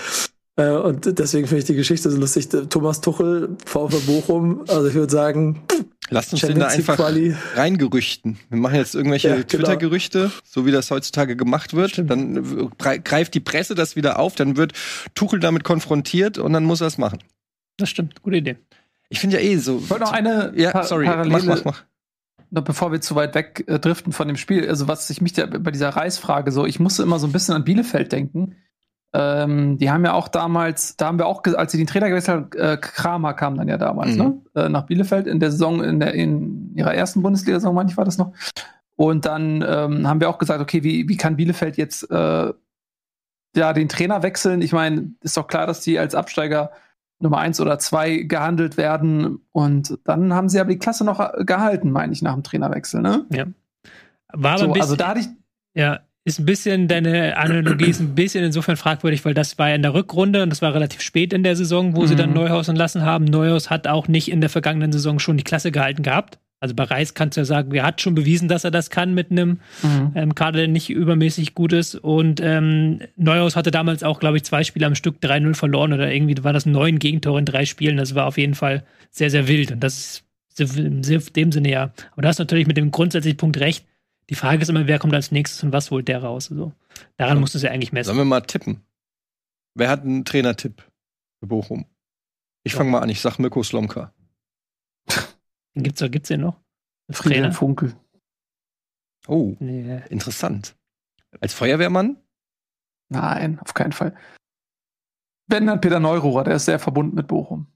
Äh, 0.57 0.71
und 0.71 1.19
deswegen 1.19 1.47
finde 1.47 1.61
ich 1.61 1.67
die 1.67 1.75
Geschichte 1.75 2.11
so 2.11 2.19
lustig. 2.19 2.49
Thomas 2.69 3.01
Tuchel, 3.01 3.57
VfB 3.65 3.99
Bochum, 4.07 4.65
also 4.69 4.87
ich 4.87 4.95
würde 4.95 5.13
sagen, 5.13 5.63
Lasst 6.11 6.33
uns 6.33 6.43
den 6.43 6.59
da 6.59 6.69
einfach 6.69 6.97
Quali. 6.97 7.35
reingerüchten. 7.55 8.39
Wir 8.49 8.59
machen 8.59 8.77
jetzt 8.77 8.95
irgendwelche 8.95 9.29
ja, 9.29 9.35
genau. 9.35 9.47
Twitter-Gerüchte, 9.47 10.31
so 10.43 10.65
wie 10.65 10.71
das 10.71 10.91
heutzutage 10.91 11.37
gemacht 11.37 11.75
wird. 11.75 11.91
Stimmt. 11.91 12.11
Dann 12.11 12.71
greift 12.79 13.35
die 13.35 13.41
Presse 13.41 13.75
das 13.75 13.95
wieder 13.95 14.19
auf, 14.19 14.35
dann 14.35 14.57
wird 14.57 14.73
Tuchel 15.15 15.39
damit 15.39 15.65
konfrontiert 15.65 16.39
und 16.39 16.55
dann 16.55 16.65
muss 16.65 16.81
er 16.81 16.87
es 16.87 16.99
machen. 16.99 17.19
Das 17.77 17.91
stimmt, 17.91 18.23
gute 18.23 18.39
Idee. 18.39 18.57
Ich 19.09 19.21
finde 19.21 19.37
ja 19.37 19.43
eh 19.43 19.57
so. 19.57 19.79
Ich 19.79 19.91
wollte 19.91 20.05
noch 20.05 20.13
eine 20.13 20.53
ja, 20.57 20.71
pa 20.71 20.83
sorry, 20.85 21.07
Parallele, 21.07 21.45
mach, 21.45 21.57
mach, 21.57 21.65
mach. 21.65 21.85
Noch 22.51 22.63
bevor 22.63 22.93
wir 22.93 23.01
zu 23.01 23.15
weit 23.15 23.35
weg 23.35 23.65
äh, 23.67 23.79
driften 23.79 24.13
von 24.13 24.29
dem 24.29 24.37
Spiel, 24.37 24.69
also 24.69 24.89
was 24.89 25.09
ich 25.11 25.21
mich 25.21 25.35
da, 25.35 25.47
bei 25.47 25.71
dieser 25.71 25.91
Reisfrage 25.91 26.51
so, 26.51 26.65
ich 26.65 26.81
musste 26.81 27.03
immer 27.03 27.19
so 27.19 27.27
ein 27.27 27.33
bisschen 27.33 27.55
an 27.55 27.65
Bielefeld 27.65 28.13
denken. 28.13 28.57
Ähm, 29.15 29.79
die 29.79 29.91
haben 29.91 30.05
ja 30.05 30.13
auch 30.13 30.29
damals, 30.29 30.97
da 30.97 31.07
haben 31.07 31.19
wir 31.19 31.27
auch, 31.27 31.43
als 31.45 31.73
sie 31.73 31.79
den 31.79 31.87
Trainer 31.87 32.09
gewechselt 32.09 32.37
haben, 32.37 32.53
äh, 32.53 32.77
Kramer 32.77 33.33
kam 33.33 33.57
dann 33.57 33.69
ja 33.69 33.79
damals, 33.79 34.13
mhm. 34.13 34.19
ne? 34.19 34.41
Äh, 34.55 34.69
nach 34.69 34.85
Bielefeld 34.85 35.27
in 35.27 35.41
der 35.41 35.51
Saison, 35.51 35.83
in, 35.83 35.99
der, 35.99 36.13
in 36.13 36.75
ihrer 36.75 36.95
ersten 36.95 37.23
Bundesliga-Saison, 37.23 37.75
meine 37.75 37.91
ich, 37.91 37.97
war 37.97 38.05
das 38.05 38.19
noch. 38.19 38.33
Und 38.97 39.25
dann 39.25 39.65
ähm, 39.67 40.07
haben 40.07 40.21
wir 40.21 40.29
auch 40.29 40.39
gesagt, 40.39 40.61
okay, 40.61 40.83
wie, 40.83 41.09
wie 41.09 41.17
kann 41.17 41.37
Bielefeld 41.37 41.77
jetzt 41.77 42.11
äh, 42.11 42.53
ja 43.57 43.73
den 43.73 43.89
Trainer 43.89 44.23
wechseln? 44.23 44.61
Ich 44.61 44.73
meine, 44.73 45.13
ist 45.23 45.37
doch 45.37 45.47
klar, 45.47 45.67
dass 45.67 45.81
die 45.81 45.99
als 45.99 46.15
Absteiger 46.15 46.71
Nummer 47.21 47.39
eins 47.39 47.61
oder 47.61 47.79
zwei 47.79 48.19
gehandelt 48.19 48.77
werden. 48.77 49.41
Und 49.53 49.99
dann 50.05 50.33
haben 50.33 50.49
sie 50.49 50.61
aber 50.61 50.71
die 50.71 50.79
Klasse 50.79 51.05
noch 51.05 51.19
gehalten, 51.45 51.91
meine 51.91 52.13
ich, 52.13 52.23
nach 52.23 52.35
dem 52.35 52.43
Trainerwechsel, 52.43 53.01
ne? 53.01 53.27
Ja. 53.33 53.47
War 54.33 54.53
aber 54.53 54.59
so, 54.59 54.65
ein 54.67 54.73
bisschen, 54.73 54.83
also 54.83 54.97
da 54.97 55.09
hatte 55.09 55.21
ich. 55.21 55.29
Ja, 55.75 56.01
ist 56.25 56.39
ein 56.39 56.45
bisschen, 56.45 56.89
deine 56.89 57.37
Analogie 57.37 57.87
ist 57.87 58.01
ein 58.01 58.15
bisschen 58.15 58.45
insofern 58.45 58.77
fragwürdig, 58.77 59.25
weil 59.25 59.35
das 59.35 59.59
war 59.59 59.75
in 59.75 59.83
der 59.83 59.95
Rückrunde 59.95 60.43
und 60.43 60.51
das 60.51 60.61
war 60.61 60.75
relativ 60.75 61.01
spät 61.01 61.33
in 61.33 61.43
der 61.43 61.57
Saison, 61.57 61.97
wo 61.97 62.03
mhm. 62.03 62.07
sie 62.07 62.17
dann 62.17 62.31
mhm. 62.31 62.37
Neuhaus 62.37 62.69
entlassen 62.69 63.03
haben. 63.03 63.25
Neuhaus 63.25 63.71
hat 63.71 63.87
auch 63.87 64.09
nicht 64.09 64.31
in 64.31 64.41
der 64.41 64.51
vergangenen 64.51 64.93
Saison 64.93 65.19
schon 65.19 65.39
die 65.39 65.45
Klasse 65.45 65.73
gehalten 65.73 66.03
gehabt. 66.03 66.39
Also 66.61 66.75
bei 66.75 66.85
Reis 66.85 67.15
kannst 67.15 67.37
du 67.37 67.43
ja 67.43 67.45
sagen, 67.45 67.73
er 67.73 67.85
hat 67.85 68.01
schon 68.01 68.15
bewiesen, 68.15 68.49
dass 68.49 68.65
er 68.65 68.73
das 68.73 68.91
kann 68.91 69.15
mit 69.15 69.31
einem 69.31 69.61
mhm. 69.83 70.13
ähm, 70.15 70.35
Kader, 70.35 70.59
der 70.59 70.69
nicht 70.69 70.91
übermäßig 70.91 71.55
gut 71.55 71.73
ist. 71.73 71.95
Und 71.95 72.41
ähm, 72.41 73.01
Neuhaus 73.17 73.55
hatte 73.55 73.71
damals 73.71 74.03
auch, 74.03 74.19
glaube 74.19 74.39
ich, 74.39 74.45
zwei 74.45 74.65
Spiele 74.65 74.87
am 74.87 74.97
Stück 74.97 75.19
3-0 75.23 75.55
verloren 75.55 75.93
oder 75.93 76.13
irgendwie 76.13 76.43
war 76.43 76.53
das 76.53 76.67
neun 76.67 76.99
Gegentore 76.99 77.39
in 77.39 77.45
drei 77.45 77.65
Spielen. 77.65 77.97
Das 77.97 78.15
war 78.17 78.27
auf 78.27 78.39
jeden 78.39 78.55
Fall 78.55 78.85
sehr, 79.11 79.31
sehr 79.31 79.47
wild. 79.47 79.71
Und 79.71 79.81
das 79.81 80.25
ist 80.59 80.77
in 80.77 81.03
dem 81.03 81.53
Sinne 81.53 81.71
ja. 81.71 81.93
Aber 82.13 82.23
du 82.23 82.29
hast 82.29 82.39
natürlich 82.39 82.67
mit 82.67 82.77
dem 82.77 82.91
grundsätzlichen 82.91 83.37
Punkt 83.37 83.59
recht. 83.61 83.87
Die 84.29 84.35
Frage 84.35 84.61
ist 84.61 84.69
immer, 84.69 84.87
wer 84.87 84.99
kommt 84.99 85.15
als 85.15 85.31
nächstes 85.31 85.63
und 85.63 85.73
was 85.73 85.91
holt 85.91 86.09
der 86.09 86.23
raus? 86.23 86.51
Also, 86.51 86.73
daran 87.17 87.37
ja. 87.37 87.41
musst 87.41 87.55
du 87.55 87.59
es 87.59 87.63
ja 87.63 87.71
eigentlich 87.71 87.93
messen. 87.93 88.07
Sollen 88.09 88.19
wir 88.19 88.25
mal 88.25 88.41
tippen? 88.41 88.83
Wer 89.75 89.89
hat 89.89 90.03
einen 90.03 90.25
Trainertipp 90.25 90.83
für 91.39 91.47
Bochum? 91.47 91.87
Ich 92.65 92.75
fange 92.75 92.91
mal 92.91 92.99
an, 92.99 93.09
ich 93.09 93.21
sag 93.21 93.39
Mirko 93.39 93.63
Slomka. 93.63 94.13
Gibt's, 95.83 96.01
gibt's 96.11 96.29
den 96.29 96.41
noch? 96.41 96.61
Friedhelm 97.11 97.53
Funkel. 97.53 97.95
Oh, 99.27 99.57
nee. 99.59 100.03
interessant. 100.09 100.77
Als 101.41 101.55
Feuerwehrmann? 101.55 102.17
Nein, 103.11 103.59
auf 103.61 103.75
keinen 103.75 103.93
Fall. 103.93 104.17
Wenn 105.49 105.67
dann 105.67 105.81
Peter 105.81 106.01
Neururer, 106.01 106.45
der 106.45 106.57
ist 106.57 106.67
sehr 106.67 106.79
verbunden 106.79 107.17
mit 107.17 107.27
Bochum. 107.27 107.67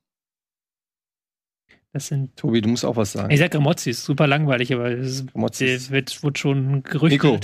Das 1.92 2.06
sind. 2.06 2.36
Tobi, 2.36 2.60
du 2.60 2.70
musst 2.70 2.84
auch 2.84 2.96
was 2.96 3.12
sagen. 3.12 3.30
Ich 3.30 3.38
sag 3.38 3.50
Gramozzi, 3.50 3.90
ist 3.90 4.04
super 4.04 4.26
langweilig, 4.26 4.72
aber 4.72 4.90
es 4.90 5.26
wird, 5.26 6.22
wird 6.22 6.38
schon 6.38 6.82
gerüchtet. 6.82 7.22
Nico, 7.22 7.40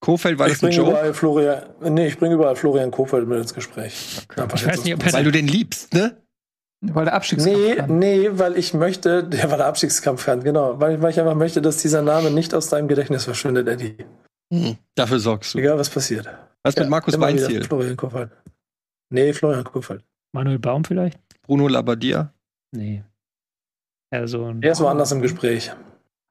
Kofeld 0.00 0.38
war 0.38 0.48
ich 0.48 0.58
das 0.58 0.76
überall 0.76 1.14
Florian, 1.14 1.64
nee, 1.94 2.06
ich 2.06 2.18
bringe 2.18 2.34
überall 2.34 2.56
Florian 2.56 2.90
Kofeld 2.90 3.26
mit 3.26 3.38
ins 3.38 3.54
Gespräch. 3.54 4.18
Einfach 4.36 4.58
Ich 4.58 4.66
weiß 4.66 4.84
nicht, 4.84 4.94
ob 4.94 5.12
Weil 5.12 5.24
du 5.24 5.32
den 5.32 5.48
liebst, 5.48 5.94
ne? 5.94 6.22
Weil 6.82 7.04
der 7.06 7.14
Abstiegskampf 7.14 7.56
Nee, 7.56 7.74
kann. 7.76 7.98
nee, 7.98 8.28
weil 8.32 8.56
ich 8.58 8.74
möchte, 8.74 9.24
der 9.28 9.50
war 9.50 9.56
der 9.56 9.66
Abstiegskampf 9.66 10.24
kann, 10.24 10.42
genau. 10.42 10.78
Weil, 10.80 11.00
weil 11.02 11.10
ich 11.10 11.18
einfach 11.20 11.34
möchte, 11.34 11.62
dass 11.62 11.78
dieser 11.78 12.02
Name 12.02 12.30
nicht 12.30 12.54
aus 12.54 12.68
deinem 12.68 12.88
Gedächtnis 12.88 13.24
verschwindet, 13.24 13.68
Eddie. 13.68 13.96
Hm. 14.52 14.76
Dafür 14.94 15.18
sorgst 15.18 15.54
du. 15.54 15.58
Egal 15.58 15.78
was 15.78 15.90
passiert. 15.90 16.28
Was 16.62 16.76
mit 16.76 16.84
Ja, 16.84 16.90
Markus 16.90 17.14
immer 17.14 17.28
wieder 17.28 17.42
Weinziel? 17.42 17.64
Florian 17.64 17.96
Kofeld. 17.96 18.30
Nee, 19.10 19.32
Florian 19.32 19.64
Kofeld. 19.64 20.04
Manuel 20.32 20.58
Baum 20.58 20.84
vielleicht? 20.84 21.18
Bruno 21.42 21.68
Labbadia? 21.68 22.32
Nee. 22.72 23.02
Also, 24.10 24.52
Der 24.52 24.72
ist 24.72 24.80
woanders 24.80 25.12
im 25.12 25.22
Gespräch. 25.22 25.72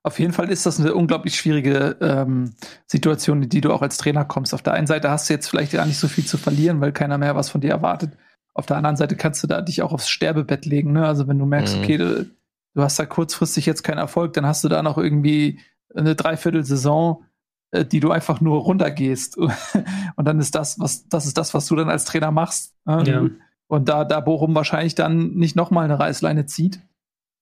Auf 0.04 0.20
jeden 0.20 0.34
Fall 0.34 0.52
ist 0.52 0.66
das 0.66 0.80
eine 0.80 0.94
unglaublich 0.94 1.36
schwierige 1.36 1.98
ähm, 2.00 2.54
Situation, 2.86 3.42
in 3.44 3.50
die 3.50 3.62
du 3.62 3.72
auch 3.74 3.82
als 3.82 3.98
Trainer 3.98 4.24
kommst. 4.24 4.54
Auf 4.54 4.62
der 4.62 4.74
einen 4.74 4.88
Seite 4.88 5.10
hast 5.10 5.28
du 5.30 5.34
jetzt 5.34 5.48
vielleicht 5.50 5.72
gar 5.72 5.86
nicht 5.86 5.98
so 5.98 6.08
viel 6.08 6.26
zu 6.26 6.38
verlieren, 6.38 6.80
weil 6.80 6.92
keiner 6.92 7.18
mehr 7.18 7.36
was 7.36 7.50
von 7.50 7.62
dir 7.62 7.72
erwartet. 7.72 8.12
Auf 8.56 8.66
der 8.66 8.78
anderen 8.78 8.96
Seite 8.96 9.16
kannst 9.16 9.44
du 9.44 9.48
da 9.48 9.62
dich 9.62 9.82
auch 9.84 9.92
aufs 9.94 10.08
Sterbebett 10.10 10.66
legen. 10.66 10.94
Ne? 10.94 11.06
Also 11.06 11.28
wenn 11.28 11.38
du 11.38 11.46
merkst, 11.46 11.76
Mhm. 11.78 11.84
okay, 11.84 11.98
du, 11.98 12.26
du 12.74 12.82
hast 12.82 12.98
da 12.98 13.06
kurzfristig 13.06 13.66
jetzt 13.66 13.84
keinen 13.84 13.98
Erfolg, 14.00 14.34
dann 14.34 14.46
hast 14.46 14.64
du 14.64 14.70
da 14.70 14.82
noch 14.82 14.98
irgendwie 14.98 15.60
eine 15.94 16.16
Dreiviertelsaison, 16.16 17.24
äh, 17.72 17.86
die 17.86 18.00
du 18.00 18.12
einfach 18.12 18.42
nur 18.42 18.60
runtergehst. 18.62 19.38
Und 20.16 20.26
dann 20.26 20.40
ist 20.40 20.56
das, 20.56 20.80
was, 20.80 21.08
das 21.10 21.26
ist 21.26 21.38
das, 21.38 21.54
was 21.54 21.68
du 21.68 21.76
dann 21.76 21.90
als 21.90 22.06
Trainer 22.06 22.32
machst. 22.32 22.74
ne? 22.86 23.04
Ja. 23.06 23.30
Und 23.68 23.90
da, 23.90 24.06
da 24.06 24.20
Bochum 24.20 24.54
wahrscheinlich 24.56 24.96
dann 24.96 25.32
nicht 25.34 25.56
nochmal 25.56 25.86
eine 25.86 26.00
Reißleine 26.00 26.46
zieht, 26.46 26.80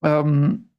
ähm, 0.03 0.69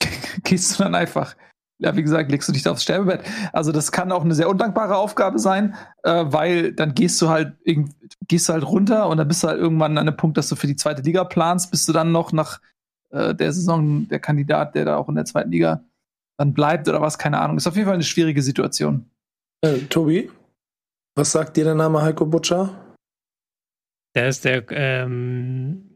gehst 0.44 0.78
du 0.78 0.84
dann 0.84 0.94
einfach, 0.94 1.36
ja, 1.82 1.96
wie 1.96 2.02
gesagt, 2.02 2.30
legst 2.30 2.48
du 2.48 2.52
dich 2.52 2.62
da 2.62 2.70
aufs 2.70 2.82
Sterbebett. 2.82 3.20
Also 3.52 3.72
das 3.72 3.90
kann 3.92 4.12
auch 4.12 4.24
eine 4.24 4.34
sehr 4.34 4.48
undankbare 4.48 4.96
Aufgabe 4.96 5.38
sein, 5.38 5.74
äh, 6.04 6.24
weil 6.26 6.72
dann 6.72 6.94
gehst 6.94 7.20
du 7.20 7.28
halt 7.28 7.54
irgend- 7.64 7.94
gehst 8.28 8.48
du 8.48 8.52
halt 8.52 8.64
runter 8.64 9.08
und 9.08 9.16
dann 9.16 9.28
bist 9.28 9.42
du 9.42 9.48
halt 9.48 9.58
irgendwann 9.58 9.98
an 9.98 10.06
einem 10.08 10.16
Punkt, 10.16 10.36
dass 10.36 10.48
du 10.48 10.56
für 10.56 10.66
die 10.66 10.76
zweite 10.76 11.02
Liga 11.02 11.24
planst, 11.24 11.70
bist 11.70 11.88
du 11.88 11.92
dann 11.92 12.12
noch 12.12 12.32
nach 12.32 12.60
äh, 13.10 13.34
der 13.34 13.52
Saison 13.52 14.08
der 14.08 14.20
Kandidat, 14.20 14.74
der 14.74 14.84
da 14.84 14.96
auch 14.96 15.08
in 15.08 15.16
der 15.16 15.24
zweiten 15.24 15.50
Liga 15.50 15.84
dann 16.38 16.54
bleibt 16.54 16.88
oder 16.88 17.00
was, 17.00 17.18
keine 17.18 17.40
Ahnung. 17.40 17.56
Ist 17.56 17.66
auf 17.66 17.74
jeden 17.74 17.86
Fall 17.86 17.94
eine 17.94 18.02
schwierige 18.04 18.42
Situation. 18.42 19.10
Äh, 19.60 19.78
Tobi, 19.90 20.30
was 21.14 21.32
sagt 21.32 21.56
dir 21.56 21.64
der 21.64 21.74
Name 21.74 22.00
Heiko 22.02 22.24
Butcher? 22.26 22.70
der 24.14 24.28
ist 24.28 24.44
der, 24.44 24.64
ähm, 24.70 25.91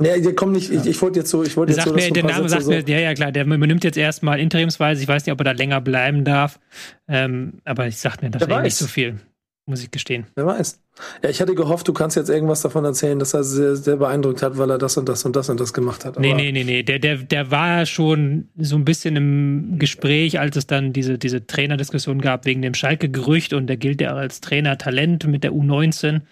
Nee, 0.00 0.16
ihr 0.16 0.34
kommt 0.34 0.52
nicht, 0.52 0.70
ich, 0.70 0.86
ich 0.86 1.02
wollte 1.02 1.18
jetzt 1.20 1.30
so, 1.30 1.42
ich 1.42 1.56
wollte 1.56 1.74
jetzt 1.74 1.84
so, 1.84 1.92
mir, 1.92 2.10
der 2.10 2.24
Name 2.24 2.48
Sätze 2.48 2.64
sagt 2.64 2.88
mir, 2.88 2.94
ja, 2.94 3.00
ja, 3.00 3.14
klar, 3.14 3.32
der 3.32 3.44
übernimmt 3.44 3.84
jetzt 3.84 3.98
erstmal 3.98 4.40
interimsweise. 4.40 5.02
Ich 5.02 5.08
weiß 5.08 5.26
nicht, 5.26 5.32
ob 5.32 5.40
er 5.40 5.44
da 5.44 5.52
länger 5.52 5.80
bleiben 5.82 6.24
darf. 6.24 6.58
Ähm, 7.06 7.60
aber 7.64 7.86
ich 7.86 7.98
sagt 7.98 8.22
mir 8.22 8.28
Wer 8.32 8.40
tatsächlich 8.40 8.64
nicht 8.64 8.76
so 8.76 8.86
viel, 8.86 9.18
muss 9.66 9.82
ich 9.82 9.90
gestehen. 9.90 10.26
Wer 10.36 10.46
weiß. 10.46 10.80
Ja, 11.22 11.28
ich 11.28 11.40
hatte 11.40 11.54
gehofft, 11.54 11.86
du 11.86 11.92
kannst 11.92 12.16
jetzt 12.16 12.30
irgendwas 12.30 12.62
davon 12.62 12.84
erzählen, 12.84 13.18
dass 13.18 13.34
er 13.34 13.44
sehr, 13.44 13.76
sehr 13.76 13.96
beeindruckt 13.96 14.42
hat, 14.42 14.56
weil 14.56 14.70
er 14.70 14.78
das 14.78 14.96
und 14.96 15.06
das 15.08 15.24
und 15.24 15.36
das 15.36 15.50
und 15.50 15.60
das 15.60 15.72
gemacht 15.74 16.04
hat. 16.06 16.18
Nee, 16.18 16.30
Aber- 16.32 16.40
nee, 16.40 16.52
nee, 16.52 16.64
nee. 16.64 16.82
Der, 16.82 16.98
der, 16.98 17.18
der 17.18 17.50
war 17.50 17.84
schon 17.84 18.48
so 18.56 18.76
ein 18.76 18.86
bisschen 18.86 19.16
im 19.16 19.78
Gespräch, 19.78 20.40
als 20.40 20.56
es 20.56 20.66
dann 20.66 20.94
diese, 20.94 21.18
diese 21.18 21.46
Trainerdiskussion 21.46 22.20
gab 22.22 22.46
wegen 22.46 22.62
dem 22.62 22.72
Schalke-Gerücht 22.74 23.52
und 23.52 23.66
der 23.66 23.76
gilt 23.76 24.00
ja 24.00 24.14
als 24.14 24.40
Trainer-Talent 24.40 25.26
mit 25.26 25.44
der 25.44 25.52
U19. 25.52 26.22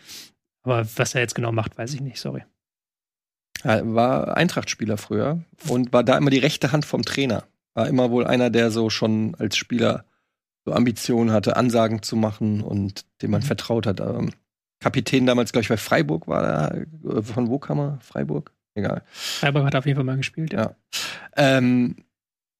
Aber 0.63 0.87
was 0.97 1.15
er 1.15 1.21
jetzt 1.21 1.35
genau 1.35 1.53
macht, 1.53 1.77
weiß 1.77 1.93
ich 1.95 2.01
nicht, 2.01 2.19
sorry. 2.19 2.43
Er 3.63 3.95
war 3.95 4.37
Eintracht-Spieler 4.37 4.97
früher 4.97 5.41
und 5.69 5.93
war 5.93 6.05
da 6.05 6.17
immer 6.17 6.31
die 6.31 6.39
rechte 6.39 6.73
Hand 6.73 6.85
vom 6.85 7.03
Trainer. 7.03 7.45
War 7.75 7.89
immer 7.89 8.11
wohl 8.11 8.27
einer, 8.27 8.51
der 8.51 8.71
so 8.71 8.91
schon 8.91 9.35
als 9.39 9.57
Spieler 9.57 10.05
so 10.65 10.73
Ambitionen 10.73 11.33
hatte, 11.33 11.57
Ansagen 11.57 12.03
zu 12.03 12.17
machen 12.17 12.61
und 12.61 13.05
dem 13.23 13.31
man 13.31 13.43
vertraut 13.43 13.87
hat. 13.87 14.01
Ähm, 14.01 14.31
Kapitän 14.81 15.27
damals, 15.27 15.53
glaube 15.53 15.63
ich, 15.63 15.69
bei 15.69 15.77
Freiburg 15.77 16.29
war 16.29 16.45
er. 16.45 16.75
Äh, 16.77 17.23
Von 17.23 17.49
wo 17.49 17.59
kam 17.59 17.79
er? 17.79 17.99
Freiburg? 18.01 18.53
Egal. 18.75 19.03
Freiburg 19.11 19.65
hat 19.65 19.75
auf 19.75 19.87
jeden 19.87 19.97
Fall 19.97 20.05
mal 20.05 20.17
gespielt, 20.17 20.53
ja. 20.53 20.61
Ja. 20.61 20.77
Ähm, 21.37 21.97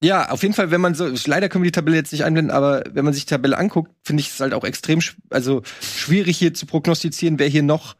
ja, 0.01 0.29
auf 0.29 0.43
jeden 0.43 0.53
Fall, 0.53 0.71
wenn 0.71 0.79
man 0.81 0.95
so, 0.95 1.09
leider 1.25 1.49
können 1.49 1.63
wir 1.63 1.71
die 1.71 1.75
Tabelle 1.75 1.97
jetzt 1.97 2.13
nicht 2.13 2.23
einblenden, 2.23 2.55
aber 2.55 2.83
wenn 2.91 3.03
man 3.03 3.13
sich 3.13 3.25
die 3.25 3.29
Tabelle 3.29 3.57
anguckt, 3.57 3.91
finde 4.03 4.21
ich 4.21 4.29
es 4.29 4.39
halt 4.39 4.53
auch 4.53 4.63
extrem, 4.63 5.01
also 5.29 5.61
schwierig 5.81 6.37
hier 6.37 6.53
zu 6.53 6.65
prognostizieren, 6.65 7.37
wer 7.37 7.47
hier 7.47 7.63
noch 7.63 7.95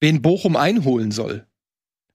wen 0.00 0.22
Bochum 0.22 0.56
einholen 0.56 1.10
soll. 1.10 1.46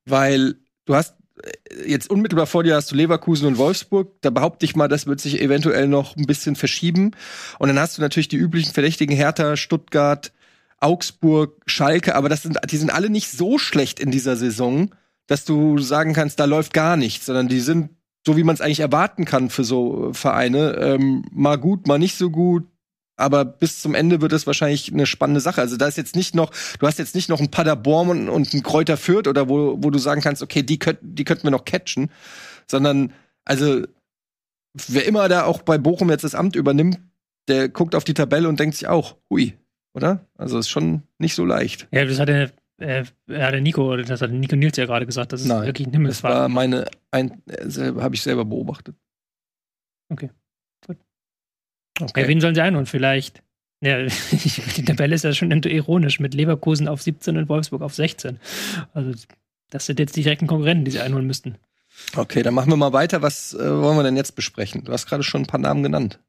Weil 0.10 0.55
du 0.86 0.95
hast 0.95 1.16
äh, 1.41 1.89
jetzt 1.89 2.10
unmittelbar 2.10 2.47
vor 2.47 2.64
dir 2.64 2.76
hast 2.76 2.91
du 2.91 2.95
Leverkusen 2.95 3.47
und 3.47 3.58
Wolfsburg, 3.58 4.22
da 4.22 4.30
behaupte 4.30 4.66
ich 4.66 4.76
mal, 4.76 4.88
das 4.88 5.08
wird 5.08 5.20
sich 5.20 5.41
eventuell 5.41 5.88
noch 5.88 6.16
ein 6.16 6.26
bisschen 6.26 6.55
verschieben. 6.55 7.12
Und 7.60 7.68
dann 7.68 7.80
hast 7.80 7.97
du 7.97 8.01
natürlich 8.01 8.28
die 8.28 8.38
üblichen 8.38 8.74
Verdächtigen 8.74 9.16
Hertha, 9.16 9.55
Stuttgart, 9.55 10.32
Augsburg, 10.80 11.62
Schalke, 11.66 12.16
aber 12.16 12.30
das 12.30 12.43
sind, 12.43 12.58
die 12.70 12.78
sind 12.78 12.91
alle 12.91 13.10
nicht 13.10 13.32
so 13.32 13.58
schlecht 13.58 13.99
in 13.99 14.12
dieser 14.12 14.36
Saison, 14.36 14.93
dass 15.26 15.43
du 15.43 15.80
sagen 15.80 16.14
kannst, 16.14 16.39
da 16.39 16.45
läuft 16.45 16.74
gar 16.74 16.97
nichts, 16.97 17.26
sondern 17.26 17.47
die 17.47 17.60
sind 17.60 17.89
so 18.28 18.36
wie 18.36 18.43
man 18.43 18.55
es 18.55 18.62
eigentlich 18.62 18.82
erwarten 18.82 19.24
kann 19.24 19.49
für 19.49 19.64
so 19.64 20.10
äh, 20.10 20.14
Vereine, 20.14 20.76
ähm, 20.82 21.24
mal 21.32 21.58
gut, 21.58 21.88
mal 21.88 21.97
nicht 21.97 22.18
so 22.18 22.30
gut, 22.30 22.68
aber 23.18 23.43
bis 23.45 23.82
zum 23.82 23.95
Ende 23.95 24.22
wird 24.22 24.32
es 24.32 24.47
wahrscheinlich 24.47 24.93
eine 24.93 25.05
spannende 25.05 25.41
Sache. 25.41 25.59
Also 25.59 25.76
da 25.76 25.88
ist 25.88 25.97
jetzt 25.97 26.15
nicht 26.15 26.36
noch, 26.36 26.51
du 26.80 26.88
hast 26.88 26.99
jetzt 26.99 27.15
nicht 27.15 27.30
noch 27.30 27.39
ein 27.39 27.51
Paderborn 27.51 28.09
und, 28.09 28.30
und 28.30 28.53
ein 28.53 28.63
Kräuter 28.63 28.95
Fürth 28.95 29.28
oder 29.28 29.49
wo, 29.49 29.78
wo 29.84 29.89
du 29.89 29.97
sagen 29.99 30.22
kannst, 30.22 30.41
okay, 30.43 30.63
die, 30.63 30.80
könnt, 30.80 30.99
die 31.01 31.24
könnten 31.26 31.43
wir 31.43 31.51
noch 31.51 31.65
catchen, 31.65 32.09
sondern 32.68 33.11
also 33.43 33.82
wer 34.88 35.05
immer 35.05 35.28
da 35.28 35.43
auch 35.45 35.63
bei 35.63 35.78
Bochum 35.78 36.09
jetzt 36.09 36.24
das 36.24 36.36
Amt 36.36 36.55
übernimmt, 36.55 36.99
der 37.47 37.70
guckt 37.70 37.95
auf 37.95 38.03
die 38.03 38.13
Tabelle 38.13 38.47
und 38.47 38.59
denkt 38.59 38.76
sich 38.76 38.88
auch, 38.88 39.15
hui, 39.30 39.57
oder? 39.93 40.26
Also 40.38 40.59
ist 40.59 40.70
schon 40.70 41.01
nicht 41.18 41.34
so 41.34 41.45
leicht. 41.45 41.88
Ja, 41.91 42.05
das 42.05 42.20
hat 42.20 42.28
der, 42.28 42.51
äh, 42.78 43.05
der 43.28 43.61
Nico, 43.61 43.95
das 43.97 44.22
hat 44.22 44.32
Nico 44.32 44.55
Nils 44.55 44.78
ja 44.78 44.86
gerade 44.86 45.05
gesagt, 45.05 45.34
das 45.34 45.41
ist 45.41 45.47
Nein, 45.47 45.65
wirklich 45.65 45.88
ein 45.88 45.91
Das 45.91 45.97
Himmelsfahrt. 45.97 46.34
war 46.36 46.49
meine, 46.49 46.86
ein, 47.09 47.41
äh, 47.47 47.93
habe 47.99 48.13
ich 48.13 48.22
selber 48.22 48.45
beobachtet. 48.45 48.95
Okay. 50.09 50.30
Okay. 52.00 52.22
Ja, 52.22 52.28
wen 52.28 52.41
sollen 52.41 52.56
sie 52.56 52.62
einholen? 52.62 52.86
Vielleicht. 52.86 53.41
Ja, 53.82 54.04
die 54.32 54.86
Tabelle 54.86 55.16
ist 55.16 55.24
ja 55.24 55.34
schon 55.34 55.52
ironisch 55.52 56.20
mit 56.20 56.34
Leverkusen 56.34 56.88
auf 56.88 57.02
17 57.02 57.38
und 57.38 57.50
Wolfsburg 57.50 57.82
auf 57.82 57.93
16. 57.93 58.39
Also, 58.93 59.12
das 59.70 59.86
sind 59.86 60.00
jetzt 60.00 60.16
die 60.16 60.24
direkten 60.24 60.48
Konkurrenten, 60.48 60.86
die 60.86 60.91
sie 60.91 61.00
einholen 61.00 61.28
müssten. 61.28 61.58
Okay, 62.16 62.43
dann 62.43 62.54
machen 62.54 62.72
wir 62.72 62.78
mal 62.78 62.93
weiter. 62.93 63.22
Was 63.22 63.54
äh, 63.54 63.60
wollen 63.60 63.98
wir 63.98 64.04
denn 64.04 64.16
jetzt 64.18 64.36
besprechen? 64.36 64.84
Du 64.84 64.91
hast 64.91 65.08
gerade 65.08 65.24
schon 65.24 65.41
ein 65.41 65.48
paar 65.48 65.60
Namen 65.60 65.84
genannt. 65.84 66.20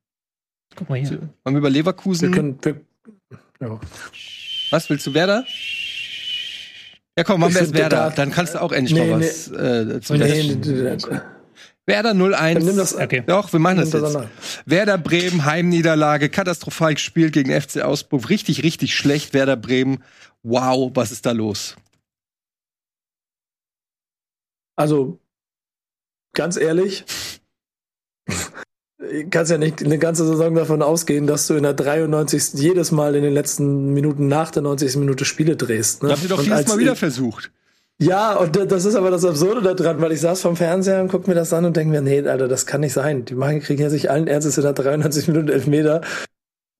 Guck 0.77 0.89
mal 0.91 0.97
hier. 0.99 1.11
Wollen 1.45 1.55
wir 1.55 1.59
über 1.59 1.71
Leverkusen? 1.71 2.29
Wir 2.29 2.35
können, 2.37 2.59
wir, 2.63 2.81
ja. 3.61 3.81
was 4.71 4.89
willst 4.91 5.07
du, 5.07 5.15
Werder? 5.15 5.45
Ja, 7.17 7.25
komm, 7.25 7.41
machen 7.41 7.55
wir 7.55 7.61
erst 7.61 7.73
find, 7.73 7.81
Werder. 7.81 7.97
da- 7.97 8.11
Dann 8.11 8.31
kannst 8.31 8.55
du 8.55 8.63
auch 8.63 8.73
endlich 8.73 8.99
Nee, 8.99 9.11
mal 9.11 9.21
was 9.21 9.49
äh, 9.49 10.01
zu 10.01 10.15
Nee, 10.15 10.25
Nee, 10.29 10.43
nee, 10.55 10.73
nee, 10.73 10.97
nee, 10.97 11.21
Werder 11.89 12.13
Dann 12.13 12.35
0-1. 12.35 12.59
nimm 12.61 12.77
das, 12.77 12.95
Okay. 12.95 13.25
Doch, 13.27 13.51
wir 13.51 13.59
machen 13.59 13.79
das 13.79 13.91
das 13.91 14.13
jetzt. 14.13 14.63
Werder 14.67 14.99
Bremen, 14.99 15.47
Heimniederlage, 15.47 16.29
katastrophal 16.29 16.93
gespielt 16.95 17.33
gegen 17.33 17.51
FC 17.51 17.83
Augsburg. 17.83 18.29
Richtig, 18.29 18.63
richtig 18.63 18.95
schlecht, 18.95 19.33
Werder 19.33 19.57
Bremen. 19.57 20.05
Wow, 20.43 20.91
was 20.95 21.11
ist 21.11 21.25
da 21.25 21.33
los? 21.33 21.77
Also, 24.77 25.19
ganz 26.35 26.59
ehrlich, 26.59 27.07
kannst 29.31 29.51
ja 29.51 29.57
nicht 29.57 29.83
eine 29.83 29.99
ganze 29.99 30.27
Saison 30.27 30.55
davon 30.55 30.83
ausgehen, 30.83 31.27
dass 31.27 31.47
du 31.47 31.55
in 31.55 31.63
der 31.63 31.73
93. 31.73 32.53
jedes 32.53 32.93
Mal 32.93 33.15
in 33.15 33.23
den 33.23 33.33
letzten 33.33 33.95
Minuten 33.95 34.29
nach 34.29 34.51
der 34.51 34.61
90. 34.63 34.97
Minute 34.97 35.25
Spiele 35.25 35.57
drehst. 35.57 36.03
Ne? 36.03 36.11
Habt 36.11 36.23
ihr 36.23 36.29
doch 36.29 36.43
jedes 36.43 36.69
Mal 36.69 36.79
wieder 36.79 36.97
versucht. 36.97 37.51
Ja, 38.01 38.37
und 38.37 38.55
da- 38.55 38.65
das 38.65 38.85
ist 38.85 38.95
aber 38.95 39.11
das 39.11 39.25
Absurde 39.25 39.61
da 39.61 39.75
dran, 39.75 40.01
weil 40.01 40.13
ich 40.13 40.21
saß 40.21 40.41
vom 40.43 40.55
Fernseher 40.55 41.01
und 41.01 41.09
guck 41.11 41.27
mir 41.27 41.35
das 41.35 41.53
an 41.53 41.65
und 41.65 41.77
denke 41.77 41.91
mir, 41.91 42.01
nee, 42.01 42.27
Alter, 42.27 42.47
das 42.47 42.65
kann 42.65 42.81
nicht 42.83 42.93
sein. 42.93 43.25
Die 43.25 43.35
machen, 43.35 43.61
kriegen 43.61 43.83
ja 43.83 43.91
sich 43.91 44.09
allen 44.11 44.29
Ernstes 44.29 44.57
in 44.57 44.63
der 44.63 44.73
93 44.73 45.27
Minuten 45.27 45.49
Elfmeter 45.49 46.03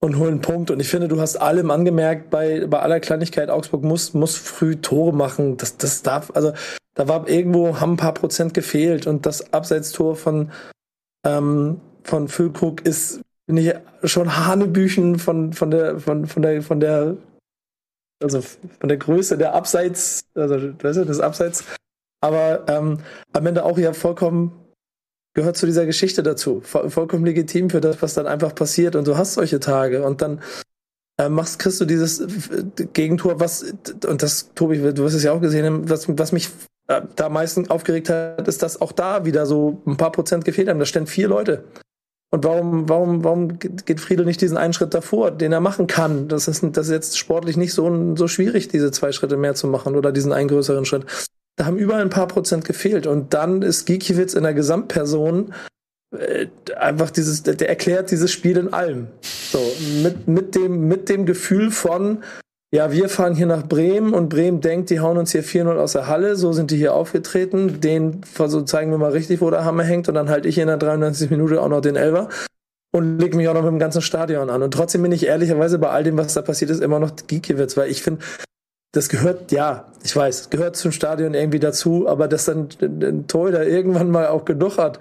und 0.01 0.17
holen 0.17 0.35
einen 0.35 0.41
Punkt. 0.41 0.71
Und 0.71 0.79
ich 0.79 0.87
finde, 0.87 1.09
du 1.09 1.19
hast 1.19 1.35
allem 1.35 1.71
angemerkt, 1.71 2.29
bei, 2.29 2.65
bei 2.67 2.79
aller 2.79 3.01
Kleinigkeit, 3.01 3.49
Augsburg 3.49 3.83
muss, 3.83 4.13
muss 4.13 4.37
früh 4.37 4.77
Tore 4.77 5.13
machen. 5.13 5.57
Das, 5.57 5.75
das 5.75 6.03
darf, 6.03 6.31
also, 6.35 6.53
da 6.95 7.09
war 7.09 7.27
irgendwo, 7.27 7.81
haben 7.81 7.93
ein 7.93 7.97
paar 7.97 8.13
Prozent 8.13 8.53
gefehlt 8.53 9.05
und 9.05 9.25
das 9.25 9.53
Abseitstor 9.53 10.15
von, 10.15 10.51
ähm, 11.25 11.81
von 12.03 12.29
Füllkrug 12.29 12.85
ist, 12.85 13.19
finde 13.45 13.61
ich, 13.61 14.09
schon 14.09 14.37
Hanebüchen 14.47 15.19
von, 15.19 15.51
von 15.51 15.69
der, 15.69 15.99
von, 15.99 16.27
von 16.27 16.41
der, 16.41 16.61
von 16.61 16.79
der, 16.79 17.17
also 18.21 18.41
von 18.41 18.89
der 18.89 18.97
Größe 18.97 19.37
der 19.37 19.53
Abseits, 19.53 20.21
also 20.35 20.55
weißt 20.55 20.99
du, 20.99 21.05
des 21.05 21.19
Abseits, 21.19 21.63
aber 22.21 22.65
ähm, 22.67 22.99
am 23.33 23.45
Ende 23.45 23.63
auch 23.63 23.77
ja 23.77 23.93
vollkommen 23.93 24.51
gehört 25.33 25.57
zu 25.57 25.65
dieser 25.65 25.85
Geschichte 25.85 26.23
dazu. 26.23 26.61
Voll, 26.61 26.89
vollkommen 26.89 27.25
legitim 27.25 27.69
für 27.69 27.81
das, 27.81 28.01
was 28.01 28.13
dann 28.13 28.27
einfach 28.27 28.53
passiert 28.55 28.95
und 28.95 29.07
du 29.07 29.17
hast 29.17 29.35
solche 29.35 29.59
Tage 29.59 30.03
und 30.03 30.21
dann 30.21 30.41
äh, 31.17 31.29
machst, 31.29 31.59
kriegst 31.59 31.79
du 31.79 31.85
dieses 31.85 32.19
äh, 32.19 32.87
Gegentor, 32.93 33.39
was, 33.39 33.73
und 34.07 34.23
das, 34.23 34.53
Tobi, 34.55 34.77
du 34.77 35.03
wirst 35.03 35.15
es 35.15 35.23
ja 35.23 35.31
auch 35.31 35.41
gesehen 35.41 35.89
was, 35.89 36.07
was 36.09 36.31
mich 36.31 36.49
äh, 36.87 37.01
da 37.15 37.27
am 37.27 37.33
meisten 37.33 37.69
aufgeregt 37.69 38.09
hat, 38.09 38.47
ist, 38.47 38.63
dass 38.63 38.81
auch 38.81 38.91
da 38.91 39.25
wieder 39.25 39.45
so 39.45 39.81
ein 39.85 39.97
paar 39.97 40.11
Prozent 40.11 40.43
gefehlt 40.43 40.69
haben. 40.69 40.79
Da 40.79 40.85
stehen 40.85 41.07
vier 41.07 41.27
Leute. 41.27 41.63
Und 42.31 42.43
warum, 42.43 42.87
warum, 42.87 43.23
warum 43.23 43.57
geht 43.57 43.99
Friedel 43.99 44.25
nicht 44.25 44.41
diesen 44.41 44.57
einen 44.57 44.73
Schritt 44.73 44.93
davor, 44.93 45.31
den 45.31 45.51
er 45.51 45.61
machen 45.61 45.87
kann? 45.87 46.27
Das 46.27 46.47
ist, 46.47 46.63
das 46.73 46.87
ist 46.87 46.91
jetzt 46.91 47.17
sportlich 47.17 47.57
nicht 47.57 47.73
so, 47.73 48.15
so 48.15 48.27
schwierig, 48.27 48.67
diese 48.67 48.91
zwei 48.91 49.11
Schritte 49.11 49.35
mehr 49.35 49.55
zu 49.55 49.67
machen 49.67 49.95
oder 49.95 50.11
diesen 50.11 50.31
einen 50.31 50.47
größeren 50.47 50.85
Schritt. 50.85 51.05
Da 51.55 51.65
haben 51.65 51.77
überall 51.77 52.01
ein 52.01 52.11
paar 52.11 52.27
Prozent 52.27 52.65
gefehlt. 52.65 53.07
Und 53.07 53.33
dann 53.33 53.63
ist 53.63 53.85
Gikiewicz 53.85 54.35
in 54.35 54.43
der 54.43 54.53
Gesamtperson 54.53 55.53
äh, 56.15 56.47
einfach 56.77 57.09
dieses, 57.09 57.43
der 57.43 57.67
erklärt 57.67 58.11
dieses 58.11 58.31
Spiel 58.31 58.57
in 58.57 58.73
allem. 58.73 59.07
So, 59.21 59.59
mit, 60.03 60.27
mit 60.27 60.55
dem, 60.55 60.87
mit 60.87 61.09
dem 61.09 61.25
Gefühl 61.25 61.71
von, 61.71 62.23
ja, 62.71 62.91
wir 62.91 63.09
fahren 63.09 63.33
hier 63.33 63.47
nach 63.47 63.67
Bremen 63.67 64.13
und 64.13 64.29
Bremen 64.29 64.61
denkt, 64.61 64.91
die 64.91 64.99
hauen 64.99 65.17
uns 65.17 65.31
hier 65.31 65.43
4-0 65.43 65.77
aus 65.77 65.93
der 65.93 66.07
Halle, 66.07 66.35
so 66.35 66.53
sind 66.53 66.69
die 66.69 66.77
hier 66.77 66.93
aufgetreten, 66.93 67.81
den 67.81 68.21
so 68.23 68.61
zeigen 68.61 68.91
wir 68.91 68.99
mal 68.99 69.11
richtig, 69.11 69.41
wo 69.41 69.49
der 69.49 69.65
Hammer 69.65 69.83
hängt. 69.83 70.07
Und 70.07 70.13
dann 70.13 70.29
halte 70.29 70.47
ich 70.47 70.57
in 70.59 70.67
der 70.67 70.77
93 70.77 71.31
Minute 71.31 71.61
auch 71.61 71.69
noch 71.69 71.81
den 71.81 71.95
Elver 71.95 72.29
und 72.91 73.19
leg 73.19 73.33
mich 73.35 73.47
auch 73.47 73.55
noch 73.55 73.63
mit 73.63 73.71
dem 73.71 73.79
ganzen 73.79 74.03
Stadion 74.03 74.51
an. 74.51 74.61
Und 74.61 74.71
trotzdem 74.71 75.01
bin 75.01 75.11
ich 75.11 75.25
ehrlicherweise 75.25 75.79
bei 75.79 75.89
all 75.89 76.03
dem, 76.03 76.17
was 76.17 76.35
da 76.35 76.43
passiert 76.43 76.69
ist, 76.69 76.81
immer 76.81 76.99
noch 76.99 77.15
Giekiewicz, 77.27 77.75
weil 77.75 77.89
ich 77.89 78.03
finde, 78.03 78.23
das 78.91 79.09
gehört, 79.09 79.51
ja, 79.51 79.91
ich 80.03 80.15
weiß, 80.15 80.51
gehört 80.51 80.75
zum 80.75 80.91
Stadion 80.91 81.33
irgendwie 81.33 81.59
dazu, 81.59 82.07
aber 82.07 82.27
dass 82.27 82.45
dann 82.45 82.69
ein 82.81 83.25
Torhüter 83.27 83.65
irgendwann 83.65 84.11
mal 84.11 84.27
auch 84.27 84.45
genug 84.45 84.77
hat 84.77 84.99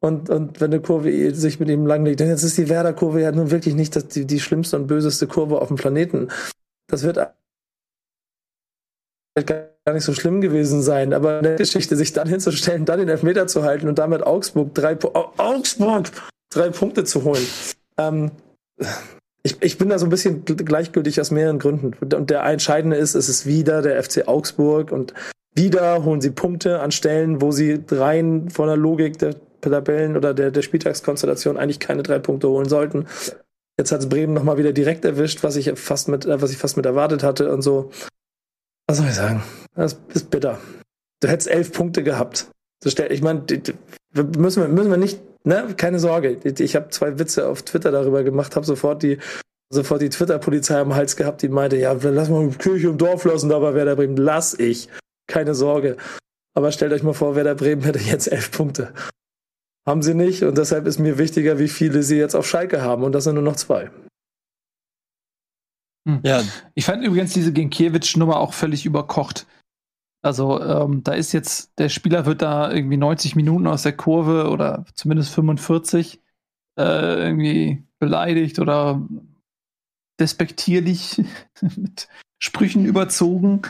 und, 0.00 0.30
und 0.30 0.60
wenn 0.60 0.72
eine 0.72 0.80
Kurve 0.80 1.34
sich 1.34 1.60
mit 1.60 1.68
ihm 1.68 1.86
langlegt, 1.86 2.20
denn 2.20 2.28
jetzt 2.28 2.42
ist 2.42 2.58
die 2.58 2.68
Werder-Kurve 2.68 3.20
ja 3.20 3.32
nun 3.32 3.50
wirklich 3.50 3.74
nicht 3.74 3.94
das, 3.96 4.08
die, 4.08 4.24
die 4.24 4.38
schlimmste 4.38 4.76
und 4.76 4.86
böseste 4.86 5.26
Kurve 5.26 5.60
auf 5.60 5.68
dem 5.68 5.76
Planeten 5.76 6.28
das 6.86 7.02
wird 7.02 7.16
gar 9.36 9.92
nicht 9.92 10.04
so 10.04 10.14
schlimm 10.14 10.40
gewesen 10.40 10.82
sein, 10.82 11.12
aber 11.12 11.38
in 11.38 11.44
der 11.44 11.56
Geschichte 11.56 11.96
sich 11.96 12.12
dann 12.12 12.28
hinzustellen, 12.28 12.84
dann 12.84 13.00
den 13.00 13.08
Elfmeter 13.08 13.46
zu 13.46 13.64
halten 13.64 13.88
und 13.88 13.98
damit 13.98 14.22
Augsburg 14.22 14.74
drei, 14.74 14.96
Augsburg 15.02 16.10
drei 16.50 16.70
Punkte 16.70 17.04
zu 17.04 17.24
holen. 17.24 17.46
Ähm, 17.98 18.30
ich, 19.42 19.56
ich 19.60 19.78
bin 19.78 19.90
da 19.90 19.98
so 19.98 20.06
ein 20.06 20.10
bisschen 20.10 20.44
gleichgültig 20.44 21.20
aus 21.20 21.30
mehreren 21.30 21.58
Gründen. 21.58 21.92
Und 22.00 22.30
der 22.30 22.44
entscheidende 22.44 22.96
ist, 22.96 23.14
es 23.14 23.28
ist 23.28 23.44
wieder 23.44 23.82
der 23.82 24.02
FC 24.02 24.26
Augsburg 24.26 24.90
und 24.90 25.12
wieder 25.54 26.04
holen 26.04 26.20
sie 26.20 26.30
Punkte 26.30 26.80
an 26.80 26.90
Stellen, 26.90 27.40
wo 27.40 27.52
sie 27.52 27.80
rein 27.90 28.48
von 28.50 28.66
der 28.66 28.76
Logik 28.76 29.18
der 29.18 29.36
Tabellen 29.60 30.16
oder 30.16 30.34
der, 30.34 30.50
der 30.50 30.62
Spieltagskonstellation 30.62 31.56
eigentlich 31.56 31.80
keine 31.80 32.02
drei 32.02 32.18
Punkte 32.18 32.48
holen 32.48 32.68
sollten. 32.68 33.06
Jetzt 33.78 33.90
hat 33.90 34.00
es 34.00 34.08
Bremen 34.08 34.34
nochmal 34.34 34.56
wieder 34.56 34.72
direkt 34.72 35.04
erwischt, 35.04 35.42
was 35.42 35.56
ich 35.56 35.70
fast 35.78 36.08
mit, 36.08 36.24
äh, 36.26 36.40
was 36.40 36.50
ich 36.50 36.58
fast 36.58 36.76
mit 36.76 36.86
erwartet 36.86 37.22
hatte 37.22 37.52
und 37.52 37.62
so. 37.62 37.90
Was 38.86 38.98
soll 38.98 39.06
ich 39.06 39.14
sagen? 39.14 39.42
Das 39.74 39.98
ist 40.12 40.30
bitter. 40.30 40.58
Du 41.20 41.28
hättest 41.28 41.50
elf 41.50 41.72
Punkte 41.72 42.02
gehabt. 42.02 42.48
Ich 42.84 43.22
meine, 43.22 43.42
müssen 44.36 44.62
wir, 44.62 44.68
müssen 44.68 44.90
wir 44.90 44.98
nicht, 44.98 45.18
ne, 45.44 45.74
keine 45.76 45.98
Sorge. 45.98 46.38
Ich 46.58 46.76
habe 46.76 46.90
zwei 46.90 47.18
Witze 47.18 47.48
auf 47.48 47.62
Twitter 47.62 47.90
darüber 47.90 48.22
gemacht, 48.22 48.56
habe 48.56 48.66
sofort 48.66 49.02
die, 49.02 49.18
sofort 49.70 50.02
die 50.02 50.10
Twitter-Polizei 50.10 50.78
am 50.78 50.94
Hals 50.94 51.16
gehabt, 51.16 51.40
die 51.40 51.48
meinte, 51.48 51.76
ja, 51.78 51.92
lass 51.92 52.28
mal 52.28 52.46
Kirche 52.50 52.88
im 52.88 52.98
Dorf 52.98 53.24
lassen, 53.24 53.50
aber 53.52 53.74
wer 53.74 53.86
der 53.86 53.96
Bremen, 53.96 54.18
lass 54.18 54.58
ich. 54.58 54.88
Keine 55.26 55.54
Sorge. 55.54 55.96
Aber 56.52 56.70
stellt 56.72 56.92
euch 56.92 57.02
mal 57.02 57.14
vor, 57.14 57.34
wer 57.36 57.44
der 57.44 57.54
Bremen 57.54 57.82
hätte 57.82 57.98
jetzt 57.98 58.30
elf 58.30 58.50
Punkte. 58.50 58.92
Haben 59.86 60.02
sie 60.02 60.14
nicht 60.14 60.42
und 60.42 60.56
deshalb 60.56 60.86
ist 60.86 60.98
mir 60.98 61.18
wichtiger, 61.18 61.58
wie 61.58 61.68
viele 61.68 62.02
sie 62.02 62.16
jetzt 62.16 62.34
auf 62.34 62.46
Schalke 62.48 62.82
haben 62.82 63.02
und 63.02 63.12
das 63.12 63.24
sind 63.24 63.34
nur 63.34 63.44
noch 63.44 63.56
zwei. 63.56 63.90
Hm. 66.06 66.20
Ja. 66.22 66.42
Ich 66.74 66.84
fand 66.84 67.04
übrigens 67.04 67.32
diese 67.32 67.52
Genkiewicz-Nummer 67.52 68.38
auch 68.38 68.52
völlig 68.52 68.86
überkocht. 68.86 69.46
Also 70.22 70.60
ähm, 70.62 71.02
da 71.02 71.12
ist 71.12 71.32
jetzt, 71.32 71.78
der 71.78 71.90
Spieler 71.90 72.24
wird 72.24 72.40
da 72.40 72.72
irgendwie 72.72 72.96
90 72.96 73.36
Minuten 73.36 73.66
aus 73.66 73.82
der 73.82 73.94
Kurve 73.94 74.48
oder 74.50 74.86
zumindest 74.94 75.34
45 75.34 76.20
äh, 76.78 77.26
irgendwie 77.26 77.84
beleidigt 77.98 78.58
oder 78.58 79.06
despektierlich 80.18 81.22
mit 81.76 82.08
Sprüchen 82.38 82.86
überzogen. 82.86 83.62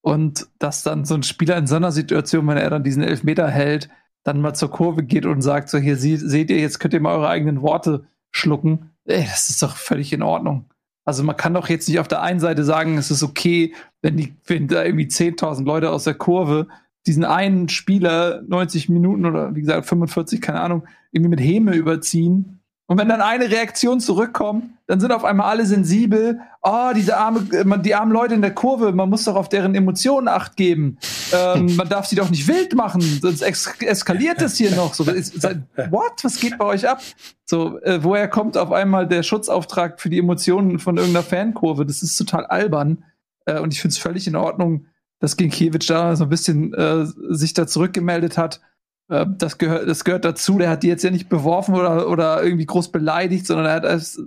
Und 0.00 0.46
dass 0.60 0.84
dann 0.84 1.04
so 1.04 1.14
ein 1.14 1.24
Spieler 1.24 1.56
in 1.56 1.66
so 1.66 1.74
einer 1.74 1.90
Situation, 1.90 2.46
wenn 2.46 2.56
er 2.56 2.70
dann 2.70 2.84
diesen 2.84 3.02
Elfmeter 3.02 3.48
hält, 3.48 3.88
dann 4.26 4.40
mal 4.40 4.54
zur 4.54 4.70
Kurve 4.70 5.04
geht 5.04 5.24
und 5.24 5.40
sagt, 5.40 5.68
so 5.68 5.78
hier 5.78 5.96
seht 5.96 6.50
ihr, 6.50 6.58
jetzt 6.58 6.80
könnt 6.80 6.94
ihr 6.94 7.00
mal 7.00 7.14
eure 7.14 7.28
eigenen 7.28 7.62
Worte 7.62 8.06
schlucken. 8.32 8.90
Ey, 9.04 9.24
das 9.24 9.50
ist 9.50 9.62
doch 9.62 9.76
völlig 9.76 10.12
in 10.12 10.22
Ordnung. 10.22 10.68
Also 11.04 11.22
man 11.22 11.36
kann 11.36 11.54
doch 11.54 11.68
jetzt 11.68 11.88
nicht 11.88 12.00
auf 12.00 12.08
der 12.08 12.22
einen 12.22 12.40
Seite 12.40 12.64
sagen, 12.64 12.98
es 12.98 13.12
ist 13.12 13.22
okay, 13.22 13.72
wenn, 14.02 14.16
die, 14.16 14.34
wenn 14.44 14.66
da 14.66 14.84
irgendwie 14.84 15.06
10.000 15.06 15.64
Leute 15.64 15.92
aus 15.92 16.04
der 16.04 16.14
Kurve 16.14 16.66
diesen 17.06 17.24
einen 17.24 17.68
Spieler 17.68 18.42
90 18.48 18.88
Minuten 18.88 19.26
oder 19.26 19.54
wie 19.54 19.60
gesagt 19.60 19.86
45, 19.86 20.40
keine 20.40 20.60
Ahnung, 20.60 20.82
irgendwie 21.12 21.30
mit 21.30 21.40
Häme 21.40 21.76
überziehen 21.76 22.55
und 22.88 22.98
wenn 22.98 23.08
dann 23.08 23.20
eine 23.20 23.50
Reaktion 23.50 23.98
zurückkommt, 23.98 24.66
dann 24.86 25.00
sind 25.00 25.10
auf 25.10 25.24
einmal 25.24 25.50
alle 25.50 25.66
sensibel. 25.66 26.40
Oh, 26.62 26.92
diese 26.94 27.16
arme, 27.16 27.40
äh, 27.50 27.78
die 27.80 27.94
armen 27.96 28.12
Leute 28.12 28.34
in 28.34 28.42
der 28.42 28.54
Kurve, 28.54 28.92
man 28.92 29.10
muss 29.10 29.24
doch 29.24 29.34
auf 29.34 29.48
deren 29.48 29.74
Emotionen 29.74 30.28
acht 30.28 30.56
geben. 30.56 30.98
Ähm, 31.32 31.74
man 31.76 31.88
darf 31.88 32.06
sie 32.06 32.14
doch 32.14 32.30
nicht 32.30 32.46
wild 32.46 32.76
machen, 32.76 33.00
sonst 33.00 33.42
eskaliert 33.42 34.40
es 34.40 34.56
hier 34.56 34.70
noch. 34.76 34.94
So, 34.94 35.04
what? 35.06 36.22
Was 36.22 36.38
geht 36.38 36.58
bei 36.58 36.64
euch 36.64 36.88
ab? 36.88 37.02
So, 37.44 37.80
äh, 37.80 38.04
woher 38.04 38.28
kommt 38.28 38.56
auf 38.56 38.70
einmal 38.70 39.08
der 39.08 39.24
Schutzauftrag 39.24 40.00
für 40.00 40.08
die 40.08 40.18
Emotionen 40.18 40.78
von 40.78 40.96
irgendeiner 40.96 41.24
Fankurve? 41.24 41.86
Das 41.86 42.02
ist 42.02 42.16
total 42.16 42.46
albern. 42.46 43.02
Äh, 43.46 43.58
und 43.58 43.72
ich 43.72 43.80
finde 43.80 43.94
es 43.94 43.98
völlig 43.98 44.28
in 44.28 44.36
Ordnung, 44.36 44.86
dass 45.18 45.36
Ginkiewicz 45.36 45.86
da 45.86 46.14
so 46.14 46.24
ein 46.24 46.30
bisschen 46.30 46.72
äh, 46.74 47.04
sich 47.30 47.52
da 47.52 47.66
zurückgemeldet 47.66 48.38
hat 48.38 48.60
äh, 49.08 49.26
das, 49.28 49.58
gehört, 49.58 49.88
das 49.88 50.04
gehört 50.04 50.24
dazu. 50.24 50.58
Der 50.58 50.70
hat 50.70 50.82
die 50.82 50.88
jetzt 50.88 51.04
ja 51.04 51.10
nicht 51.10 51.28
beworfen 51.28 51.74
oder, 51.74 52.08
oder 52.08 52.42
irgendwie 52.42 52.66
groß 52.66 52.92
beleidigt, 52.92 53.46
sondern 53.46 53.66
er 53.66 53.74
hat 53.74 53.84
es. 53.84 54.20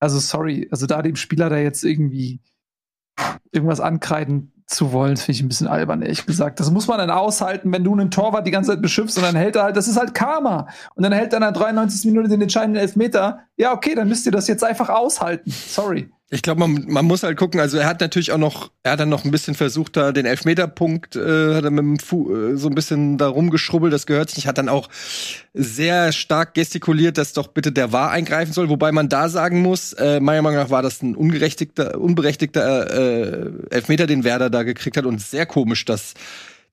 Also, 0.00 0.18
sorry, 0.18 0.68
also 0.70 0.86
da 0.86 1.00
dem 1.00 1.16
Spieler 1.16 1.48
da 1.48 1.56
jetzt 1.56 1.82
irgendwie 1.82 2.40
irgendwas 3.52 3.80
ankreiden 3.80 4.52
zu 4.66 4.92
wollen, 4.92 5.16
finde 5.16 5.32
ich 5.32 5.42
ein 5.42 5.48
bisschen 5.48 5.66
albern, 5.66 6.02
ehrlich 6.02 6.26
gesagt. 6.26 6.58
Das 6.58 6.70
muss 6.70 6.88
man 6.88 6.98
dann 6.98 7.10
aushalten, 7.10 7.72
wenn 7.72 7.84
du 7.84 7.92
einen 7.92 8.10
Torwart 8.10 8.46
die 8.46 8.50
ganze 8.50 8.72
Zeit 8.72 8.82
beschimpfst 8.82 9.16
und 9.16 9.24
dann 9.24 9.36
hält 9.36 9.56
er 9.56 9.64
halt, 9.64 9.76
das 9.76 9.88
ist 9.88 9.98
halt 9.98 10.14
Karma. 10.14 10.68
Und 10.94 11.02
dann 11.02 11.12
hält 11.12 11.32
er 11.32 11.36
in 11.36 11.42
der 11.42 11.52
93. 11.52 12.10
Minute 12.10 12.28
den 12.28 12.42
entscheidenden 12.42 12.80
Elfmeter. 12.80 13.40
Ja, 13.56 13.72
okay, 13.72 13.94
dann 13.94 14.08
müsst 14.08 14.26
ihr 14.26 14.32
das 14.32 14.48
jetzt 14.48 14.64
einfach 14.64 14.88
aushalten. 14.88 15.50
Sorry. 15.50 16.10
Ich 16.34 16.42
glaube, 16.42 16.58
man, 16.58 16.84
man 16.88 17.04
muss 17.04 17.22
halt 17.22 17.38
gucken, 17.38 17.60
also 17.60 17.78
er 17.78 17.86
hat 17.86 18.00
natürlich 18.00 18.32
auch 18.32 18.38
noch, 18.38 18.72
er 18.82 18.92
hat 18.92 19.00
dann 19.00 19.08
noch 19.08 19.24
ein 19.24 19.30
bisschen 19.30 19.54
versucht, 19.54 19.96
da 19.96 20.10
den 20.10 20.26
Elfmeterpunkt, 20.26 21.14
äh, 21.14 21.54
hat 21.54 21.62
er 21.62 21.70
mit 21.70 21.84
dem 21.84 21.98
Fu 22.00 22.34
äh, 22.34 22.56
so 22.56 22.66
ein 22.68 22.74
bisschen 22.74 23.18
da 23.18 23.28
rumgeschrubbelt, 23.28 23.92
das 23.92 24.04
gehört 24.04 24.30
sich, 24.30 24.48
hat 24.48 24.58
dann 24.58 24.68
auch 24.68 24.88
sehr 25.52 26.10
stark 26.10 26.54
gestikuliert, 26.54 27.18
dass 27.18 27.34
doch 27.34 27.46
bitte 27.46 27.70
der 27.70 27.92
Wahr 27.92 28.10
eingreifen 28.10 28.52
soll, 28.52 28.68
wobei 28.68 28.90
man 28.90 29.08
da 29.08 29.28
sagen 29.28 29.62
muss, 29.62 29.92
äh, 29.92 30.18
meiner 30.18 30.42
Meinung 30.42 30.58
nach 30.58 30.70
war 30.70 30.82
das 30.82 31.02
ein 31.02 31.14
ungerechtigter, 31.14 32.00
unberechtigter 32.00 32.90
äh, 32.90 33.50
Elfmeter, 33.70 34.08
den 34.08 34.24
Werder 34.24 34.50
da 34.50 34.64
gekriegt 34.64 34.96
hat. 34.96 35.06
Und 35.06 35.20
sehr 35.20 35.46
komisch, 35.46 35.84
dass 35.84 36.14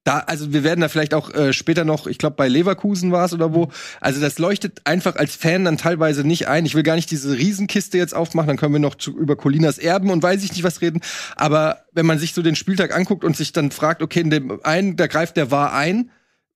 da, 0.04 0.20
also 0.20 0.52
wir 0.52 0.64
werden 0.64 0.82
da 0.82 0.90
vielleicht 0.90 1.14
auch 1.14 1.32
äh, 1.34 1.54
später 1.54 1.86
noch, 1.86 2.08
ich 2.08 2.18
glaube 2.18 2.36
bei 2.36 2.48
Leverkusen 2.48 3.12
war 3.12 3.26
es 3.26 3.34
oder 3.34 3.54
wo. 3.54 3.70
Also 4.00 4.20
das 4.20 4.40
leuchtet 4.40 4.82
einfach 4.86 5.16
als 5.16 5.36
Fan 5.36 5.66
dann 5.66 5.78
teilweise 5.78 6.24
nicht 6.24 6.48
ein. 6.48 6.66
Ich 6.66 6.74
will 6.74 6.82
gar 6.82 6.96
nicht 6.96 7.12
diese 7.12 7.38
Riesenkiste 7.38 8.00
jetzt 8.00 8.16
aufmachen, 8.16 8.48
dann 8.48 8.58
können 8.58 8.74
wir 8.74 8.80
noch 8.80 8.96
zu, 8.96 9.16
über 9.16 9.36
Colinas 9.36 9.78
Erben 9.78 10.10
und 10.10 10.24
weiß 10.24 10.44
ich 10.44 10.52
nicht 10.52 10.64
was 10.64 10.82
reden. 10.82 11.02
Aber 11.36 11.86
wenn 11.92 12.08
man 12.08 12.18
sich 12.18 12.34
so 12.34 12.42
den 12.42 12.56
Spieltag 12.56 12.96
anguckt 12.96 13.24
und 13.24 13.38
sich 13.38 13.54
dann 13.54 13.70
fragt, 13.70 14.02
okay, 14.02 14.22
in 14.22 14.32
dem 14.32 14.60
einen, 14.64 14.96
da 14.96 15.06
greift 15.06 15.38
der 15.38 15.52
war 15.52 15.74
ein, 15.74 16.10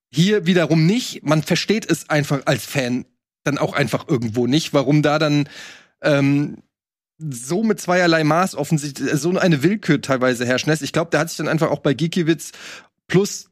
hier 0.10 0.48
wiederum 0.48 0.88
nicht. 0.88 1.24
Man 1.24 1.44
versteht 1.44 1.90
es 1.90 2.10
einfach 2.10 2.42
als 2.46 2.66
Fan 2.66 3.06
dann 3.44 3.60
auch 3.60 3.74
einfach 3.74 4.08
irgendwo 4.08 4.48
nicht, 4.48 4.74
warum 4.74 5.04
da 5.04 5.20
dann 5.20 5.48
ähm, 6.02 6.58
so 7.20 7.64
mit 7.64 7.80
zweierlei 7.80 8.24
Maß 8.24 8.56
offensichtlich 8.56 9.12
so 9.14 9.38
eine 9.38 9.62
Willkür 9.62 10.02
teilweise 10.02 10.46
herrscht. 10.46 10.68
Ich 10.82 10.94
glaube, 10.94 11.12
der 11.12 11.20
hat 11.20 11.30
sich 11.30 11.38
dann 11.38 11.48
einfach 11.48 11.70
auch 11.70 11.80
bei 11.80 11.94
Gikiewicz 11.94 12.52
plus 13.08 13.50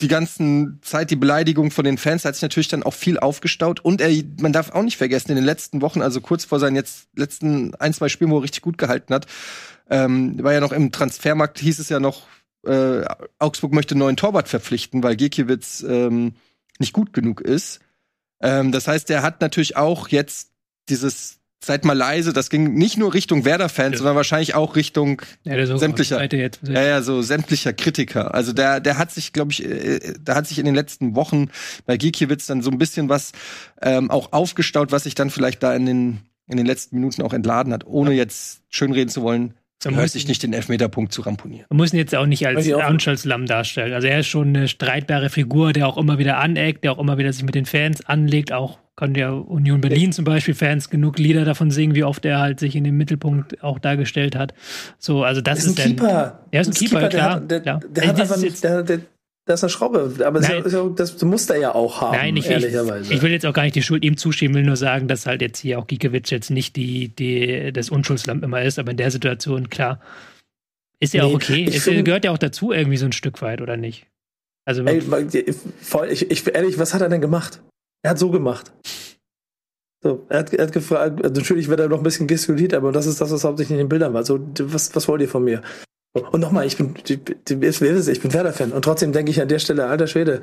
die 0.00 0.08
ganzen 0.08 0.80
Zeit, 0.82 1.10
die 1.10 1.16
Beleidigung 1.16 1.70
von 1.70 1.84
den 1.84 1.98
Fans, 1.98 2.24
hat 2.24 2.34
sich 2.34 2.42
natürlich 2.42 2.68
dann 2.68 2.82
auch 2.82 2.94
viel 2.94 3.18
aufgestaut. 3.18 3.80
Und 3.80 4.00
er, 4.00 4.10
man 4.40 4.52
darf 4.52 4.70
auch 4.70 4.82
nicht 4.82 4.96
vergessen, 4.96 5.30
in 5.30 5.36
den 5.36 5.44
letzten 5.44 5.82
Wochen, 5.82 6.00
also 6.00 6.20
kurz 6.20 6.44
vor 6.44 6.58
seinen 6.58 6.76
jetzt 6.76 7.08
letzten 7.14 7.74
ein, 7.74 7.92
zwei 7.92 8.08
Spielen, 8.08 8.30
wo 8.30 8.38
er 8.38 8.42
richtig 8.42 8.62
gut 8.62 8.78
gehalten 8.78 9.12
hat, 9.12 9.26
ähm, 9.90 10.42
war 10.42 10.52
ja 10.52 10.60
noch 10.60 10.72
im 10.72 10.92
Transfermarkt, 10.92 11.58
hieß 11.58 11.78
es 11.80 11.90
ja 11.90 12.00
noch, 12.00 12.28
äh, 12.64 13.04
Augsburg 13.38 13.72
möchte 13.72 13.94
einen 13.94 14.00
neuen 14.00 14.16
Torwart 14.16 14.48
verpflichten, 14.48 15.02
weil 15.02 15.16
Gikiewicz 15.16 15.82
ähm, 15.82 16.34
nicht 16.78 16.92
gut 16.92 17.12
genug 17.12 17.40
ist. 17.40 17.80
Ähm, 18.40 18.72
das 18.72 18.88
heißt, 18.88 19.10
er 19.10 19.22
hat 19.22 19.40
natürlich 19.40 19.76
auch 19.76 20.08
jetzt 20.08 20.52
dieses 20.88 21.39
seid 21.62 21.84
mal 21.84 21.92
leise, 21.92 22.32
das 22.32 22.48
ging 22.48 22.74
nicht 22.74 22.96
nur 22.96 23.12
Richtung 23.12 23.44
Werder-Fans, 23.44 23.92
ja. 23.92 23.98
sondern 23.98 24.16
wahrscheinlich 24.16 24.54
auch 24.54 24.76
Richtung 24.76 25.20
ja, 25.44 25.64
sämtlicher, 25.66 26.22
jetzt, 26.32 26.60
ja, 26.66 26.82
ja, 26.82 27.02
so 27.02 27.20
sämtlicher 27.20 27.72
Kritiker. 27.72 28.34
Also 28.34 28.52
der, 28.52 28.80
der 28.80 28.96
hat 28.96 29.10
sich, 29.10 29.32
glaube 29.32 29.52
ich, 29.52 29.64
äh, 29.64 30.14
da 30.24 30.34
hat 30.36 30.46
sich 30.46 30.58
in 30.58 30.64
den 30.64 30.74
letzten 30.74 31.14
Wochen 31.14 31.50
bei 31.84 31.96
Giekiewicz 31.96 32.46
dann 32.46 32.62
so 32.62 32.70
ein 32.70 32.78
bisschen 32.78 33.08
was 33.08 33.32
ähm, 33.82 34.10
auch 34.10 34.32
aufgestaut, 34.32 34.90
was 34.90 35.04
sich 35.04 35.14
dann 35.14 35.30
vielleicht 35.30 35.62
da 35.62 35.74
in 35.74 35.86
den 35.86 36.20
in 36.50 36.56
den 36.56 36.66
letzten 36.66 36.96
Minuten 36.96 37.22
auch 37.22 37.32
entladen 37.32 37.72
hat, 37.72 37.86
ohne 37.86 38.12
jetzt 38.12 38.62
schönreden 38.68 39.08
zu 39.08 39.22
wollen. 39.22 39.54
Man 39.84 39.96
hört 39.96 40.10
sich 40.10 40.28
nicht 40.28 40.42
den 40.42 40.52
Elfmeterpunkt 40.52 41.12
zu 41.12 41.22
ramponieren. 41.22 41.66
Man 41.70 41.78
muss 41.78 41.92
ihn 41.92 41.98
jetzt 41.98 42.14
auch 42.14 42.26
nicht 42.26 42.46
als 42.46 42.70
Anschaltslamm 42.70 43.46
darstellen. 43.46 43.94
Also 43.94 44.08
er 44.08 44.20
ist 44.20 44.26
schon 44.26 44.48
eine 44.48 44.68
streitbare 44.68 45.30
Figur, 45.30 45.72
der 45.72 45.86
auch 45.86 45.96
immer 45.96 46.18
wieder 46.18 46.38
aneckt, 46.38 46.84
der 46.84 46.92
auch 46.92 46.98
immer 46.98 47.16
wieder 47.16 47.32
sich 47.32 47.44
mit 47.44 47.54
den 47.54 47.66
Fans 47.66 48.04
anlegt. 48.04 48.52
Auch 48.52 48.78
kann 49.00 49.14
ja 49.14 49.30
Union 49.30 49.80
Berlin 49.80 50.12
zum 50.12 50.26
Beispiel 50.26 50.54
Fans 50.54 50.90
genug 50.90 51.18
Lieder 51.18 51.46
davon 51.46 51.70
singen, 51.70 51.94
wie 51.94 52.04
oft 52.04 52.24
er 52.26 52.38
halt 52.38 52.60
sich 52.60 52.76
in 52.76 52.84
den 52.84 52.98
Mittelpunkt 52.98 53.64
auch 53.64 53.78
dargestellt 53.78 54.36
hat. 54.36 54.52
So, 54.98 55.24
also 55.24 55.40
das, 55.40 55.60
ist, 55.60 55.78
ist 55.78 55.80
ein 55.80 55.96
Keeper. 55.96 56.40
Er 56.50 56.60
ist 56.60 56.68
ein 56.68 56.74
Keeper, 56.74 57.08
klar. 57.08 57.40
Der, 57.40 57.60
der, 57.60 57.78
der, 57.78 57.88
der 57.88 58.08
hat 58.08 58.20
einfach 58.20 58.38
der, 58.38 58.82
der, 58.82 59.00
das 59.46 59.60
ist 59.60 59.64
eine 59.64 59.70
Schraube. 59.70 60.14
Aber 60.24 60.40
Nein. 60.40 60.62
das, 60.62 60.94
das 60.94 61.22
muss 61.22 61.48
er 61.50 61.58
ja 61.58 61.74
auch 61.74 62.00
haben, 62.00 62.16
Nein, 62.16 62.36
ich, 62.36 62.48
ehrlicherweise. 62.48 63.10
Ich, 63.10 63.16
ich, 63.16 63.22
will 63.22 63.32
jetzt 63.32 63.46
auch 63.46 63.52
gar 63.52 63.62
nicht 63.62 63.74
die 63.74 63.82
Schuld 63.82 64.04
ihm 64.04 64.16
zuschieben, 64.16 64.54
will 64.54 64.62
nur 64.62 64.76
sagen, 64.76 65.08
dass 65.08 65.26
halt 65.26 65.42
jetzt 65.42 65.58
hier 65.58 65.78
auch 65.78 65.86
Giekewitsch 65.86 66.30
jetzt 66.30 66.50
nicht 66.50 66.76
die, 66.76 67.08
die, 67.08 67.72
das 67.72 67.90
Unschuldslamm 67.90 68.42
immer 68.42 68.62
ist, 68.62 68.78
aber 68.78 68.92
in 68.92 68.96
der 68.96 69.10
Situation, 69.10 69.70
klar, 69.70 70.00
ist 71.00 71.14
ja 71.14 71.24
nee, 71.24 71.30
auch 71.30 71.34
okay. 71.34 71.64
Es 71.68 71.84
find, 71.84 72.04
gehört 72.04 72.24
ja 72.24 72.30
auch 72.30 72.38
dazu 72.38 72.72
irgendwie 72.72 72.98
so 72.98 73.06
ein 73.06 73.12
Stück 73.12 73.40
weit, 73.42 73.60
oder 73.60 73.76
nicht? 73.76 74.06
Also 74.66 74.84
ey, 74.84 75.00
voll, 75.80 76.08
ich, 76.10 76.30
ich, 76.30 76.46
ehrlich, 76.54 76.78
was 76.78 76.92
hat 76.94 77.00
er 77.00 77.08
denn 77.08 77.22
gemacht? 77.22 77.62
Er 78.02 78.10
hat 78.10 78.18
so 78.18 78.30
gemacht. 78.30 78.72
So, 80.02 80.24
er 80.28 80.38
hat, 80.38 80.54
er 80.54 80.66
hat 80.66 80.72
gefragt, 80.72 81.22
also 81.22 81.40
natürlich 81.40 81.68
wird 81.68 81.80
er 81.80 81.88
noch 81.88 81.98
ein 81.98 82.02
bisschen 82.02 82.26
gestikuliert, 82.26 82.72
aber 82.74 82.92
das 82.92 83.06
ist 83.06 83.20
das, 83.20 83.30
was 83.30 83.44
hauptsächlich 83.44 83.72
in 83.72 83.84
den 83.84 83.88
Bildern 83.88 84.14
war. 84.14 84.24
So, 84.24 84.38
was, 84.60 84.94
was 84.94 85.08
wollt 85.08 85.22
ihr 85.22 85.28
von 85.28 85.44
mir? 85.44 85.62
Und 86.12 86.40
nochmal, 86.40 86.66
ich 86.66 86.76
bin, 86.76 86.94
ich 87.06 87.22
bin 87.22 87.62
Werder-Fan. 87.62 88.72
Und 88.72 88.84
trotzdem 88.84 89.12
denke 89.12 89.30
ich 89.30 89.40
an 89.40 89.48
der 89.48 89.60
Stelle, 89.60 89.86
alter 89.86 90.06
Schwede, 90.06 90.40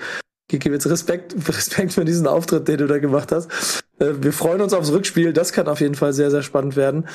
gebe 0.47 0.73
jetzt 0.73 0.89
Respekt, 0.89 1.35
Respekt 1.47 1.93
für 1.93 2.05
diesen 2.05 2.27
Auftritt, 2.27 2.67
den 2.67 2.77
du 2.77 2.87
da 2.87 2.99
gemacht 2.99 3.31
hast. 3.31 3.83
Äh, 3.99 4.13
wir 4.21 4.33
freuen 4.33 4.61
uns 4.61 4.73
aufs 4.73 4.91
Rückspiel. 4.91 5.33
Das 5.33 5.51
kann 5.51 5.67
auf 5.67 5.81
jeden 5.81 5.95
Fall 5.95 6.13
sehr, 6.13 6.31
sehr 6.31 6.43
spannend 6.43 6.75
werden. 6.75 7.07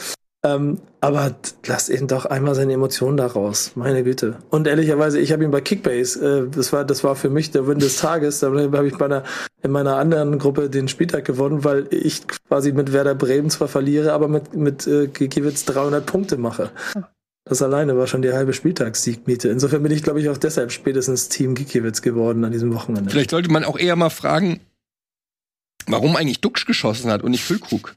Ähm, 0.45 0.81
aber 1.01 1.37
lasst 1.67 1.89
ihn 1.89 2.09
doch 2.09 2.27
einmal 2.27 2.57
seine 2.57 2.73
Emotionen 2.73 3.17
da 3.17 3.27
raus. 3.27 3.73
Meine 3.77 4.03
Güte. 4.03 4.39
Und 4.51 4.67
ehrlicherweise, 4.67 5.21
ich 5.21 5.31
habe 5.33 5.45
ihn 5.45 5.53
bei 5.53 5.61
Kickbase, 5.61 6.49
äh, 6.49 6.51
das 6.51 6.73
war, 6.73 6.85
das 6.85 7.05
war 7.05 7.15
für 7.15 7.31
mich 7.31 7.53
der 7.53 7.69
Win 7.69 7.79
des 7.79 7.99
Tages. 7.99 8.41
Da 8.41 8.49
habe 8.49 8.89
ich 8.89 8.99
bei 8.99 9.05
einer, 9.05 9.23
in 9.63 9.71
meiner 9.71 9.97
anderen 9.97 10.39
Gruppe 10.41 10.69
den 10.69 10.89
Spieltag 10.89 11.25
gewonnen, 11.25 11.63
weil 11.63 11.87
ich 11.91 12.27
quasi 12.49 12.73
mit 12.73 12.93
Werder 12.93 13.15
Bremen 13.15 13.51
zwar 13.51 13.69
verliere, 13.69 14.13
aber 14.13 14.27
mit, 14.27 14.55
mit 14.55 14.87
äh, 14.89 15.07
Gikiewicz 15.07 15.65
300 15.65 16.05
Punkte 16.05 16.37
mache. 16.37 16.71
Das 17.45 17.61
alleine 17.61 17.97
war 17.97 18.07
schon 18.07 18.23
die 18.23 18.33
halbe 18.33 18.53
Spieltagssiegmiete. 18.53 19.49
Insofern 19.49 19.83
bin 19.83 19.93
ich, 19.93 20.03
glaube 20.03 20.21
ich, 20.21 20.29
auch 20.29 20.37
deshalb 20.37 20.71
spätestens 20.71 21.29
Team 21.29 21.55
Gikiewicz 21.55 22.01
geworden 22.01 22.45
an 22.45 22.53
diesem 22.53 22.73
Wochenende. 22.73 23.11
Vielleicht 23.11 23.31
sollte 23.31 23.51
man 23.51 23.65
auch 23.65 23.79
eher 23.79 23.97
mal 23.97 24.11
fragen, 24.11 24.61
warum 25.87 26.15
eigentlich 26.15 26.41
Duxch 26.41 26.67
geschossen 26.67 27.11
hat 27.11 27.23
und 27.23 27.33
nicht 27.33 27.43
Füllkrug. 27.43 27.97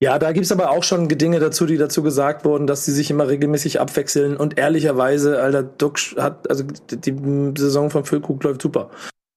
Ja, 0.00 0.18
da 0.18 0.32
gibt's 0.32 0.52
aber 0.52 0.70
auch 0.70 0.84
schon 0.84 1.08
Dinge 1.08 1.40
dazu, 1.40 1.64
die 1.64 1.78
dazu 1.78 2.02
gesagt 2.02 2.44
wurden, 2.44 2.66
dass 2.66 2.84
sie 2.84 2.92
sich 2.92 3.10
immer 3.10 3.28
regelmäßig 3.28 3.80
abwechseln. 3.80 4.36
Und 4.36 4.58
ehrlicherweise, 4.58 5.40
Alter, 5.40 5.62
Duxch 5.62 6.16
hat, 6.16 6.50
also 6.50 6.64
die 6.64 7.52
Saison 7.56 7.88
von 7.88 8.04
Füllkrug 8.04 8.42
läuft 8.42 8.60
super. 8.60 8.90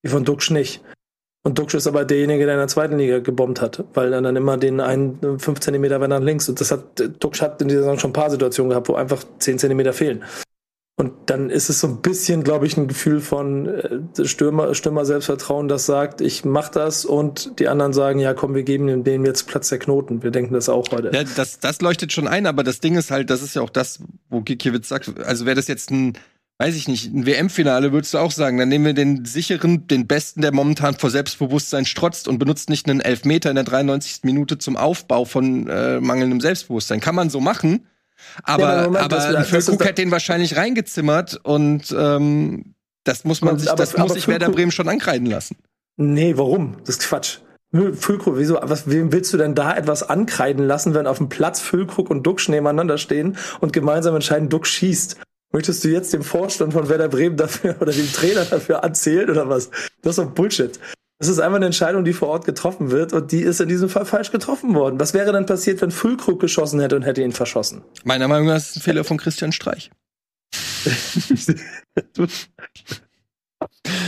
Die 0.03 0.09
von 0.09 0.25
Duxch 0.25 0.51
nicht. 0.51 0.81
Und 1.47 1.57
Duxch 1.57 1.75
ist 1.75 1.87
aber 1.87 2.03
derjenige, 2.03 2.43
der 2.43 2.55
in 2.55 2.59
der 2.59 2.67
zweiten 2.67 2.97
Liga 2.97 3.19
gebombt 3.19 3.61
hat, 3.61 3.81
weil 3.93 4.11
er 4.11 4.21
dann 4.21 4.35
immer 4.35 4.57
den 4.57 4.81
einen 4.81 5.39
fünf 5.39 5.61
Zentimeter 5.61 6.01
weiter 6.01 6.19
nach 6.19 6.19
links. 6.19 6.49
Und 6.49 6.59
das 6.59 6.71
hat, 6.71 7.01
Duxch 7.21 7.41
hat 7.41 7.61
in 7.61 7.69
dieser 7.69 7.83
Saison 7.83 7.97
schon 7.97 8.09
ein 8.09 8.13
paar 8.13 8.29
Situationen 8.29 8.71
gehabt, 8.71 8.89
wo 8.89 8.95
einfach 8.95 9.23
zehn 9.39 9.57
Zentimeter 9.57 9.93
fehlen. 9.93 10.25
Und 10.97 11.13
dann 11.27 11.49
ist 11.49 11.69
es 11.69 11.79
so 11.79 11.87
ein 11.87 12.01
bisschen, 12.01 12.43
glaube 12.43 12.67
ich, 12.67 12.75
ein 12.75 12.89
Gefühl 12.89 13.21
von 13.21 13.65
äh, 13.65 14.25
Stürmer, 14.25 14.75
Stürmer 14.75 15.05
Selbstvertrauen, 15.05 15.69
das 15.69 15.85
sagt, 15.85 16.19
ich 16.19 16.43
mach 16.43 16.67
das 16.67 17.05
und 17.05 17.57
die 17.59 17.69
anderen 17.69 17.93
sagen, 17.93 18.19
ja 18.19 18.33
komm, 18.33 18.53
wir 18.53 18.63
geben 18.63 19.05
dem 19.05 19.23
jetzt 19.23 19.47
Platz 19.47 19.69
der 19.69 19.79
Knoten. 19.79 20.23
Wir 20.23 20.31
denken 20.31 20.53
das 20.53 20.67
auch 20.67 20.91
heute. 20.91 21.11
Ja, 21.13 21.23
das, 21.23 21.61
das 21.61 21.79
leuchtet 21.79 22.11
schon 22.11 22.27
ein, 22.27 22.45
aber 22.45 22.65
das 22.65 22.81
Ding 22.81 22.97
ist 22.97 23.09
halt, 23.09 23.29
das 23.29 23.41
ist 23.41 23.55
ja 23.55 23.61
auch 23.61 23.69
das, 23.69 24.01
wo 24.29 24.41
Gikiewicz 24.41 24.89
sagt, 24.89 25.17
also 25.23 25.45
wäre 25.45 25.55
das 25.55 25.69
jetzt 25.69 25.91
ein, 25.91 26.17
weiß 26.59 26.75
ich 26.75 26.87
nicht, 26.87 27.13
ein 27.13 27.25
WM-Finale 27.25 27.91
würdest 27.91 28.13
du 28.13 28.17
auch 28.17 28.31
sagen, 28.31 28.57
dann 28.57 28.69
nehmen 28.69 28.85
wir 28.85 28.93
den 28.93 29.25
sicheren, 29.25 29.87
den 29.87 30.07
besten, 30.07 30.41
der 30.41 30.53
momentan 30.53 30.95
vor 30.95 31.09
Selbstbewusstsein 31.09 31.85
strotzt 31.85 32.27
und 32.27 32.39
benutzt 32.39 32.69
nicht 32.69 32.89
einen 32.89 32.99
Elfmeter 32.99 33.49
in 33.49 33.55
der 33.55 33.63
93. 33.63 34.21
Minute 34.23 34.57
zum 34.57 34.75
Aufbau 34.75 35.25
von 35.25 35.67
äh, 35.67 35.99
mangelndem 35.99 36.41
Selbstbewusstsein. 36.41 36.99
Kann 36.99 37.15
man 37.15 37.29
so 37.29 37.39
machen, 37.39 37.85
aber, 38.43 38.75
ja, 38.75 38.83
Moment, 38.83 39.05
aber 39.05 39.15
das, 39.33 39.49
Füllkrug 39.49 39.85
hat 39.85 39.97
den 39.97 40.11
wahrscheinlich 40.11 40.57
reingezimmert 40.57 41.39
und 41.43 41.95
ähm, 41.97 42.73
das 43.03 43.23
muss 43.23 43.41
man 43.41 43.59
sich, 43.59 43.69
aber, 43.69 43.77
das 43.77 43.97
muss 43.97 44.13
sich 44.13 44.27
Werder 44.27 44.49
Bremen 44.49 44.71
schon 44.71 44.89
ankreiden 44.89 45.27
lassen. 45.27 45.57
Nee, 45.97 46.37
warum? 46.37 46.77
Das 46.85 46.97
ist 46.97 47.07
Quatsch. 47.07 47.39
Füllkrug, 47.71 48.37
wieso, 48.37 48.59
was, 48.61 48.89
wem 48.89 49.11
willst 49.11 49.33
du 49.33 49.37
denn 49.37 49.53
da 49.53 49.75
etwas 49.75 50.01
ankreiden 50.01 50.65
lassen, 50.65 50.93
wenn 50.93 51.05
auf 51.05 51.17
dem 51.17 51.29
Platz 51.29 51.59
Füllkrug 51.59 52.09
und 52.09 52.23
Duxch 52.23 52.49
nebeneinander 52.49 52.97
stehen 52.97 53.37
und 53.59 53.73
gemeinsam 53.73 54.15
entscheiden, 54.15 54.49
Duxch 54.49 54.71
schießt? 54.71 55.17
Möchtest 55.51 55.83
du 55.83 55.89
jetzt 55.89 56.13
dem 56.13 56.23
Vorstand 56.23 56.73
von 56.73 56.89
Werder 56.89 57.07
Bremen 57.07 57.37
dafür 57.37 57.75
oder 57.79 57.91
dem 57.91 58.11
Trainer 58.11 58.45
dafür 58.45 58.77
erzählen 58.77 59.29
oder 59.29 59.47
was? 59.49 59.69
Das 60.01 60.17
ist 60.17 60.19
doch 60.19 60.31
Bullshit. 60.31 60.79
Das 61.19 61.29
ist 61.29 61.39
einfach 61.39 61.55
eine 61.55 61.65
Entscheidung, 61.65 62.03
die 62.03 62.13
vor 62.13 62.27
Ort 62.27 62.45
getroffen 62.45 62.91
wird 62.91 63.11
und 63.11 63.31
die 63.31 63.41
ist 63.41 63.59
in 63.59 63.67
diesem 63.67 63.89
Fall 63.89 64.05
falsch 64.05 64.31
getroffen 64.31 64.75
worden. 64.75 64.99
Was 64.99 65.15
wäre 65.15 65.31
denn 65.31 65.47
passiert, 65.47 65.81
wenn 65.81 65.89
Füllkrug 65.89 66.39
geschossen 66.39 66.79
hätte 66.79 66.95
und 66.95 67.01
hätte 67.01 67.23
ihn 67.23 67.31
verschossen? 67.31 67.81
Meiner 68.03 68.27
Meinung 68.27 68.47
nach 68.47 68.57
ist 68.57 68.69
es 68.71 68.75
ein 68.75 68.81
Fehler 68.81 69.03
von 69.03 69.17
Christian 69.17 69.51
Streich. 69.51 69.89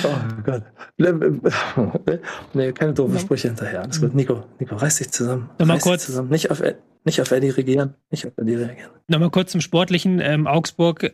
oh 0.04 0.10
Gott. 0.46 0.64
Nee, 2.54 2.74
keine 2.74 2.94
doofen 2.94 3.18
Sprüche 3.20 3.48
hinterher. 3.48 3.82
Alles 3.84 4.00
gut. 4.02 4.14
Nico, 4.14 4.44
Nico, 4.60 4.76
reiß 4.76 4.98
dich 4.98 5.12
zusammen. 5.12 5.50
Nochmal 5.58 5.78
reiß 5.78 5.84
kurz. 5.84 6.06
Zusammen. 6.06 6.30
Nicht 6.30 6.52
auf, 6.52 6.62
nicht 7.06 7.22
auf 7.22 7.32
Eddie 7.32 7.50
regieren. 7.50 7.96
Nicht 8.12 8.28
auf 8.28 8.34
Eddie 8.38 8.56
reagieren. 8.56 8.92
Nochmal 9.08 9.30
kurz 9.30 9.52
zum 9.52 9.62
Sportlichen. 9.62 10.20
Ähm, 10.20 10.46
Augsburg 10.46 11.14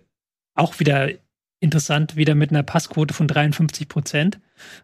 auch 0.55 0.79
wieder 0.79 1.09
interessant, 1.59 2.15
wieder 2.15 2.35
mit 2.35 2.51
einer 2.51 2.63
Passquote 2.63 3.13
von 3.13 3.27
53 3.27 3.87
Prozent. 3.87 4.39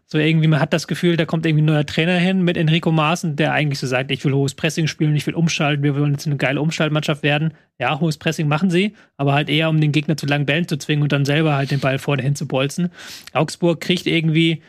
So 0.06 0.18
irgendwie, 0.18 0.48
man 0.48 0.60
hat 0.60 0.72
das 0.72 0.86
Gefühl, 0.86 1.16
da 1.16 1.24
kommt 1.24 1.46
irgendwie 1.46 1.62
ein 1.62 1.66
neuer 1.66 1.86
Trainer 1.86 2.16
hin 2.16 2.42
mit 2.42 2.56
Enrico 2.56 2.90
Maaßen, 2.90 3.36
der 3.36 3.52
eigentlich 3.52 3.78
so 3.78 3.86
sagt, 3.86 4.10
ich 4.10 4.24
will 4.24 4.32
hohes 4.32 4.54
Pressing 4.54 4.86
spielen, 4.86 5.14
ich 5.14 5.26
will 5.26 5.34
umschalten, 5.34 5.84
wir 5.84 5.96
wollen 5.96 6.12
jetzt 6.12 6.26
eine 6.26 6.36
geile 6.36 6.60
Umschaltmannschaft 6.60 7.22
werden. 7.22 7.54
Ja, 7.78 8.00
hohes 8.00 8.18
Pressing 8.18 8.48
machen 8.48 8.70
sie, 8.70 8.94
aber 9.16 9.32
halt 9.32 9.48
eher, 9.48 9.68
um 9.68 9.80
den 9.80 9.92
Gegner 9.92 10.16
zu 10.16 10.26
langen 10.26 10.46
Bällen 10.46 10.68
zu 10.68 10.76
zwingen 10.76 11.02
und 11.02 11.12
dann 11.12 11.24
selber 11.24 11.54
halt 11.54 11.70
den 11.70 11.80
Ball 11.80 11.98
vorne 11.98 12.22
hin 12.22 12.34
zu 12.34 12.46
bolzen. 12.46 12.90
Augsburg 13.32 13.80
kriegt 13.80 14.06
irgendwie, 14.06 14.62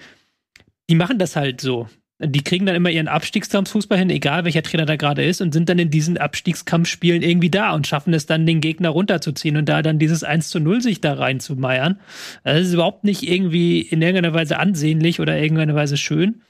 die 0.90 0.96
machen 0.96 1.20
das 1.20 1.36
halt 1.36 1.62
so 1.62 1.88
die 2.26 2.44
kriegen 2.44 2.66
dann 2.66 2.76
immer 2.76 2.90
ihren 2.90 3.08
Abstiegskampffußball 3.08 3.98
hin, 3.98 4.10
egal 4.10 4.44
welcher 4.46 4.64
Trainer 4.64 4.86
da 4.86 4.96
gerade 4.96 5.24
ist, 5.24 5.42
und 5.42 5.54
sind 5.54 5.70
dann 5.70 5.80
in 5.80 5.90
diesen 5.90 6.18
Abstiegskampfspielen 6.18 7.22
irgendwie 7.22 7.50
da 7.50 7.74
und 7.74 7.88
schaffen 7.88 8.14
es 8.14 8.26
dann, 8.26 8.46
den 8.46 8.62
Gegner 8.62 8.90
runterzuziehen 8.90 9.58
und 9.58 9.68
da 9.68 9.82
dann 9.82 10.00
dieses 10.00 10.24
1 10.24 10.50
zu 10.50 10.60
0 10.60 10.82
sich 10.82 11.02
da 11.02 11.14
reinzumeiern. 11.14 12.00
Das 12.44 12.68
ist 12.68 12.74
überhaupt 12.74 13.04
nicht 13.04 13.24
irgendwie 13.24 13.82
in 13.82 14.02
irgendeiner 14.02 14.34
Weise 14.34 14.60
ansehnlich 14.60 15.20
oder 15.20 15.38
irgendeiner 15.38 15.76
Weise 15.76 15.98
schön, 15.98 16.42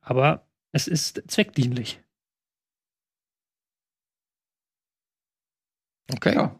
aber 0.00 0.46
es 0.72 0.88
ist 0.88 1.22
zweckdienlich. 1.26 2.00
Okay. 6.12 6.34
Ja. 6.34 6.58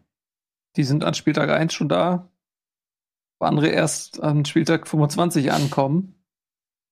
Die 0.77 0.83
sind 0.83 1.03
an 1.03 1.13
Spieltag 1.13 1.49
1 1.49 1.73
schon 1.73 1.89
da, 1.89 2.29
wo 3.39 3.45
andere 3.45 3.67
erst 3.67 4.21
an 4.21 4.45
Spieltag 4.45 4.87
25 4.87 5.51
ankommen. 5.51 6.20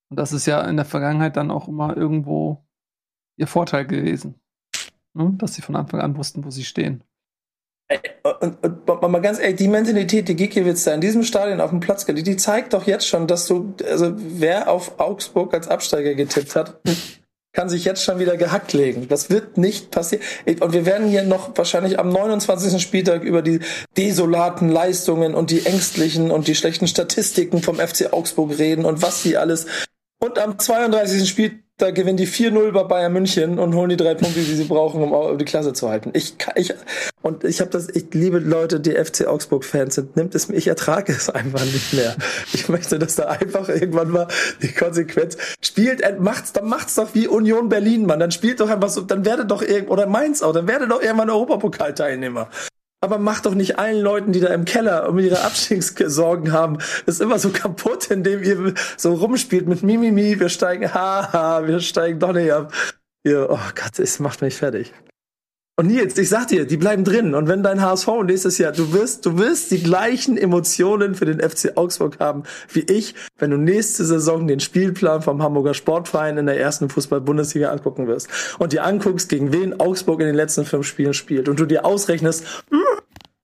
Und 0.09 0.17
das 0.17 0.33
ist 0.33 0.45
ja 0.45 0.61
in 0.61 0.75
der 0.75 0.85
Vergangenheit 0.85 1.37
dann 1.37 1.51
auch 1.51 1.67
immer 1.67 1.95
irgendwo 1.95 2.65
ihr 3.37 3.47
Vorteil 3.47 3.85
gewesen. 3.85 4.35
Ne? 5.13 5.33
Dass 5.37 5.55
sie 5.55 5.61
von 5.61 5.75
Anfang 5.75 6.01
an 6.01 6.17
wussten, 6.17 6.43
wo 6.43 6.49
sie 6.49 6.63
stehen. 6.63 7.03
Und, 8.41 8.63
und, 8.63 8.89
und, 8.89 9.11
mal 9.11 9.21
ganz 9.21 9.39
ehrlich, 9.39 9.55
die 9.55 9.67
Mentalität, 9.67 10.27
die 10.27 10.35
Gikiewicz 10.35 10.83
da 10.83 10.93
in 10.93 11.01
diesem 11.01 11.23
Stadion 11.23 11.59
auf 11.59 11.71
dem 11.71 11.79
Platz 11.79 12.05
geht, 12.05 12.25
die 12.25 12.37
zeigt 12.37 12.73
doch 12.73 12.85
jetzt 12.85 13.07
schon, 13.07 13.25
dass 13.25 13.47
du, 13.47 13.73
also 13.83 14.13
wer 14.15 14.69
auf 14.69 14.99
Augsburg 14.99 15.53
als 15.55 15.67
Absteiger 15.67 16.13
getippt 16.13 16.55
hat, 16.55 16.79
kann 17.51 17.67
sich 17.67 17.85
jetzt 17.85 18.03
schon 18.03 18.19
wieder 18.19 18.37
gehackt 18.37 18.73
legen. 18.73 19.07
Das 19.07 19.31
wird 19.31 19.57
nicht 19.57 19.89
passieren. 19.89 20.23
Und 20.59 20.73
wir 20.73 20.85
werden 20.85 21.07
hier 21.07 21.23
noch 21.23 21.57
wahrscheinlich 21.57 21.97
am 21.97 22.09
29. 22.09 22.79
Spieltag 22.79 23.23
über 23.23 23.41
die 23.41 23.59
desolaten 23.97 24.69
Leistungen 24.69 25.33
und 25.33 25.49
die 25.49 25.65
ängstlichen 25.65 26.29
und 26.29 26.47
die 26.47 26.53
schlechten 26.53 26.87
Statistiken 26.87 27.63
vom 27.63 27.77
FC 27.77 28.13
Augsburg 28.13 28.59
reden 28.59 28.85
und 28.85 29.01
was 29.01 29.23
sie 29.23 29.35
alles 29.35 29.65
und 30.19 30.37
am 30.37 30.59
32. 30.59 31.27
Spieltag 31.27 31.95
gewinnen 31.95 32.17
die 32.17 32.27
4-0 32.27 32.71
bei 32.71 32.83
Bayern 32.83 33.13
München 33.13 33.57
und 33.57 33.73
holen 33.73 33.89
die 33.89 33.95
drei 33.95 34.13
Punkte, 34.13 34.41
die 34.41 34.55
sie 34.55 34.65
brauchen, 34.65 35.01
um 35.01 35.37
die 35.37 35.45
Klasse 35.45 35.71
zu 35.71 35.89
halten. 35.89 36.11
Ich, 36.13 36.35
ich 36.55 36.73
und 37.21 37.45
ich 37.45 37.61
habe 37.61 37.71
das, 37.71 37.87
ich 37.89 38.13
liebe 38.13 38.39
Leute, 38.39 38.81
die 38.81 38.91
FC 38.91 39.27
Augsburg-Fans 39.27 39.95
sind. 39.95 40.17
Nimmt 40.17 40.35
es 40.35 40.49
mir, 40.49 40.57
ich 40.57 40.67
ertrage 40.67 41.13
es 41.13 41.29
einfach 41.29 41.63
nicht 41.63 41.93
mehr. 41.93 42.15
Ich 42.53 42.67
möchte, 42.67 42.99
dass 42.99 43.15
da 43.15 43.27
einfach 43.27 43.69
irgendwann 43.69 44.09
mal 44.09 44.27
die 44.61 44.73
Konsequenz 44.73 45.37
spielt, 45.61 46.01
äh, 46.01 46.17
macht's, 46.19 46.51
dann 46.51 46.67
macht's 46.67 46.95
doch 46.95 47.15
wie 47.15 47.27
Union 47.27 47.69
Berlin, 47.69 48.05
Mann. 48.05 48.19
Dann 48.19 48.31
spielt 48.31 48.59
doch 48.59 48.69
einfach 48.69 48.89
so, 48.89 49.01
dann 49.01 49.23
werde 49.23 49.45
doch 49.45 49.61
irgend 49.61 49.89
oder 49.89 50.05
Mainz 50.05 50.41
auch, 50.41 50.51
dann 50.51 50.67
werde 50.67 50.87
doch 50.87 51.01
irgendwann 51.01 51.29
Europapokalteilnehmer. 51.29 52.49
Aber 53.01 53.17
mach 53.17 53.39
doch 53.39 53.55
nicht 53.55 53.79
allen 53.79 54.01
Leuten, 54.01 54.33
die 54.33 54.41
da 54.41 54.53
im 54.53 54.65
Keller 54.65 55.07
um 55.07 55.19
ihre 55.19 55.41
Abstiegssorgen 55.41 56.51
haben, 56.51 56.79
ist 57.05 57.21
immer 57.21 57.39
so 57.39 57.49
kaputt, 57.49 58.11
indem 58.11 58.43
ihr 58.43 58.73
so 58.97 59.13
rumspielt 59.13 59.67
mit 59.67 59.83
Mimimi, 59.83 60.39
wir 60.39 60.49
steigen, 60.49 60.93
haha, 60.93 61.65
wir 61.65 61.79
steigen 61.79 62.19
doch 62.19 62.33
nicht 62.33 62.51
ab. 62.51 62.73
Ihr, 63.23 63.47
oh 63.49 63.59
Gott, 63.75 63.99
es 63.99 64.19
macht 64.19 64.41
mich 64.41 64.55
fertig. 64.55 64.93
Und 65.79 65.87
Nils, 65.87 66.17
ich 66.17 66.27
sag 66.27 66.49
dir, 66.49 66.65
die 66.65 66.75
bleiben 66.75 67.05
drin. 67.05 67.33
Und 67.33 67.47
wenn 67.47 67.63
dein 67.63 67.79
HSV 67.79 68.09
nächstes 68.25 68.57
Jahr, 68.57 68.73
du 68.73 68.91
wirst, 68.91 69.25
du 69.25 69.37
wirst 69.37 69.71
die 69.71 69.81
gleichen 69.81 70.37
Emotionen 70.37 71.15
für 71.15 71.23
den 71.23 71.39
FC 71.39 71.77
Augsburg 71.77 72.19
haben 72.19 72.43
wie 72.73 72.81
ich, 72.81 73.15
wenn 73.37 73.51
du 73.51 73.55
nächste 73.55 74.03
Saison 74.03 74.45
den 74.45 74.59
Spielplan 74.59 75.21
vom 75.21 75.41
Hamburger 75.41 75.73
Sportverein 75.73 76.37
in 76.37 76.47
der 76.47 76.59
ersten 76.59 76.89
Fußball-Bundesliga 76.89 77.71
angucken 77.71 78.07
wirst. 78.07 78.27
Und 78.59 78.73
dir 78.73 78.83
anguckst, 78.83 79.29
gegen 79.29 79.53
wen 79.53 79.79
Augsburg 79.79 80.19
in 80.19 80.25
den 80.25 80.35
letzten 80.35 80.65
fünf 80.65 80.85
Spielen 80.85 81.13
spielt. 81.13 81.47
Und 81.47 81.61
du 81.61 81.65
dir 81.65 81.85
ausrechnest, 81.85 82.65
hm, 82.69 82.81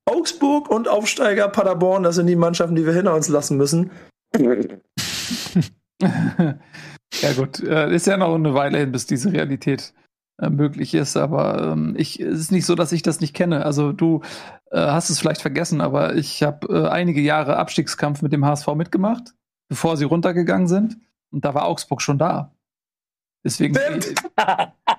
Augsburg 0.04 0.70
und 0.70 0.90
Aufsteiger 0.90 1.48
Paderborn, 1.48 2.04
das 2.04 2.16
sind 2.16 2.28
die 2.28 2.36
Mannschaften, 2.36 2.76
die 2.76 2.86
wir 2.86 2.92
hinter 2.92 3.16
uns 3.16 3.30
lassen 3.30 3.56
müssen. 3.56 3.92
ja 6.02 6.58
gut, 7.38 7.64
äh, 7.64 7.96
ist 7.96 8.08
ja 8.08 8.18
noch 8.18 8.36
eine 8.36 8.54
Weile 8.54 8.80
hin, 8.80 8.92
bis 8.92 9.06
diese 9.06 9.32
Realität 9.32 9.94
möglich 10.38 10.94
ist. 10.94 11.18
Aber 11.18 11.62
ähm, 11.62 11.96
ich, 11.98 12.20
es 12.20 12.40
ist 12.40 12.52
nicht 12.52 12.66
so, 12.66 12.76
dass 12.76 12.92
ich 12.92 13.02
das 13.02 13.20
nicht 13.20 13.34
kenne. 13.34 13.66
Also 13.66 13.92
du 13.92 14.22
äh, 14.72 14.80
hast 14.80 15.10
es 15.10 15.20
vielleicht 15.20 15.42
vergessen, 15.42 15.82
aber 15.82 16.16
ich 16.16 16.44
habe 16.44 16.68
äh, 16.68 16.88
einige 16.90 17.22
Jahre 17.22 17.58
Abstiegskampf 17.58 18.22
mit 18.22 18.34
dem 18.34 18.46
HSV 18.46 18.68
mitgemacht, 18.76 19.34
bevor 19.70 19.98
sie 19.98 20.06
runtergegangen 20.06 20.68
sind. 20.68 20.98
Und 21.32 21.46
da 21.46 21.54
war 21.54 21.66
Augsburg 21.66 22.02
schon 22.02 22.18
da. 22.18 22.54
Deswegen, 23.44 23.76
ich, 24.00 24.16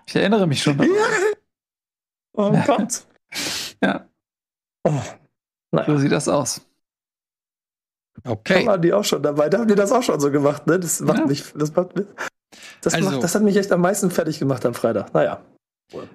ich, 0.06 0.16
erinnere 0.16 0.46
mich 0.46 0.62
schon. 0.62 0.78
Daran. 0.78 0.92
Oh 2.32 2.52
Gott. 2.66 3.04
ja. 3.82 4.06
Oh. 4.84 4.92
Naja. 5.72 5.86
So 5.86 5.98
sieht 5.98 6.12
das 6.12 6.28
aus. 6.28 6.64
Okay. 8.24 8.64
Da 8.64 8.70
waren 8.70 8.82
die 8.82 8.92
auch 8.92 9.04
schon 9.04 9.22
dabei. 9.22 9.48
Da 9.48 9.58
haben 9.58 9.68
die 9.68 9.74
das 9.74 9.92
auch 9.92 10.02
schon 10.02 10.20
so 10.20 10.30
gemacht, 10.30 10.66
ne? 10.66 10.78
Das 10.78 11.00
macht 11.00 11.18
ja. 11.18 11.26
mich, 11.26 11.52
das 11.54 11.74
macht 11.74 11.96
mich, 11.96 12.06
das, 12.80 12.94
also, 12.94 13.10
macht, 13.10 13.22
das 13.22 13.34
hat 13.34 13.42
mich 13.42 13.56
echt 13.56 13.72
am 13.72 13.80
meisten 13.80 14.10
fertig 14.10 14.38
gemacht 14.38 14.64
am 14.66 14.74
Freitag. 14.74 15.12
Naja. 15.14 15.42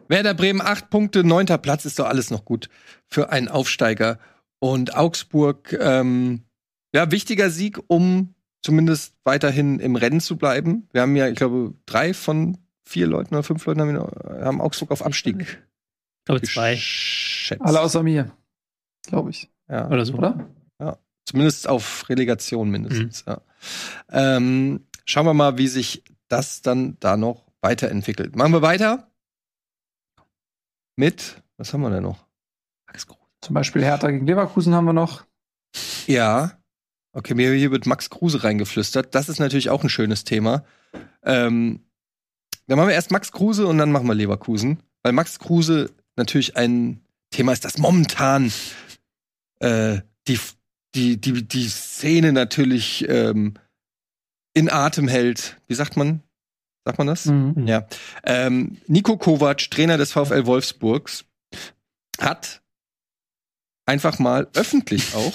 Werder 0.07 0.34
Bremen 0.34 0.61
acht 0.61 0.89
Punkte, 0.89 1.23
neunter 1.23 1.57
Platz 1.57 1.86
ist 1.86 1.97
doch 1.97 2.05
alles 2.05 2.29
noch 2.29 2.43
gut 2.43 2.69
für 3.07 3.32
einen 3.32 3.47
Aufsteiger. 3.47 4.19
Und 4.59 4.95
Augsburg, 4.95 5.73
ähm, 5.79 6.43
ja, 6.93 7.09
wichtiger 7.09 7.49
Sieg, 7.49 7.79
um 7.88 8.36
zumindest 8.61 9.15
weiterhin 9.23 9.79
im 9.79 9.95
Rennen 9.95 10.19
zu 10.19 10.38
bleiben. 10.38 10.88
Wir 10.91 11.01
haben 11.01 11.15
ja, 11.15 11.27
ich 11.27 11.36
glaube, 11.36 11.73
drei 11.86 12.13
von 12.13 12.57
vier 12.86 13.07
Leuten 13.07 13.34
oder 13.34 13.43
fünf 13.43 13.65
Leuten 13.65 13.82
haben, 13.82 13.97
haben 14.43 14.61
Augsburg 14.61 14.91
auf 14.91 15.03
Abstieg. 15.03 15.41
Ich 15.41 16.25
glaube, 16.25 16.41
zwei. 16.41 16.79
Alle 17.59 17.79
außer 17.79 18.03
mir, 18.03 18.32
glaube 19.07 19.32
ich. 19.32 19.49
Ja. 19.69 19.89
Oder 19.89 20.05
so, 20.05 20.13
oder? 20.13 20.47
Ja. 20.79 20.97
Zumindest 21.25 21.67
auf 21.67 22.07
Relegation 22.09 22.69
mindestens, 22.69 23.25
mhm. 23.25 23.32
ja. 23.32 23.41
Ähm, 24.11 24.86
schauen 25.05 25.25
wir 25.25 25.34
mal, 25.34 25.57
wie 25.57 25.67
sich 25.67 26.03
das 26.32 26.61
dann 26.61 26.97
da 26.99 27.17
noch 27.17 27.45
weiterentwickelt. 27.61 28.36
Machen 28.36 28.53
wir 28.53 28.61
weiter 28.61 29.11
mit, 30.95 31.41
was 31.57 31.73
haben 31.73 31.82
wir 31.82 31.89
denn 31.89 32.03
noch? 32.03 32.25
Zum 33.41 33.55
Beispiel 33.55 33.84
Hertha 33.84 34.09
gegen 34.11 34.27
Leverkusen 34.27 34.75
haben 34.75 34.86
wir 34.86 34.93
noch. 34.93 35.25
Ja. 36.05 36.59
Okay, 37.13 37.34
mir 37.34 37.51
hier 37.53 37.71
wird 37.71 37.88
Max 37.88 38.09
Kruse 38.09 38.43
reingeflüstert. 38.43 39.15
Das 39.15 39.27
ist 39.27 39.39
natürlich 39.39 39.69
auch 39.69 39.84
ein 39.84 39.89
schönes 39.89 40.23
Thema. 40.23 40.63
Ähm, 41.23 41.82
dann 42.67 42.77
machen 42.77 42.89
wir 42.89 42.95
erst 42.95 43.11
Max 43.11 43.32
Kruse 43.32 43.65
und 43.67 43.77
dann 43.79 43.91
machen 43.91 44.07
wir 44.07 44.13
Leverkusen. 44.13 44.82
Weil 45.01 45.13
Max 45.13 45.39
Kruse 45.39 45.89
natürlich 46.15 46.55
ein 46.55 47.01
Thema 47.32 47.51
ist, 47.51 47.65
das 47.65 47.79
momentan 47.79 48.51
äh, 49.59 50.01
die, 50.27 50.39
die, 50.93 51.19
die, 51.19 51.47
die 51.47 51.67
Szene 51.67 52.32
natürlich 52.32 53.09
ähm, 53.09 53.55
in 54.53 54.69
Atem 54.69 55.07
hält. 55.07 55.57
Wie 55.67 55.75
sagt 55.75 55.97
man? 55.97 56.21
Sagt 56.85 56.97
man 56.97 57.07
das? 57.07 57.25
Mhm. 57.25 57.67
Ja. 57.67 57.85
Ähm, 58.23 58.77
Nico 58.87 59.17
Kovac, 59.17 59.69
Trainer 59.69 59.97
des 59.97 60.11
VfL 60.11 60.45
Wolfsburgs, 60.45 61.25
hat 62.19 62.61
einfach 63.85 64.19
mal 64.19 64.47
öffentlich 64.55 65.15
auch. 65.15 65.33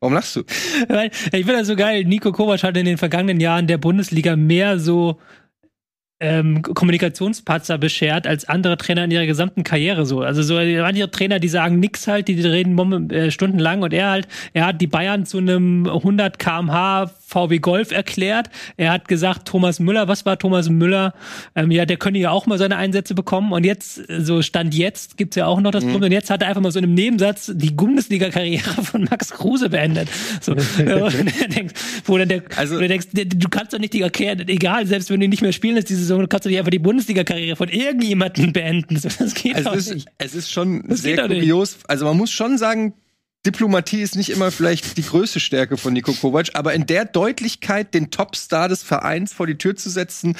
Warum 0.00 0.14
lachst 0.14 0.36
du? 0.36 0.42
Weil, 0.88 1.10
ich 1.10 1.30
finde 1.30 1.58
das 1.58 1.68
so 1.68 1.76
geil. 1.76 2.04
Nico 2.04 2.32
Kovac 2.32 2.62
hat 2.62 2.76
in 2.76 2.86
den 2.86 2.98
vergangenen 2.98 3.40
Jahren 3.40 3.66
der 3.66 3.78
Bundesliga 3.78 4.36
mehr 4.36 4.78
so 4.78 5.20
ähm, 6.22 6.62
Kommunikationspatzer 6.62 7.78
beschert 7.78 8.28
als 8.28 8.48
andere 8.48 8.76
Trainer 8.76 9.04
in 9.04 9.10
ihrer 9.10 9.26
gesamten 9.26 9.64
Karriere 9.64 10.06
so. 10.06 10.20
Also 10.20 10.42
so 10.42 10.54
manche 10.54 11.10
Trainer, 11.10 11.40
die 11.40 11.48
sagen 11.48 11.80
nix 11.80 12.06
halt, 12.06 12.28
die 12.28 12.40
reden 12.40 13.10
äh, 13.10 13.32
stundenlang 13.32 13.82
und 13.82 13.92
er 13.92 14.10
halt, 14.10 14.28
er 14.52 14.66
hat 14.66 14.80
die 14.80 14.86
Bayern 14.86 15.26
zu 15.26 15.38
einem 15.38 15.86
100 15.88 16.38
kmh 16.38 17.10
VW 17.32 17.58
Golf 17.58 17.90
erklärt. 17.90 18.50
Er 18.76 18.92
hat 18.92 19.08
gesagt, 19.08 19.48
Thomas 19.48 19.80
Müller, 19.80 20.06
was 20.08 20.26
war 20.26 20.38
Thomas 20.38 20.68
Müller? 20.68 21.14
Ähm, 21.54 21.70
ja, 21.70 21.86
der 21.86 21.96
könnte 21.96 22.20
ja 22.20 22.30
auch 22.30 22.46
mal 22.46 22.58
seine 22.58 22.76
Einsätze 22.76 23.14
bekommen. 23.14 23.52
Und 23.52 23.64
jetzt, 23.64 24.02
so 24.18 24.42
Stand 24.42 24.74
jetzt, 24.74 25.16
gibt's 25.16 25.36
ja 25.36 25.46
auch 25.46 25.60
noch 25.60 25.70
das 25.70 25.84
mhm. 25.84 25.92
Problem. 25.92 26.08
Und 26.08 26.12
jetzt 26.12 26.30
hat 26.30 26.42
er 26.42 26.48
einfach 26.48 26.60
mal 26.60 26.70
so 26.70 26.78
in 26.78 26.84
einem 26.84 26.94
Nebensatz 26.94 27.50
die 27.54 27.70
Bundesliga-Karriere 27.70 28.82
von 28.82 29.04
Max 29.04 29.30
Kruse 29.30 29.70
beendet. 29.70 30.08
So, 30.40 30.54
denkst, 31.56 31.74
wo 32.04 32.18
dann 32.18 32.28
der, 32.28 32.42
also, 32.56 32.76
wo 32.76 32.80
du 32.80 32.88
denkst, 32.88 33.08
du 33.12 33.48
kannst 33.48 33.72
doch 33.72 33.78
nicht 33.78 33.94
die 33.94 34.02
erklären, 34.02 34.46
egal, 34.48 34.86
selbst 34.86 35.10
wenn 35.10 35.20
du 35.20 35.28
nicht 35.28 35.42
mehr 35.42 35.52
spielen 35.52 35.76
lässt, 35.76 35.88
diese 35.88 36.00
Saison, 36.00 36.20
du 36.20 36.28
kannst 36.28 36.44
doch 36.44 36.50
nicht 36.50 36.58
einfach 36.58 36.70
die 36.70 36.78
Bundesliga-Karriere 36.78 37.56
von 37.56 37.68
irgendjemandem 37.68 38.52
beenden. 38.52 38.96
So, 38.98 39.08
das 39.18 39.34
geht 39.34 39.56
also 39.56 39.70
doch 39.70 39.76
ist, 39.76 39.94
nicht. 39.94 40.08
Es 40.18 40.34
ist 40.34 40.50
schon 40.50 40.84
das 40.86 41.02
sehr 41.02 41.26
kurios. 41.26 41.78
Also 41.88 42.04
man 42.04 42.16
muss 42.16 42.30
schon 42.30 42.58
sagen, 42.58 42.94
Diplomatie 43.44 44.02
ist 44.02 44.14
nicht 44.14 44.30
immer 44.30 44.52
vielleicht 44.52 44.96
die 44.96 45.02
größte 45.02 45.40
Stärke 45.40 45.76
von 45.76 45.92
Nico 45.92 46.12
Kovac, 46.12 46.50
aber 46.54 46.74
in 46.74 46.86
der 46.86 47.04
Deutlichkeit 47.04 47.92
den 47.92 48.10
Topstar 48.10 48.68
des 48.68 48.84
Vereins 48.84 49.32
vor 49.32 49.48
die 49.48 49.58
Tür 49.58 49.74
zu 49.74 49.90
setzen, 49.90 50.36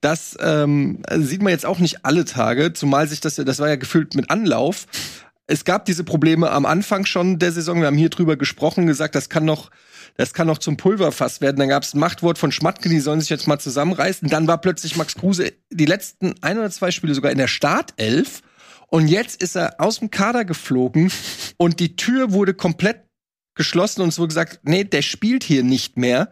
das 0.00 0.36
ähm, 0.40 1.02
sieht 1.18 1.42
man 1.42 1.52
jetzt 1.52 1.66
auch 1.66 1.78
nicht 1.78 2.06
alle 2.06 2.24
Tage, 2.24 2.72
zumal 2.72 3.08
sich 3.08 3.20
das, 3.20 3.34
das 3.34 3.58
war 3.58 3.68
ja 3.68 3.76
gefühlt 3.76 4.14
mit 4.14 4.30
Anlauf. 4.30 4.86
Es 5.46 5.64
gab 5.64 5.84
diese 5.84 6.02
Probleme 6.02 6.50
am 6.50 6.64
Anfang 6.64 7.04
schon 7.04 7.38
der 7.38 7.52
Saison, 7.52 7.80
wir 7.80 7.88
haben 7.88 7.98
hier 7.98 8.08
drüber 8.08 8.36
gesprochen, 8.36 8.86
gesagt, 8.86 9.14
das 9.14 9.28
kann 9.28 9.44
noch 9.44 9.70
das 10.16 10.32
kann 10.32 10.46
noch 10.46 10.56
zum 10.58 10.78
Pulverfass 10.78 11.42
werden. 11.42 11.58
Dann 11.58 11.68
gab 11.68 11.82
es 11.82 11.92
ein 11.92 12.00
Machtwort 12.00 12.38
von 12.38 12.50
Schmatke, 12.50 12.88
die 12.88 13.00
sollen 13.00 13.20
sich 13.20 13.28
jetzt 13.28 13.46
mal 13.46 13.58
zusammenreißen. 13.58 14.30
Dann 14.30 14.46
war 14.46 14.58
plötzlich 14.58 14.96
Max 14.96 15.14
Kruse 15.14 15.52
die 15.70 15.84
letzten 15.84 16.34
ein 16.40 16.58
oder 16.58 16.70
zwei 16.70 16.90
Spiele 16.90 17.14
sogar 17.14 17.32
in 17.32 17.38
der 17.38 17.48
Startelf. 17.48 18.40
Und 18.88 19.08
jetzt 19.08 19.42
ist 19.42 19.56
er 19.56 19.80
aus 19.80 19.98
dem 19.98 20.10
Kader 20.10 20.44
geflogen 20.44 21.10
und 21.56 21.80
die 21.80 21.96
Tür 21.96 22.32
wurde 22.32 22.54
komplett 22.54 23.02
geschlossen 23.56 24.02
und 24.02 24.08
es 24.08 24.18
wurde 24.18 24.28
gesagt, 24.28 24.60
nee, 24.62 24.84
der 24.84 25.02
spielt 25.02 25.42
hier 25.42 25.64
nicht 25.64 25.96
mehr. 25.96 26.30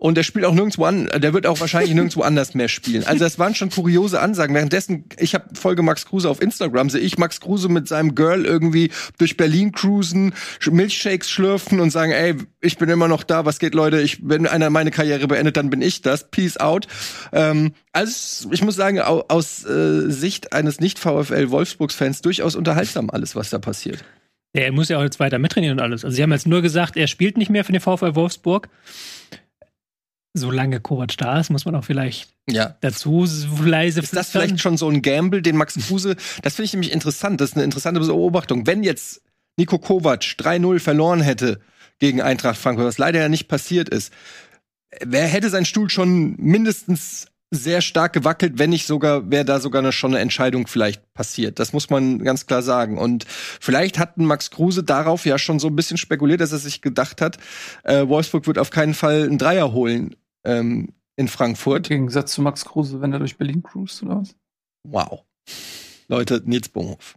Und 0.00 0.14
der 0.14 0.22
spielt 0.22 0.46
auch 0.46 0.54
nirgendwo 0.54 0.86
an, 0.86 1.10
der 1.14 1.34
wird 1.34 1.46
auch 1.46 1.60
wahrscheinlich 1.60 1.92
nirgendwo 1.92 2.22
anders 2.22 2.54
mehr 2.54 2.68
spielen. 2.68 3.04
Also 3.04 3.22
das 3.22 3.38
waren 3.38 3.54
schon 3.54 3.68
kuriose 3.68 4.18
Ansagen. 4.18 4.54
Währenddessen, 4.54 5.04
ich 5.18 5.34
habe 5.34 5.54
Folge 5.54 5.82
Max 5.82 6.06
Kruse 6.06 6.30
auf 6.30 6.40
Instagram, 6.40 6.88
sehe 6.88 7.02
ich 7.02 7.18
Max 7.18 7.38
Kruse 7.38 7.68
mit 7.68 7.86
seinem 7.86 8.14
Girl 8.14 8.46
irgendwie 8.46 8.90
durch 9.18 9.36
Berlin 9.36 9.72
cruisen, 9.72 10.32
Milchshakes 10.70 11.28
schlürfen 11.28 11.80
und 11.80 11.90
sagen, 11.90 12.12
ey, 12.12 12.34
ich 12.62 12.78
bin 12.78 12.88
immer 12.88 13.08
noch 13.08 13.24
da, 13.24 13.44
was 13.44 13.58
geht, 13.58 13.74
Leute? 13.74 14.00
Ich, 14.00 14.26
wenn 14.26 14.46
einer 14.46 14.70
meine 14.70 14.90
Karriere 14.90 15.28
beendet, 15.28 15.58
dann 15.58 15.68
bin 15.68 15.82
ich 15.82 16.00
das. 16.00 16.30
Peace 16.30 16.56
out. 16.56 16.86
Ähm, 17.32 17.74
also 17.92 18.48
ich 18.52 18.64
muss 18.64 18.76
sagen, 18.76 19.00
aus 19.00 19.66
äh, 19.66 20.10
Sicht 20.10 20.54
eines 20.54 20.80
Nicht-VfL 20.80 21.50
Wolfsburgs-Fans 21.50 22.22
durchaus 22.22 22.56
unterhaltsam 22.56 23.10
alles, 23.10 23.36
was 23.36 23.50
da 23.50 23.58
passiert. 23.58 24.02
Ja, 24.54 24.62
er 24.62 24.72
muss 24.72 24.88
ja 24.88 24.96
auch 24.96 25.02
jetzt 25.02 25.20
weiter 25.20 25.38
mittrainieren 25.38 25.78
und 25.78 25.84
alles. 25.84 26.06
Also 26.06 26.16
sie 26.16 26.22
haben 26.22 26.32
jetzt 26.32 26.46
nur 26.46 26.62
gesagt, 26.62 26.96
er 26.96 27.06
spielt 27.06 27.36
nicht 27.36 27.50
mehr 27.50 27.66
für 27.66 27.72
den 27.72 27.82
VfL 27.82 28.14
Wolfsburg 28.14 28.70
solange 30.34 30.80
Kovac 30.80 31.16
da 31.16 31.40
ist, 31.40 31.50
muss 31.50 31.64
man 31.64 31.74
auch 31.74 31.84
vielleicht 31.84 32.30
ja. 32.48 32.76
dazu 32.80 33.26
leise 33.64 34.00
Ist 34.00 34.14
das 34.14 34.30
vielleicht 34.30 34.60
schon 34.60 34.76
so 34.76 34.88
ein 34.88 35.02
Gamble, 35.02 35.42
den 35.42 35.56
Max 35.56 35.74
Kruse, 35.74 36.16
das 36.42 36.54
finde 36.54 36.66
ich 36.66 36.72
nämlich 36.72 36.92
interessant, 36.92 37.40
das 37.40 37.50
ist 37.50 37.56
eine 37.56 37.64
interessante 37.64 38.00
Beobachtung. 38.00 38.66
Wenn 38.66 38.82
jetzt 38.82 39.22
Nico 39.56 39.78
Kovac 39.78 40.22
3-0 40.22 40.78
verloren 40.78 41.20
hätte 41.20 41.60
gegen 41.98 42.22
Eintracht 42.22 42.58
Frankfurt, 42.58 42.86
was 42.86 42.98
leider 42.98 43.20
ja 43.20 43.28
nicht 43.28 43.48
passiert 43.48 43.88
ist, 43.88 44.12
wer 45.04 45.26
hätte 45.26 45.50
sein 45.50 45.64
Stuhl 45.64 45.90
schon 45.90 46.36
mindestens 46.38 47.26
sehr 47.50 47.80
stark 47.80 48.12
gewackelt, 48.12 48.58
wenn 48.58 48.70
nicht 48.70 48.86
sogar, 48.86 49.30
wäre 49.30 49.44
da 49.44 49.58
sogar 49.58 49.90
schon 49.90 50.12
eine 50.12 50.20
Entscheidung 50.20 50.68
vielleicht 50.68 51.12
passiert. 51.14 51.58
Das 51.58 51.72
muss 51.72 51.90
man 51.90 52.22
ganz 52.22 52.46
klar 52.46 52.62
sagen. 52.62 52.96
Und 52.96 53.24
vielleicht 53.28 53.98
hatten 53.98 54.24
Max 54.24 54.50
Kruse 54.50 54.84
darauf 54.84 55.26
ja 55.26 55.36
schon 55.36 55.58
so 55.58 55.66
ein 55.66 55.74
bisschen 55.74 55.96
spekuliert, 55.96 56.40
dass 56.40 56.52
er 56.52 56.58
sich 56.58 56.80
gedacht 56.80 57.20
hat, 57.20 57.38
äh, 57.82 58.06
Wolfsburg 58.06 58.46
wird 58.46 58.58
auf 58.58 58.70
keinen 58.70 58.94
Fall 58.94 59.24
einen 59.24 59.38
Dreier 59.38 59.72
holen 59.72 60.14
ähm, 60.44 60.90
in 61.16 61.26
Frankfurt. 61.26 61.90
Im 61.90 61.96
Gegensatz 61.96 62.32
zu 62.32 62.42
Max 62.42 62.64
Kruse, 62.64 63.00
wenn 63.00 63.12
er 63.12 63.18
durch 63.18 63.36
Berlin 63.36 63.62
cruist, 63.64 64.02
oder 64.04 64.20
was? 64.20 64.36
Wow. 64.84 65.24
Leute, 66.06 66.42
Nils 66.44 66.68
Bohmhoff. 66.68 67.16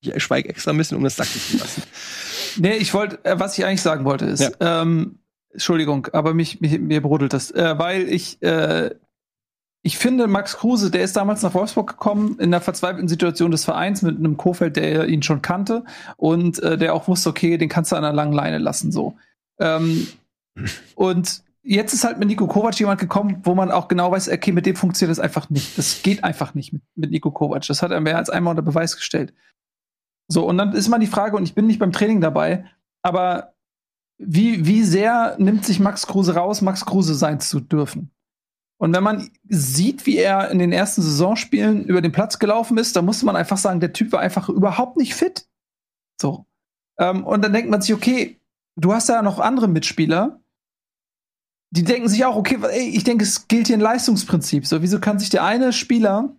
Ich 0.00 0.22
schweige 0.22 0.50
extra 0.50 0.70
ein 0.70 0.76
bisschen, 0.76 0.96
um 0.96 1.04
das 1.04 1.16
sacken 1.16 1.40
zu 1.40 1.56
lassen. 1.58 1.82
Nee, 2.56 2.76
ich 2.76 2.92
wollte, 2.92 3.24
äh, 3.24 3.38
was 3.38 3.56
ich 3.56 3.64
eigentlich 3.64 3.82
sagen 3.82 4.04
wollte, 4.04 4.24
ist, 4.24 4.40
ja. 4.40 4.82
ähm, 4.82 5.20
Entschuldigung, 5.52 6.08
aber 6.12 6.34
mich, 6.34 6.60
mich 6.60 6.78
mir 6.78 7.02
brodelt 7.02 7.32
das, 7.32 7.50
äh, 7.50 7.78
weil 7.78 8.08
ich 8.08 8.40
äh, 8.42 8.94
ich 9.82 9.96
finde, 9.96 10.26
Max 10.26 10.56
Kruse, 10.56 10.90
der 10.90 11.02
ist 11.02 11.16
damals 11.16 11.42
nach 11.42 11.54
Wolfsburg 11.54 11.88
gekommen 11.88 12.38
in 12.40 12.50
der 12.50 12.60
verzweifelten 12.60 13.08
Situation 13.08 13.50
des 13.50 13.64
Vereins 13.64 14.02
mit 14.02 14.18
einem 14.18 14.36
Kofeld, 14.36 14.76
der 14.76 15.06
ihn 15.06 15.22
schon 15.22 15.40
kannte 15.40 15.84
und 16.16 16.58
äh, 16.62 16.76
der 16.76 16.94
auch 16.94 17.08
wusste, 17.08 17.30
okay, 17.30 17.56
den 17.58 17.68
kannst 17.68 17.92
du 17.92 17.96
an 17.96 18.04
einer 18.04 18.14
langen 18.14 18.32
Leine 18.32 18.58
lassen 18.58 18.90
so. 18.90 19.16
Ähm, 19.60 20.08
und 20.94 21.42
jetzt 21.62 21.94
ist 21.94 22.04
halt 22.04 22.18
mit 22.18 22.28
Nico 22.28 22.46
Kovac 22.46 22.78
jemand 22.78 23.00
gekommen, 23.00 23.40
wo 23.44 23.54
man 23.54 23.70
auch 23.70 23.88
genau 23.88 24.10
weiß, 24.10 24.30
okay, 24.30 24.52
mit 24.52 24.66
dem 24.66 24.76
funktioniert 24.76 25.16
das 25.16 25.22
einfach 25.22 25.48
nicht. 25.48 25.78
Das 25.78 26.02
geht 26.02 26.24
einfach 26.24 26.54
nicht 26.54 26.72
mit, 26.72 26.82
mit 26.96 27.10
Nico 27.10 27.30
Kovac. 27.30 27.66
Das 27.66 27.80
hat 27.80 27.92
er 27.92 28.00
mehr 28.00 28.16
als 28.16 28.30
einmal 28.30 28.52
unter 28.52 28.62
Beweis 28.62 28.96
gestellt. 28.96 29.32
So, 30.26 30.46
und 30.46 30.58
dann 30.58 30.72
ist 30.72 30.88
mal 30.88 30.98
die 30.98 31.06
Frage, 31.06 31.36
und 31.36 31.44
ich 31.44 31.54
bin 31.54 31.66
nicht 31.66 31.78
beim 31.78 31.92
Training 31.92 32.20
dabei, 32.20 32.66
aber 33.02 33.54
wie, 34.18 34.66
wie 34.66 34.82
sehr 34.82 35.36
nimmt 35.38 35.64
sich 35.64 35.80
Max 35.80 36.06
Kruse 36.06 36.34
raus, 36.34 36.60
Max 36.60 36.84
Kruse 36.84 37.14
sein 37.14 37.40
zu 37.40 37.60
dürfen? 37.60 38.10
Und 38.80 38.94
wenn 38.94 39.02
man 39.02 39.30
sieht, 39.48 40.06
wie 40.06 40.18
er 40.18 40.50
in 40.50 40.58
den 40.58 40.72
ersten 40.72 41.02
Saisonspielen 41.02 41.84
über 41.84 42.00
den 42.00 42.12
Platz 42.12 42.38
gelaufen 42.38 42.78
ist, 42.78 42.94
dann 42.94 43.04
muss 43.04 43.22
man 43.22 43.34
einfach 43.34 43.56
sagen, 43.56 43.80
der 43.80 43.92
Typ 43.92 44.12
war 44.12 44.20
einfach 44.20 44.48
überhaupt 44.48 44.96
nicht 44.96 45.14
fit. 45.14 45.48
So. 46.20 46.46
Ähm, 46.98 47.24
und 47.24 47.42
dann 47.42 47.52
denkt 47.52 47.70
man 47.70 47.80
sich, 47.80 47.94
okay, 47.94 48.40
du 48.76 48.92
hast 48.92 49.08
ja 49.08 49.22
noch 49.22 49.40
andere 49.40 49.68
Mitspieler, 49.68 50.40
die 51.70 51.84
denken 51.84 52.08
sich 52.08 52.24
auch, 52.24 52.36
okay, 52.36 52.58
ey, 52.62 52.88
ich 52.88 53.04
denke, 53.04 53.24
es 53.24 53.48
gilt 53.48 53.66
hier 53.66 53.76
ein 53.76 53.80
Leistungsprinzip. 53.80 54.66
So, 54.66 54.80
wieso 54.80 55.00
kann 55.00 55.18
sich 55.18 55.28
der 55.28 55.44
eine 55.44 55.72
Spieler 55.72 56.34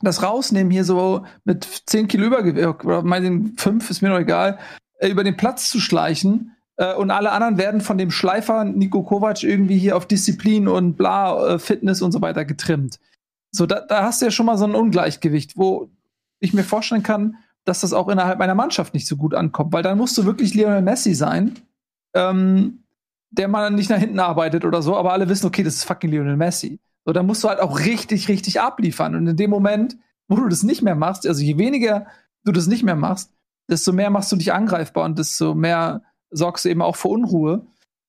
das 0.00 0.22
rausnehmen, 0.22 0.72
hier 0.72 0.84
so 0.84 1.24
mit 1.44 1.64
10 1.86 2.08
Kilo 2.08 2.26
Übergewicht, 2.26 2.84
oder 2.84 3.02
meinen 3.02 3.56
5, 3.56 3.88
ist 3.90 4.02
mir 4.02 4.08
noch 4.08 4.18
egal, 4.18 4.58
äh, 4.98 5.08
über 5.08 5.24
den 5.24 5.36
Platz 5.36 5.70
zu 5.70 5.80
schleichen 5.80 6.53
äh, 6.76 6.94
und 6.94 7.10
alle 7.10 7.32
anderen 7.32 7.58
werden 7.58 7.80
von 7.80 7.98
dem 7.98 8.10
Schleifer 8.10 8.64
Nico 8.64 9.02
Kovac 9.02 9.42
irgendwie 9.42 9.78
hier 9.78 9.96
auf 9.96 10.06
Disziplin 10.06 10.68
und 10.68 10.96
bla, 10.96 11.54
äh, 11.54 11.58
Fitness 11.58 12.02
und 12.02 12.12
so 12.12 12.20
weiter 12.20 12.44
getrimmt. 12.44 12.98
So, 13.50 13.66
da, 13.66 13.80
da 13.80 14.02
hast 14.02 14.20
du 14.20 14.26
ja 14.26 14.30
schon 14.30 14.46
mal 14.46 14.58
so 14.58 14.64
ein 14.64 14.74
Ungleichgewicht, 14.74 15.56
wo 15.56 15.90
ich 16.40 16.52
mir 16.52 16.64
vorstellen 16.64 17.02
kann, 17.02 17.36
dass 17.64 17.80
das 17.80 17.92
auch 17.92 18.08
innerhalb 18.08 18.38
meiner 18.38 18.54
Mannschaft 18.54 18.94
nicht 18.94 19.06
so 19.06 19.16
gut 19.16 19.34
ankommt, 19.34 19.72
weil 19.72 19.82
dann 19.82 19.96
musst 19.96 20.18
du 20.18 20.24
wirklich 20.24 20.54
Lionel 20.54 20.82
Messi 20.82 21.14
sein, 21.14 21.54
ähm, 22.14 22.84
der 23.30 23.48
mal 23.48 23.70
nicht 23.70 23.90
nach 23.90 23.98
hinten 23.98 24.18
arbeitet 24.18 24.64
oder 24.64 24.82
so, 24.82 24.96
aber 24.96 25.12
alle 25.12 25.28
wissen, 25.28 25.46
okay, 25.46 25.62
das 25.62 25.76
ist 25.76 25.84
fucking 25.84 26.10
Lionel 26.10 26.36
Messi. 26.36 26.78
So, 27.04 27.12
dann 27.12 27.26
musst 27.26 27.44
du 27.44 27.48
halt 27.48 27.60
auch 27.60 27.80
richtig, 27.80 28.28
richtig 28.28 28.60
abliefern. 28.60 29.14
Und 29.14 29.26
in 29.26 29.36
dem 29.36 29.50
Moment, 29.50 29.96
wo 30.28 30.36
du 30.36 30.48
das 30.48 30.62
nicht 30.62 30.82
mehr 30.82 30.94
machst, 30.94 31.26
also 31.26 31.42
je 31.42 31.58
weniger 31.58 32.06
du 32.44 32.52
das 32.52 32.66
nicht 32.66 32.82
mehr 32.82 32.96
machst, 32.96 33.32
desto 33.68 33.92
mehr 33.92 34.10
machst 34.10 34.30
du 34.32 34.36
dich 34.36 34.52
angreifbar 34.52 35.04
und 35.04 35.18
desto 35.18 35.54
mehr 35.54 36.02
sorgst 36.34 36.64
du 36.64 36.68
eben 36.68 36.82
auch 36.82 36.96
für 36.96 37.08
Unruhe. 37.08 37.66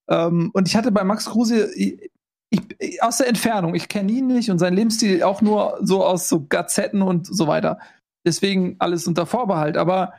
Ähm, 0.10 0.52
und 0.54 0.68
ich 0.68 0.76
hatte 0.76 0.92
bei 0.92 1.04
Max 1.04 1.26
Kruse, 1.26 1.74
ich, 1.76 2.12
ich, 2.50 3.02
aus 3.02 3.18
der 3.18 3.28
Entfernung, 3.28 3.76
ich 3.76 3.88
kenne 3.88 4.12
ihn 4.12 4.28
nicht 4.28 4.50
und 4.50 4.60
sein 4.60 4.74
Lebensstil 4.74 5.24
auch 5.24 5.42
nur 5.42 5.80
so 5.82 6.04
aus 6.04 6.28
so 6.28 6.46
Gazetten 6.46 7.02
und 7.02 7.28
so 7.28 7.48
weiter. 7.48 7.80
Deswegen 8.26 8.76
alles 8.80 9.08
unter 9.08 9.26
Vorbehalt. 9.26 9.78
Aber 9.78 10.14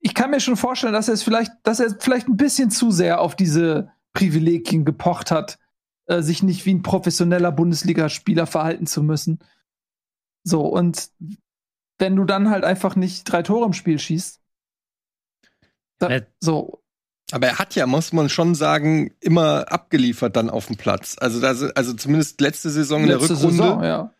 ich 0.00 0.14
kann 0.14 0.30
mir 0.30 0.40
schon 0.40 0.56
vorstellen, 0.56 0.92
dass 0.92 1.08
er 1.08 1.14
es 1.14 1.22
vielleicht, 1.22 1.52
dass 1.62 1.80
er 1.80 1.96
vielleicht 1.98 2.28
ein 2.28 2.36
bisschen 2.36 2.70
zu 2.70 2.90
sehr 2.90 3.20
auf 3.20 3.34
diese 3.34 3.90
Privilegien 4.12 4.84
gepocht 4.84 5.30
hat, 5.30 5.58
äh, 6.06 6.22
sich 6.22 6.42
nicht 6.42 6.64
wie 6.66 6.74
ein 6.74 6.82
professioneller 6.82 7.52
Bundesligaspieler 7.52 8.46
verhalten 8.46 8.86
zu 8.86 9.02
müssen. 9.02 9.40
So, 10.44 10.62
und 10.66 11.10
wenn 11.98 12.14
du 12.14 12.24
dann 12.24 12.50
halt 12.50 12.64
einfach 12.64 12.94
nicht 12.94 13.24
drei 13.24 13.42
Tore 13.42 13.66
im 13.66 13.72
Spiel 13.72 13.98
schießt, 13.98 14.40
da, 15.98 16.08
äh, 16.08 16.22
so. 16.40 16.82
Aber 17.32 17.46
er 17.48 17.58
hat 17.58 17.74
ja, 17.74 17.86
muss 17.86 18.12
man 18.12 18.28
schon 18.28 18.54
sagen, 18.54 19.12
immer 19.20 19.70
abgeliefert 19.72 20.36
dann 20.36 20.48
auf 20.50 20.66
dem 20.66 20.76
Platz. 20.76 21.16
Also, 21.18 21.40
das, 21.40 21.62
also 21.62 21.92
zumindest 21.94 22.40
letzte 22.40 22.70
Saison 22.70 23.02
in 23.02 23.08
letzte 23.08 23.28
der 23.28 23.36
Rückrunde. 23.36 23.56
Saison, 23.56 23.84
ja. 23.84 24.12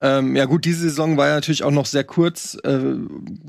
Ähm, 0.00 0.36
ja 0.36 0.44
gut, 0.44 0.64
diese 0.64 0.80
Saison 0.80 1.16
war 1.16 1.28
ja 1.28 1.34
natürlich 1.34 1.62
auch 1.62 1.70
noch 1.70 1.86
sehr 1.86 2.04
kurz. 2.04 2.56
Äh, 2.64 2.96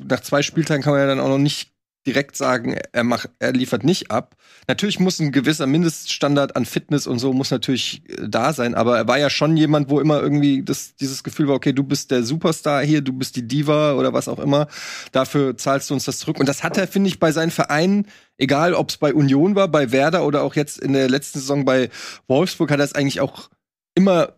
nach 0.08 0.22
zwei 0.22 0.42
Spieltagen 0.42 0.84
kann 0.84 0.94
man 0.94 1.02
ja 1.02 1.08
dann 1.08 1.20
auch 1.20 1.30
noch 1.30 1.38
nicht 1.38 1.75
direkt 2.06 2.38
sagen, 2.38 2.78
er 2.92 3.04
macht, 3.04 3.30
er 3.40 3.52
liefert 3.54 3.84
nicht 3.84 4.12
ab. 4.12 4.36
Natürlich 4.68 5.00
muss 5.00 5.20
ein 5.20 5.32
gewisser 5.32 5.66
Mindeststandard 5.66 6.56
an 6.56 6.66
Fitness 6.66 7.08
und 7.08 7.20
so 7.20 7.34
muss 7.34 7.52
natürlich 7.52 8.04
äh, 8.10 8.28
da 8.28 8.54
sein, 8.54 8.76
aber 8.76 8.98
er 8.98 9.08
war 9.08 9.18
ja 9.18 9.30
schon 9.30 9.58
jemand, 9.58 9.90
wo 9.90 10.00
immer 10.00 10.22
irgendwie 10.22 10.64
das, 10.64 10.96
dieses 10.96 11.24
Gefühl 11.24 11.48
war, 11.48 11.56
okay, 11.56 11.74
du 11.74 11.84
bist 11.84 12.12
der 12.12 12.24
Superstar 12.24 12.84
hier, 12.84 13.02
du 13.02 13.14
bist 13.14 13.36
die 13.36 13.48
Diva 13.48 13.94
oder 13.94 14.14
was 14.14 14.28
auch 14.28 14.40
immer. 14.40 14.68
Dafür 15.12 15.58
zahlst 15.58 15.90
du 15.90 15.96
uns 15.96 16.06
das 16.06 16.20
zurück. 16.20 16.40
Und 16.40 16.48
das 16.48 16.64
hat 16.64 16.78
er, 16.78 16.88
finde 16.88 17.10
ich, 17.10 17.20
bei 17.20 17.32
seinen 17.32 17.52
Vereinen, 17.52 18.08
egal 18.38 18.74
ob 18.74 18.90
es 18.90 18.98
bei 18.98 19.14
Union 19.14 19.56
war, 19.56 19.68
bei 19.68 19.92
Werder 19.92 20.26
oder 20.26 20.44
auch 20.44 20.56
jetzt 20.56 20.80
in 20.80 20.94
der 20.94 21.10
letzten 21.10 21.40
Saison 21.40 21.66
bei 21.66 21.90
Wolfsburg, 22.28 22.72
hat 22.72 22.80
er 22.80 22.86
es 22.86 22.96
eigentlich 22.96 23.22
auch 23.22 23.50
immer, 23.96 24.34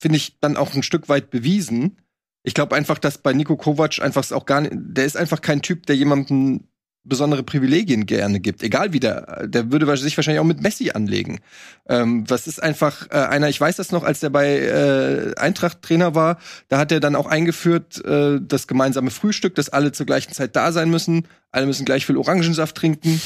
finde 0.00 0.16
ich, 0.16 0.40
dann 0.40 0.56
auch 0.56 0.74
ein 0.74 0.82
Stück 0.82 1.08
weit 1.08 1.30
bewiesen. 1.30 1.98
Ich 2.42 2.54
glaube 2.54 2.74
einfach, 2.74 2.98
dass 2.98 3.18
bei 3.18 3.32
Nico 3.32 3.56
Kovac 3.56 4.00
einfach 4.00 4.30
auch 4.32 4.46
gar 4.46 4.60
nicht, 4.60 4.72
der 4.74 5.04
ist 5.04 5.16
einfach 5.16 5.40
kein 5.40 5.62
Typ, 5.62 5.86
der 5.86 5.96
jemanden 5.96 6.68
besondere 7.04 7.42
Privilegien 7.42 8.06
gerne 8.06 8.40
gibt. 8.40 8.62
Egal 8.62 8.92
wie 8.92 9.00
der, 9.00 9.46
der 9.46 9.70
würde 9.70 9.94
sich 9.96 10.16
wahrscheinlich 10.16 10.40
auch 10.40 10.44
mit 10.44 10.62
Messi 10.62 10.90
anlegen. 10.90 11.40
Ähm, 11.86 12.24
das 12.26 12.46
ist 12.46 12.62
einfach 12.62 13.06
äh, 13.10 13.16
einer, 13.16 13.48
ich 13.50 13.60
weiß 13.60 13.76
das 13.76 13.92
noch, 13.92 14.04
als 14.04 14.20
der 14.20 14.30
bei 14.30 14.58
äh, 14.58 15.34
Eintracht 15.36 15.82
Trainer 15.82 16.14
war, 16.14 16.38
da 16.68 16.78
hat 16.78 16.90
er 16.90 17.00
dann 17.00 17.14
auch 17.14 17.26
eingeführt, 17.26 18.02
äh, 18.04 18.40
das 18.40 18.66
gemeinsame 18.66 19.10
Frühstück, 19.10 19.54
dass 19.54 19.68
alle 19.68 19.92
zur 19.92 20.06
gleichen 20.06 20.32
Zeit 20.32 20.56
da 20.56 20.72
sein 20.72 20.90
müssen, 20.90 21.28
alle 21.50 21.66
müssen 21.66 21.84
gleich 21.84 22.06
viel 22.06 22.16
Orangensaft 22.16 22.74
trinken. 22.76 23.20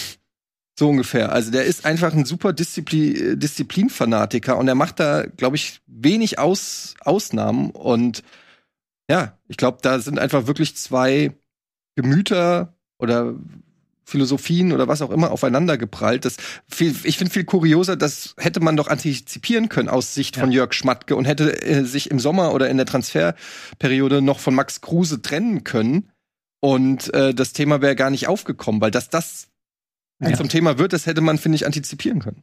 So 0.78 0.88
ungefähr. 0.90 1.32
Also 1.32 1.50
der 1.50 1.64
ist 1.64 1.84
einfach 1.84 2.12
ein 2.12 2.24
super 2.24 2.52
Disziplin, 2.52 3.38
Disziplinfanatiker 3.38 4.56
und 4.56 4.68
er 4.68 4.76
macht 4.76 5.00
da, 5.00 5.26
glaube 5.26 5.56
ich, 5.56 5.80
wenig 5.86 6.38
Aus, 6.38 6.94
Ausnahmen. 7.00 7.70
Und 7.70 8.22
ja, 9.10 9.36
ich 9.48 9.56
glaube, 9.56 9.78
da 9.82 9.98
sind 9.98 10.20
einfach 10.20 10.46
wirklich 10.46 10.76
zwei 10.76 11.32
Gemüter 11.96 12.76
oder 12.98 13.34
Philosophien 14.08 14.72
oder 14.72 14.88
was 14.88 15.02
auch 15.02 15.10
immer 15.10 15.30
aufeinander 15.30 15.76
geprallt. 15.76 16.24
Das 16.24 16.36
viel, 16.66 16.94
ich 17.04 17.18
finde 17.18 17.32
viel 17.32 17.44
kurioser, 17.44 17.94
das 17.94 18.34
hätte 18.38 18.60
man 18.60 18.76
doch 18.76 18.88
antizipieren 18.88 19.68
können 19.68 19.90
aus 19.90 20.14
Sicht 20.14 20.36
ja. 20.36 20.42
von 20.42 20.50
Jörg 20.50 20.72
Schmatke 20.72 21.14
und 21.14 21.26
hätte 21.26 21.62
äh, 21.62 21.84
sich 21.84 22.10
im 22.10 22.18
Sommer 22.18 22.54
oder 22.54 22.70
in 22.70 22.78
der 22.78 22.86
Transferperiode 22.86 24.22
noch 24.22 24.40
von 24.40 24.54
Max 24.54 24.80
Kruse 24.80 25.20
trennen 25.20 25.62
können. 25.62 26.10
Und 26.60 27.12
äh, 27.12 27.34
das 27.34 27.52
Thema 27.52 27.82
wäre 27.82 27.94
gar 27.94 28.10
nicht 28.10 28.28
aufgekommen, 28.28 28.80
weil 28.80 28.90
dass 28.90 29.10
das 29.10 29.48
ja. 30.20 30.34
zum 30.34 30.48
Thema 30.48 30.78
wird, 30.78 30.94
das 30.94 31.06
hätte 31.06 31.20
man, 31.20 31.38
finde 31.38 31.56
ich, 31.56 31.66
antizipieren 31.66 32.20
können. 32.20 32.42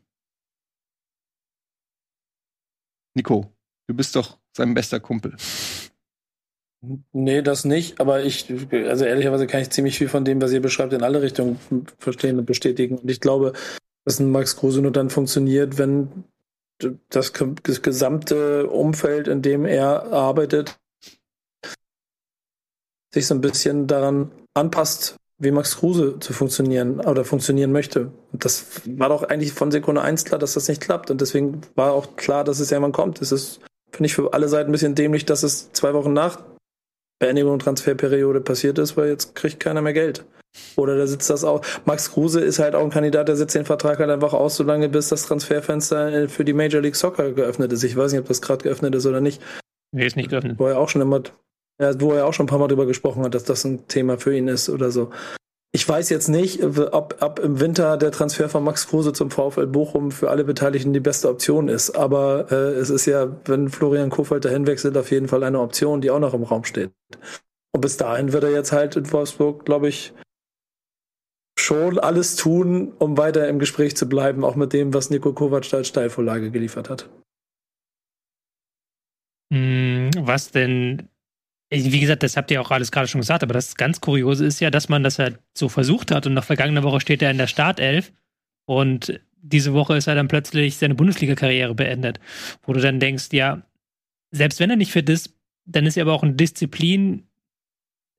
Nico, 3.16 3.52
du 3.88 3.96
bist 3.96 4.16
doch 4.16 4.38
sein 4.56 4.74
bester 4.74 5.00
Kumpel. 5.00 5.36
Nee, 7.14 7.42
das 7.42 7.66
nicht, 7.66 8.00
aber 8.00 8.24
ich, 8.24 8.54
also 8.72 9.06
ehrlicherweise 9.06 9.48
kann 9.48 9.62
ich 9.62 9.70
ziemlich 9.70 9.98
viel 9.98 10.10
von 10.10 10.26
dem, 10.26 10.42
was 10.42 10.52
ihr 10.52 10.62
beschreibt, 10.62 10.94
in 10.94 11.04
alle 11.04 11.22
Richtungen 11.22 11.60
verstehen 11.98 12.40
und 12.40 12.46
bestätigen. 12.46 12.98
Und 12.98 13.10
ich 13.10 13.22
glaube, 13.22 13.54
dass 14.06 14.20
ein 14.20 14.32
Max 14.32 14.56
Kruse 14.56 14.82
nur 14.82 14.92
dann 14.92 15.10
funktioniert, 15.10 15.78
wenn 15.78 16.26
das, 17.10 17.34
das 17.64 17.82
gesamte 17.82 18.68
Umfeld, 18.68 19.28
in 19.28 19.42
dem 19.42 19.66
er 19.66 20.12
arbeitet, 20.12 20.78
sich 23.14 23.28
so 23.28 23.34
ein 23.34 23.42
bisschen 23.42 23.88
daran 23.88 24.32
anpasst, 24.54 25.16
wie 25.38 25.52
Max 25.52 25.78
Kruse 25.78 26.20
zu 26.20 26.34
funktionieren 26.34 27.00
oder 27.00 27.26
funktionieren 27.26 27.72
möchte. 27.72 28.12
Und 28.32 28.46
das 28.46 28.82
war 28.86 29.10
doch 29.10 29.24
eigentlich 29.24 29.54
von 29.54 29.72
Sekunde 29.72 30.02
eins 30.02 30.26
klar, 30.26 30.40
dass 30.40 30.54
das 30.54 30.68
nicht 30.68 30.82
klappt. 30.82 31.12
Und 31.12 31.22
deswegen 31.22 31.62
war 31.76 31.94
auch 31.94 32.16
klar, 32.16 32.44
dass 32.44 32.60
es 32.60 32.72
irgendwann 32.72 32.92
kommt. 32.92 33.22
Es 33.22 33.32
ist, 33.32 33.60
finde 33.92 34.08
ich, 34.08 34.16
für 34.16 34.34
alle 34.34 34.48
Seiten 34.48 34.70
ein 34.70 34.72
bisschen 34.72 34.96
dämlich, 34.96 35.26
dass 35.26 35.44
es 35.44 35.72
zwei 35.72 35.94
Wochen 35.94 36.14
nach 36.14 36.42
Beendigung 37.20 37.60
Transferperiode 37.60 38.42
passiert 38.42 38.78
ist, 38.78 38.98
weil 38.98 39.10
jetzt 39.10 39.36
kriegt 39.36 39.60
keiner 39.60 39.82
mehr 39.82 39.94
Geld. 39.94 40.26
Oder 40.78 40.98
da 40.98 41.08
sitzt 41.08 41.30
das 41.30 41.44
auch. 41.44 41.62
Max 41.86 42.12
Kruse 42.12 42.40
ist 42.42 42.60
halt 42.60 42.76
auch 42.76 42.84
ein 42.84 42.90
Kandidat, 42.90 43.28
der 43.28 43.36
setzt 43.36 43.56
den 43.56 43.66
Vertrag 43.66 44.00
halt 44.00 44.10
einfach 44.10 44.34
aus, 44.34 44.56
solange 44.56 44.90
bis 44.90 45.10
das 45.10 45.24
Transferfenster 45.24 46.30
für 46.30 46.46
die 46.46 46.54
Major 46.54 46.82
League 46.82 46.96
Soccer 46.96 47.32
geöffnet 47.32 47.74
ist. 47.74 47.84
Ich 47.84 47.96
weiß 47.96 48.12
nicht, 48.12 48.22
ob 48.22 48.28
das 48.28 48.42
gerade 48.42 48.64
geöffnet 48.64 48.96
ist 48.96 49.06
oder 49.06 49.22
nicht. 49.22 49.42
Nee, 49.92 50.06
ist 50.06 50.16
nicht 50.16 50.30
geöffnet. 50.30 50.58
Wo 50.58 50.68
er 50.68 50.80
auch 50.80 50.90
schon 50.90 51.02
immer, 51.02 51.24
ja, 51.82 52.00
wo 52.00 52.14
er 52.14 52.26
auch 52.26 52.34
schon 52.34 52.46
ein 52.46 52.50
paar 52.50 52.60
Mal 52.60 52.68
drüber 52.68 52.86
gesprochen 52.86 53.24
hat, 53.24 53.36
dass 53.36 53.44
das 53.44 53.64
ein 53.66 53.88
Thema 53.88 54.18
für 54.18 54.36
ihn 54.36 54.48
ist 54.48 54.70
oder 54.70 54.92
so. 54.92 55.12
Ich 55.76 55.90
weiß 55.90 56.08
jetzt 56.08 56.30
nicht, 56.30 56.64
ob, 56.64 57.18
ob 57.20 57.40
im 57.40 57.60
Winter 57.60 57.98
der 57.98 58.12
Transfer 58.12 58.48
von 58.48 58.64
Max 58.64 58.88
Kruse 58.88 59.12
zum 59.12 59.30
VfL 59.30 59.68
Bochum 59.68 60.10
für 60.10 60.30
alle 60.30 60.46
Beteiligten 60.46 60.94
die 60.94 61.02
beste 61.02 61.28
Option 61.28 61.68
ist. 61.68 61.98
Aber 61.98 62.50
äh, 62.50 62.80
es 62.80 62.90
ist 62.90 63.06
ja, 63.08 63.36
wenn 63.44 63.68
Florian 63.68 64.10
Kofeld 64.10 64.46
dahin 64.46 64.68
wechselt, 64.68 64.96
auf 64.96 65.12
jeden 65.12 65.28
Fall 65.28 65.44
eine 65.44 65.60
Option, 65.60 66.00
die 66.00 66.12
auch 66.12 66.20
noch 66.20 66.34
im 66.34 66.44
Raum 66.44 66.64
steht. 66.64 66.92
Und 67.74 67.82
bis 67.82 67.98
dahin 67.98 68.32
wird 68.32 68.46
er 68.46 68.52
jetzt 68.52 68.72
halt 68.72 68.96
in 68.96 69.12
Wolfsburg, 69.12 69.66
glaube 69.66 69.90
ich, 69.90 70.14
schon 71.60 72.00
alles 72.00 72.38
tun, 72.38 72.94
um 72.98 73.18
weiter 73.18 73.46
im 73.50 73.60
Gespräch 73.60 73.98
zu 73.98 74.08
bleiben, 74.08 74.46
auch 74.46 74.56
mit 74.56 74.72
dem, 74.72 74.94
was 74.94 75.10
Nico 75.10 75.34
Kovac 75.34 75.74
als 75.74 75.90
Steilvorlage 75.90 76.52
geliefert 76.52 76.90
hat. 76.90 77.10
Hm, 79.54 80.10
was 80.22 80.52
denn 80.52 81.10
wie 81.70 82.00
gesagt, 82.00 82.24
das 82.24 82.38
habt 82.38 82.52
ihr 82.52 82.62
auch 82.62 82.72
alles 82.72 82.92
gerade 82.92 83.08
schon 83.08 83.22
gesagt, 83.22 83.44
aber 83.44 83.54
das 83.54 83.76
ganz 83.76 84.00
Kuriose 84.02 84.46
ist 84.46 84.60
ja, 84.60 84.70
dass 84.70 84.90
man 84.90 85.04
das 85.04 85.20
halt 85.20 85.40
so 85.54 85.70
versucht 85.70 86.12
hat 86.12 86.28
und 86.28 86.34
nach 86.34 86.44
vergangener 86.44 86.84
Woche 86.84 87.02
steht 87.02 87.22
er 87.22 87.32
in 87.32 87.38
der 87.38 87.48
Startelf 87.48 88.12
und 88.66 89.20
diese 89.42 89.74
Woche 89.74 89.96
ist 89.96 90.08
er 90.08 90.16
dann 90.16 90.28
plötzlich 90.28 90.78
seine 90.78 90.96
Bundesliga-Karriere 90.96 91.76
beendet, 91.76 92.20
wo 92.64 92.74
du 92.74 92.80
dann 92.80 93.00
denkst, 93.00 93.30
ja, 93.32 93.62
selbst 94.32 94.60
wenn 94.60 94.70
er 94.70 94.76
nicht 94.76 94.92
fit 94.92 95.10
ist, 95.10 95.34
dann 95.66 95.86
ist 95.86 95.98
er 95.98 96.04
aber 96.04 96.14
auch 96.14 96.24
ein 96.24 96.38
Disziplin, 96.38 97.28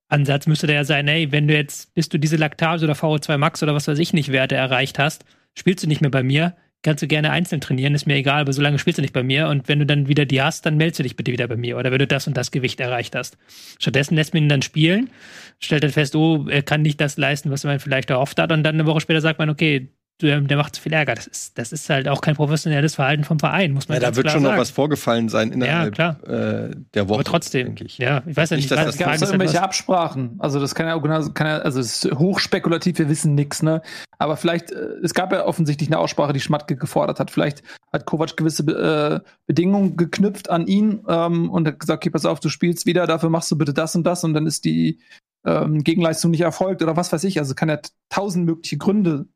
Ansatz 0.09 0.47
müsste 0.47 0.68
der 0.68 0.77
ja 0.77 0.85
sein, 0.85 1.09
ey, 1.09 1.32
wenn 1.32 1.48
du 1.48 1.55
jetzt, 1.55 1.93
bis 1.94 2.09
du 2.09 2.18
diese 2.18 2.36
Laktase 2.36 2.85
oder 2.85 2.94
VO2 2.94 3.39
Max 3.39 3.62
oder 3.62 3.74
was 3.74 3.89
weiß 3.89 3.98
ich 3.98 4.12
nicht 4.12 4.31
Werte 4.31 4.55
erreicht 4.55 4.98
hast, 4.98 5.24
spielst 5.55 5.82
du 5.82 5.89
nicht 5.89 6.01
mehr 6.01 6.10
bei 6.10 6.23
mir, 6.23 6.56
kannst 6.86 7.02
du 7.02 7.08
gerne 7.08 7.32
einzeln 7.32 7.60
trainieren, 7.60 7.94
ist 7.94 8.06
mir 8.06 8.14
egal, 8.14 8.40
aber 8.40 8.52
solange 8.52 8.78
spielst 8.78 8.98
du 8.98 9.02
nicht 9.02 9.12
bei 9.12 9.24
mir. 9.24 9.48
Und 9.48 9.66
wenn 9.66 9.80
du 9.80 9.86
dann 9.86 10.06
wieder 10.06 10.24
die 10.24 10.40
hast, 10.40 10.64
dann 10.64 10.76
meldest 10.76 11.00
du 11.00 11.02
dich 11.02 11.16
bitte 11.16 11.32
wieder 11.32 11.48
bei 11.48 11.56
mir. 11.56 11.76
Oder 11.76 11.90
wenn 11.90 11.98
du 11.98 12.06
das 12.06 12.28
und 12.28 12.36
das 12.36 12.52
Gewicht 12.52 12.78
erreicht 12.78 13.16
hast. 13.16 13.36
Stattdessen 13.80 14.14
lässt 14.14 14.34
man 14.34 14.44
ihn 14.44 14.48
dann 14.48 14.62
spielen, 14.62 15.10
stellt 15.58 15.82
dann 15.82 15.90
fest, 15.90 16.14
oh, 16.14 16.46
er 16.48 16.62
kann 16.62 16.82
nicht 16.82 17.00
das 17.00 17.16
leisten, 17.16 17.50
was 17.50 17.64
man 17.64 17.80
vielleicht 17.80 18.08
erhofft 18.10 18.38
hat. 18.38 18.52
Und 18.52 18.62
dann 18.62 18.76
eine 18.76 18.86
Woche 18.86 19.00
später 19.00 19.20
sagt 19.20 19.40
man, 19.40 19.50
okay, 19.50 19.88
der, 20.22 20.40
der 20.40 20.56
macht 20.56 20.74
zu 20.76 20.80
viel 20.82 20.93
Ärger. 20.93 21.14
Das 21.14 21.26
ist, 21.26 21.59
das 21.59 21.72
ist 21.72 21.90
halt 21.90 22.09
auch 22.09 22.20
kein 22.20 22.34
professionelles 22.36 22.94
Verhalten 22.94 23.24
vom 23.24 23.38
Verein, 23.38 23.72
muss 23.72 23.88
man 23.88 24.01
Ja, 24.01 24.09
da 24.10 24.16
wird 24.16 24.30
schon 24.30 24.43
noch 24.43 24.56
was 24.56 24.70
vorgefallen 24.70 25.28
sein 25.28 25.52
innerhalb 25.52 25.94
klar. 25.94 26.16
äh, 26.26 26.70
der 26.94 27.09
Woche. 27.09 27.16
Aber 27.16 27.24
trotzdem, 27.24 27.66
denke 27.66 27.84
ich. 27.84 27.98
ja, 27.98 28.22
ich 28.26 28.36
weiß 28.36 28.51
ja 28.51 28.56
Nicht, 28.56 28.64
nicht, 28.64 28.70
dass 28.72 28.78
was- 28.86 28.97
das 28.97 28.98
Gab 28.98 29.14
es 29.14 29.22
irgendwelche 29.22 29.62
Absprachen? 29.62 30.36
Also 30.38 30.59
das 30.59 30.74
kann 30.74 30.86
ja, 30.86 30.97
genau- 30.97 31.28
kann 31.30 31.47
ja, 31.47 31.59
also 31.59 31.80
es 31.80 32.05
ist 32.05 32.14
hochspekulativ, 32.14 32.98
wir 32.98 33.09
wissen 33.09 33.34
nichts, 33.34 33.62
ne? 33.62 33.82
Aber 34.18 34.36
vielleicht, 34.38 34.72
äh, 34.72 34.76
es 35.02 35.12
gab 35.12 35.32
ja 35.32 35.44
offensichtlich 35.44 35.88
eine 35.90 35.98
Aussprache, 35.98 36.32
die 36.32 36.40
Schmatke 36.40 36.76
gefordert 36.76 37.20
hat. 37.20 37.30
Vielleicht 37.30 37.62
hat 37.93 38.06
Kovac 38.06 38.36
gewisse 38.36 38.62
äh, 38.64 39.20
Bedingungen 39.47 39.97
geknüpft 39.98 40.48
an 40.48 40.66
ihn 40.66 41.01
ähm, 41.09 41.51
und 41.51 41.66
hat 41.68 41.78
gesagt, 41.80 41.98
okay, 42.02 42.10
pass 42.10 42.24
auf, 42.24 42.40
du 42.40 42.48
spielst 42.48 42.86
wieder, 42.86 43.06
dafür 43.06 43.28
machst 43.28 43.51
du 43.51 43.59
bitte 43.59 43.74
das 43.74 43.94
und 43.94 44.05
das 44.05 44.24
und 44.24 44.32
dann 44.32 44.47
ist 44.47 44.64
die 44.64 44.98
ähm, 45.44 45.84
Gegenleistung 45.84 46.30
nicht 46.32 46.40
erfolgt 46.40 46.82
oder 46.82 46.97
was 46.97 47.12
weiß 47.12 47.22
ich. 47.24 47.38
Also 47.38 47.55
kann 47.55 47.68
ja 47.68 47.78
tausend 48.09 48.47
mögliche 48.47 48.78
Gründe 48.78 49.26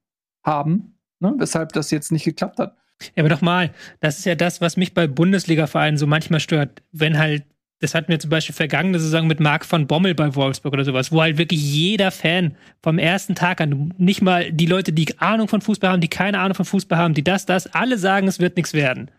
haben, 0.43 0.99
ne? 1.21 1.35
weshalb 1.39 1.73
das 1.73 1.91
jetzt 1.91 2.13
nicht 2.13 2.25
geklappt 2.25 2.59
hat. 2.59 2.77
Ja, 3.17 3.23
aber 3.23 3.29
doch 3.29 3.41
mal, 3.41 3.71
das 4.01 4.19
ist 4.19 4.27
ja 4.27 4.35
das, 4.35 4.61
was 4.61 4.77
mich 4.77 4.93
bei 4.93 5.07
Bundesliga-Vereinen 5.07 5.97
so 5.97 6.07
manchmal 6.07 6.41
stört. 6.41 6.83
Wenn 6.93 7.19
halt, 7.19 7.45
das 7.81 7.95
hatten 7.95 8.09
wir 8.09 8.19
zum 8.19 8.31
Beispiel 8.31 8.55
vergangene 8.55 9.01
Saison 9.01 9.27
mit 9.27 9.41
Marc 9.41 9.65
von 9.65 9.87
Bommel 9.87 10.15
bei 10.15 10.35
Wolfsburg 10.35 10.75
oder 10.75 10.85
sowas, 10.85 11.11
wo 11.11 11.23
halt 11.23 11.39
wirklich 11.39 11.63
jeder 11.63 12.11
Fan 12.11 12.57
vom 12.83 12.99
ersten 12.99 13.35
Tag 13.35 13.61
an, 13.61 13.95
nicht 13.97 14.21
mal 14.21 14.53
die 14.53 14.67
Leute, 14.67 14.93
die 14.93 15.19
Ahnung 15.19 15.49
von 15.49 15.63
Fußball 15.63 15.91
haben, 15.91 16.03
die 16.03 16.09
keine 16.09 16.41
Ahnung 16.41 16.55
von 16.55 16.67
Fußball 16.67 16.99
haben, 16.99 17.15
die 17.15 17.25
das, 17.25 17.47
das, 17.47 17.69
alle 17.69 17.97
sagen, 17.97 18.29
es 18.29 18.39
wird 18.39 18.57
nichts 18.57 18.75
werden. 18.75 19.11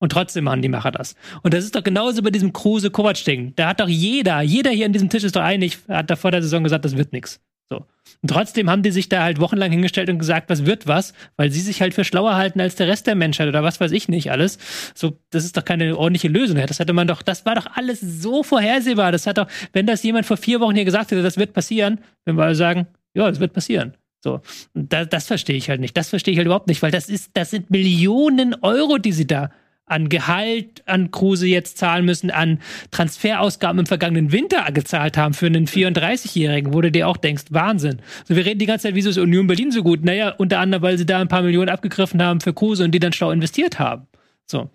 Und 0.00 0.12
trotzdem 0.12 0.44
machen 0.44 0.62
die 0.62 0.68
Macher 0.68 0.92
das. 0.92 1.16
Und 1.42 1.54
das 1.54 1.64
ist 1.64 1.74
doch 1.74 1.82
genauso 1.82 2.22
bei 2.22 2.30
diesem 2.30 2.52
Kruse-Kovac-Ding. 2.52 3.54
Da 3.56 3.68
hat 3.68 3.80
doch 3.80 3.88
jeder, 3.88 4.42
jeder 4.42 4.70
hier 4.70 4.86
an 4.86 4.92
diesem 4.92 5.10
Tisch 5.10 5.24
ist 5.24 5.34
doch 5.34 5.42
einig, 5.42 5.78
hat 5.88 6.08
da 6.10 6.16
vor 6.16 6.30
der 6.30 6.42
Saison 6.42 6.62
gesagt, 6.62 6.84
das 6.84 6.96
wird 6.96 7.12
nichts. 7.12 7.40
So. 7.70 7.84
Und 8.22 8.30
trotzdem 8.30 8.70
haben 8.70 8.82
die 8.82 8.90
sich 8.90 9.08
da 9.08 9.22
halt 9.22 9.40
wochenlang 9.40 9.70
hingestellt 9.70 10.08
und 10.08 10.18
gesagt, 10.18 10.48
was 10.48 10.64
wird 10.64 10.86
was, 10.86 11.12
weil 11.36 11.50
sie 11.50 11.60
sich 11.60 11.82
halt 11.82 11.94
für 11.94 12.04
schlauer 12.04 12.36
halten 12.36 12.60
als 12.60 12.74
der 12.76 12.88
Rest 12.88 13.06
der 13.06 13.14
Menschheit 13.14 13.48
oder 13.48 13.62
was 13.62 13.80
weiß 13.80 13.92
ich 13.92 14.08
nicht 14.08 14.30
alles. 14.30 14.58
So, 14.94 15.18
das 15.30 15.44
ist 15.44 15.56
doch 15.56 15.64
keine 15.64 15.96
ordentliche 15.96 16.28
Lösung. 16.28 16.56
Das 16.56 16.78
hätte 16.78 16.92
man 16.94 17.06
doch, 17.06 17.22
das 17.22 17.44
war 17.44 17.54
doch 17.54 17.66
alles 17.74 18.00
so 18.00 18.42
vorhersehbar. 18.42 19.12
Das 19.12 19.26
hat 19.26 19.38
doch, 19.38 19.48
wenn 19.72 19.86
das 19.86 20.02
jemand 20.02 20.26
vor 20.26 20.36
vier 20.36 20.60
Wochen 20.60 20.74
hier 20.74 20.86
gesagt 20.86 21.10
hätte, 21.10 21.22
das 21.22 21.36
wird 21.36 21.52
passieren, 21.52 22.00
wenn 22.24 22.36
wir 22.36 22.44
alle 22.44 22.54
sagen, 22.54 22.86
ja, 23.14 23.28
das 23.28 23.40
wird 23.40 23.52
passieren. 23.52 23.94
So. 24.24 24.40
Da, 24.74 25.04
das 25.04 25.26
verstehe 25.26 25.56
ich 25.56 25.68
halt 25.68 25.80
nicht. 25.80 25.96
Das 25.96 26.08
verstehe 26.08 26.32
ich 26.32 26.38
halt 26.38 26.46
überhaupt 26.46 26.68
nicht, 26.68 26.82
weil 26.82 26.90
das 26.90 27.08
ist, 27.08 27.30
das 27.34 27.50
sind 27.50 27.70
Millionen 27.70 28.54
Euro, 28.62 28.98
die 28.98 29.12
sie 29.12 29.26
da 29.26 29.50
an 29.88 30.08
Gehalt 30.08 30.82
an 30.86 31.10
Kruse 31.10 31.46
jetzt 31.46 31.78
zahlen 31.78 32.04
müssen, 32.04 32.30
an 32.30 32.60
Transferausgaben 32.90 33.80
im 33.80 33.86
vergangenen 33.86 34.32
Winter 34.32 34.64
gezahlt 34.72 35.16
haben 35.16 35.34
für 35.34 35.46
einen 35.46 35.66
34-Jährigen, 35.66 36.72
wo 36.72 36.80
du 36.80 36.90
dir 36.90 37.08
auch 37.08 37.16
denkst, 37.16 37.44
Wahnsinn. 37.50 38.00
So, 38.26 38.36
wir 38.36 38.44
reden 38.44 38.58
die 38.58 38.66
ganze 38.66 38.84
Zeit, 38.84 38.94
wieso 38.94 39.10
ist 39.10 39.18
Union 39.18 39.46
Berlin 39.46 39.70
so 39.70 39.82
gut? 39.82 40.04
Naja, 40.04 40.34
unter 40.36 40.60
anderem, 40.60 40.82
weil 40.82 40.98
sie 40.98 41.06
da 41.06 41.20
ein 41.20 41.28
paar 41.28 41.42
Millionen 41.42 41.68
abgegriffen 41.68 42.22
haben 42.22 42.40
für 42.40 42.52
Kruse 42.52 42.84
und 42.84 42.92
die 42.92 43.00
dann 43.00 43.12
schlau 43.12 43.30
investiert 43.30 43.78
haben. 43.78 44.06
So. 44.50 44.70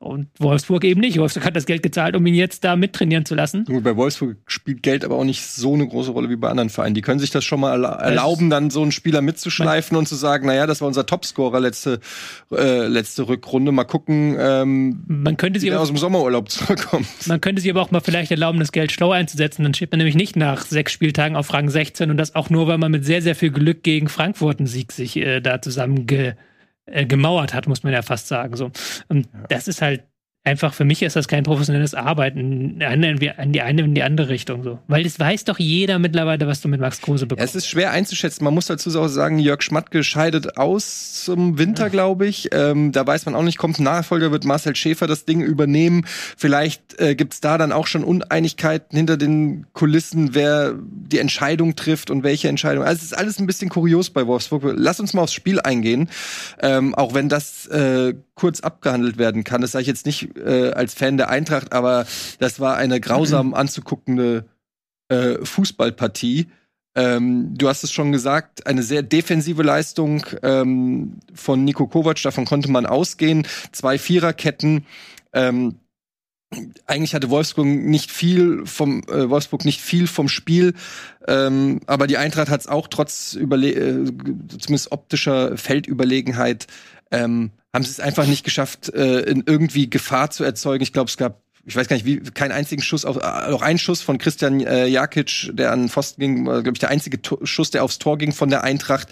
Und 0.00 0.28
Wolfsburg 0.38 0.84
eben 0.84 1.02
nicht. 1.02 1.18
Wolfsburg 1.18 1.44
hat 1.44 1.54
das 1.54 1.66
Geld 1.66 1.82
gezahlt, 1.82 2.16
um 2.16 2.24
ihn 2.24 2.34
jetzt 2.34 2.64
da 2.64 2.76
mittrainieren 2.76 3.26
zu 3.26 3.34
lassen. 3.34 3.66
Gut, 3.66 3.84
bei 3.84 3.94
Wolfsburg 3.94 4.36
spielt 4.46 4.82
Geld 4.82 5.04
aber 5.04 5.16
auch 5.16 5.24
nicht 5.24 5.42
so 5.42 5.74
eine 5.74 5.86
große 5.86 6.12
Rolle 6.12 6.30
wie 6.30 6.36
bei 6.36 6.48
anderen 6.48 6.70
Vereinen. 6.70 6.94
Die 6.94 7.02
können 7.02 7.20
sich 7.20 7.30
das 7.30 7.44
schon 7.44 7.60
mal 7.60 7.72
erla 7.72 7.96
erlauben, 7.96 8.48
dann 8.48 8.70
so 8.70 8.80
einen 8.80 8.90
Spieler 8.90 9.20
mitzuschleifen 9.20 9.98
und 9.98 10.08
zu 10.08 10.14
sagen, 10.14 10.46
naja, 10.46 10.66
das 10.66 10.80
war 10.80 10.88
unser 10.88 11.04
Topscorer 11.04 11.60
letzte, 11.60 12.00
äh, 12.50 12.86
letzte 12.86 13.28
Rückrunde. 13.28 13.70
Mal 13.70 13.84
gucken, 13.84 14.36
ähm, 14.38 15.02
Man 15.06 15.36
könnte 15.36 15.60
sie 15.60 15.70
aber 15.70 15.80
aus 15.80 15.88
dem 15.88 15.98
Sommerurlaub 15.98 16.48
zurückkommt. 16.50 17.06
Man 17.26 17.42
könnte 17.42 17.60
sich 17.60 17.70
aber 17.70 17.82
auch 17.82 17.90
mal 17.90 18.00
vielleicht 18.00 18.30
erlauben, 18.30 18.58
das 18.60 18.72
Geld 18.72 18.92
schlau 18.92 19.12
einzusetzen. 19.12 19.62
Dann 19.62 19.74
steht 19.74 19.90
man 19.90 19.98
nämlich 19.98 20.16
nicht 20.16 20.36
nach 20.36 20.64
sechs 20.64 20.92
Spieltagen 20.92 21.36
auf 21.36 21.52
Rang 21.52 21.68
16 21.68 22.10
und 22.10 22.16
das 22.16 22.34
auch 22.34 22.48
nur, 22.48 22.66
weil 22.66 22.78
man 22.78 22.90
mit 22.90 23.04
sehr, 23.04 23.20
sehr 23.20 23.34
viel 23.34 23.50
Glück 23.50 23.82
gegen 23.82 24.08
Frankfurt 24.08 24.58
einen 24.58 24.68
Sieg 24.68 24.92
sich 24.92 25.16
äh, 25.18 25.40
da 25.40 25.60
zusammen 25.60 26.06
ge, 26.06 26.32
äh, 26.92 27.06
gemauert 27.06 27.54
hat, 27.54 27.66
muss 27.66 27.82
man 27.82 27.92
ja 27.92 28.02
fast 28.02 28.28
sagen. 28.28 28.56
So. 28.56 28.70
Und 29.08 29.28
das 29.48 29.68
ist 29.68 29.82
halt 29.82 30.04
einfach, 30.48 30.74
für 30.74 30.84
mich 30.84 31.02
ist 31.02 31.14
das 31.16 31.28
kein 31.28 31.44
professionelles 31.44 31.94
Arbeiten 31.94 32.38
in 32.38 32.78
die 32.78 32.84
eine 32.84 33.82
in 33.82 33.94
die, 33.94 34.02
andere 34.02 34.28
Richtung. 34.28 34.64
So. 34.64 34.78
Weil 34.88 35.04
das 35.04 35.20
weiß 35.20 35.44
doch 35.44 35.58
jeder 35.58 35.98
mittlerweile, 35.98 36.46
was 36.46 36.60
du 36.60 36.68
mit 36.68 36.80
Max 36.80 37.00
Kruse 37.00 37.26
bekommst. 37.26 37.54
es 37.54 37.64
ist 37.64 37.68
schwer 37.68 37.92
einzuschätzen. 37.92 38.44
Man 38.44 38.54
muss 38.54 38.66
dazu 38.66 38.88
auch 38.98 39.08
sagen, 39.08 39.38
Jörg 39.38 39.62
Schmatke 39.62 40.02
scheidet 40.02 40.56
aus 40.56 41.22
zum 41.24 41.58
Winter, 41.58 41.90
glaube 41.90 42.26
ich. 42.26 42.48
Ähm, 42.52 42.92
da 42.92 43.06
weiß 43.06 43.26
man 43.26 43.34
auch 43.34 43.42
nicht, 43.42 43.58
kommt 43.58 43.78
ein 43.78 43.84
Nachfolger, 43.84 44.32
wird 44.32 44.44
Marcel 44.44 44.74
Schäfer 44.74 45.06
das 45.06 45.24
Ding 45.24 45.42
übernehmen. 45.42 46.06
Vielleicht 46.36 47.00
äh, 47.00 47.14
gibt's 47.14 47.40
da 47.40 47.58
dann 47.58 47.72
auch 47.72 47.86
schon 47.86 48.04
Uneinigkeiten 48.04 48.96
hinter 48.96 49.16
den 49.16 49.66
Kulissen, 49.72 50.34
wer 50.34 50.74
die 50.82 51.18
Entscheidung 51.18 51.76
trifft 51.76 52.10
und 52.10 52.22
welche 52.22 52.48
Entscheidung. 52.48 52.84
Also 52.84 52.98
es 52.98 53.04
ist 53.04 53.18
alles 53.18 53.38
ein 53.38 53.46
bisschen 53.46 53.68
kurios 53.68 54.10
bei 54.10 54.26
Wolfsburg. 54.26 54.62
Lass 54.76 55.00
uns 55.00 55.14
mal 55.14 55.22
aufs 55.22 55.34
Spiel 55.34 55.60
eingehen. 55.60 56.08
Ähm, 56.60 56.94
auch 56.94 57.14
wenn 57.14 57.28
das 57.28 57.66
äh, 57.66 58.14
kurz 58.38 58.60
abgehandelt 58.60 59.18
werden 59.18 59.44
kann. 59.44 59.60
Das 59.60 59.72
sage 59.72 59.82
ich 59.82 59.88
jetzt 59.88 60.06
nicht 60.06 60.37
äh, 60.38 60.72
als 60.72 60.94
Fan 60.94 61.16
der 61.16 61.30
Eintracht, 61.30 61.72
aber 61.72 62.06
das 62.38 62.60
war 62.60 62.76
eine 62.76 63.00
grausam 63.00 63.54
anzuguckende 63.54 64.46
äh, 65.08 65.44
Fußballpartie. 65.44 66.48
Ähm, 66.94 67.54
du 67.56 67.68
hast 67.68 67.84
es 67.84 67.92
schon 67.92 68.12
gesagt, 68.12 68.66
eine 68.66 68.82
sehr 68.82 69.02
defensive 69.02 69.62
Leistung 69.62 70.24
ähm, 70.42 71.20
von 71.34 71.64
Nico 71.64 71.86
Kovac, 71.86 72.20
davon 72.22 72.44
konnte 72.44 72.70
man 72.70 72.86
ausgehen. 72.86 73.46
Zwei 73.72 73.98
Viererketten. 73.98 74.84
Ähm, 75.32 75.76
eigentlich 76.86 77.14
hatte 77.14 77.30
Wolfsburg 77.30 77.66
nicht 77.66 78.10
viel 78.10 78.64
vom 78.64 79.02
äh, 79.04 79.28
Wolfsburg 79.28 79.64
nicht 79.66 79.80
viel 79.80 80.06
vom 80.06 80.28
Spiel, 80.28 80.74
ähm, 81.26 81.80
aber 81.86 82.06
die 82.06 82.16
Eintracht 82.16 82.48
hat 82.48 82.60
es 82.60 82.66
auch 82.66 82.88
trotz 82.88 83.34
Überle 83.34 83.72
äh, 83.72 84.04
zumindest 84.58 84.90
optischer 84.90 85.58
Feldüberlegenheit 85.58 86.66
ähm, 87.10 87.50
haben 87.72 87.84
sie 87.84 87.90
es 87.90 88.00
einfach 88.00 88.26
nicht 88.26 88.44
geschafft, 88.44 88.92
äh, 88.94 89.20
in 89.20 89.44
irgendwie 89.46 89.90
Gefahr 89.90 90.30
zu 90.30 90.44
erzeugen. 90.44 90.82
Ich 90.82 90.92
glaube, 90.92 91.08
es 91.08 91.16
gab 91.16 91.42
ich 91.68 91.76
weiß 91.76 91.86
gar 91.86 91.96
nicht, 91.96 92.06
wie, 92.06 92.20
keinen 92.20 92.52
einzigen 92.52 92.82
Schuss 92.82 93.04
auf, 93.04 93.16
äh, 93.16 93.20
auch 93.20 93.60
ein 93.60 93.78
Schuss 93.78 94.00
von 94.00 94.16
Christian 94.16 94.60
äh, 94.60 94.86
Jakic, 94.86 95.50
der 95.52 95.70
an 95.70 95.90
Pfosten 95.90 96.20
ging, 96.20 96.44
glaube 96.44 96.72
ich, 96.72 96.78
der 96.78 96.88
einzige 96.88 97.20
Tor, 97.20 97.46
Schuss, 97.46 97.70
der 97.70 97.84
aufs 97.84 97.98
Tor 97.98 98.16
ging 98.16 98.32
von 98.32 98.48
der 98.48 98.64
Eintracht. 98.64 99.08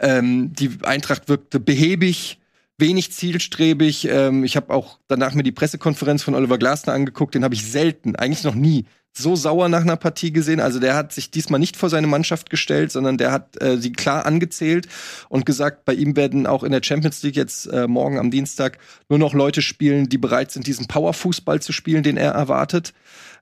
Ähm, 0.00 0.52
die 0.52 0.78
Eintracht 0.84 1.28
wirkte 1.28 1.58
behäbig, 1.58 2.38
wenig 2.78 3.10
zielstrebig. 3.12 4.06
Ähm, 4.08 4.44
ich 4.44 4.56
habe 4.56 4.72
auch 4.72 5.00
danach 5.08 5.34
mir 5.34 5.42
die 5.42 5.50
Pressekonferenz 5.50 6.22
von 6.22 6.36
Oliver 6.36 6.56
Glasner 6.56 6.92
angeguckt, 6.92 7.34
den 7.34 7.42
habe 7.42 7.54
ich 7.54 7.68
selten, 7.68 8.14
eigentlich 8.14 8.44
noch 8.44 8.54
nie 8.54 8.86
so 9.18 9.36
sauer 9.36 9.68
nach 9.68 9.82
einer 9.82 9.96
Partie 9.96 10.32
gesehen. 10.32 10.60
Also 10.60 10.80
der 10.80 10.94
hat 10.94 11.12
sich 11.12 11.30
diesmal 11.30 11.60
nicht 11.60 11.76
vor 11.76 11.90
seine 11.90 12.06
Mannschaft 12.06 12.50
gestellt, 12.50 12.90
sondern 12.92 13.18
der 13.18 13.32
hat 13.32 13.60
äh, 13.60 13.76
sie 13.76 13.92
klar 13.92 14.24
angezählt 14.24 14.88
und 15.28 15.44
gesagt, 15.44 15.84
bei 15.84 15.94
ihm 15.94 16.16
werden 16.16 16.46
auch 16.46 16.62
in 16.62 16.72
der 16.72 16.82
Champions 16.82 17.22
League 17.22 17.36
jetzt 17.36 17.66
äh, 17.66 17.86
morgen 17.86 18.18
am 18.18 18.30
Dienstag 18.30 18.78
nur 19.08 19.18
noch 19.18 19.34
Leute 19.34 19.60
spielen, 19.60 20.08
die 20.08 20.18
bereit 20.18 20.50
sind, 20.52 20.66
diesen 20.66 20.86
Powerfußball 20.86 21.60
zu 21.60 21.72
spielen, 21.72 22.02
den 22.02 22.16
er 22.16 22.32
erwartet. 22.32 22.94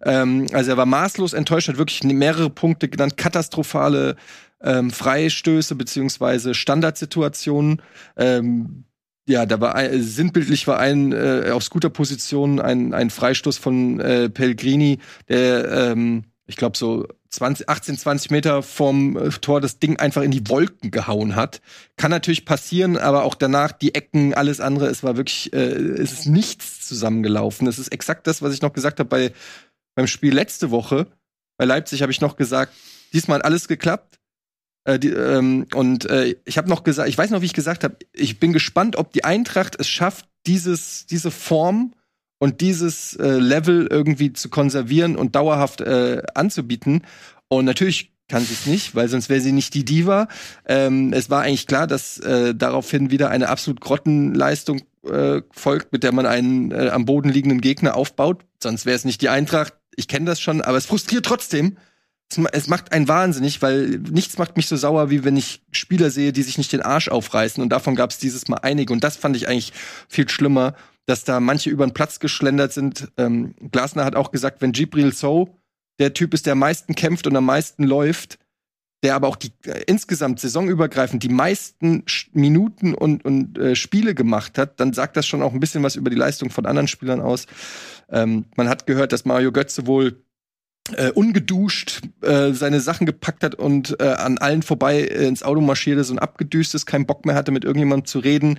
Ähm, 0.02 0.46
also 0.52 0.70
er 0.70 0.76
war 0.76 0.86
maßlos 0.86 1.32
enttäuscht, 1.32 1.68
hat 1.68 1.78
wirklich 1.78 2.02
mehrere 2.02 2.50
Punkte 2.50 2.88
genannt, 2.88 3.16
katastrophale 3.16 4.16
ähm, 4.62 4.90
Freistöße 4.90 5.74
beziehungsweise 5.74 6.54
Standardsituationen. 6.54 7.82
Ähm, 8.16 8.84
ja, 9.26 9.44
da 9.46 9.60
war 9.60 9.74
ein, 9.74 10.02
sinnbildlich 10.02 10.66
war 10.66 10.78
ein 10.78 11.12
äh, 11.12 11.50
aus 11.52 11.70
guter 11.70 11.90
Position 11.90 12.60
ein, 12.60 12.94
ein 12.94 13.10
Freistoß 13.10 13.58
von 13.58 14.00
äh, 14.00 14.28
Pellegrini, 14.28 14.98
der 15.28 15.70
ähm, 15.70 16.24
ich 16.46 16.56
glaube 16.56 16.78
so 16.78 17.06
20, 17.30 17.68
18, 17.68 17.98
20 17.98 18.30
Meter 18.30 18.62
vom 18.62 19.16
äh, 19.16 19.30
Tor 19.30 19.60
das 19.60 19.78
Ding 19.78 19.98
einfach 19.98 20.22
in 20.22 20.30
die 20.30 20.48
Wolken 20.48 20.90
gehauen 20.90 21.34
hat. 21.34 21.60
Kann 21.96 22.10
natürlich 22.10 22.44
passieren, 22.44 22.96
aber 22.96 23.24
auch 23.24 23.34
danach 23.34 23.72
die 23.72 23.94
Ecken, 23.94 24.32
alles 24.32 24.60
andere, 24.60 24.86
es 24.86 25.02
war 25.02 25.16
wirklich, 25.16 25.52
äh, 25.52 25.58
es 25.58 26.12
ist 26.12 26.26
nichts 26.26 26.86
zusammengelaufen. 26.86 27.66
Es 27.66 27.78
ist 27.78 27.88
exakt 27.88 28.26
das, 28.26 28.42
was 28.42 28.54
ich 28.54 28.62
noch 28.62 28.72
gesagt 28.72 29.00
habe 29.00 29.08
bei 29.08 29.32
beim 29.96 30.06
Spiel 30.06 30.34
letzte 30.34 30.70
Woche. 30.70 31.08
Bei 31.56 31.64
Leipzig 31.64 32.02
habe 32.02 32.12
ich 32.12 32.20
noch 32.20 32.36
gesagt, 32.36 32.72
diesmal 33.12 33.38
hat 33.38 33.44
alles 33.44 33.66
geklappt. 33.66 34.15
Äh, 34.86 34.98
die, 34.98 35.08
ähm, 35.08 35.66
und 35.74 36.08
äh, 36.08 36.36
ich 36.44 36.56
habe 36.58 36.68
noch 36.68 36.84
gesagt, 36.84 37.08
ich 37.08 37.18
weiß 37.18 37.30
noch, 37.30 37.42
wie 37.42 37.46
ich 37.46 37.52
gesagt 37.52 37.84
habe, 37.84 37.96
ich 38.12 38.38
bin 38.38 38.52
gespannt, 38.52 38.96
ob 38.96 39.12
die 39.12 39.24
Eintracht 39.24 39.76
es 39.78 39.88
schafft, 39.88 40.26
dieses, 40.46 41.06
diese 41.06 41.32
Form 41.32 41.92
und 42.38 42.60
dieses 42.60 43.14
äh, 43.16 43.38
Level 43.38 43.88
irgendwie 43.90 44.32
zu 44.32 44.48
konservieren 44.48 45.16
und 45.16 45.34
dauerhaft 45.34 45.80
äh, 45.80 46.22
anzubieten. 46.34 47.02
Und 47.48 47.64
natürlich 47.64 48.12
kann 48.28 48.44
sie 48.44 48.54
es 48.54 48.66
nicht, 48.66 48.94
weil 48.94 49.08
sonst 49.08 49.28
wäre 49.28 49.40
sie 49.40 49.52
nicht 49.52 49.74
die 49.74 49.84
Diva. 49.84 50.28
Ähm, 50.66 51.12
es 51.12 51.30
war 51.30 51.42
eigentlich 51.42 51.66
klar, 51.66 51.86
dass 51.86 52.18
äh, 52.18 52.54
daraufhin 52.54 53.10
wieder 53.10 53.30
eine 53.30 53.48
absolut 53.48 53.80
Grottenleistung 53.80 54.82
äh, 55.08 55.42
folgt, 55.50 55.92
mit 55.92 56.04
der 56.04 56.12
man 56.12 56.26
einen 56.26 56.70
äh, 56.70 56.90
am 56.90 57.06
Boden 57.06 57.28
liegenden 57.28 57.60
Gegner 57.60 57.96
aufbaut. 57.96 58.44
Sonst 58.62 58.86
wäre 58.86 58.96
es 58.96 59.04
nicht 59.04 59.20
die 59.20 59.28
Eintracht. 59.28 59.74
Ich 59.96 60.06
kenne 60.06 60.26
das 60.26 60.40
schon, 60.40 60.60
aber 60.60 60.76
es 60.76 60.86
frustriert 60.86 61.24
trotzdem, 61.24 61.76
es, 62.30 62.38
ma- 62.38 62.50
es 62.52 62.66
macht 62.68 62.92
einen 62.92 63.08
wahnsinnig, 63.08 63.62
weil 63.62 63.98
nichts 64.10 64.38
macht 64.38 64.56
mich 64.56 64.66
so 64.66 64.76
sauer, 64.76 65.10
wie 65.10 65.24
wenn 65.24 65.36
ich 65.36 65.62
Spieler 65.72 66.10
sehe, 66.10 66.32
die 66.32 66.42
sich 66.42 66.58
nicht 66.58 66.72
den 66.72 66.82
Arsch 66.82 67.08
aufreißen. 67.08 67.62
Und 67.62 67.70
davon 67.70 67.94
gab 67.94 68.10
es 68.10 68.18
dieses 68.18 68.48
Mal 68.48 68.58
einige. 68.58 68.92
Und 68.92 69.04
das 69.04 69.16
fand 69.16 69.36
ich 69.36 69.48
eigentlich 69.48 69.72
viel 70.08 70.28
schlimmer, 70.28 70.74
dass 71.06 71.24
da 71.24 71.38
manche 71.38 71.70
über 71.70 71.86
den 71.86 71.94
Platz 71.94 72.18
geschlendert 72.18 72.72
sind. 72.72 73.08
Ähm, 73.16 73.54
Glasner 73.70 74.04
hat 74.04 74.16
auch 74.16 74.32
gesagt, 74.32 74.60
wenn 74.60 74.72
Gibril 74.72 75.12
So 75.12 75.56
der 75.98 76.14
Typ 76.14 76.34
ist, 76.34 76.46
der 76.46 76.52
am 76.52 76.58
meisten 76.58 76.94
kämpft 76.94 77.26
und 77.26 77.36
am 77.36 77.46
meisten 77.46 77.84
läuft, 77.84 78.38
der 79.02 79.14
aber 79.14 79.28
auch 79.28 79.36
die 79.36 79.52
äh, 79.66 79.84
insgesamt 79.86 80.40
saisonübergreifend 80.40 81.22
die 81.22 81.28
meisten 81.28 82.02
Sch 82.06 82.28
Minuten 82.32 82.94
und, 82.94 83.24
und 83.24 83.56
äh, 83.56 83.76
Spiele 83.76 84.14
gemacht 84.14 84.58
hat, 84.58 84.80
dann 84.80 84.92
sagt 84.92 85.16
das 85.16 85.26
schon 85.26 85.42
auch 85.42 85.52
ein 85.52 85.60
bisschen 85.60 85.82
was 85.82 85.96
über 85.96 86.10
die 86.10 86.16
Leistung 86.16 86.50
von 86.50 86.66
anderen 86.66 86.88
Spielern 86.88 87.20
aus. 87.20 87.46
Ähm, 88.10 88.46
man 88.56 88.68
hat 88.68 88.86
gehört, 88.86 89.12
dass 89.12 89.24
Mario 89.24 89.52
Götze 89.52 89.86
wohl 89.86 90.22
äh, 90.94 91.10
ungeduscht 91.10 92.02
äh, 92.22 92.52
seine 92.52 92.80
Sachen 92.80 93.06
gepackt 93.06 93.42
hat 93.42 93.54
und 93.54 94.00
äh, 94.00 94.04
an 94.04 94.38
allen 94.38 94.62
vorbei 94.62 95.00
äh, 95.00 95.26
ins 95.26 95.42
Auto 95.42 95.60
marschierte, 95.60 96.04
so 96.04 96.14
ein 96.14 96.18
abgedüstes, 96.18 96.86
keinen 96.86 97.06
Bock 97.06 97.26
mehr 97.26 97.34
hatte, 97.34 97.52
mit 97.52 97.64
irgendjemandem 97.64 98.06
zu 98.06 98.18
reden. 98.18 98.58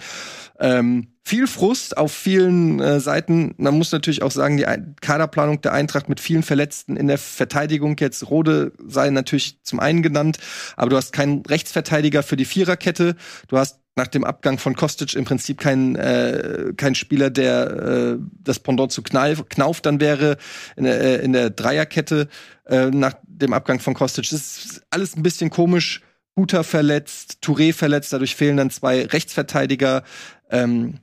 Ähm, 0.59 1.07
viel 1.23 1.47
Frust 1.47 1.97
auf 1.97 2.11
vielen 2.11 2.79
äh, 2.79 2.99
Seiten. 2.99 3.53
Man 3.57 3.77
muss 3.77 3.91
natürlich 3.91 4.23
auch 4.23 4.31
sagen, 4.31 4.57
die 4.57 4.65
Ein 4.65 4.95
Kaderplanung 5.01 5.61
der 5.61 5.73
Eintracht 5.73 6.09
mit 6.09 6.19
vielen 6.19 6.43
Verletzten 6.43 6.97
in 6.97 7.07
der 7.07 7.17
Verteidigung 7.17 7.95
jetzt 7.99 8.29
Rode 8.29 8.71
sei 8.85 9.09
natürlich 9.09 9.59
zum 9.63 9.79
einen 9.79 10.01
genannt, 10.01 10.37
aber 10.75 10.89
du 10.89 10.95
hast 10.95 11.13
keinen 11.13 11.45
Rechtsverteidiger 11.45 12.23
für 12.23 12.37
die 12.37 12.45
Viererkette. 12.45 13.15
Du 13.47 13.57
hast 13.57 13.79
nach 13.97 14.07
dem 14.07 14.23
Abgang 14.23 14.57
von 14.57 14.75
Kostic 14.75 15.15
im 15.15 15.25
Prinzip 15.25 15.59
kein, 15.59 15.95
äh, 15.95 16.73
kein 16.77 16.95
Spieler, 16.95 17.29
der 17.29 17.71
äh, 17.71 18.17
das 18.43 18.59
Pendant 18.59 18.91
zu 18.91 19.01
Knauf, 19.01 19.49
Knauf 19.49 19.81
dann 19.81 19.99
wäre 19.99 20.37
in 20.75 20.85
der, 20.85 21.01
äh, 21.01 21.25
in 21.25 21.33
der 21.33 21.49
Dreierkette 21.49 22.29
äh, 22.65 22.85
nach 22.85 23.15
dem 23.23 23.53
Abgang 23.53 23.79
von 23.79 23.93
Kostic. 23.93 24.29
Das 24.29 24.41
ist 24.41 24.81
alles 24.89 25.15
ein 25.15 25.23
bisschen 25.23 25.49
komisch. 25.49 26.01
Buta 26.35 26.61
verletzt, 26.61 27.39
Touré 27.41 27.73
verletzt, 27.73 28.13
dadurch 28.13 28.35
fehlen 28.35 28.57
dann 28.57 28.69
zwei 28.69 29.05
Rechtsverteidiger. 29.05 30.03
Ähm, 30.51 30.99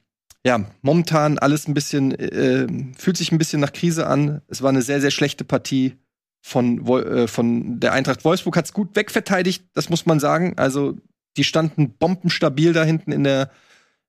ja, 0.47 0.65
momentan 0.83 1.39
alles 1.39 1.67
ein 1.67 1.75
bisschen, 1.75 2.13
äh, 2.13 2.69
fühlt 2.97 3.17
sich 3.17 3.33
ein 3.33 3.39
bisschen 3.39 3.61
nach 3.61 3.73
Krise 3.73 4.07
an. 4.07 4.43
Es 4.47 4.63
war 4.63 4.69
eine 4.69 4.83
sehr, 4.83 5.01
sehr 5.01 5.11
schlechte 5.11 5.45
Partie 5.45 5.97
von, 6.41 6.87
äh, 6.87 7.27
von 7.27 7.81
der 7.81 7.93
Eintracht 7.93 8.25
Wolfsburg. 8.25 8.57
Hat's 8.57 8.73
gut 8.73 8.95
wegverteidigt, 8.95 9.65
das 9.73 9.89
muss 9.89 10.07
man 10.07 10.21
sagen. 10.21 10.53
Also, 10.57 10.97
die 11.37 11.45
standen 11.45 11.97
bombenstabil 11.97 12.73
da 12.73 12.85
hinten 12.85 13.13
in 13.13 13.25
der, 13.25 13.51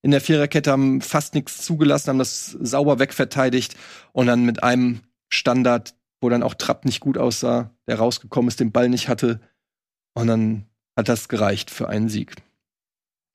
in 0.01 0.11
der 0.11 0.21
Viererkette, 0.21 0.71
haben 0.71 1.01
fast 1.01 1.33
nichts 1.33 1.63
zugelassen, 1.63 2.09
haben 2.09 2.19
das 2.19 2.51
sauber 2.51 2.99
wegverteidigt 2.99 3.75
und 4.13 4.27
dann 4.27 4.45
mit 4.45 4.63
einem 4.63 5.01
Standard, 5.29 5.95
wo 6.21 6.29
dann 6.29 6.43
auch 6.43 6.53
Trapp 6.53 6.85
nicht 6.85 6.99
gut 6.99 7.17
aussah, 7.17 7.71
der 7.87 7.97
rausgekommen 7.97 8.47
ist, 8.47 8.59
den 8.59 8.71
Ball 8.71 8.89
nicht 8.89 9.09
hatte. 9.09 9.39
Und 10.13 10.27
dann 10.27 10.65
hat 10.95 11.09
das 11.09 11.27
gereicht 11.27 11.71
für 11.71 11.89
einen 11.89 12.09
Sieg. 12.09 12.35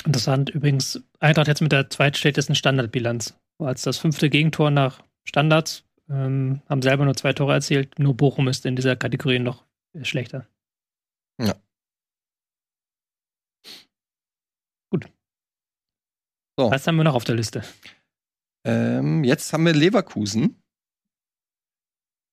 Interessant 0.07 0.49
übrigens, 0.49 1.03
Eintracht 1.19 1.49
jetzt 1.49 1.61
mit 1.61 1.73
der 1.73 1.91
zweitschlechtesten 1.91 2.55
Standardbilanz. 2.55 3.35
War 3.59 3.69
als 3.69 3.83
das 3.83 3.99
fünfte 3.99 4.31
Gegentor 4.31 4.71
nach 4.71 5.03
Standards, 5.25 5.85
ähm, 6.09 6.63
haben 6.69 6.83
selber 6.83 7.05
nur 7.05 7.15
zwei 7.15 7.33
Tore 7.33 7.53
erzielt. 7.53 7.99
Nur 7.99 8.17
Bochum 8.17 8.49
ist 8.49 8.65
in 8.65 8.77
dieser 8.77 8.97
Kategorie 8.97 9.39
noch 9.39 9.65
schlechter. 10.03 10.47
Ja. 11.39 11.55
Gut. 14.91 15.07
So. 16.61 16.71
Was 16.71 16.87
haben 16.87 16.97
wir 16.97 17.05
noch 17.05 17.15
auf 17.15 17.25
der 17.25 17.37
Liste? 17.37 17.65
Ähm, 18.67 19.25
jetzt 19.25 19.51
haben 19.55 19.65
wir 19.65 19.73
Leverkusen 19.73 20.63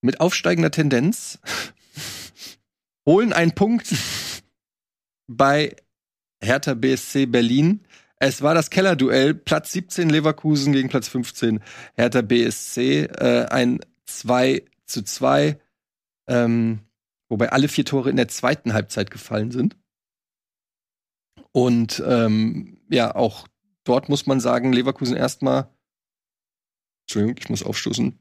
mit 0.02 0.20
aufsteigender 0.20 0.70
Tendenz, 0.70 1.40
holen 3.08 3.32
einen 3.32 3.56
Punkt 3.56 3.95
bei 5.28 5.78
Hertha 6.44 6.74
BSC 6.74 7.28
Berlin. 7.28 7.86
Es 8.20 8.41
war 8.41 8.54
das 8.54 8.70
Kellerduell, 8.70 9.34
Platz 9.34 9.72
17 9.72 10.10
Leverkusen 10.10 10.74
gegen 10.74 10.90
Platz 10.90 11.08
15 11.08 11.62
Hertha 11.94 12.22
BSC, 12.22 13.04
äh, 13.04 13.45
ein 13.45 13.80
2 14.08 14.66
zu 14.88 15.04
2, 15.04 15.58
ähm, 16.28 16.80
wobei 17.30 17.54
alle 17.54 17.70
vier 17.70 17.86
Tore 17.86 18.10
in 18.10 18.18
der 18.18 18.28
zweiten 18.28 18.74
Halbzeit 18.74 19.10
gefallen 19.10 19.52
sind. 19.52 19.78
Und 21.54 22.04
ähm, 22.06 22.82
ja, 22.90 23.16
auch 23.16 23.48
dort 23.88 24.09
muss 24.09 24.26
man 24.26 24.39
sagen, 24.39 24.73
Leverkusen 24.73 25.15
erstmal 25.15 25.69
Entschuldigung, 27.07 27.38
ich 27.39 27.49
muss 27.49 27.64
aufstoßen. 27.64 28.19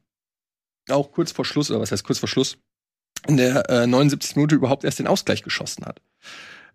Auch 0.89 1.11
kurz 1.11 1.33
vor 1.33 1.45
Schluss, 1.45 1.71
oder 1.71 1.81
was 1.81 1.91
heißt 1.91 2.05
kurz 2.05 2.21
vor 2.21 2.29
Schluss, 2.29 2.59
in 3.27 3.37
der 3.37 3.69
äh, 3.69 3.87
79. 3.87 4.37
Minute 4.37 4.55
überhaupt 4.55 4.85
erst 4.85 5.01
den 5.01 5.09
Ausgleich 5.09 5.43
geschossen 5.43 5.85
hat. 5.85 6.01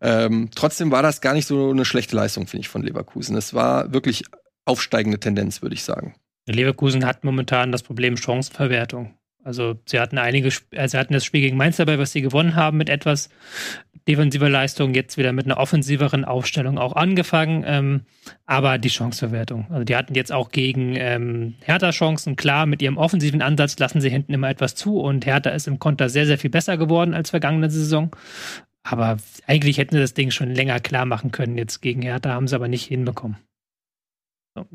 Ähm, 0.02 0.50
trotzdem 0.54 0.92
war 0.92 1.04
das 1.04 1.22
gar 1.22 1.34
nicht 1.34 1.48
so 1.48 1.70
eine 1.70 1.86
schlechte 1.86 2.16
Leistung, 2.16 2.48
finde 2.48 2.62
ich, 2.62 2.70
von 2.70 2.84
Leverkusen. 2.84 3.38
Es 3.38 3.54
war 3.54 3.94
wirklich 3.94 4.26
aufsteigende 4.66 5.20
Tendenz, 5.20 5.62
würde 5.62 5.76
ich 5.76 5.84
sagen. 5.84 6.16
Leverkusen 6.48 7.06
hat 7.06 7.24
momentan 7.24 7.72
das 7.72 7.84
Problem 7.84 8.18
Chancenverwertung. 8.18 9.18
Also 9.44 9.80
sie 9.86 10.00
hatten 10.00 10.18
einige, 10.18 10.50
äh, 10.72 10.88
sie 10.88 10.98
hatten 10.98 11.14
das 11.14 11.26
Spiel 11.26 11.42
gegen 11.42 11.58
Mainz 11.58 11.78
dabei, 11.78 11.98
was 11.98 12.12
sie 12.12 12.22
gewonnen 12.22 12.56
haben 12.56 12.78
mit 12.78 12.90
etwas 12.90 13.30
defensiver 14.08 14.50
Leistung, 14.50 14.94
jetzt 14.94 15.18
wieder 15.18 15.32
mit 15.32 15.46
einer 15.46 15.58
offensiveren 15.58 16.26
Aufstellung 16.26 16.78
auch 16.78 16.96
angefangen. 16.96 17.64
Ähm, 17.66 18.02
aber 18.46 18.78
die 18.78 18.90
Chancenverwertung, 18.90 19.68
also 19.70 19.84
die 19.84 19.96
hatten 19.96 20.16
jetzt 20.16 20.32
auch 20.32 20.52
gegen 20.52 20.96
ähm, 20.96 21.56
Hertha 21.62 21.92
Chancen. 21.92 22.36
Klar, 22.36 22.66
mit 22.66 22.82
ihrem 22.82 22.98
offensiven 22.98 23.42
Ansatz 23.42 23.78
lassen 23.80 24.02
sie 24.02 24.10
hinten 24.10 24.34
immer 24.34 24.50
etwas 24.50 24.76
zu 24.76 25.00
und 25.00 25.26
Hertha 25.26 25.52
ist 25.52 25.68
im 25.68 25.80
Konter 25.80 26.10
sehr, 26.10 26.26
sehr 26.26 26.38
viel 26.38 26.50
besser 26.50 26.78
geworden 26.78 27.14
als 27.14 27.30
vergangene 27.30 27.70
Saison. 27.70 28.16
Aber 28.84 29.18
eigentlich 29.46 29.78
hätten 29.78 29.96
sie 29.96 30.02
das 30.02 30.16
Ding 30.16 30.32
schon 30.32 30.54
länger 30.54 30.80
klar 30.80 31.06
machen 31.06 31.32
können. 31.32 31.58
Jetzt 31.58 31.82
gegen 31.82 32.02
Hertha 32.02 32.32
haben 32.32 32.48
sie 32.48 32.56
aber 32.56 32.68
nicht 32.68 32.86
hinbekommen. 32.86 33.38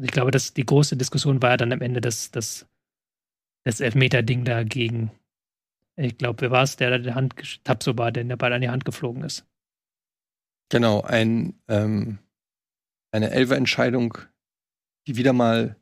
Ich 0.00 0.10
glaube, 0.10 0.30
dass 0.30 0.54
die 0.54 0.64
große 0.64 0.96
Diskussion 0.96 1.42
war 1.42 1.50
ja 1.50 1.56
dann 1.56 1.72
am 1.72 1.82
Ende 1.82 2.00
das, 2.00 2.30
das, 2.30 2.66
das 3.66 3.80
Elfmeter-Ding 3.80 4.44
da 4.44 4.62
gegen, 4.62 5.10
ich 5.98 6.16
glaube, 6.18 6.42
wer 6.42 6.50
war 6.52 6.62
es, 6.62 6.76
der 6.76 6.90
da 6.90 6.98
die 6.98 7.14
Hand, 7.14 7.34
gesch- 7.34 7.60
Tapsoba, 7.64 8.12
der 8.12 8.22
der 8.22 8.36
Ball 8.36 8.52
an 8.52 8.60
die 8.60 8.68
Hand 8.68 8.84
geflogen 8.84 9.24
ist. 9.24 9.44
Genau, 10.70 11.02
ein, 11.02 11.60
ähm, 11.66 12.18
eine 13.12 13.30
Elfer-Entscheidung, 13.30 14.18
die 15.08 15.16
wieder 15.16 15.32
mal 15.32 15.74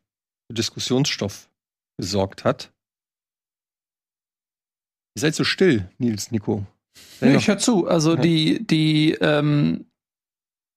für 0.46 0.54
Diskussionsstoff 0.54 1.50
gesorgt 1.98 2.44
hat. 2.44 2.72
Ihr 5.16 5.20
seid 5.20 5.34
so 5.34 5.44
still, 5.44 5.90
Nils, 5.98 6.30
Nico. 6.30 6.66
Nee, 7.20 7.36
ich 7.36 7.48
höre 7.48 7.58
zu. 7.58 7.86
Also 7.86 8.14
Ja. 8.14 8.20
die, 8.22 8.66
die 8.66 9.12
ähm, 9.20 9.90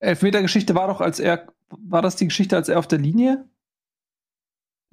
Elfmeter-Geschichte 0.02 0.76
war 0.76 0.88
doch, 0.88 1.00
als 1.00 1.20
er, 1.20 1.54
war 1.70 2.02
das 2.02 2.18
die 2.18 2.26
Geschichte, 2.26 2.56
als 2.58 2.68
er 2.70 2.80
auf 2.80 2.88
der 2.88 3.00
Linie 3.00 3.48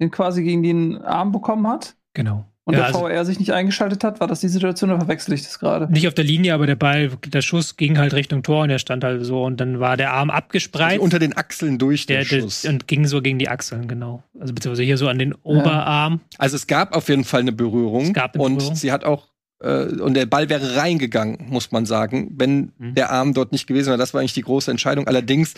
den 0.01 0.11
quasi 0.11 0.43
gegen 0.43 0.63
den 0.63 0.97
Arm 1.01 1.31
bekommen 1.33 1.67
hat 1.67 1.97
Genau. 2.15 2.45
und 2.63 2.73
Ja, 2.73 2.79
der 2.79 2.87
also 2.87 2.99
VR 3.01 3.23
sich 3.25 3.37
nicht 3.37 3.51
eingeschaltet 3.53 4.03
hat? 4.03 4.19
War 4.19 4.27
das 4.27 4.39
die 4.39 4.47
Situation 4.47 4.89
oder 4.89 4.99
verwechsel 5.01 5.33
ich 5.35 5.43
das 5.43 5.59
gerade? 5.59 5.91
nicht 5.91 6.07
auf 6.07 6.15
der 6.15 6.23
Linie, 6.23 6.55
aber 6.55 6.65
der 6.65 6.75
Ball, 6.75 7.11
der 7.27 7.41
Schuss 7.43 7.77
ging 7.77 7.99
halt 7.99 8.13
Richtung 8.15 8.41
Tor 8.41 8.63
und 8.63 8.69
der 8.69 8.79
stand 8.79 9.03
halt 9.03 9.23
so 9.23 9.43
und 9.43 9.59
dann 9.61 9.79
war 9.79 9.97
der 9.97 10.13
Arm 10.13 10.31
abgespreizt. 10.31 10.93
also 10.93 11.03
unter 11.03 11.19
den 11.19 11.37
Achseln 11.37 11.77
durch 11.77 12.07
den 12.07 12.15
der, 12.17 12.25
der, 12.25 12.41
Schuss. 12.41 12.65
und 12.65 12.87
ging 12.87 13.05
so 13.05 13.21
gegen 13.21 13.37
die 13.37 13.49
Achseln, 13.49 13.87
genau. 13.87 14.23
Also 14.39 14.53
beziehungsweise 14.55 14.83
hier 14.83 14.97
so 14.97 15.07
an 15.07 15.19
den 15.19 15.35
Oberarm. 15.43 16.21
Also 16.39 16.55
es 16.55 16.65
gab 16.65 16.95
auf 16.95 17.07
jeden 17.09 17.23
Fall 17.25 17.41
eine 17.41 17.51
Berührung. 17.51 18.05
Es 18.05 18.13
gab 18.13 18.33
eine 18.33 18.43
und 18.43 18.55
Berührung. 18.57 18.75
sie 18.75 18.91
hat 18.91 19.03
auch, 19.05 19.27
äh, 19.65 20.01
und 20.01 20.13
der 20.13 20.25
Ball 20.25 20.47
wäre 20.49 20.75
reingegangen, 20.77 21.37
muss 21.49 21.71
man 21.71 21.85
sagen, 21.85 22.31
wenn 22.37 22.71
Mhm. 22.77 22.95
der 22.95 23.11
Arm 23.11 23.33
dort 23.33 23.51
nicht 23.51 23.67
gewesen 23.67 23.87
wäre. 23.87 23.97
Das 23.97 24.13
war 24.13 24.21
eigentlich 24.21 24.33
die 24.33 24.41
große 24.43 24.69
Entscheidung. 24.71 25.07
Allerdings 25.07 25.53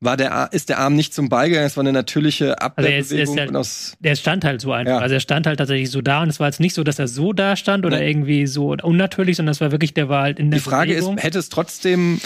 war 0.00 0.16
der, 0.16 0.32
Ar- 0.32 0.52
ist 0.52 0.68
der 0.68 0.78
Arm 0.78 0.94
nicht 0.94 1.12
zum 1.12 1.28
Ball 1.28 1.48
gegangen. 1.48 1.66
Es 1.66 1.76
war 1.76 1.82
eine 1.82 1.92
natürliche 1.92 2.52
Also 2.60 2.66
Abwehrbewegung. 2.66 3.36
ja- 3.36 3.48
und 3.48 3.56
aus, 3.56 3.96
Der 4.00 4.14
stand 4.16 4.44
halt 4.44 4.60
so 4.60 4.72
einfach. 4.72 4.92
Ja. 4.94 4.98
Also 4.98 5.14
er 5.14 5.20
stand 5.20 5.46
halt 5.46 5.58
tatsächlich 5.58 5.90
so 5.90 6.00
da 6.00 6.22
und 6.22 6.28
es 6.28 6.38
war 6.40 6.46
jetzt 6.48 6.60
nicht 6.60 6.74
so, 6.74 6.84
dass 6.84 6.98
er 6.98 7.08
so 7.08 7.32
da 7.32 7.56
stand 7.56 7.84
oder 7.84 7.98
Nee. 7.98 8.08
irgendwie 8.10 8.46
so 8.46 8.74
unnatürlich, 8.82 9.36
sondern 9.36 9.52
es 9.52 9.60
war 9.60 9.70
wirklich, 9.72 9.92
der 9.94 10.08
war 10.08 10.22
halt 10.22 10.38
in 10.38 10.50
der 10.50 10.60
die 10.60 10.64
Frage 10.64 10.92
Bewegung. 10.94 11.18
ist, 11.18 11.24
hätte 11.24 11.38
es 11.38 11.48
trotzdem, 11.48 12.20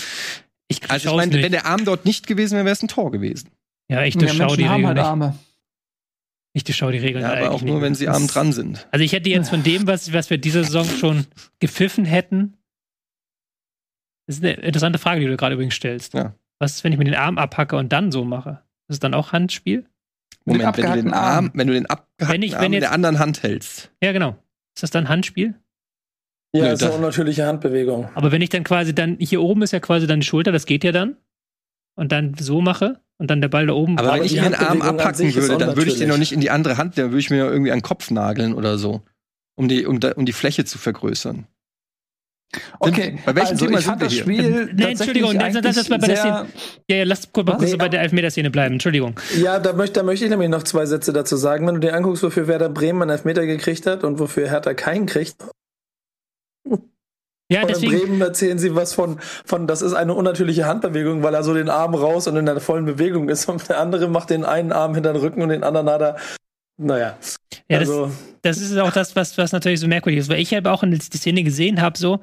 ich 0.69 0.81
also 0.91 1.11
ich 1.11 1.17
meine, 1.17 1.43
wenn 1.43 1.53
der 1.53 1.67
Arm 1.67 1.85
dort 1.85 2.05
nicht 2.05 2.27
gewesen 2.27 2.55
wäre, 2.55 2.65
wäre 2.67 2.73
es 2.75 2.83
ein 2.83 2.89
Tor 2.89 3.11
gewesen. 3.11 3.49
ja, 3.89 4.03
ich 4.05 4.15
Ja, 4.15 4.29
schau 4.29 4.35
Menschen 4.39 4.57
die 4.59 4.65
haben 4.69 4.75
Regeln 4.85 4.87
halt 4.89 4.97
nicht. 4.99 5.07
Arme. 5.07 5.35
Ich 6.55 6.77
schau 6.77 6.91
die 6.91 6.99
Regeln 6.99 7.23
Ja, 7.23 7.29
aber 7.29 7.37
eigentlich 7.39 7.51
auch 7.51 7.63
nur, 7.63 7.75
nicht. 7.77 7.83
wenn 7.83 7.95
sie 7.95 8.05
Das- 8.07 8.17
arm 8.17 8.27
dran 8.27 8.53
sind. 8.53 8.87
Also 8.91 9.05
ich 9.05 9.13
hätte 9.13 9.31
jetzt 9.31 9.49
von 9.49 9.63
dem, 9.63 9.87
was, 9.87 10.13
was 10.13 10.29
wir 10.31 10.39
diese 10.39 10.65
Saison 10.65 10.85
schon 10.85 11.27
gepfiffen 11.61 12.05
hätten, 12.05 12.59
das 14.27 14.37
ist 14.37 14.45
eine 14.45 14.53
interessante 14.55 14.99
Frage, 14.99 15.21
die 15.21 15.27
du 15.27 15.37
gerade 15.37 15.55
übrigens 15.55 15.75
stellst. 15.75 16.15
Ja. 16.15 16.35
Was 16.59 16.75
ist, 16.77 16.85
wenn 16.85 16.93
ich 16.93 16.99
mir 16.99 17.05
den 17.05 17.15
Arm 17.15 17.39
abhacke 17.39 17.77
und 17.77 17.93
dann 17.93 18.13
so 18.13 18.25
mache? 18.25 18.63
Ist 18.89 18.95
es 18.97 19.01
dann 19.01 19.15
auch 19.15 19.33
Handspiel? 19.33 19.87
Moment, 20.45 20.77
wenn 20.77 20.87
du 20.87 21.03
den 21.03 21.13
Arm, 21.13 21.51
wenn 21.55 21.67
du 21.69 21.73
den 21.73 21.87
abgehackten 21.87 22.29
Wenn 22.35 22.43
ich- 22.43 22.53
wenn 22.53 22.59
Arm 22.65 22.73
in 22.73 22.81
der 22.81 22.93
anderen 22.93 23.19
Hand 23.19 23.43
hältst. 23.43 23.91
Ja, 24.03 24.13
genau. 24.13 24.31
Ist 24.77 24.83
das 24.83 24.91
dann 24.91 25.09
Handspiel? 25.09 25.55
Ja, 26.55 26.65
Nö, 26.65 26.69
das 26.71 26.81
ist 26.83 26.87
eine 26.87 26.97
unnatürliche 26.97 27.47
Handbewegung. 27.47 28.09
Aber 28.15 28.31
wenn 28.31 28.43
ich 28.43 28.51
dann 28.51 28.65
quasi 28.65 28.95
dann, 28.95 29.17
hier 29.19 29.41
oben 29.41 29.63
ist 29.63 29.73
ja 29.73 29.81
quasi 29.81 30.07
dann 30.07 30.21
die 30.21 30.27
Schulter, 30.27 30.53
das 30.53 30.67
geht 30.67 30.85
ja 30.85 30.93
dann. 30.93 31.17
Und 31.95 32.13
dann 32.13 32.35
so 32.35 32.61
mache 32.61 33.01
und 33.23 33.31
dann 33.31 33.41
der 33.41 33.49
Ball 33.49 33.69
da 33.69 33.73
oben. 33.73 33.99
Aber, 33.99 34.09
Aber 34.09 34.19
wenn 34.19 34.27
ich 34.27 34.35
mir 34.35 34.43
den 34.43 34.57
Arm 34.57 34.83
abhacken 34.83 35.33
würde, 35.33 35.57
dann 35.59 35.77
würde 35.77 35.91
ich 35.93 35.99
den 35.99 36.09
noch 36.09 36.19
nicht 36.19 36.33
in 36.33 36.41
die 36.41 36.51
andere 36.51 36.77
Hand, 36.77 36.99
dann 36.99 37.11
würde 37.11 37.21
ich 37.21 37.31
mir 37.31 37.45
irgendwie 37.49 37.71
an 37.71 37.79
den 37.79 37.85
Kopf 37.85 38.11
nageln 38.11 38.53
oder 38.53 38.79
so. 38.79 39.03
Um 39.55 39.69
die, 39.69 39.87
um, 39.87 40.01
da, 40.01 40.11
um 40.13 40.27
die 40.27 40.33
Fläche 40.33 40.65
zu 40.65 40.77
vergrößern. 40.77 41.47
Okay, 42.81 43.19
bei 43.25 43.35
welchem 43.37 43.53
also 43.53 43.65
Thema 43.65 43.79
ich 43.79 43.85
sind 43.85 43.91
fand 43.91 44.01
wir 44.01 44.07
das 44.07 44.13
hier? 44.15 44.23
Spiel 44.23 44.71
Nein, 44.75 44.89
Entschuldigung, 44.89 45.39
tatsächlich 45.39 45.75
das, 45.75 45.91
war 45.91 45.99
bei 45.99 46.07
der 46.09 46.17
Szene. 46.17 46.47
Ja, 46.91 46.97
ja, 46.97 47.05
lass 47.05 47.33
kurz 47.33 47.47
mal 47.47 47.57
kurz 47.57 47.71
Nee. 47.71 47.77
bei 47.77 47.89
der 47.89 48.01
Elfmeterszene 48.03 48.51
bleiben. 48.51 48.75
Entschuldigung. 48.75 49.15
Ja, 49.41 49.61
da 49.61 49.73
möchte, 49.73 50.01
da 50.01 50.03
möchte 50.03 50.25
ich 50.25 50.31
nämlich 50.31 50.51
noch 50.51 50.65
zwei 50.65 50.85
Sätze 50.85 51.13
dazu 51.13 51.37
sagen. 51.37 51.67
Wenn 51.67 51.77
du 51.77 51.81
dir 51.81 51.95
anguckst, 51.95 52.25
wofür 52.25 52.49
Werder 52.49 52.69
Bremen 52.69 53.03
einen 53.03 53.13
Elfmeter 53.13 53.47
gekriegt 53.47 53.87
hat 53.87 54.03
und 54.03 54.19
wofür 54.19 54.51
Hertha 54.51 54.75
keinen 54.75 55.07
kriegt, 55.07 55.37
Ja, 57.53 57.63
Und 57.63 57.69
in 57.69 57.75
deswegen. 57.75 57.99
Bremen 57.99 58.21
erzählen 58.21 58.59
sie 58.59 58.75
was 58.75 58.95
von, 58.95 59.19
von, 59.45 59.67
das 59.67 59.83
ist 59.83 59.95
eine 59.95 60.15
unnatürliche 60.15 60.67
Handbewegung, 60.67 61.23
weil 61.23 61.35
er 61.35 61.43
so 61.43 61.55
den 61.55 61.69
Arm 61.69 61.95
raus 61.95 62.27
und 62.27 62.37
in 62.37 62.47
der 62.47 62.61
vollen 62.61 62.85
Bewegung 62.85 63.29
ist. 63.29 63.49
Und 63.49 63.69
der 63.69 63.79
andere 63.79 64.09
macht 64.09 64.31
den 64.31 64.45
einen 64.45 64.73
Arm 64.73 64.95
hinter 64.95 65.13
den 65.13 65.21
Rücken 65.21 65.43
und 65.43 65.51
den 65.51 65.63
anderen 65.63 65.89
hat 65.91 66.01
er, 66.01 66.17
naja. 66.79 67.17
Ja, 67.69 67.79
das, 67.79 67.89
also, 67.89 68.11
das 68.43 68.59
ist 68.59 68.77
auch 68.79 68.93
das, 68.93 69.15
was, 69.15 69.37
was 69.39 69.53
natürlich 69.53 69.81
so 69.81 69.89
merkwürdig 69.89 70.21
ist, 70.21 70.29
weil 70.29 70.41
ich 70.41 70.53
halt 70.53 70.67
auch 70.67 70.83
in 70.83 70.91
die 70.91 70.99
Szene 70.99 71.43
gesehen 71.43 71.81
habe, 71.81 71.99
so, 71.99 72.21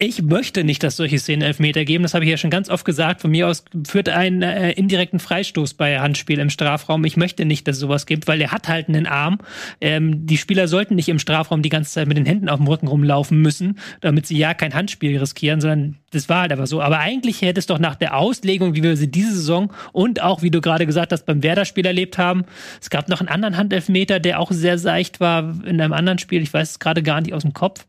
ich 0.00 0.22
möchte 0.22 0.62
nicht, 0.62 0.84
dass 0.84 0.96
solche 0.96 1.18
Szenen 1.18 1.42
Elfmeter 1.42 1.84
geben. 1.84 2.04
Das 2.04 2.14
habe 2.14 2.24
ich 2.24 2.30
ja 2.30 2.36
schon 2.36 2.50
ganz 2.50 2.70
oft 2.70 2.84
gesagt. 2.84 3.20
Von 3.20 3.32
mir 3.32 3.48
aus 3.48 3.64
führt 3.84 4.08
einen 4.08 4.42
äh, 4.42 4.70
indirekten 4.70 5.18
Freistoß 5.18 5.74
bei 5.74 5.98
Handspiel 5.98 6.38
im 6.38 6.50
Strafraum. 6.50 7.04
Ich 7.04 7.16
möchte 7.16 7.44
nicht, 7.44 7.66
dass 7.66 7.76
es 7.76 7.80
sowas 7.80 8.06
gibt, 8.06 8.28
weil 8.28 8.40
er 8.40 8.52
hat 8.52 8.68
halt 8.68 8.88
einen 8.88 9.08
Arm. 9.08 9.38
Ähm, 9.80 10.24
die 10.24 10.38
Spieler 10.38 10.68
sollten 10.68 10.94
nicht 10.94 11.08
im 11.08 11.18
Strafraum 11.18 11.62
die 11.62 11.68
ganze 11.68 11.90
Zeit 11.90 12.06
mit 12.06 12.16
den 12.16 12.26
Händen 12.26 12.48
auf 12.48 12.58
dem 12.58 12.68
Rücken 12.68 12.86
rumlaufen 12.86 13.42
müssen, 13.42 13.80
damit 14.00 14.26
sie 14.26 14.38
ja 14.38 14.54
kein 14.54 14.72
Handspiel 14.72 15.18
riskieren, 15.18 15.60
sondern 15.60 15.96
das 16.12 16.28
war 16.28 16.42
halt 16.42 16.52
einfach 16.52 16.68
so. 16.68 16.80
Aber 16.80 17.00
eigentlich 17.00 17.42
hätte 17.42 17.58
es 17.58 17.66
doch 17.66 17.80
nach 17.80 17.96
der 17.96 18.16
Auslegung, 18.16 18.76
wie 18.76 18.84
wir 18.84 18.96
sie 18.96 19.10
diese 19.10 19.34
Saison 19.34 19.72
und 19.90 20.22
auch, 20.22 20.42
wie 20.42 20.52
du 20.52 20.60
gerade 20.60 20.86
gesagt 20.86 21.10
hast, 21.10 21.26
beim 21.26 21.42
Werder-Spiel 21.42 21.86
erlebt 21.86 22.18
haben, 22.18 22.44
es 22.80 22.88
gab 22.88 23.08
noch 23.08 23.18
einen 23.18 23.28
anderen 23.28 23.56
Handelfmeter, 23.56 24.20
der 24.20 24.38
auch 24.38 24.52
sehr 24.52 24.78
seicht 24.78 25.18
war 25.18 25.56
in 25.66 25.80
einem 25.80 25.92
anderen 25.92 26.20
Spiel. 26.20 26.40
Ich 26.40 26.54
weiß 26.54 26.70
es 26.70 26.78
gerade 26.78 27.02
gar 27.02 27.20
nicht 27.20 27.34
aus 27.34 27.42
dem 27.42 27.52
Kopf, 27.52 27.84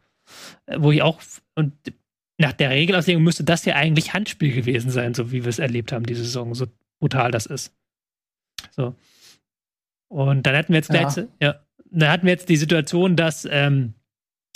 äh, 0.66 0.78
wo 0.80 0.92
ich 0.92 1.04
auch 1.04 1.20
und 1.60 1.74
nach 2.40 2.54
der 2.54 2.70
Regelauslegung 2.72 3.22
müsste 3.22 3.44
das 3.44 3.66
ja 3.66 3.76
eigentlich 3.76 4.14
Handspiel 4.14 4.54
gewesen 4.54 4.90
sein, 4.90 5.14
so 5.14 5.32
wie 5.32 5.44
wir 5.44 5.50
es 5.50 5.60
erlebt 5.60 5.92
haben 5.92 6.06
diese 6.06 6.24
Saison, 6.24 6.56
so 6.56 6.68
brutal 7.00 7.32
das 7.32 7.46
ist. 7.46 7.74
So. 8.76 8.96
Und 10.10 10.48
dann 10.48 10.56
hatten 10.56 10.74
wir 10.74 10.78
jetzt 10.80 10.92
Ja. 10.92 11.02
letzte, 11.02 11.28
ja, 11.42 11.60
dann 11.92 12.10
hatten 12.10 12.26
wir 12.26 12.32
jetzt 12.32 12.50
die 12.50 12.58
Situation, 12.58 13.16
dass 13.16 13.48
ähm, 13.50 13.94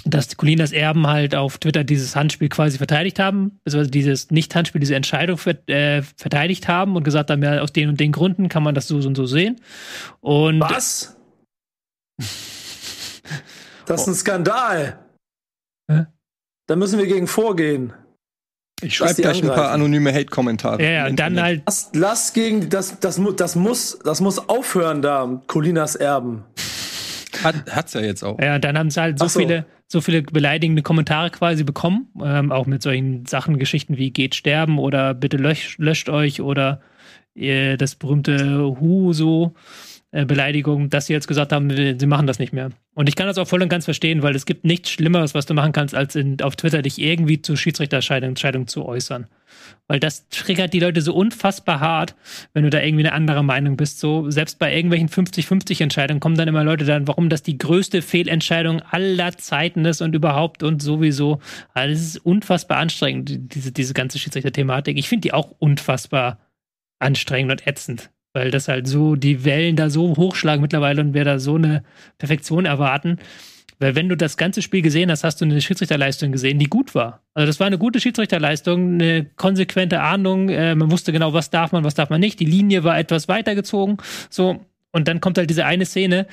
dass 0.06 0.36
Colinas 0.36 0.74
Erben 0.74 1.08
halt 1.08 1.34
auf 1.34 1.60
Twitter 1.60 1.86
dieses 1.86 2.14
Handspiel 2.16 2.50
quasi 2.50 2.78
verteidigt 2.78 3.20
haben, 3.20 3.60
beziehungsweise 3.64 3.92
dieses 3.92 4.32
Nicht-Handspiel, 4.32 4.82
diese 4.82 4.96
Entscheidung 4.96 5.38
ver 5.38 5.58
äh, 5.70 6.02
verteidigt 6.02 6.68
haben 6.68 6.98
und 6.98 7.04
gesagt 7.06 7.30
haben, 7.30 7.42
ja, 7.42 7.62
aus 7.62 7.72
den 7.72 7.88
und 7.88 8.00
den 8.02 8.12
Gründen 8.12 8.50
kann 8.50 8.64
man 8.64 8.76
das 8.76 8.88
so 8.90 8.98
und 8.98 9.16
so 9.16 9.26
sehen. 9.26 9.62
Und 10.20 10.60
was? 10.60 11.18
Das 13.86 14.02
ist 14.02 14.08
ein 14.08 14.16
Skandal. 14.16 14.98
Hä? 15.92 16.06
Da 16.68 16.76
müssen 16.76 17.00
wir 17.00 17.08
gegen 17.08 17.28
vorgehen. 17.28 17.94
Ich 18.82 18.98
schreibe 18.98 19.22
gleich 19.22 19.42
ein 19.42 19.48
paar 19.48 19.58
angreifen. 19.58 19.74
anonyme 19.74 20.14
Hate-Kommentare. 20.14 20.84
ja, 20.84 20.90
ja, 20.90 21.04
dann 21.04 21.10
Internet. 21.10 21.44
halt 21.44 21.62
Lass, 21.66 21.90
lass 21.94 22.34
gegen, 22.34 22.70
das, 22.70 23.00
das, 23.00 23.22
das 23.38 23.56
muss, 23.56 24.00
das 24.04 24.22
muss 24.22 24.50
aufhören 24.50 25.02
da, 25.02 25.42
Colinas 25.48 25.96
Erben. 25.96 26.44
Hat, 27.44 27.56
hat's 27.70 27.94
ja 27.94 28.02
jetzt 28.02 28.24
auch. 28.24 28.40
Ja, 28.40 28.56
und 28.56 28.64
dann 28.64 28.78
haben 28.78 28.90
sie 28.90 29.02
halt 29.02 29.20
so, 29.20 29.28
so. 29.28 29.40
viele, 29.40 29.66
so 29.88 30.02
viele 30.02 30.22
beleidigende 30.22 30.82
Kommentare 30.82 31.30
quasi 31.30 31.64
bekommen, 31.64 32.08
ähm, 32.22 32.52
auch 32.52 32.66
mit 32.66 32.82
solchen 32.82 33.26
Sachen, 33.26 33.58
Geschichten 33.58 33.98
wie 33.98 34.12
geht 34.12 34.36
sterben 34.36 34.80
oder 34.80 35.14
bitte 35.14 35.38
lösch, 35.38 35.78
löscht 35.78 36.10
euch 36.10 36.42
oder 36.42 36.82
äh, 37.36 37.78
das 37.78 37.96
berühmte 37.96 38.78
Hu 38.80 39.14
so 39.14 39.54
äh, 40.14 40.26
Beleidigung, 40.26 40.90
dass 40.90 41.08
sie 41.08 41.14
jetzt 41.14 41.28
gesagt 41.28 41.52
haben, 41.52 41.70
sie 42.00 42.06
machen 42.06 42.28
das 42.28 42.40
nicht 42.40 42.54
mehr. 42.54 42.70
Und 42.96 43.10
ich 43.10 43.16
kann 43.16 43.26
das 43.26 43.40
auch 43.40 43.48
voll 43.48 43.64
und 43.64 43.70
ganz 43.70 43.86
verstehen, 43.86 44.22
weil 44.22 44.36
es 44.36 44.46
gibt 44.46 44.64
nichts 44.64 44.92
Schlimmeres, 44.92 45.34
was 45.34 45.48
du 45.48 45.56
machen 45.56 45.72
kannst, 45.72 45.96
als 45.96 46.16
in, 46.16 46.40
auf 46.42 46.56
Twitter 46.56 46.84
dich 46.84 47.00
irgendwie 47.00 47.42
zur 47.42 47.58
Schiedsrichterentscheidung 47.58 48.68
zu 48.68 48.86
äußern. 48.86 49.26
Weil 49.88 50.00
das 50.00 50.30
triggert 50.30 50.74
die 50.74 50.80
Leute 50.80 51.02
so 51.02 51.16
unfassbar 51.16 51.80
hart, 51.80 52.16
wenn 52.54 52.64
du 52.64 52.70
da 52.70 52.80
irgendwie 52.82 53.04
eine 53.06 53.14
andere 53.14 53.44
Meinung 53.44 53.76
bist. 53.76 54.00
So, 54.00 54.30
selbst 54.30 54.60
bei 54.60 54.76
irgendwelchen 54.76 55.10
50-50 55.10 55.82
Entscheidungen 55.82 56.20
kommen 56.20 56.38
dann 56.38 56.48
immer 56.48 56.64
Leute 56.64 56.86
dann, 56.86 57.08
warum 57.08 57.30
das 57.30 57.42
die 57.42 57.58
größte 57.58 58.04
Fehlentscheidung 58.04 58.82
aller 58.82 59.36
Zeiten 59.38 59.84
ist 59.86 60.02
und 60.02 60.14
überhaupt 60.14 60.62
und 60.62 60.82
sowieso. 60.82 61.40
Also 61.74 61.94
es 61.94 62.02
ist 62.02 62.18
unfassbar 62.26 62.78
anstrengend, 62.78 63.30
die- 63.30 63.40
diese, 63.48 63.72
diese 63.72 63.94
ganze 63.96 64.20
Schiedsrichter-Thematik. 64.20 64.98
Ich 65.00 65.10
finde 65.10 65.22
die 65.22 65.34
auch 65.34 65.50
unfassbar 65.60 66.38
anstrengend 67.00 67.52
und 67.52 67.68
ätzend. 67.68 68.12
Weil 68.34 68.52
das 68.52 68.68
halt 68.68 68.88
so, 68.88 69.16
die 69.16 69.46
Wellen 69.46 69.76
da 69.76 69.90
so 69.90 70.18
hochschlagen 70.18 70.62
mittlerweile 70.62 71.02
und 71.02 71.14
wir 71.14 71.24
da 71.24 71.40
so 71.40 71.56
eine 71.56 71.84
Perfektion 72.18 72.66
erwarten. 72.66 73.20
Weil 73.80 73.96
wenn 73.96 74.10
du 74.10 74.16
das 74.16 74.38
ganze 74.38 74.62
Spiel 74.62 74.82
gesehen 74.82 75.12
hast, 75.12 75.24
hast 75.24 75.42
du 75.42 75.46
eine 75.46 75.60
Schiedsrichterleistung 75.62 76.32
gesehen, 76.32 76.58
die 76.58 76.68
gut 76.68 76.96
war. 76.96 77.22
Also 77.34 77.48
das 77.48 77.60
war 77.60 77.68
eine 77.68 77.78
gute 77.78 78.00
Schiedsrichterleistung, 78.00 78.94
eine 78.94 79.26
konsequente 79.36 80.02
Ahndung. 80.02 80.50
Äh, 80.50 80.76
man 80.76 80.90
wusste 80.90 81.12
genau, 81.12 81.34
was 81.34 81.50
darf 81.50 81.72
man, 81.72 81.84
was 81.84 81.94
darf 81.94 82.10
man 82.10 82.22
nicht. 82.22 82.40
Die 82.40 82.46
Linie 82.46 82.84
war 82.84 82.98
etwas 82.98 83.28
weitergezogen. 83.28 83.98
So 84.30 84.66
und 84.92 85.08
dann 85.08 85.20
kommt 85.20 85.38
halt 85.38 85.50
diese 85.50 85.66
eine 85.66 85.86
Szene, 85.86 86.28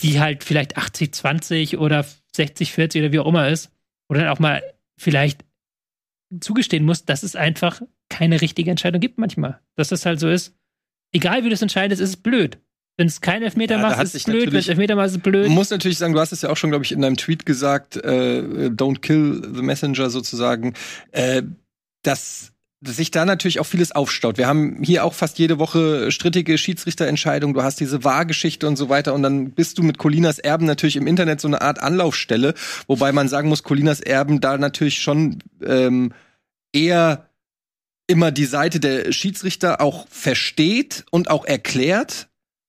die 0.00 0.18
halt 0.18 0.44
vielleicht 0.44 0.76
80 0.76 1.12
20 1.12 1.78
oder 1.78 2.04
60 2.34 2.72
40 2.72 3.02
oder 3.02 3.12
wie 3.12 3.18
auch 3.20 3.26
immer 3.26 3.48
ist, 3.48 3.70
wo 4.08 4.14
dann 4.14 4.28
auch 4.28 4.38
mal 4.38 4.62
vielleicht 4.98 5.44
zugestehen 6.40 6.84
muss, 6.84 7.04
dass 7.04 7.22
es 7.22 7.36
einfach 7.36 7.82
keine 8.08 8.40
richtige 8.40 8.70
Entscheidung 8.70 9.00
gibt 9.00 9.18
manchmal. 9.18 9.60
Dass 9.76 9.88
das 9.88 10.06
halt 10.06 10.20
so 10.20 10.28
ist. 10.28 10.56
Egal 11.12 11.44
wie 11.44 11.48
du 11.48 11.54
es 11.54 11.62
entscheidest, 11.62 12.00
ist 12.00 12.10
es 12.10 12.16
blöd. 12.16 12.58
Wenn 12.96 13.06
es 13.06 13.22
keinen 13.22 13.44
Elfmeter 13.44 13.76
Ja, 13.76 13.82
macht, 13.82 14.02
ist 14.02 14.14
es 14.14 14.24
blöd. 14.24 14.52
Wenn 14.52 14.58
es 14.58 14.68
Elfmeter 14.68 14.94
macht, 14.94 15.06
ist 15.06 15.16
es 15.16 15.22
blöd. 15.22 15.46
Man 15.46 15.54
muss 15.54 15.70
natürlich 15.70 15.96
sagen, 15.96 16.12
du 16.12 16.20
hast 16.20 16.32
es 16.32 16.42
ja 16.42 16.50
auch 16.50 16.56
schon, 16.58 16.68
glaube 16.68 16.84
ich, 16.84 16.92
in 16.92 17.00
deinem 17.00 17.16
Tweet 17.16 17.46
gesagt, 17.46 17.96
äh, 17.96 18.68
don't 18.68 19.00
kill 19.00 19.42
the 19.54 19.62
messenger 19.62 20.10
sozusagen, 20.10 20.74
äh, 21.12 21.42
dass, 22.02 22.52
dass 22.82 22.96
sich 22.96 23.10
da 23.10 23.24
natürlich 23.24 23.58
auch 23.58 23.64
vieles 23.64 23.92
aufstaut. 23.92 24.36
Wir 24.36 24.46
haben 24.46 24.82
hier 24.82 25.04
auch 25.04 25.14
fast 25.14 25.38
jede 25.38 25.58
Woche 25.58 26.12
strittige 26.12 26.58
Schiedsrichterentscheidungen, 26.58 27.54
du 27.54 27.62
hast 27.62 27.80
diese 27.80 28.04
Wahrgeschichte 28.04 28.68
und 28.68 28.76
so 28.76 28.90
weiter 28.90 29.14
und 29.14 29.22
dann 29.22 29.52
bist 29.52 29.78
du 29.78 29.82
mit 29.82 29.96
Colinas 29.96 30.38
Erben 30.38 30.66
natürlich 30.66 30.96
im 30.96 31.06
Internet 31.06 31.40
so 31.40 31.48
eine 31.48 31.62
Art 31.62 31.82
Anlaufstelle, 31.82 32.52
wobei 32.86 33.12
man 33.12 33.28
sagen 33.28 33.48
muss, 33.48 33.62
Colinas 33.62 34.00
Erben 34.00 34.40
da 34.40 34.58
natürlich 34.58 35.00
schon 35.00 35.38
ähm, 35.64 36.12
eher 36.74 37.29
immer 38.10 38.30
die 38.32 38.44
Seite 38.44 38.80
der 38.80 39.12
Schiedsrichter 39.12 39.80
auch 39.80 40.06
versteht 40.10 41.04
und 41.10 41.30
auch 41.30 41.44
erklärt. 41.44 42.26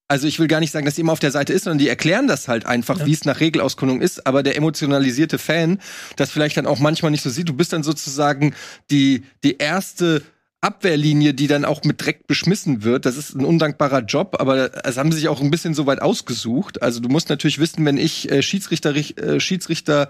Also 0.07 0.27
ich 0.27 0.39
will 0.39 0.47
gar 0.47 0.59
nicht 0.59 0.72
sagen, 0.72 0.85
dass 0.85 0.95
sie 0.95 1.01
immer 1.01 1.13
auf 1.13 1.19
der 1.19 1.31
Seite 1.31 1.53
ist, 1.53 1.63
sondern 1.63 1.77
die 1.77 1.88
erklären 1.88 2.27
das 2.27 2.47
halt 2.47 2.65
einfach, 2.65 2.99
Ja. 2.99 3.05
wie 3.05 3.13
es 3.13 3.23
nach 3.26 3.39
Regelauskundung 3.39 4.01
ist. 4.01 4.27
Aber 4.27 4.43
der 4.43 4.57
emotionalisierte 4.57 5.38
Fan, 5.38 5.80
das 6.18 6.31
vielleicht 6.31 6.57
dann 6.57 6.65
auch 6.68 6.80
manchmal 6.80 7.11
nicht 7.11 7.22
so 7.23 7.30
sieht, 7.30 7.47
du 7.47 7.53
bist 7.53 7.72
dann 7.72 7.81
sozusagen 7.84 8.53
die, 8.91 9.23
die 9.43 9.57
erste 9.57 10.22
Abwehrlinie, 10.59 11.34
die 11.34 11.47
dann 11.47 11.65
auch 11.65 11.84
mit 11.85 12.05
Dreck 12.05 12.27
beschmissen 12.27 12.84
wird. 12.84 13.05
Das 13.05 13.18
ist 13.18 13.34
ein 13.35 13.45
undankbarer 13.45 14.01
Job, 14.01 14.35
aber 14.39 14.85
es 14.85 14.97
haben 14.97 15.11
sie 15.11 15.19
sich 15.19 15.27
auch 15.27 15.41
ein 15.41 15.49
bisschen 15.49 15.73
so 15.73 15.88
weit 15.88 16.01
ausgesucht. 16.01 16.84
Also 16.84 16.99
du 16.99 17.09
musst 17.09 17.30
natürlich 17.30 17.57
wissen, 17.59 17.84
wenn 17.85 17.97
ich 17.97 18.30
äh, 18.30 18.43
Schiedsrichter, 18.43 18.93
äh, 18.95 19.39
Schiedsrichter 19.39 20.09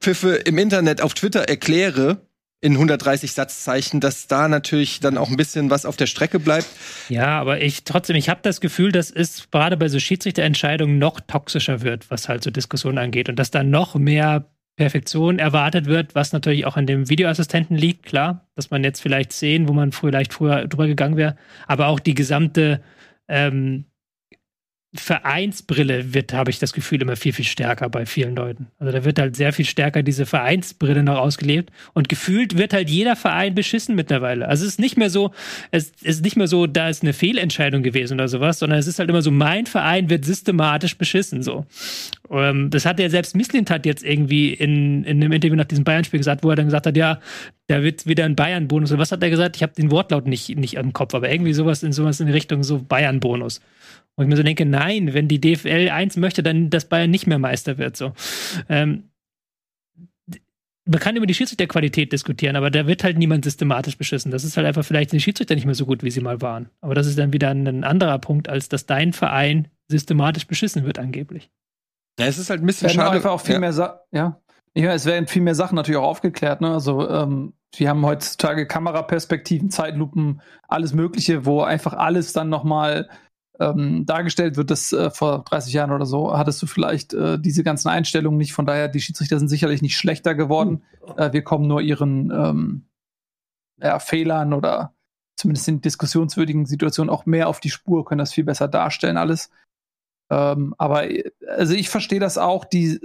Pfiffe 0.00 0.34
im 0.34 0.58
Internet 0.58 1.00
auf 1.00 1.14
Twitter 1.14 1.48
erkläre, 1.48 2.20
in 2.62 2.74
130 2.74 3.32
Satzzeichen, 3.32 4.00
dass 4.00 4.28
da 4.28 4.48
natürlich 4.48 5.00
dann 5.00 5.18
auch 5.18 5.28
ein 5.28 5.36
bisschen 5.36 5.68
was 5.68 5.84
auf 5.84 5.96
der 5.96 6.06
Strecke 6.06 6.38
bleibt. 6.38 6.68
Ja, 7.08 7.40
aber 7.40 7.60
ich 7.60 7.82
trotzdem, 7.82 8.16
ich 8.16 8.28
habe 8.28 8.40
das 8.42 8.60
Gefühl, 8.60 8.92
dass 8.92 9.10
es 9.10 9.50
gerade 9.50 9.76
bei 9.76 9.88
so 9.88 9.98
Schiedsrichterentscheidungen 9.98 10.96
noch 10.96 11.20
toxischer 11.20 11.82
wird, 11.82 12.10
was 12.10 12.28
halt 12.28 12.44
so 12.44 12.50
Diskussionen 12.50 12.98
angeht. 12.98 13.28
Und 13.28 13.36
dass 13.36 13.50
da 13.50 13.64
noch 13.64 13.96
mehr 13.96 14.46
Perfektion 14.76 15.40
erwartet 15.40 15.86
wird, 15.86 16.14
was 16.14 16.32
natürlich 16.32 16.64
auch 16.64 16.76
an 16.76 16.86
dem 16.86 17.10
Videoassistenten 17.10 17.76
liegt, 17.76 18.06
klar, 18.06 18.46
dass 18.54 18.70
man 18.70 18.84
jetzt 18.84 19.00
vielleicht 19.00 19.32
sehen, 19.32 19.68
wo 19.68 19.72
man 19.72 19.90
vielleicht 19.92 20.32
früher 20.32 20.66
drüber 20.66 20.86
gegangen 20.86 21.16
wäre, 21.16 21.36
aber 21.66 21.88
auch 21.88 22.00
die 22.00 22.14
gesamte 22.14 22.80
ähm, 23.28 23.86
Vereinsbrille 24.94 26.12
wird, 26.12 26.34
habe 26.34 26.50
ich 26.50 26.58
das 26.58 26.74
Gefühl, 26.74 27.00
immer 27.00 27.16
viel, 27.16 27.32
viel 27.32 27.46
stärker 27.46 27.88
bei 27.88 28.04
vielen 28.04 28.36
Leuten. 28.36 28.66
Also 28.78 28.92
da 28.92 29.04
wird 29.04 29.18
halt 29.18 29.36
sehr 29.36 29.54
viel 29.54 29.64
stärker 29.64 30.02
diese 30.02 30.26
Vereinsbrille 30.26 31.02
noch 31.02 31.16
ausgelebt 31.16 31.70
und 31.94 32.10
gefühlt 32.10 32.58
wird 32.58 32.74
halt 32.74 32.90
jeder 32.90 33.16
Verein 33.16 33.54
beschissen 33.54 33.94
mittlerweile. 33.94 34.46
Also 34.46 34.64
es 34.64 34.72
ist 34.72 34.80
nicht 34.80 34.98
mehr 34.98 35.08
so, 35.08 35.32
es 35.70 35.92
ist 36.02 36.22
nicht 36.22 36.36
mehr 36.36 36.46
so, 36.46 36.66
da 36.66 36.90
ist 36.90 37.02
eine 37.02 37.14
Fehlentscheidung 37.14 37.82
gewesen 37.82 38.14
oder 38.14 38.28
sowas, 38.28 38.58
sondern 38.58 38.78
es 38.78 38.86
ist 38.86 38.98
halt 38.98 39.08
immer 39.08 39.22
so, 39.22 39.30
mein 39.30 39.64
Verein 39.64 40.10
wird 40.10 40.26
systematisch 40.26 40.98
beschissen, 40.98 41.42
so. 41.42 41.64
Ähm, 42.30 42.68
das 42.68 42.84
hat 42.84 43.00
ja 43.00 43.08
selbst 43.08 43.34
Misslintat 43.34 43.86
jetzt 43.86 44.04
irgendwie 44.04 44.52
in, 44.52 45.04
in 45.04 45.22
einem 45.22 45.32
Interview 45.32 45.56
nach 45.56 45.64
diesem 45.64 45.84
Bayern-Spiel 45.84 46.20
gesagt, 46.20 46.44
wo 46.44 46.50
er 46.50 46.56
dann 46.56 46.66
gesagt 46.66 46.86
hat, 46.86 46.96
ja, 46.98 47.18
da 47.66 47.82
wird 47.82 48.06
wieder 48.06 48.24
ein 48.24 48.36
Bayern-Bonus. 48.36 48.92
Und 48.92 48.98
was 48.98 49.12
hat 49.12 49.22
er 49.22 49.30
gesagt? 49.30 49.56
Ich 49.56 49.62
habe 49.62 49.72
den 49.72 49.90
Wortlaut 49.90 50.26
nicht, 50.26 50.56
nicht 50.56 50.74
im 50.74 50.92
Kopf, 50.92 51.14
aber 51.14 51.30
irgendwie 51.30 51.54
sowas 51.54 51.82
in 51.82 51.92
sowas 51.92 52.20
in 52.20 52.28
Richtung 52.28 52.62
so 52.62 52.78
Bayern-Bonus. 52.78 53.60
Und 54.16 54.24
ich 54.24 54.28
mir 54.28 54.36
so 54.36 54.42
denke, 54.42 54.66
nein, 54.66 55.14
wenn 55.14 55.28
die 55.28 55.40
DFL 55.40 55.88
eins 55.90 56.16
möchte, 56.16 56.42
dann, 56.42 56.70
dass 56.70 56.88
Bayern 56.88 57.10
nicht 57.10 57.26
mehr 57.26 57.38
Meister 57.38 57.78
wird. 57.78 57.96
So. 57.96 58.12
Ähm, 58.68 59.10
man 60.84 61.00
kann 61.00 61.16
über 61.16 61.26
die 61.26 61.34
Schiedsrichterqualität 61.34 62.12
diskutieren, 62.12 62.56
aber 62.56 62.70
da 62.70 62.86
wird 62.86 63.04
halt 63.04 63.16
niemand 63.16 63.44
systematisch 63.44 63.96
beschissen. 63.96 64.32
Das 64.32 64.44
ist 64.44 64.56
halt 64.56 64.66
einfach 64.66 64.84
vielleicht 64.84 65.12
die 65.12 65.20
Schiedsrichter 65.20 65.54
nicht 65.54 65.64
mehr 65.64 65.74
so 65.74 65.86
gut, 65.86 66.02
wie 66.02 66.10
sie 66.10 66.20
mal 66.20 66.40
waren. 66.42 66.68
Aber 66.80 66.94
das 66.94 67.06
ist 67.06 67.18
dann 67.18 67.32
wieder 67.32 67.50
ein 67.50 67.84
anderer 67.84 68.18
Punkt, 68.18 68.48
als 68.48 68.68
dass 68.68 68.86
dein 68.86 69.12
Verein 69.12 69.68
systematisch 69.88 70.46
beschissen 70.46 70.84
wird, 70.84 70.98
angeblich. 70.98 71.50
Ja, 72.18 72.26
es 72.26 72.38
ist 72.38 72.50
halt 72.50 72.60
ein 72.62 72.66
bisschen 72.66 72.90
schade. 72.90 73.10
einfach 73.10 73.30
auch 73.30 73.40
viel 73.40 73.54
ja. 73.54 73.60
mehr 73.60 73.72
Sa 73.72 74.00
ja. 74.10 74.40
Ja, 74.74 74.94
es 74.94 75.04
werden 75.04 75.26
viel 75.26 75.42
mehr 75.42 75.54
Sachen 75.54 75.76
natürlich 75.76 75.98
auch 75.98 76.08
aufgeklärt. 76.08 76.62
Ne? 76.62 76.72
Also 76.72 77.08
ähm, 77.08 77.52
wir 77.76 77.88
haben 77.90 78.04
heutzutage 78.04 78.66
Kameraperspektiven, 78.66 79.70
Zeitlupen, 79.70 80.40
alles 80.66 80.94
Mögliche, 80.94 81.44
wo 81.44 81.60
einfach 81.60 81.92
alles 81.92 82.32
dann 82.32 82.48
nochmal 82.48 83.08
ähm, 83.60 84.06
dargestellt 84.06 84.56
wird. 84.56 84.70
Das 84.70 84.92
äh, 84.92 85.10
vor 85.10 85.44
30 85.44 85.72
Jahren 85.72 85.92
oder 85.92 86.06
so 86.06 86.36
hattest 86.36 86.62
du 86.62 86.66
vielleicht 86.66 87.14
äh, 87.14 87.38
diese 87.38 87.62
ganzen 87.62 87.88
Einstellungen 87.88 88.38
nicht. 88.38 88.52
Von 88.52 88.66
daher, 88.66 88.88
die 88.88 89.00
Schiedsrichter 89.00 89.38
sind 89.38 89.48
sicherlich 89.48 89.82
nicht 89.82 89.96
schlechter 89.96 90.34
geworden. 90.34 90.82
Mhm. 91.06 91.18
Äh, 91.18 91.32
wir 91.32 91.42
kommen 91.42 91.66
nur 91.66 91.80
ihren 91.80 92.30
ähm, 92.30 92.84
ja, 93.80 93.98
Fehlern 93.98 94.52
oder 94.52 94.94
zumindest 95.36 95.68
in 95.68 95.80
diskussionswürdigen 95.80 96.66
Situationen 96.66 97.10
auch 97.10 97.26
mehr 97.26 97.48
auf 97.48 97.60
die 97.60 97.70
Spur, 97.70 98.04
können 98.04 98.20
das 98.20 98.32
viel 98.32 98.44
besser 98.44 98.68
darstellen 98.68 99.16
alles. 99.16 99.50
Ähm, 100.30 100.74
aber 100.78 101.08
also 101.48 101.74
ich 101.74 101.88
verstehe 101.88 102.20
das 102.20 102.38
auch, 102.38 102.64
die, 102.64 103.00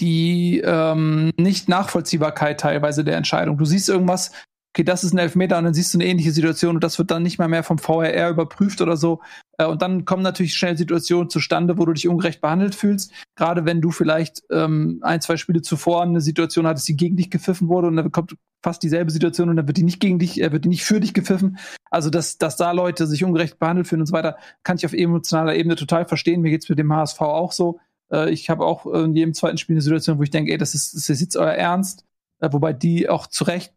die 0.00 0.60
ähm, 0.64 1.32
nicht 1.36 1.68
Nachvollziehbarkeit 1.68 2.60
teilweise 2.60 3.04
der 3.04 3.16
Entscheidung. 3.16 3.58
Du 3.58 3.64
siehst 3.64 3.88
irgendwas, 3.88 4.32
okay, 4.72 4.84
das 4.84 5.04
ist 5.04 5.12
ein 5.12 5.18
Elfmeter 5.18 5.58
und 5.58 5.64
dann 5.64 5.74
siehst 5.74 5.92
du 5.92 5.98
eine 5.98 6.06
ähnliche 6.06 6.32
Situation 6.32 6.76
und 6.76 6.84
das 6.84 6.98
wird 6.98 7.10
dann 7.10 7.22
nicht 7.22 7.38
mal 7.38 7.48
mehr 7.48 7.62
vom 7.62 7.76
VRR 7.76 8.30
überprüft 8.30 8.80
oder 8.80 8.96
so. 8.96 9.20
Äh, 9.58 9.66
und 9.66 9.82
dann 9.82 10.06
kommen 10.06 10.22
natürlich 10.22 10.54
schnell 10.54 10.78
Situationen 10.78 11.28
zustande, 11.28 11.76
wo 11.76 11.84
du 11.84 11.92
dich 11.92 12.08
ungerecht 12.08 12.40
behandelt 12.40 12.74
fühlst. 12.74 13.12
Gerade 13.36 13.66
wenn 13.66 13.82
du 13.82 13.90
vielleicht 13.90 14.42
ähm, 14.50 15.00
ein, 15.02 15.20
zwei 15.20 15.36
Spiele 15.36 15.60
zuvor 15.60 16.02
eine 16.02 16.22
Situation 16.22 16.66
hattest, 16.66 16.88
die 16.88 16.96
gegen 16.96 17.16
dich 17.16 17.30
gepfiffen 17.30 17.68
wurde 17.68 17.88
und 17.88 17.96
dann 17.96 18.12
kommt 18.12 18.34
fast 18.62 18.82
dieselbe 18.82 19.10
Situation 19.10 19.50
und 19.50 19.56
dann 19.56 19.66
wird 19.66 19.76
die 19.76 19.82
nicht 19.82 20.00
gegen 20.00 20.18
dich, 20.18 20.40
äh, 20.40 20.52
wird 20.52 20.64
die 20.64 20.70
nicht 20.70 20.84
für 20.84 21.00
dich 21.00 21.12
gepfiffen. 21.12 21.58
Also, 21.90 22.08
dass, 22.08 22.38
dass 22.38 22.56
da 22.56 22.72
Leute 22.72 23.06
sich 23.06 23.24
ungerecht 23.24 23.58
behandelt 23.58 23.88
fühlen 23.88 24.00
und 24.00 24.06
so 24.06 24.14
weiter, 24.14 24.38
kann 24.62 24.78
ich 24.78 24.86
auf 24.86 24.94
emotionaler 24.94 25.54
Ebene 25.54 25.76
total 25.76 26.06
verstehen. 26.06 26.40
Mir 26.40 26.50
geht's 26.50 26.70
mit 26.70 26.78
dem 26.78 26.92
HSV 26.94 27.20
auch 27.20 27.52
so. 27.52 27.78
Äh, 28.10 28.30
ich 28.30 28.48
habe 28.48 28.64
auch 28.64 28.86
in 28.86 29.14
jedem 29.14 29.34
zweiten 29.34 29.58
Spiel 29.58 29.74
eine 29.74 29.82
Situation, 29.82 30.18
wo 30.18 30.22
ich 30.22 30.30
denke, 30.30 30.50
ey, 30.50 30.56
das 30.56 30.74
ist, 30.74 30.94
das 30.94 31.10
ist 31.10 31.20
jetzt 31.20 31.36
euer 31.36 31.52
Ernst. 31.52 32.06
Äh, 32.40 32.48
wobei 32.52 32.72
die 32.72 33.10
auch 33.10 33.26
zu 33.26 33.44
Recht 33.44 33.74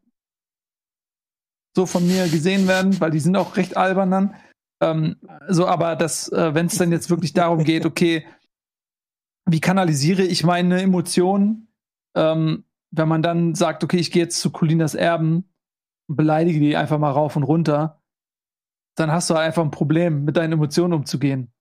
so 1.75 1.85
von 1.85 2.07
mir 2.07 2.27
gesehen 2.29 2.67
werden, 2.67 2.99
weil 3.01 3.11
die 3.11 3.19
sind 3.19 3.35
auch 3.35 3.57
recht 3.57 3.75
albern 3.77 4.11
dann. 4.11 4.35
Ähm, 4.81 5.17
so, 5.47 5.67
aber 5.67 5.95
das, 5.95 6.31
äh, 6.31 6.53
wenn 6.53 6.67
es 6.67 6.77
dann 6.77 6.91
jetzt 6.91 7.09
wirklich 7.09 7.33
darum 7.33 7.63
geht, 7.63 7.85
okay, 7.85 8.25
wie 9.45 9.59
kanalisiere 9.59 10.23
ich 10.23 10.43
meine 10.43 10.81
Emotionen, 10.81 11.67
ähm, 12.15 12.63
wenn 12.91 13.07
man 13.07 13.21
dann 13.21 13.55
sagt, 13.55 13.83
okay, 13.83 13.97
ich 13.97 14.11
gehe 14.11 14.23
jetzt 14.23 14.39
zu 14.39 14.51
Colinas 14.51 14.95
Erben 14.95 15.45
und 16.07 16.15
beleidige 16.15 16.59
die 16.59 16.77
einfach 16.77 16.97
mal 16.97 17.11
rauf 17.11 17.35
und 17.35 17.43
runter, 17.43 18.01
dann 18.95 19.11
hast 19.11 19.29
du 19.29 19.35
halt 19.35 19.45
einfach 19.45 19.63
ein 19.63 19.71
Problem, 19.71 20.23
mit 20.23 20.37
deinen 20.37 20.53
Emotionen 20.53 20.93
umzugehen. 20.93 21.51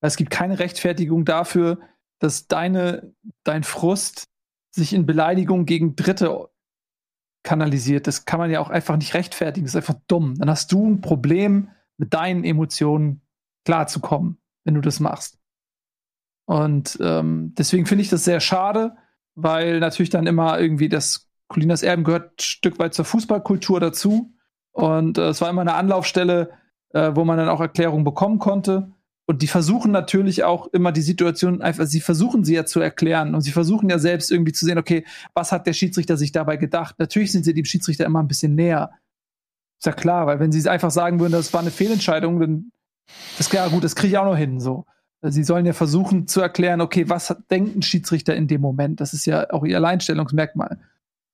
Es 0.00 0.16
gibt 0.16 0.30
keine 0.30 0.58
Rechtfertigung 0.58 1.24
dafür, 1.24 1.78
dass 2.20 2.46
deine, 2.46 3.14
dein 3.44 3.62
Frust 3.62 4.28
sich 4.74 4.92
in 4.92 5.06
Beleidigung 5.06 5.66
gegen 5.66 5.96
Dritte 5.96 6.48
kanalisiert. 7.48 8.06
Das 8.06 8.26
kann 8.26 8.38
man 8.38 8.50
ja 8.50 8.60
auch 8.60 8.68
einfach 8.68 8.98
nicht 8.98 9.14
rechtfertigen. 9.14 9.64
Das 9.64 9.72
ist 9.72 9.76
einfach 9.76 10.00
dumm. 10.06 10.34
Dann 10.36 10.50
hast 10.50 10.70
du 10.70 10.86
ein 10.86 11.00
Problem, 11.00 11.70
mit 11.96 12.12
deinen 12.12 12.44
Emotionen 12.44 13.22
klarzukommen, 13.64 14.38
wenn 14.64 14.74
du 14.74 14.82
das 14.82 15.00
machst. 15.00 15.38
Und 16.44 16.98
ähm, 17.00 17.54
deswegen 17.56 17.86
finde 17.86 18.02
ich 18.02 18.10
das 18.10 18.24
sehr 18.24 18.40
schade, 18.40 18.96
weil 19.34 19.80
natürlich 19.80 20.10
dann 20.10 20.26
immer 20.26 20.60
irgendwie 20.60 20.88
das 20.88 21.30
Colinas 21.48 21.82
Erben 21.82 22.04
gehört 22.04 22.32
ein 22.32 22.42
Stück 22.42 22.78
weit 22.78 22.92
zur 22.92 23.06
Fußballkultur 23.06 23.80
dazu. 23.80 24.34
Und 24.72 25.16
äh, 25.16 25.28
es 25.28 25.40
war 25.40 25.48
immer 25.48 25.62
eine 25.62 25.74
Anlaufstelle, 25.74 26.50
äh, 26.90 27.12
wo 27.14 27.24
man 27.24 27.38
dann 27.38 27.48
auch 27.48 27.60
Erklärungen 27.60 28.04
bekommen 28.04 28.38
konnte. 28.38 28.92
Und 29.30 29.42
die 29.42 29.46
versuchen 29.46 29.92
natürlich 29.92 30.44
auch 30.44 30.68
immer 30.68 30.90
die 30.90 31.02
Situation 31.02 31.60
einfach, 31.60 31.84
sie 31.84 32.00
versuchen 32.00 32.44
sie 32.44 32.54
ja 32.54 32.64
zu 32.64 32.80
erklären 32.80 33.34
und 33.34 33.42
sie 33.42 33.50
versuchen 33.50 33.90
ja 33.90 33.98
selbst 33.98 34.30
irgendwie 34.30 34.52
zu 34.52 34.64
sehen, 34.64 34.78
okay, 34.78 35.04
was 35.34 35.52
hat 35.52 35.66
der 35.66 35.74
Schiedsrichter 35.74 36.16
sich 36.16 36.32
dabei 36.32 36.56
gedacht? 36.56 36.98
Natürlich 36.98 37.30
sind 37.30 37.44
sie 37.44 37.52
dem 37.52 37.66
Schiedsrichter 37.66 38.06
immer 38.06 38.22
ein 38.22 38.26
bisschen 38.26 38.54
näher. 38.54 38.90
Ist 39.78 39.84
ja 39.84 39.92
klar, 39.92 40.26
weil 40.26 40.40
wenn 40.40 40.50
sie 40.50 40.58
es 40.58 40.66
einfach 40.66 40.90
sagen 40.90 41.20
würden, 41.20 41.32
das 41.32 41.52
war 41.52 41.60
eine 41.60 41.70
Fehlentscheidung, 41.70 42.40
dann 42.40 42.72
ist 43.38 43.50
klar, 43.50 43.68
gut, 43.68 43.84
das 43.84 43.94
kriege 43.94 44.12
ich 44.12 44.18
auch 44.18 44.24
noch 44.24 44.36
hin, 44.36 44.60
so. 44.60 44.86
Sie 45.20 45.44
sollen 45.44 45.66
ja 45.66 45.74
versuchen 45.74 46.26
zu 46.26 46.40
erklären, 46.40 46.80
okay, 46.80 47.10
was 47.10 47.36
denkt 47.50 47.76
ein 47.76 47.82
Schiedsrichter 47.82 48.34
in 48.34 48.48
dem 48.48 48.62
Moment? 48.62 48.98
Das 48.98 49.12
ist 49.12 49.26
ja 49.26 49.50
auch 49.50 49.66
ihr 49.66 49.76
Alleinstellungsmerkmal. 49.76 50.78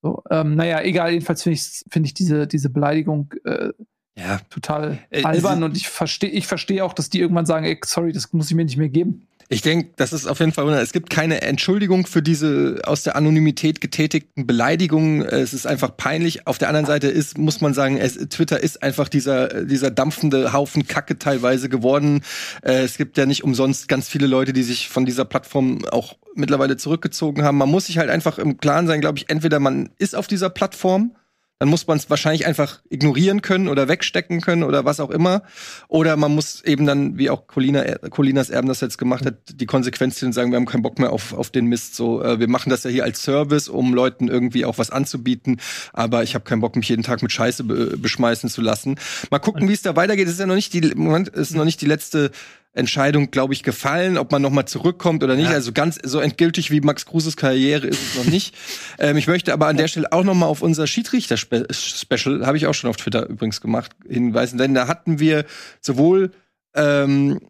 So, 0.03 0.25
ähm, 0.31 0.57
naja, 0.57 0.83
egal, 0.83 1.12
jedenfalls 1.12 1.45
finde 1.45 1.55
ich, 1.55 1.85
find 1.91 2.07
ich 2.07 2.15
diese, 2.15 2.49
diese 2.49 2.71
Beleidigung 2.71 3.33
äh, 3.45 3.69
ja. 4.16 4.41
total 4.51 4.99
äh, 5.11 5.24
albern 5.24 5.62
und 5.62 5.77
ich 5.77 5.89
verstehe 5.89 6.31
ich 6.31 6.47
verstehe 6.47 6.85
auch, 6.85 6.93
dass 6.93 7.11
die 7.11 7.20
irgendwann 7.20 7.47
sagen, 7.47 7.66
ey, 7.66 7.78
sorry, 7.85 8.12
das 8.12 8.32
muss 8.32 8.51
ich 8.51 8.57
mir 8.57 8.65
nicht 8.65 8.77
mehr 8.77 8.89
geben. 8.89 9.27
Ich 9.51 9.61
denke, 9.61 9.91
das 9.97 10.12
ist 10.12 10.27
auf 10.27 10.41
jeden 10.41 10.53
Fall, 10.53 10.73
es 10.74 10.93
gibt 10.93 11.11
keine 11.11 11.43
Entschuldigung 11.43 12.07
für 12.07 12.23
diese 12.23 12.81
aus 12.85 13.03
der 13.03 13.15
Anonymität 13.15 13.81
getätigten 13.81 14.47
Beleidigungen. 14.47 15.23
Es 15.23 15.53
ist 15.53 15.66
einfach 15.66 15.95
peinlich. 15.97 16.47
Auf 16.47 16.57
der 16.57 16.69
anderen 16.69 16.86
Seite 16.86 17.09
ist, 17.09 17.36
muss 17.36 17.61
man 17.61 17.74
sagen, 17.74 17.99
es, 17.99 18.15
Twitter 18.15 18.62
ist 18.62 18.82
einfach 18.82 19.09
dieser, 19.09 19.65
dieser 19.65 19.91
dampfende 19.91 20.55
Haufen 20.55 20.86
Kacke 20.86 21.19
teilweise 21.19 21.69
geworden. 21.69 22.23
Äh, 22.62 22.85
es 22.85 22.97
gibt 22.97 23.19
ja 23.19 23.27
nicht 23.27 23.45
umsonst 23.45 23.86
ganz 23.86 24.09
viele 24.09 24.27
Leute, 24.27 24.55
die 24.55 24.62
sich 24.62 24.89
von 24.89 25.05
dieser 25.05 25.27
Plattform 25.27 25.85
auch 25.91 26.16
mittlerweile 26.35 26.78
zurückgezogen 26.78 27.43
haben. 27.43 27.59
Man 27.59 27.69
muss 27.69 27.86
sich 27.86 27.99
halt 27.99 28.11
einfach 28.11 28.39
im 28.39 28.57
Klaren 28.57 28.86
sein, 28.86 29.03
glaube 29.03 29.19
ich, 29.19 29.28
entweder 29.28 29.61
man 29.61 29.91
ist 29.99 30.16
auf 30.16 30.27
dieser 30.27 30.49
Plattform 30.49 31.15
dann 31.59 31.68
muss 31.68 31.86
man 31.86 31.97
es 31.97 32.10
wahrscheinlich 32.10 32.47
einfach 32.47 32.82
ignorieren 32.90 33.40
können 33.40 33.68
oder 33.68 33.89
wegstecken 33.89 34.40
können 34.40 34.64
oder 34.64 34.85
was 34.85 34.98
auch 34.98 35.10
immer. 35.10 35.43
Oder 35.89 36.16
man 36.16 36.35
muss 36.35 36.62
eben 36.64 36.85
dann, 36.85 37.16
wie 37.16 37.31
auch 37.31 37.47
Colina, 37.47 37.85
Colinas 38.10 38.51
Erben 38.51 38.68
das 38.68 38.81
jetzt 38.81 38.98
gemacht 38.98 39.24
hat, 39.24 39.35
die 39.48 39.66
Konsequenz 39.66 40.16
ziehen 40.16 40.26
und 40.26 40.32
sagen, 40.32 40.51
wir 40.51 40.56
haben 40.56 40.66
keinen 40.66 40.82
Bock 40.82 40.98
mehr 40.98 41.12
auf, 41.12 41.32
auf 41.32 41.51
den 41.51 41.66
Mist. 41.66 41.94
So, 41.94 42.22
äh, 42.22 42.40
wir 42.40 42.48
machen 42.48 42.70
das 42.70 42.82
ja 42.82 42.90
hier 42.90 43.05
als 43.05 43.22
Service, 43.22 43.68
um 43.68 43.94
Leuten 43.94 44.28
irgendwie 44.28 44.64
auch 44.64 44.78
was 44.78 44.90
anzubieten. 44.90 45.60
Aber 45.93 46.24
ich 46.24 46.35
habe 46.35 46.44
keinen 46.44 46.60
Bock, 46.60 46.74
mich 46.74 46.89
jeden 46.89 47.05
Tag 47.05 47.22
mit 47.22 47.31
Scheiße 47.31 47.64
be 47.64 47.97
beschmeißen 47.97 48.51
zu 48.51 48.60
lassen. 48.60 48.97
Mal 49.31 49.39
gucken, 49.39 49.68
wie 49.68 49.72
es 49.72 49.82
da 49.82 49.94
weitergeht. 49.94 50.26
Es 50.26 50.35
ist 50.35 50.40
ja 50.40 50.47
noch 50.47 50.56
nicht 50.56 50.72
die, 50.74 50.81
Moment, 50.94 51.28
ist 51.28 51.55
noch 51.55 51.64
nicht 51.64 51.81
die 51.81 51.86
letzte 51.86 52.32
Entscheidung, 52.74 53.30
glaube 53.30 53.55
ich, 53.55 53.62
gefallen, 53.62 54.18
ob 54.18 54.32
man 54.32 54.42
noch 54.42 54.51
mal 54.51 54.66
zurückkommt 54.66 55.22
oder 55.22 55.36
nicht. 55.36 55.48
Ja. 55.48 55.55
Also 55.55 55.72
ganz 55.72 55.98
so 56.02 56.18
endgültig 56.18 56.70
wie 56.72 56.80
Max 56.80 57.06
Kruses 57.06 57.36
Karriere 57.36 57.86
ist 57.86 58.02
es 58.02 58.16
noch 58.16 58.24
nicht. 58.24 58.55
ähm, 58.98 59.16
ich 59.16 59.28
möchte 59.28 59.52
aber 59.52 59.68
an 59.68 59.76
der 59.76 59.88
Stelle 59.88 60.10
auch 60.10 60.24
noch 60.24 60.34
mal 60.34 60.46
auf 60.46 60.60
unser 60.60 60.86
Schiedsrichter-Special, 60.86 62.44
habe 62.44 62.56
ich 62.56 62.66
auch 62.66 62.74
schon 62.74 62.90
auf 62.90 62.96
Twitter 62.96 63.28
übrigens 63.28 63.60
gemacht, 63.60 63.92
hinweisen, 64.09 64.59
denn 64.59 64.74
da 64.74 64.88
hatten 64.88 65.20
wir 65.20 65.46
sowohl 65.80 66.32
ähm, 66.74 67.40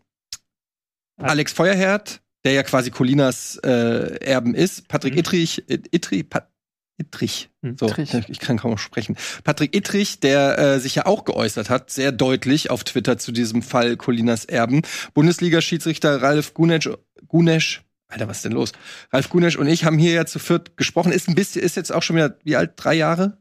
Alex 1.16 1.52
Feuerherd, 1.52 2.20
der 2.44 2.52
ja 2.52 2.62
quasi 2.62 2.90
Colinas 2.90 3.56
äh, 3.64 4.16
Erben 4.20 4.55
ist, 4.55 4.88
Patrick 4.88 5.14
mhm. 5.14 5.20
Ittrich, 5.20 5.64
Ittrich, 5.68 6.28
Pat 6.28 6.53
Ittrich. 6.97 7.51
Hm, 7.62 7.77
so, 7.79 7.87
Ittrich. 7.87 8.15
ich 8.29 8.39
kann 8.39 8.59
kaum 8.59 8.79
sprechen. 8.79 9.16
Patrick 9.43 9.75
Ittrich, 9.75 10.21
der 10.21 10.59
äh, 10.59 10.81
sich 10.81 10.95
ja 10.95 11.07
auch 11.07 11.25
geäußert 11.25 11.71
hat, 11.71 11.91
sehr 11.91 12.12
deutlich 12.12 12.71
auf 12.71 12.85
Twitter 12.85 13.19
zu 13.19 13.33
diesem 13.33 13.62
Fall 13.62 13.97
Colinas 13.97 14.45
Erben. 14.45 14.83
Bundesliga-Schiedsrichter 15.15 16.23
Ralf 16.23 16.55
Gunesch, 16.55 16.91
Gunesch, 17.27 17.83
Alter, 18.09 18.29
was 18.29 18.39
ist 18.39 18.45
denn 18.45 18.53
los? 18.53 18.73
Ralf 19.12 19.29
Gunesch 19.29 19.57
und 19.57 19.66
ich 19.66 19.85
haben 19.85 19.99
hier 19.99 20.12
ja 20.12 20.27
zu 20.27 20.39
viert 20.39 20.77
gesprochen. 20.77 21.11
Ist 21.11 21.29
ein 21.29 21.35
bisschen, 21.35 21.62
ist 21.62 21.77
jetzt 21.77 21.93
auch 21.93 22.03
schon 22.03 22.16
wieder, 22.16 22.37
wie 22.45 22.55
alt? 22.55 22.75
Drei 22.77 22.95
Jahre? 22.95 23.39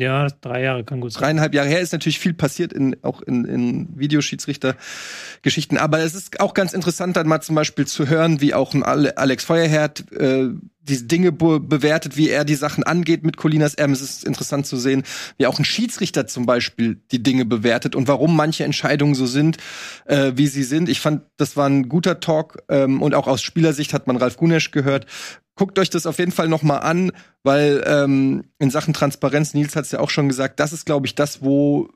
Ja, 0.00 0.28
drei 0.40 0.62
Jahre 0.62 0.82
kann 0.82 1.02
gut 1.02 1.12
sein. 1.12 1.20
Dreieinhalb 1.20 1.52
Jahre 1.52 1.68
her 1.68 1.80
ist 1.80 1.92
natürlich 1.92 2.18
viel 2.18 2.32
passiert, 2.32 2.72
in, 2.72 2.96
auch 3.02 3.20
in, 3.20 3.44
in 3.44 3.98
Videoschiedsrichter-Geschichten. 3.98 5.76
Aber 5.76 5.98
es 5.98 6.14
ist 6.14 6.40
auch 6.40 6.54
ganz 6.54 6.72
interessant, 6.72 7.18
dann 7.18 7.28
mal 7.28 7.42
zum 7.42 7.54
Beispiel 7.54 7.86
zu 7.86 8.08
hören, 8.08 8.40
wie 8.40 8.54
auch 8.54 8.72
ein 8.72 8.82
Alex 8.82 9.44
Feuerherd 9.44 10.10
äh, 10.12 10.48
diese 10.80 11.04
Dinge 11.04 11.32
be 11.32 11.60
bewertet, 11.60 12.16
wie 12.16 12.30
er 12.30 12.46
die 12.46 12.54
Sachen 12.54 12.82
angeht 12.82 13.24
mit 13.24 13.36
Colinas 13.36 13.74
Erben. 13.74 13.92
Es 13.92 14.00
ist 14.00 14.24
interessant 14.24 14.64
zu 14.64 14.78
sehen, 14.78 15.02
wie 15.36 15.46
auch 15.46 15.58
ein 15.58 15.66
Schiedsrichter 15.66 16.26
zum 16.26 16.46
Beispiel 16.46 16.98
die 17.12 17.22
Dinge 17.22 17.44
bewertet 17.44 17.94
und 17.94 18.08
warum 18.08 18.34
manche 18.34 18.64
Entscheidungen 18.64 19.14
so 19.14 19.26
sind, 19.26 19.58
äh, 20.06 20.32
wie 20.34 20.46
sie 20.46 20.62
sind. 20.62 20.88
Ich 20.88 21.00
fand, 21.00 21.24
das 21.36 21.58
war 21.58 21.68
ein 21.68 21.90
guter 21.90 22.20
Talk 22.20 22.62
ähm, 22.70 23.02
und 23.02 23.14
auch 23.14 23.26
aus 23.26 23.42
Spielersicht 23.42 23.92
hat 23.92 24.06
man 24.06 24.16
Ralf 24.16 24.38
Gunesch 24.38 24.70
gehört, 24.70 25.04
guckt 25.60 25.78
euch 25.78 25.90
das 25.90 26.06
auf 26.06 26.18
jeden 26.18 26.32
Fall 26.32 26.48
noch 26.48 26.62
mal 26.62 26.78
an, 26.78 27.12
weil 27.42 27.84
ähm, 27.86 28.44
in 28.58 28.70
Sachen 28.70 28.94
Transparenz, 28.94 29.52
Nils 29.52 29.76
hat 29.76 29.84
es 29.84 29.90
ja 29.90 30.00
auch 30.00 30.08
schon 30.08 30.26
gesagt, 30.26 30.58
das 30.58 30.72
ist, 30.72 30.86
glaube 30.86 31.06
ich, 31.06 31.14
das, 31.14 31.42
wo 31.42 31.90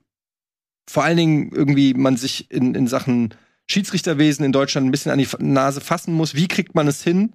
vor 0.86 1.03
allen 1.03 1.16
Dingen 1.16 1.51
irgendwie 1.51 1.95
man 1.95 2.19
sich 2.19 2.51
in, 2.51 2.74
in 2.74 2.86
Sachen 2.89 3.32
Schiedsrichterwesen 3.66 4.45
in 4.45 4.53
Deutschland 4.53 4.86
ein 4.86 4.91
bisschen 4.91 5.12
an 5.12 5.19
die 5.19 5.28
Nase 5.39 5.81
fassen 5.81 6.12
muss. 6.12 6.35
Wie 6.35 6.47
kriegt 6.47 6.74
man 6.74 6.86
es 6.89 7.03
hin, 7.03 7.32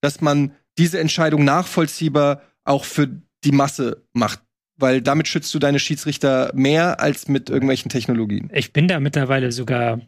dass 0.00 0.20
man 0.20 0.50
diese 0.78 0.98
Entscheidung 0.98 1.44
nachvollziehbar 1.44 2.42
auch 2.64 2.84
für 2.84 3.08
die 3.44 3.52
Masse 3.52 4.02
macht? 4.12 4.42
Weil 4.78 5.00
damit 5.00 5.28
schützt 5.28 5.54
du 5.54 5.60
deine 5.60 5.78
Schiedsrichter 5.78 6.50
mehr 6.56 6.98
als 6.98 7.28
mit 7.28 7.50
irgendwelchen 7.50 7.88
Technologien. 7.88 8.50
Ich 8.52 8.72
bin 8.72 8.88
da 8.88 8.98
mittlerweile 8.98 9.52
sogar 9.52 10.00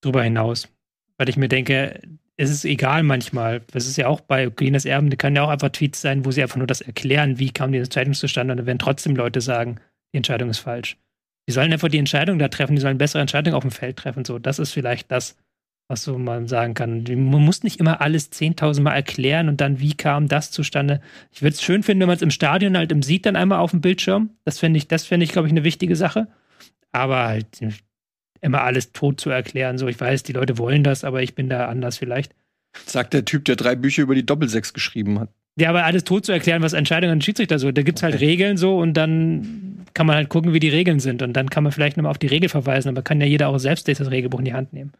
drüber 0.00 0.24
hinaus, 0.24 0.66
weil 1.18 1.28
ich 1.28 1.36
mir 1.36 1.48
denke, 1.48 2.00
es 2.36 2.50
ist 2.50 2.64
egal 2.64 3.02
manchmal. 3.02 3.62
Das 3.72 3.86
ist 3.86 3.96
ja 3.96 4.08
auch 4.08 4.20
bei 4.20 4.46
Greenes 4.46 4.84
Erben, 4.84 5.10
die 5.10 5.16
kann 5.16 5.34
ja 5.34 5.42
auch 5.42 5.48
einfach 5.48 5.70
Tweets 5.70 6.00
sein, 6.00 6.24
wo 6.24 6.30
sie 6.30 6.42
einfach 6.42 6.56
nur 6.56 6.66
das 6.66 6.80
erklären, 6.80 7.38
wie 7.38 7.50
kam 7.50 7.72
die 7.72 7.78
Entscheidung 7.78 8.14
zustande 8.14 8.52
und 8.52 8.58
dann 8.58 8.66
werden 8.66 8.78
trotzdem 8.78 9.16
Leute 9.16 9.40
sagen, 9.40 9.76
die 10.12 10.18
Entscheidung 10.18 10.50
ist 10.50 10.58
falsch. 10.58 10.96
Die 11.48 11.52
sollen 11.52 11.72
einfach 11.72 11.88
die 11.88 11.98
Entscheidung 11.98 12.38
da 12.38 12.48
treffen, 12.48 12.74
die 12.74 12.82
sollen 12.82 12.98
bessere 12.98 13.22
Entscheidungen 13.22 13.56
auf 13.56 13.62
dem 13.62 13.70
Feld 13.70 13.96
treffen. 13.96 14.24
So, 14.24 14.38
das 14.38 14.58
ist 14.58 14.72
vielleicht 14.72 15.10
das, 15.10 15.36
was 15.88 16.02
so 16.02 16.18
man 16.18 16.48
sagen 16.48 16.74
kann. 16.74 17.04
Man 17.04 17.44
muss 17.44 17.62
nicht 17.62 17.78
immer 17.78 18.00
alles 18.00 18.32
10.000 18.32 18.82
Mal 18.82 18.94
erklären 18.94 19.48
und 19.48 19.60
dann, 19.60 19.78
wie 19.78 19.94
kam 19.94 20.28
das 20.28 20.50
zustande. 20.50 21.00
Ich 21.32 21.42
würde 21.42 21.54
es 21.54 21.62
schön 21.62 21.82
finden, 21.82 22.00
wenn 22.00 22.08
man 22.08 22.16
es 22.16 22.22
im 22.22 22.32
Stadion 22.32 22.76
halt 22.76 22.90
im 22.90 23.02
sieht, 23.02 23.26
dann 23.26 23.36
einmal 23.36 23.60
auf 23.60 23.70
dem 23.70 23.80
Bildschirm. 23.80 24.30
Das 24.44 24.58
finde 24.58 24.78
ich, 24.78 24.88
das 24.88 25.06
finde 25.06 25.24
ich, 25.24 25.32
glaube 25.32 25.46
ich, 25.46 25.52
eine 25.52 25.64
wichtige 25.64 25.96
Sache. 25.96 26.26
Aber 26.90 27.26
halt 27.26 27.46
immer 28.40 28.62
alles 28.62 28.92
tot 28.92 29.20
zu 29.20 29.30
erklären. 29.30 29.78
So, 29.78 29.88
ich 29.88 30.00
weiß, 30.00 30.22
die 30.22 30.32
Leute 30.32 30.58
wollen 30.58 30.82
das, 30.84 31.04
aber 31.04 31.22
ich 31.22 31.34
bin 31.34 31.48
da 31.48 31.66
anders 31.66 31.98
vielleicht. 31.98 32.34
Sagt 32.84 33.14
der 33.14 33.24
Typ, 33.24 33.44
der 33.44 33.56
drei 33.56 33.74
Bücher 33.74 34.02
über 34.02 34.14
die 34.14 34.26
Doppelsechs 34.26 34.72
geschrieben 34.72 35.18
hat. 35.18 35.30
Ja, 35.58 35.70
aber 35.70 35.84
alles 35.84 36.04
tot 36.04 36.26
zu 36.26 36.32
erklären, 36.32 36.62
was 36.62 36.74
Entscheidungen 36.74 37.14
an 37.14 37.20
Schiedsrichter 37.22 37.58
so. 37.58 37.72
Da 37.72 37.82
gibt 37.82 37.98
es 37.98 38.02
halt 38.02 38.14
okay. 38.14 38.26
Regeln 38.26 38.58
so 38.58 38.78
und 38.78 38.94
dann 38.94 39.86
kann 39.94 40.06
man 40.06 40.16
halt 40.16 40.28
gucken, 40.28 40.52
wie 40.52 40.60
die 40.60 40.68
Regeln 40.68 41.00
sind. 41.00 41.22
Und 41.22 41.32
dann 41.32 41.48
kann 41.48 41.62
man 41.64 41.72
vielleicht 41.72 41.96
nochmal 41.96 42.10
auf 42.10 42.18
die 42.18 42.26
Regel 42.26 42.50
verweisen, 42.50 42.90
aber 42.90 43.00
kann 43.02 43.20
ja 43.20 43.26
jeder 43.26 43.48
auch 43.48 43.58
selbst 43.58 43.88
das 43.88 44.10
Regelbuch 44.10 44.40
in 44.40 44.44
die 44.44 44.52
Hand 44.52 44.74
nehmen. 44.74 44.92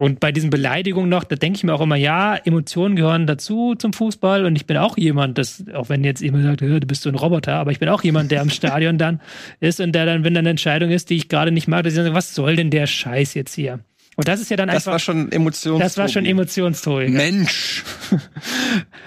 Und 0.00 0.20
bei 0.20 0.30
diesen 0.30 0.50
Beleidigungen 0.50 1.10
noch, 1.10 1.24
da 1.24 1.34
denke 1.34 1.56
ich 1.56 1.64
mir 1.64 1.74
auch 1.74 1.80
immer, 1.80 1.96
ja, 1.96 2.36
Emotionen 2.36 2.94
gehören 2.94 3.26
dazu 3.26 3.74
zum 3.74 3.92
Fußball 3.92 4.44
und 4.44 4.54
ich 4.54 4.64
bin 4.64 4.76
auch 4.76 4.96
jemand, 4.96 5.38
das, 5.38 5.64
auch 5.74 5.88
wenn 5.88 6.04
jetzt 6.04 6.22
jemand 6.22 6.44
sagt, 6.44 6.60
du 6.60 6.80
bist 6.86 7.02
so 7.02 7.08
ein 7.08 7.16
Roboter, 7.16 7.54
aber 7.54 7.72
ich 7.72 7.80
bin 7.80 7.88
auch 7.88 8.04
jemand, 8.04 8.30
der 8.30 8.40
am 8.40 8.50
Stadion 8.50 8.96
dann 8.96 9.20
ist 9.58 9.80
und 9.80 9.90
der 9.92 10.06
dann, 10.06 10.22
wenn 10.22 10.34
dann 10.34 10.42
eine 10.42 10.50
Entscheidung 10.50 10.90
ist, 10.90 11.10
die 11.10 11.16
ich 11.16 11.28
gerade 11.28 11.50
nicht 11.50 11.66
mag, 11.66 11.82
dass 11.82 11.94
ich 11.94 11.96
sage, 11.96 12.14
was 12.14 12.32
soll 12.32 12.54
denn 12.54 12.70
der 12.70 12.86
Scheiß 12.86 13.34
jetzt 13.34 13.54
hier? 13.54 13.80
Und 14.14 14.28
das 14.28 14.40
ist 14.40 14.50
ja 14.50 14.56
dann 14.56 14.70
einfach. 14.70 14.84
Das 14.84 14.86
war 14.86 14.98
schon 15.00 15.32
Emotionstobi. 15.32 15.82
Das 15.82 15.96
war 15.98 16.08
schon 16.08 16.24
Emotionstobi. 16.26 17.08
Mensch. 17.08 17.84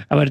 aber 0.09 0.26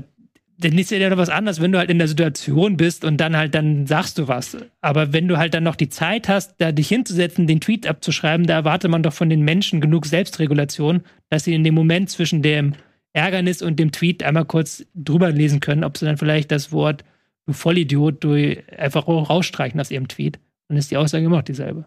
dann 0.60 0.76
ist 0.76 0.90
ja 0.90 1.08
noch 1.08 1.16
was 1.16 1.30
anderes, 1.30 1.60
wenn 1.60 1.72
du 1.72 1.78
halt 1.78 1.90
in 1.90 1.98
der 1.98 2.08
Situation 2.08 2.76
bist 2.76 3.04
und 3.04 3.16
dann 3.16 3.36
halt, 3.36 3.54
dann 3.54 3.86
sagst 3.86 4.18
du 4.18 4.28
was. 4.28 4.58
Aber 4.82 5.12
wenn 5.12 5.26
du 5.26 5.38
halt 5.38 5.54
dann 5.54 5.64
noch 5.64 5.76
die 5.76 5.88
Zeit 5.88 6.28
hast, 6.28 6.56
da 6.58 6.70
dich 6.70 6.88
hinzusetzen, 6.88 7.46
den 7.46 7.60
Tweet 7.60 7.86
abzuschreiben, 7.86 8.46
da 8.46 8.54
erwartet 8.54 8.90
man 8.90 9.02
doch 9.02 9.14
von 9.14 9.30
den 9.30 9.40
Menschen 9.40 9.80
genug 9.80 10.04
Selbstregulation, 10.04 11.02
dass 11.30 11.44
sie 11.44 11.54
in 11.54 11.64
dem 11.64 11.74
Moment 11.74 12.10
zwischen 12.10 12.42
dem 12.42 12.74
Ärgernis 13.14 13.62
und 13.62 13.78
dem 13.78 13.90
Tweet 13.90 14.22
einmal 14.22 14.44
kurz 14.44 14.84
drüber 14.94 15.32
lesen 15.32 15.60
können, 15.60 15.82
ob 15.82 15.96
sie 15.96 16.04
dann 16.04 16.18
vielleicht 16.18 16.50
das 16.52 16.72
Wort 16.72 17.04
du 17.46 17.54
Vollidiot 17.54 18.22
du 18.22 18.56
einfach 18.76 19.08
rausstreichen 19.08 19.80
aus 19.80 19.90
ihrem 19.90 20.08
Tweet. 20.08 20.38
Dann 20.68 20.76
ist 20.76 20.90
die 20.90 20.96
Aussage 20.98 21.24
immer 21.24 21.38
noch 21.38 21.42
dieselbe. 21.42 21.86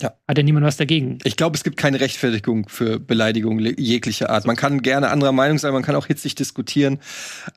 Ja. 0.00 0.14
Hat 0.26 0.36
ja 0.36 0.42
niemand 0.42 0.66
was 0.66 0.76
dagegen. 0.76 1.18
Ich 1.24 1.36
glaube, 1.36 1.56
es 1.56 1.62
gibt 1.62 1.76
keine 1.76 2.00
Rechtfertigung 2.00 2.68
für 2.68 2.98
Beleidigung 2.98 3.58
jeglicher 3.60 4.30
Art. 4.30 4.46
Man 4.46 4.56
kann 4.56 4.82
gerne 4.82 5.10
anderer 5.10 5.32
Meinung 5.32 5.58
sein, 5.58 5.72
man 5.72 5.82
kann 5.82 5.94
auch 5.94 6.06
hitzig 6.06 6.34
diskutieren, 6.34 6.98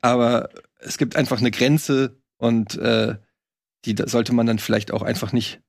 aber 0.01 0.49
es 0.79 0.97
gibt 0.97 1.15
einfach 1.15 1.39
eine 1.39 1.51
Grenze 1.51 2.17
und 2.37 2.77
äh, 2.77 3.15
die 3.85 3.95
sollte 4.05 4.33
man 4.33 4.45
dann 4.45 4.59
vielleicht 4.59 4.91
auch 4.91 5.01
einfach 5.01 5.31
nicht 5.31 5.61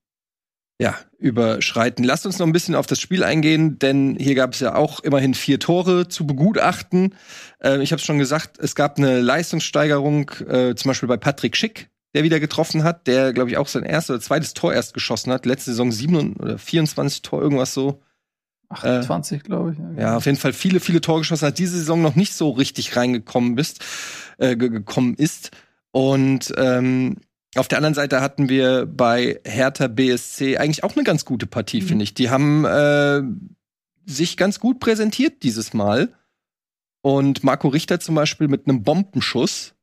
ja, 0.79 0.95
überschreiten. 1.17 2.05
Lasst 2.05 2.25
uns 2.25 2.37
noch 2.37 2.45
ein 2.45 2.53
bisschen 2.53 2.75
auf 2.75 2.85
das 2.85 2.99
Spiel 2.99 3.23
eingehen, 3.23 3.79
denn 3.79 4.15
hier 4.19 4.35
gab 4.35 4.53
es 4.53 4.59
ja 4.59 4.75
auch 4.75 4.99
immerhin 4.99 5.33
vier 5.33 5.59
Tore 5.59 6.07
zu 6.07 6.27
begutachten. 6.27 7.15
Äh, 7.59 7.81
ich 7.81 7.91
habe 7.91 7.99
es 7.99 8.05
schon 8.05 8.19
gesagt, 8.19 8.59
es 8.59 8.75
gab 8.75 8.97
eine 8.97 9.19
Leistungssteigerung, 9.19 10.29
äh, 10.47 10.75
zum 10.75 10.89
Beispiel 10.89 11.09
bei 11.09 11.17
Patrick 11.17 11.57
Schick, 11.57 11.89
der 12.17 12.23
wieder 12.23 12.39
getroffen 12.39 12.83
hat, 12.83 13.05
der, 13.05 13.31
glaube 13.31 13.51
ich, 13.51 13.57
auch 13.57 13.67
sein 13.67 13.83
erstes 13.83 14.09
oder 14.09 14.21
zweites 14.21 14.55
Tor 14.55 14.73
erst 14.73 14.95
geschossen 14.95 15.31
hat. 15.31 15.45
Letzte 15.45 15.69
Saison 15.69 15.91
7 15.91 16.33
oder 16.37 16.57
24 16.57 17.21
Tor, 17.21 17.43
irgendwas 17.43 17.75
so. 17.75 18.01
28, 18.69 19.37
äh, 19.37 19.43
glaube 19.43 19.73
ich. 19.73 19.77
Ja, 19.77 20.01
ja, 20.01 20.17
auf 20.17 20.25
jeden 20.25 20.39
Fall 20.39 20.51
viele, 20.51 20.79
viele 20.79 20.99
Tore 20.99 21.19
geschossen 21.19 21.45
hat. 21.45 21.59
Diese 21.59 21.77
Saison 21.77 22.01
noch 22.01 22.15
nicht 22.15 22.33
so 22.33 22.49
richtig 22.49 22.95
reingekommen 22.95 23.53
bist, 23.53 23.85
äh, 24.39 24.55
gekommen 24.55 25.13
ist. 25.13 25.51
Und 25.91 26.51
ähm, 26.57 27.17
auf 27.55 27.67
der 27.67 27.77
anderen 27.77 27.93
Seite 27.93 28.19
hatten 28.19 28.49
wir 28.49 28.87
bei 28.87 29.39
Hertha 29.45 29.87
BSC 29.87 30.57
eigentlich 30.57 30.83
auch 30.83 30.95
eine 30.95 31.03
ganz 31.03 31.23
gute 31.23 31.45
Partie, 31.45 31.81
mhm. 31.81 31.85
finde 31.85 32.03
ich. 32.03 32.15
Die 32.15 32.31
haben 32.31 32.65
äh, 32.65 33.21
sich 34.07 34.37
ganz 34.37 34.59
gut 34.59 34.79
präsentiert 34.79 35.43
dieses 35.43 35.75
Mal. 35.75 36.13
Und 37.01 37.43
Marco 37.43 37.67
Richter 37.67 37.99
zum 37.99 38.15
Beispiel 38.15 38.47
mit 38.47 38.67
einem 38.67 38.81
Bombenschuss 38.81 39.75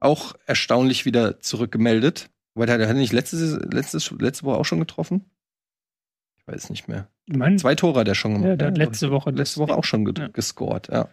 auch 0.00 0.34
erstaunlich 0.46 1.04
wieder 1.04 1.40
zurückgemeldet. 1.40 2.30
Weil 2.54 2.66
der 2.66 2.88
hat 2.88 2.96
nicht 2.96 3.12
letzte, 3.12 3.36
letzte, 3.70 3.98
letzte 4.16 4.44
Woche 4.44 4.58
auch 4.58 4.64
schon 4.64 4.80
getroffen? 4.80 5.24
Ich 6.38 6.46
weiß 6.48 6.70
nicht 6.70 6.88
mehr. 6.88 7.08
Mein, 7.26 7.58
Zwei 7.58 7.76
Tore 7.76 8.00
hat 8.00 8.08
er 8.08 8.16
schon 8.16 8.34
gemacht. 8.34 8.48
Ja, 8.48 8.56
der 8.56 8.68
hat 8.68 8.78
letzte 8.78 9.10
Woche, 9.10 9.30
letzte 9.30 9.60
Woche 9.60 9.76
auch 9.76 9.84
schon 9.84 10.04
ge 10.04 10.14
ja. 10.18 10.28
gescored, 10.28 10.88
ja. 10.88 11.08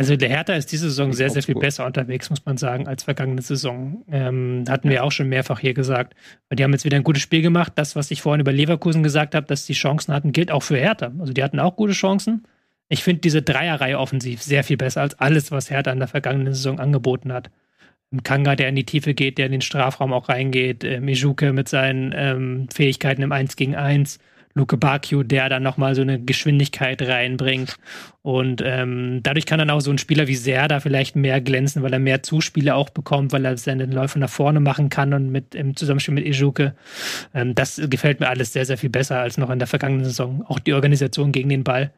Also 0.00 0.16
der 0.16 0.30
Hertha 0.30 0.54
ist 0.54 0.72
diese 0.72 0.88
Saison 0.88 1.12
sehr, 1.12 1.28
sehr 1.28 1.42
viel 1.42 1.56
besser 1.56 1.84
unterwegs, 1.84 2.30
muss 2.30 2.46
man 2.46 2.56
sagen, 2.56 2.88
als 2.88 3.02
vergangene 3.02 3.42
Saison. 3.42 4.02
Ähm, 4.10 4.64
hatten 4.66 4.88
wir 4.88 5.04
auch 5.04 5.12
schon 5.12 5.28
mehrfach 5.28 5.60
hier 5.60 5.74
gesagt. 5.74 6.14
Weil 6.48 6.56
die 6.56 6.64
haben 6.64 6.72
jetzt 6.72 6.86
wieder 6.86 6.96
ein 6.96 7.04
gutes 7.04 7.22
Spiel 7.22 7.42
gemacht. 7.42 7.72
Das, 7.74 7.96
was 7.96 8.10
ich 8.10 8.22
vorhin 8.22 8.40
über 8.40 8.50
Leverkusen 8.50 9.02
gesagt 9.02 9.34
habe, 9.34 9.46
dass 9.46 9.66
die 9.66 9.74
Chancen 9.74 10.14
hatten, 10.14 10.32
gilt 10.32 10.50
auch 10.50 10.62
für 10.62 10.78
Hertha. 10.78 11.12
Also 11.18 11.34
die 11.34 11.44
hatten 11.44 11.60
auch 11.60 11.76
gute 11.76 11.92
Chancen. 11.92 12.46
Ich 12.88 13.04
finde 13.04 13.20
diese 13.20 13.42
Dreierreihe 13.42 13.98
offensiv 13.98 14.42
sehr 14.42 14.64
viel 14.64 14.78
besser 14.78 15.02
als 15.02 15.18
alles, 15.20 15.52
was 15.52 15.70
Hertha 15.70 15.92
in 15.92 15.98
der 15.98 16.08
vergangenen 16.08 16.54
Saison 16.54 16.80
angeboten 16.80 17.30
hat. 17.30 17.50
Kanga, 18.24 18.56
der 18.56 18.68
in 18.68 18.76
die 18.76 18.84
Tiefe 18.84 19.14
geht, 19.14 19.38
der 19.38 19.46
in 19.46 19.52
den 19.52 19.60
Strafraum 19.60 20.12
auch 20.12 20.28
reingeht, 20.28 20.82
äh, 20.82 21.00
Mijuke 21.00 21.52
mit 21.52 21.68
seinen 21.68 22.12
ähm, 22.16 22.68
Fähigkeiten 22.72 23.22
im 23.22 23.30
1 23.30 23.54
gegen 23.54 23.76
1, 23.76 24.18
Luke 24.54 24.76
Bakio, 24.76 25.22
der 25.22 25.48
dann 25.48 25.62
nochmal 25.62 25.94
so 25.94 26.02
eine 26.02 26.20
Geschwindigkeit 26.20 27.00
reinbringt. 27.02 27.76
Und 28.22 28.62
ähm, 28.64 29.20
dadurch 29.22 29.46
kann 29.46 29.60
dann 29.60 29.70
auch 29.70 29.80
so 29.80 29.92
ein 29.92 29.98
Spieler 29.98 30.26
wie 30.26 30.34
Serda 30.34 30.80
vielleicht 30.80 31.14
mehr 31.14 31.40
glänzen, 31.40 31.84
weil 31.84 31.92
er 31.92 32.00
mehr 32.00 32.24
Zuspiele 32.24 32.74
auch 32.74 32.90
bekommt, 32.90 33.32
weil 33.32 33.44
er 33.44 33.56
seine 33.56 33.86
Läufe 33.86 34.18
nach 34.18 34.28
vorne 34.28 34.58
machen 34.58 34.88
kann 34.88 35.14
und 35.14 35.30
mit 35.30 35.54
im 35.54 35.76
Zusammenspiel 35.76 36.14
mit 36.14 36.26
Ijuke. 36.26 36.74
Ähm, 37.32 37.54
das 37.54 37.80
gefällt 37.88 38.18
mir 38.18 38.28
alles 38.28 38.52
sehr, 38.52 38.66
sehr 38.66 38.76
viel 38.76 38.90
besser 38.90 39.20
als 39.20 39.38
noch 39.38 39.50
in 39.50 39.60
der 39.60 39.68
vergangenen 39.68 40.04
Saison. 40.04 40.44
Auch 40.48 40.58
die 40.58 40.74
Organisation 40.74 41.32
gegen 41.32 41.48
den 41.48 41.64
Ball 41.64 41.92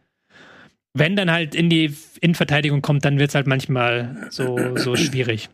wenn 0.95 1.17
dann 1.17 1.31
halt 1.31 1.55
in 1.55 1.71
die 1.71 1.95
Innenverteidigung 2.21 2.83
kommt, 2.83 3.07
dann 3.07 3.19
wird 3.19 3.31
es 3.31 3.35
halt 3.35 3.47
manchmal 3.47 4.27
so, 4.29 4.77
so 4.77 4.95
schwierig 4.95 5.49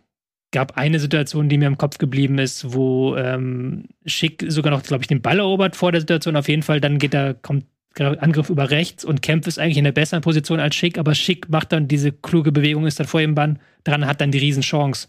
gab 0.51 0.77
eine 0.77 0.99
Situation, 0.99 1.49
die 1.49 1.59
mir 1.59 1.67
im 1.67 1.79
Kopf 1.79 1.99
geblieben 1.99 2.39
ist, 2.39 2.73
wo 2.73 3.17
ähm, 3.17 3.85
Schick 4.07 4.45
sogar 4.49 4.73
noch, 4.73 4.83
glaube 4.83 5.03
ich, 5.03 5.09
den 5.09 5.21
Ball 5.21 5.39
erobert 5.39 5.77
vor 5.77 5.93
der 5.93 6.01
Situation. 6.01 6.37
Auf 6.37 6.49
jeden 6.49 6.63
Fall, 6.63 6.81
dann 6.81 6.99
geht 6.99 7.15
er, 7.15 7.35
kommt 7.35 7.65
Angriff 8.01 8.49
über 8.49 8.71
rechts 8.71 9.05
und 9.05 9.23
Kempf 9.23 9.47
ist 9.47 9.59
eigentlich 9.59 9.79
in 9.79 9.85
der 9.85 9.93
besseren 9.93 10.23
Position 10.23 10.61
als 10.61 10.77
Schick, 10.77 10.99
aber 10.99 11.15
Schick 11.15 11.49
macht 11.49 11.73
dann 11.73 11.89
diese 11.89 12.13
kluge 12.13 12.53
Bewegung, 12.53 12.87
ist 12.87 13.01
dann 13.01 13.07
vor 13.07 13.21
ihm 13.21 13.35
Bann 13.35 13.59
dran, 13.85 14.07
hat 14.07 14.21
dann 14.21 14.31
die 14.31 14.39
Riesenchance. 14.39 15.09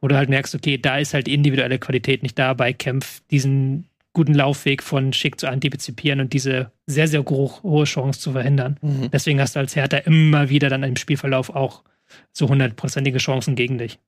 Wo 0.00 0.08
du 0.08 0.16
halt 0.16 0.28
merkst, 0.28 0.54
okay, 0.54 0.78
da 0.78 0.98
ist 0.98 1.12
halt 1.12 1.26
die 1.26 1.34
individuelle 1.34 1.78
Qualität 1.78 2.22
nicht 2.22 2.38
da 2.38 2.54
bei 2.54 2.72
Kempf, 2.72 3.20
diesen 3.30 3.86
guten 4.12 4.34
Laufweg 4.34 4.82
von 4.82 5.12
Schick 5.12 5.38
zu 5.38 5.48
antizipieren 5.48 6.20
und 6.20 6.32
diese 6.32 6.72
sehr, 6.86 7.06
sehr 7.06 7.24
hohe 7.24 7.84
Chance 7.84 8.20
zu 8.20 8.32
verhindern. 8.32 8.76
Mhm. 8.80 9.10
Deswegen 9.12 9.40
hast 9.40 9.56
du 9.56 9.60
als 9.60 9.76
Hertha 9.76 9.98
immer 9.98 10.48
wieder 10.48 10.68
dann 10.68 10.82
im 10.82 10.96
Spielverlauf 10.96 11.50
auch 11.50 11.82
so 12.32 12.48
hundertprozentige 12.48 13.18
Chancen 13.18 13.54
gegen 13.54 13.78
dich. 13.78 13.98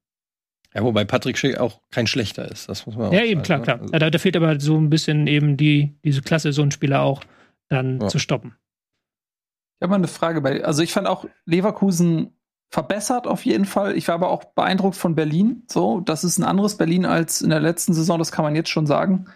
Ja, 0.74 0.82
wobei 0.82 1.04
Patrick 1.04 1.36
Schick 1.36 1.58
auch 1.58 1.80
kein 1.90 2.06
schlechter 2.06 2.50
ist, 2.50 2.68
das 2.68 2.86
muss 2.86 2.96
man 2.96 3.08
auch 3.08 3.12
Ja, 3.12 3.24
eben, 3.24 3.44
sagen, 3.44 3.62
klar, 3.62 3.76
ne? 3.76 3.82
klar. 3.82 3.92
Also, 3.92 3.98
da, 3.98 4.10
da, 4.10 4.18
fehlt 4.18 4.36
aber 4.36 4.58
so 4.58 4.76
ein 4.76 4.90
bisschen 4.90 5.26
eben 5.26 5.56
die, 5.56 5.98
diese 6.04 6.22
Klasse, 6.22 6.52
so 6.52 6.62
einen 6.62 6.70
Spieler 6.70 7.02
auch 7.02 7.22
dann 7.68 8.00
ja. 8.00 8.08
zu 8.08 8.18
stoppen. 8.18 8.56
Ich 9.78 9.84
habe 9.84 9.90
mal 9.90 9.96
eine 9.96 10.08
Frage 10.08 10.40
bei, 10.40 10.64
also 10.64 10.82
ich 10.82 10.92
fand 10.92 11.06
auch 11.06 11.26
Leverkusen 11.44 12.34
verbessert 12.70 13.26
auf 13.26 13.44
jeden 13.44 13.66
Fall. 13.66 13.96
Ich 13.96 14.08
war 14.08 14.14
aber 14.14 14.30
auch 14.30 14.44
beeindruckt 14.44 14.96
von 14.96 15.14
Berlin. 15.14 15.64
So, 15.70 16.00
das 16.00 16.24
ist 16.24 16.38
ein 16.38 16.44
anderes 16.44 16.78
Berlin 16.78 17.04
als 17.04 17.42
in 17.42 17.50
der 17.50 17.60
letzten 17.60 17.92
Saison, 17.92 18.18
das 18.18 18.32
kann 18.32 18.44
man 18.44 18.56
jetzt 18.56 18.70
schon 18.70 18.86
sagen. 18.86 19.26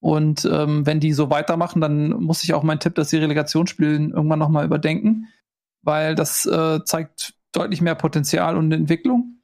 Und 0.00 0.44
ähm, 0.44 0.86
wenn 0.86 1.00
die 1.00 1.12
so 1.12 1.30
weitermachen, 1.30 1.80
dann 1.80 2.10
muss 2.10 2.44
ich 2.44 2.54
auch 2.54 2.62
meinen 2.62 2.78
Tipp, 2.78 2.94
dass 2.94 3.10
sie 3.10 3.16
Relegationsspielen 3.16 4.12
irgendwann 4.12 4.38
nochmal 4.38 4.64
überdenken, 4.64 5.26
weil 5.82 6.14
das 6.14 6.46
äh, 6.46 6.84
zeigt 6.84 7.34
deutlich 7.50 7.80
mehr 7.80 7.96
Potenzial 7.96 8.56
und 8.56 8.70
Entwicklung. 8.70 9.35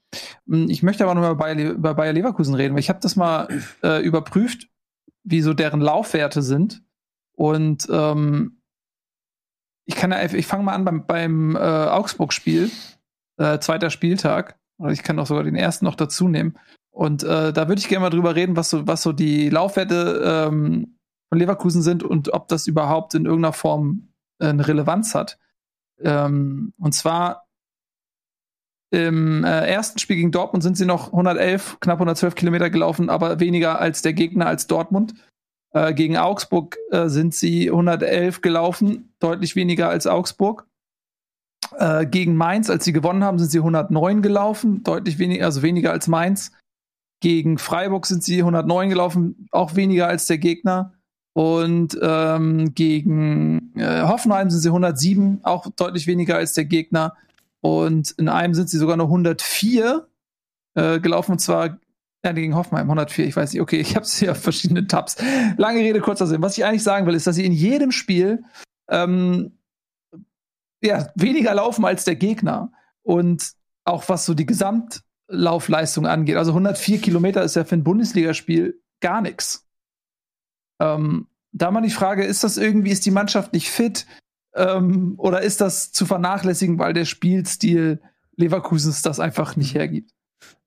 Hm, 0.47 0.69
ich 0.69 0.83
möchte 0.83 1.05
aber 1.05 1.15
noch 1.15 1.23
mal 1.23 1.35
bei, 1.35 1.55
über 1.55 1.95
Bayer 1.95 2.13
Leverkusen 2.13 2.55
reden, 2.55 2.75
weil 2.75 2.81
ich 2.81 2.89
habe 2.89 3.01
das 3.01 3.17
mal 3.17 3.49
äh, 3.83 4.03
überprüft, 4.03 4.69
wie 5.25 5.41
so 5.41 5.55
deren 5.55 5.81
Laufwerte 5.81 6.43
sind. 6.43 6.83
Und 7.35 7.89
ähm, 7.91 8.63
ich 9.85 9.97
kann 9.97 10.13
ich 10.35 10.47
fange 10.47 10.65
mal 10.65 10.75
an 10.75 10.85
beim, 10.85 11.07
beim 11.07 11.57
äh, 11.57 11.59
Augsburg-Spiel, 11.59 12.71
äh, 13.39 13.59
zweiter 13.59 13.91
Spieltag. 13.91 14.59
Oder 14.79 14.93
ich 14.93 15.03
kann 15.03 15.19
auch 15.19 15.27
sogar 15.27 15.45
den 15.45 15.57
ersten 15.57 15.85
noch 15.85 15.95
dazu 15.95 16.29
nehmen. 16.29 16.59
Und 16.91 17.23
äh, 17.23 17.53
da 17.53 17.69
würde 17.69 17.81
ich 17.81 17.89
gerne 17.89 18.03
mal 18.03 18.11
drüber 18.11 18.35
reden, 18.35 18.57
was 18.57 18.71
so, 18.71 18.87
was 18.87 19.03
so 19.03 19.13
die 19.13 19.49
Laufwerte 19.49 20.49
ähm, 20.49 20.99
von 21.29 21.39
Leverkusen 21.39 21.83
sind 21.83 22.03
und 22.03 22.33
ob 22.35 22.49
das 22.49 22.67
überhaupt 22.67 23.15
in 23.15 23.25
irgendeiner 23.25 23.55
Form 23.55 24.13
äh, 24.39 24.49
eine 24.49 24.67
Relevanz 24.67 25.15
hat. 25.15 25.39
Ähm, 26.01 26.75
und 26.79 26.93
zwar 26.93 27.47
im 28.93 29.43
äh, 29.43 29.67
ersten 29.67 29.99
Spiel 29.99 30.17
gegen 30.17 30.33
Dortmund 30.33 30.63
sind 30.63 30.77
sie 30.77 30.85
noch 30.85 31.07
111, 31.07 31.79
knapp 31.81 31.97
112 31.97 32.35
Kilometer 32.35 32.69
gelaufen, 32.69 33.09
aber 33.09 33.41
weniger 33.41 33.81
als 33.81 34.03
der 34.03 34.13
Gegner 34.13 34.47
als 34.47 34.67
Dortmund. 34.67 35.15
Äh, 35.73 35.95
gegen 35.95 36.19
Augsburg 36.19 36.77
äh, 36.91 37.09
sind 37.09 37.35
sie 37.35 37.71
111 37.71 38.43
gelaufen, 38.43 39.15
deutlich 39.19 39.57
weniger 39.57 39.89
als 39.89 40.07
Augsburg. 40.07 40.67
Äh, 41.79 42.05
gegen 42.05 42.37
Mainz, 42.37 42.69
als 42.69 42.85
sie 42.85 42.93
gewonnen 42.93 43.25
haben, 43.25 43.39
sind 43.39 43.51
sie 43.51 43.61
109 43.61 44.21
gelaufen, 44.21 44.83
deutlich 44.83 45.19
weniger, 45.19 45.47
also 45.47 45.63
weniger 45.63 45.91
als 45.91 46.07
Mainz. 46.07 46.53
Gegen 47.21 47.57
Freiburg 47.57 48.05
sind 48.05 48.23
sie 48.23 48.41
109 48.41 48.91
gelaufen, 48.91 49.49
auch 49.53 49.75
weniger 49.75 50.07
als 50.07 50.27
der 50.27 50.37
Gegner. 50.37 50.93
Und 51.35 51.99
ähm, 52.03 52.75
gegen 52.75 53.73
äh, 53.75 54.03
Hoffenheim 54.03 54.51
sind 54.51 54.61
sie 54.61 54.69
107, 54.69 55.41
auch 55.45 55.67
deutlich 55.77 56.07
weniger 56.07 56.37
als 56.37 56.53
der 56.53 56.67
Gegner. 56.67 57.17
Und 57.63 58.11
in 58.13 58.29
einem 58.29 58.55
sind 58.55 58.69
sie 58.69 58.77
sogar 58.77 58.97
nur 58.97 59.07
104 59.07 60.09
äh, 60.75 61.01
gelaufen, 61.01 61.33
und 61.33 61.39
zwar 61.39 61.79
ja, 62.25 62.33
gegen 62.33 62.55
Hoffenheim 62.55 62.87
104, 62.87 63.27
ich 63.27 63.37
weiß 63.37 63.53
nicht, 63.53 63.63
okay, 63.63 63.81
ich 63.81 63.95
habe 63.97 64.05
es 64.05 64.19
hier 64.19 64.33
auf 64.33 64.43
verschiedenen 64.43 64.89
Tabs. 64.89 65.17
Lange 65.57 65.81
Rede, 65.81 66.01
kurzer 66.01 66.27
Sinn. 66.27 66.43
Was 66.43 66.59
ich 66.59 66.65
eigentlich 66.65 66.83
sagen 66.83 67.07
will, 67.07 67.15
ist, 67.15 67.27
dass 67.27 67.37
sie 67.37 67.47
in 67.47 67.53
jedem 67.53 67.93
Spiel 67.93 68.45
ähm, 68.89 69.59
ja, 70.83 71.09
weniger 71.15 71.55
laufen 71.55 71.85
als 71.85 72.05
der 72.05 72.17
Gegner. 72.17 72.73
Und 73.03 73.53
auch 73.85 74.09
was 74.09 74.25
so 74.25 74.35
die 74.35 74.47
Gesamtlaufleistung 74.47 76.07
angeht. 76.07 76.37
Also 76.37 76.53
104 76.53 77.01
Kilometer 77.01 77.43
ist 77.43 77.57
ja 77.57 77.65
für 77.65 77.77
ein 77.77 77.85
Bundesligaspiel 77.85 78.81
gar 79.01 79.21
nichts. 79.21 79.67
Ähm, 80.81 81.29
da 81.53 81.71
mal 81.71 81.83
die 81.83 81.91
Frage, 81.91 82.25
ist 82.25 82.45
das 82.45 82.57
irgendwie, 82.57 82.91
ist 82.91 83.05
die 83.05 83.11
Mannschaft 83.11 83.53
nicht 83.53 83.71
fit? 83.71 84.07
Ähm, 84.55 85.15
oder 85.17 85.43
ist 85.43 85.61
das 85.61 85.93
zu 85.93 86.07
vernachlässigen, 86.07 86.79
weil 86.79 86.93
der 86.93 87.05
Spielstil 87.05 88.01
Leverkusens 88.37 89.03
das 89.03 89.21
einfach 89.21 89.57
nicht 89.57 89.75
hergibt? 89.75 90.11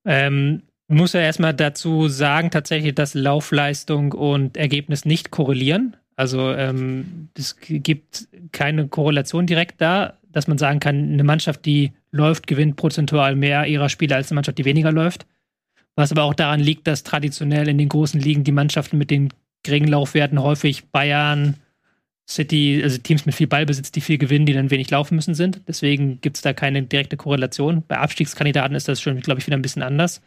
Ähm, 0.06 0.64
muss 0.88 1.14
ja 1.14 1.22
erstmal 1.22 1.54
dazu 1.54 2.08
sagen, 2.08 2.52
tatsächlich, 2.52 2.94
dass 2.96 3.14
Laufleistung 3.14 4.12
und 4.12 4.56
Ergebnis 4.56 5.06
nicht 5.06 5.32
korrelieren. 5.32 5.98
Also 6.16 6.52
ähm, 6.54 7.30
es 7.38 7.58
gibt 7.60 8.28
keine 8.52 8.88
Korrelation 8.88 9.48
direkt 9.48 9.82
da, 9.82 10.18
dass 10.32 10.48
man 10.48 10.58
sagen 10.58 10.80
kann, 10.80 11.14
eine 11.14 11.24
Mannschaft, 11.24 11.66
die 11.66 11.94
läuft, 12.12 12.48
gewinnt 12.48 12.76
prozentual 12.76 13.36
mehr 13.36 13.66
ihrer 13.66 13.90
Spiele 13.90 14.16
als 14.16 14.30
eine 14.30 14.36
Mannschaft, 14.36 14.58
die 14.58 14.66
weniger 14.66 14.92
läuft. 14.92 15.26
Was 15.96 16.12
aber 16.12 16.24
auch 16.24 16.34
daran 16.34 16.60
liegt, 16.60 16.88
dass 16.88 17.04
traditionell 17.04 17.68
in 17.68 17.78
den 17.78 17.90
großen 17.90 18.20
Ligen 18.20 18.44
die 18.44 18.52
Mannschaften 18.52 18.98
mit 18.98 19.12
den 19.12 19.30
geringen 19.64 19.88
Laufwerten 19.88 20.42
häufig 20.42 20.86
Bayern, 20.92 21.56
City, 22.28 22.82
also 22.84 22.98
Teams 22.98 23.26
mit 23.26 23.36
viel 23.36 23.48
Ballbesitz, 23.48 23.92
die 23.92 24.02
viel 24.02 24.18
gewinnen, 24.18 24.46
die 24.46 24.54
dann 24.54 24.72
wenig 24.72 24.90
laufen 24.90 25.16
müssen 25.16 25.36
sind. 25.36 25.62
Deswegen 25.68 26.20
gibt 26.22 26.38
es 26.38 26.42
da 26.42 26.54
keine 26.54 26.82
direkte 26.84 27.18
Korrelation. 27.18 27.84
Bei 27.88 27.98
Abstiegskandidaten 27.98 28.76
ist 28.76 28.88
das 28.88 29.02
schon, 29.02 29.20
glaube 29.20 29.40
ich, 29.40 29.48
wieder 29.48 29.58
ein 29.58 29.62
bisschen 29.62 29.84
anders. 29.84 30.22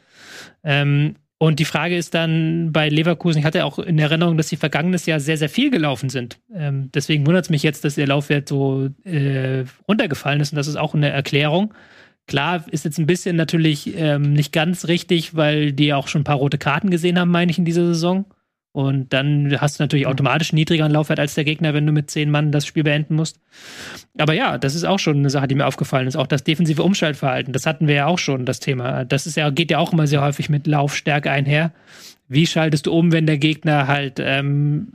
Ähm, 0.62 1.16
und 1.38 1.60
die 1.60 1.64
Frage 1.64 1.96
ist 1.96 2.14
dann 2.14 2.72
bei 2.72 2.88
Leverkusen, 2.88 3.38
ich 3.38 3.44
hatte 3.44 3.64
auch 3.64 3.78
in 3.78 3.98
Erinnerung, 3.98 4.36
dass 4.36 4.48
sie 4.48 4.56
vergangenes 4.56 5.06
Jahr 5.06 5.20
sehr, 5.20 5.36
sehr 5.36 5.48
viel 5.48 5.70
gelaufen 5.70 6.08
sind. 6.08 6.40
Ähm, 6.52 6.90
deswegen 6.92 7.26
wundert 7.26 7.44
es 7.44 7.50
mich 7.50 7.62
jetzt, 7.62 7.84
dass 7.84 7.94
der 7.94 8.08
Laufwert 8.08 8.48
so 8.48 8.90
äh, 9.04 9.64
runtergefallen 9.88 10.40
ist 10.40 10.52
und 10.52 10.56
das 10.56 10.66
ist 10.66 10.76
auch 10.76 10.94
eine 10.94 11.10
Erklärung. 11.10 11.74
Klar, 12.26 12.64
ist 12.70 12.84
jetzt 12.84 12.98
ein 12.98 13.06
bisschen 13.06 13.36
natürlich 13.36 13.96
ähm, 13.96 14.32
nicht 14.32 14.52
ganz 14.52 14.88
richtig, 14.88 15.36
weil 15.36 15.72
die 15.72 15.94
auch 15.94 16.08
schon 16.08 16.22
ein 16.22 16.24
paar 16.24 16.36
rote 16.36 16.58
Karten 16.58 16.90
gesehen 16.90 17.18
haben, 17.18 17.30
meine 17.30 17.50
ich, 17.50 17.58
in 17.58 17.64
dieser 17.64 17.86
Saison. 17.86 18.26
Und 18.78 19.12
dann 19.12 19.60
hast 19.60 19.80
du 19.80 19.82
natürlich 19.82 20.06
automatisch 20.06 20.52
einen 20.52 20.58
niedrigeren 20.60 20.92
Laufwert 20.92 21.18
als 21.18 21.34
der 21.34 21.42
Gegner, 21.42 21.74
wenn 21.74 21.84
du 21.84 21.90
mit 21.90 22.12
zehn 22.12 22.30
Mann 22.30 22.52
das 22.52 22.64
Spiel 22.64 22.84
beenden 22.84 23.16
musst. 23.16 23.40
Aber 24.18 24.34
ja, 24.34 24.56
das 24.56 24.76
ist 24.76 24.84
auch 24.84 25.00
schon 25.00 25.16
eine 25.16 25.30
Sache, 25.30 25.48
die 25.48 25.56
mir 25.56 25.66
aufgefallen 25.66 26.06
ist. 26.06 26.14
Auch 26.14 26.28
das 26.28 26.44
defensive 26.44 26.84
Umschaltverhalten, 26.84 27.52
das 27.52 27.66
hatten 27.66 27.88
wir 27.88 27.96
ja 27.96 28.06
auch 28.06 28.20
schon, 28.20 28.44
das 28.44 28.60
Thema. 28.60 29.04
Das 29.04 29.26
ist 29.26 29.36
ja, 29.36 29.50
geht 29.50 29.72
ja 29.72 29.78
auch 29.78 29.92
immer 29.92 30.06
sehr 30.06 30.22
häufig 30.22 30.48
mit 30.48 30.68
Laufstärke 30.68 31.28
einher. 31.28 31.72
Wie 32.28 32.46
schaltest 32.46 32.86
du 32.86 32.92
um, 32.92 33.10
wenn 33.10 33.26
der 33.26 33.38
Gegner 33.38 33.88
halt 33.88 34.20
ähm, 34.20 34.92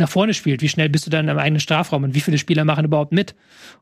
nach 0.00 0.08
vorne 0.08 0.34
spielt. 0.34 0.62
Wie 0.62 0.68
schnell 0.68 0.88
bist 0.88 1.06
du 1.06 1.10
dann 1.10 1.28
im 1.28 1.38
eigenen 1.38 1.60
Strafraum 1.60 2.04
und 2.04 2.14
wie 2.14 2.20
viele 2.20 2.38
Spieler 2.38 2.64
machen 2.64 2.84
überhaupt 2.84 3.12
mit? 3.12 3.34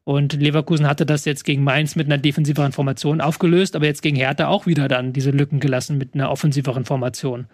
Und 0.05 0.35
Leverkusen 0.35 0.87
hatte 0.87 1.07
das 1.07 1.25
jetzt 1.25 1.45
gegen 1.45 1.65
Mainz 1.65 1.97
mit 1.97 2.07
einer 2.07 2.19
defensiveren 2.19 2.73
Formation 2.73 3.21
aufgelöst, 3.21 3.77
aber 3.77 3.87
jetzt 3.87 4.03
gegen 4.03 4.17
Hertha 4.17 4.49
auch 4.49 4.67
wieder 4.67 4.89
dann 4.89 5.13
diese 5.13 5.31
Lücken 5.31 5.61
gelassen 5.61 5.97
mit 5.97 6.15
einer 6.15 6.31
offensiveren 6.31 6.85
Formation. 6.85 7.47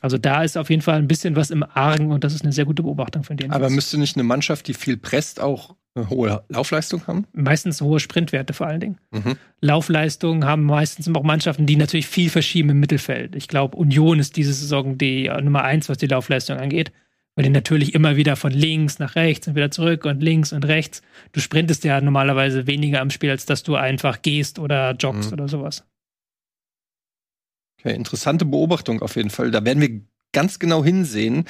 Also 0.00 0.16
da 0.16 0.42
ist 0.42 0.56
auf 0.56 0.70
jeden 0.70 0.82
Fall 0.82 0.96
ein 0.96 1.08
bisschen 1.08 1.36
was 1.36 1.50
im 1.50 1.62
Argen 1.62 2.10
und 2.10 2.24
das 2.24 2.34
ist 2.34 2.42
eine 2.42 2.52
sehr 2.52 2.64
gute 2.64 2.82
Beobachtung 2.82 3.24
von 3.24 3.36
denen. 3.36 3.52
Aber 3.52 3.68
müsste 3.68 3.98
nicht 3.98 4.16
eine 4.16 4.24
Mannschaft, 4.24 4.66
die 4.68 4.74
viel 4.74 4.96
presst, 4.96 5.40
auch 5.40 5.74
eine 5.94 6.08
hohe 6.08 6.42
Laufleistung 6.48 7.06
haben? 7.06 7.26
Meistens 7.32 7.80
hohe 7.82 8.00
Sprintwerte 8.00 8.54
vor 8.54 8.66
allen 8.66 8.80
Dingen. 8.80 8.98
Mhm. 9.10 9.36
Laufleistung 9.60 10.44
haben 10.44 10.64
meistens 10.64 11.08
auch 11.14 11.22
Mannschaften, 11.22 11.66
die 11.66 11.76
natürlich 11.76 12.06
viel 12.06 12.30
verschieben 12.30 12.70
im 12.70 12.80
Mittelfeld. 12.80 13.36
Ich 13.36 13.48
glaube, 13.48 13.76
Union 13.76 14.18
ist 14.18 14.36
diese 14.36 14.54
Saison 14.54 14.96
die 14.96 15.30
Nummer 15.42 15.64
eins, 15.64 15.88
was 15.88 15.98
die 15.98 16.06
Laufleistung 16.06 16.56
angeht 16.58 16.92
weil 17.34 17.44
die 17.44 17.50
natürlich 17.50 17.94
immer 17.94 18.16
wieder 18.16 18.36
von 18.36 18.52
links 18.52 18.98
nach 18.98 19.14
rechts 19.14 19.48
und 19.48 19.54
wieder 19.54 19.70
zurück 19.70 20.04
und 20.04 20.22
links 20.22 20.52
und 20.52 20.64
rechts. 20.64 21.02
Du 21.32 21.40
sprintest 21.40 21.84
ja 21.84 22.00
normalerweise 22.00 22.66
weniger 22.66 23.00
am 23.00 23.10
Spiel, 23.10 23.30
als 23.30 23.46
dass 23.46 23.62
du 23.62 23.76
einfach 23.76 24.22
gehst 24.22 24.58
oder 24.58 24.92
joggst 24.92 25.30
mhm. 25.30 25.34
oder 25.34 25.48
sowas. 25.48 25.84
Okay, 27.78 27.94
interessante 27.94 28.44
Beobachtung 28.44 29.02
auf 29.02 29.16
jeden 29.16 29.30
Fall. 29.30 29.50
Da 29.50 29.64
werden 29.64 29.80
wir 29.80 30.02
ganz 30.32 30.58
genau 30.58 30.84
hinsehen. 30.84 31.44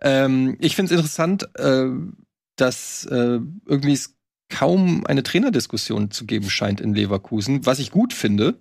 Ähm, 0.00 0.56
ich 0.60 0.74
finde 0.74 0.92
es 0.92 0.98
interessant, 0.98 1.48
äh, 1.58 1.86
dass 2.56 3.04
äh, 3.06 3.40
irgendwie 3.66 3.92
es 3.92 4.16
kaum 4.48 5.04
eine 5.06 5.22
Trainerdiskussion 5.22 6.10
zu 6.10 6.24
geben 6.24 6.50
scheint 6.50 6.80
in 6.80 6.94
Leverkusen, 6.94 7.66
was 7.66 7.78
ich 7.78 7.90
gut 7.90 8.12
finde. 8.12 8.58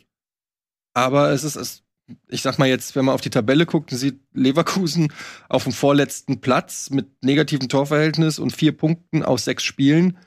Aber 0.93 1.31
es 1.31 1.43
ist, 1.43 1.55
es 1.55 1.84
ich 2.27 2.41
sag 2.41 2.59
mal 2.59 2.67
jetzt, 2.67 2.95
wenn 2.95 3.05
man 3.05 3.15
auf 3.15 3.21
die 3.21 3.29
Tabelle 3.29 3.65
guckt 3.65 3.91
und 3.91 3.97
sieht 3.97 4.19
Leverkusen 4.33 5.11
auf 5.49 5.63
dem 5.63 5.73
vorletzten 5.73 6.41
Platz 6.41 6.89
mit 6.89 7.23
negativem 7.23 7.69
Torverhältnis 7.69 8.39
und 8.39 8.51
vier 8.51 8.75
Punkten 8.75 9.23
aus 9.23 9.45
sechs 9.45 9.63
Spielen, 9.63 10.17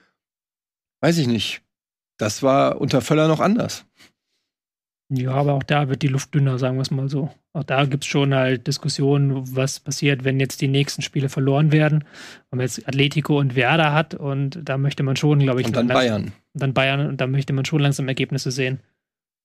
weiß 1.01 1.19
ich 1.19 1.27
nicht. 1.27 1.63
Das 2.19 2.43
war 2.43 2.81
unter 2.81 3.01
Völler 3.01 3.29
noch 3.29 3.41
anders. 3.41 3.85
Ja, 5.11 5.33
aber 5.33 5.55
auch 5.55 5.63
da 5.63 5.89
wird 5.89 6.03
die 6.03 6.09
Luft 6.09 6.35
dünner, 6.35 6.59
sagen 6.59 6.77
wir 6.77 6.83
es 6.83 6.91
mal 6.91 7.09
so. 7.09 7.31
Auch 7.55 7.65
da 7.65 7.87
gibt 7.87 8.05
es 8.05 8.11
schon 8.11 8.35
halt 8.35 8.67
Diskussionen, 8.67 9.57
was 9.57 9.81
passiert, 9.81 10.25
wenn 10.25 10.39
jetzt 10.39 10.61
die 10.61 10.69
nächsten 10.69 11.01
Spiele 11.01 11.31
verloren 11.31 11.73
werden. 11.73 12.05
Wenn 12.51 12.59
man 12.59 12.67
jetzt 12.67 12.87
Atletico 12.87 13.39
und 13.39 13.55
Werder 13.57 13.95
hat 13.95 14.15
und 14.15 14.61
da 14.63 14.77
möchte 14.77 15.03
man 15.03 15.17
schon, 15.17 15.39
glaube 15.39 15.63
ich, 15.63 15.67
und 15.69 15.77
dann 15.77 15.89
Bayern. 15.89 16.33
Dann 16.53 16.75
Bayern 16.75 17.07
und 17.07 17.21
da 17.21 17.27
möchte 17.27 17.55
man 17.55 17.65
schon 17.65 17.81
langsam 17.81 18.07
Ergebnisse 18.07 18.51
sehen. 18.51 18.81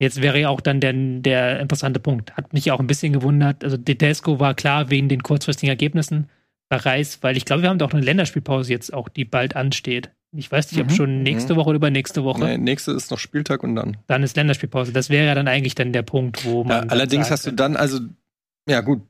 Jetzt 0.04 0.22
wäre 0.22 0.38
ja 0.38 0.50
auch 0.50 0.60
dann 0.60 0.82
der, 0.82 0.92
der 0.92 1.62
interessante 1.62 2.02
Punkt. 2.02 2.36
Hat 2.36 2.52
mich 2.52 2.70
auch 2.72 2.82
ein 2.82 2.88
bisschen 2.88 3.14
gewundert. 3.14 3.64
Also 3.64 3.78
Tedesco 3.78 4.38
war 4.38 4.54
klar 4.54 4.90
wegen 4.90 5.08
den 5.08 5.24
kurzfristigen 5.24 5.70
Ergebnissen 5.70 6.30
bei 6.68 6.76
Reis, 6.76 7.20
weil 7.22 7.38
ich 7.38 7.46
glaube, 7.46 7.62
wir 7.62 7.70
haben 7.70 7.80
doch 7.80 7.94
eine 7.94 8.02
Länderspielpause 8.02 8.70
jetzt 8.70 8.94
auch, 8.94 9.08
die 9.08 9.24
bald 9.24 9.56
ansteht. 9.56 10.12
Ich 10.36 10.52
weiß 10.52 10.72
nicht, 10.72 10.82
ob 10.82 10.90
mhm. 10.90 10.96
schon 10.96 11.24
nächste 11.24 11.54
mhm. 11.54 11.58
Woche 11.58 11.70
oder 11.70 11.76
übernächste 11.78 12.26
Woche. 12.26 12.44
Nee, 12.44 12.58
nächste 12.58 12.92
ist 12.92 13.12
noch 13.12 13.18
Spieltag 13.18 13.64
und 13.64 13.76
dann. 13.76 13.96
Dann 14.08 14.24
ist 14.24 14.36
Länderspielpause. 14.36 14.92
Das 14.92 15.10
wäre 15.10 15.26
ja 15.26 15.36
dann 15.36 15.48
eigentlich 15.48 15.76
dann 15.76 15.94
der 15.94 16.02
Punkt, 16.02 16.44
wo 16.44 16.66
man. 16.66 16.84
Ja, 16.84 16.90
allerdings 16.90 17.32
hast 17.32 17.48
du 17.48 17.52
dann, 17.52 17.78
also, 17.78 18.00
ja 18.68 18.82
gut, 18.82 19.04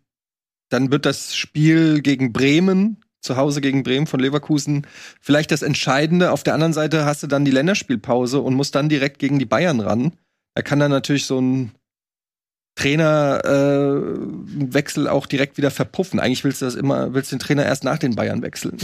dann 0.70 0.92
wird 0.92 1.08
das 1.08 1.36
Spiel 1.36 2.02
gegen 2.02 2.34
Bremen, 2.34 2.98
zu 3.20 3.36
Hause 3.36 3.62
gegen 3.62 3.82
Bremen 3.82 4.06
von 4.06 4.20
Leverkusen, 4.20 4.86
vielleicht 5.20 5.50
das 5.50 5.64
Entscheidende. 5.64 6.32
Auf 6.32 6.44
der 6.44 6.54
anderen 6.54 6.74
Seite 6.74 7.06
hast 7.06 7.24
du 7.24 7.28
dann 7.28 7.46
die 7.46 7.52
Länderspielpause 7.52 8.42
und 8.42 8.54
musst 8.54 8.76
dann 8.76 8.90
direkt 8.90 9.18
gegen 9.18 9.40
die 9.40 9.46
Bayern 9.46 9.80
ran 9.80 10.12
er 10.56 10.64
kann 10.64 10.80
dann 10.80 10.92
natürlich 10.92 11.26
so 11.26 11.40
ein 11.40 11.72
Trainerwechsel 12.76 15.08
äh, 15.08 15.10
auch 15.10 15.26
direkt 15.28 15.58
wieder 15.58 15.72
verpuffen. 15.72 16.20
Eigentlich 16.20 16.44
willst 16.44 16.62
du 16.62 16.66
das 16.66 16.76
immer, 16.76 17.14
willst 17.14 17.32
den 17.32 17.40
Trainer 17.40 17.66
erst 17.66 17.84
nach 17.84 18.00
den 18.00 18.16
Bayern 18.16 18.42
wechseln. 18.42 18.78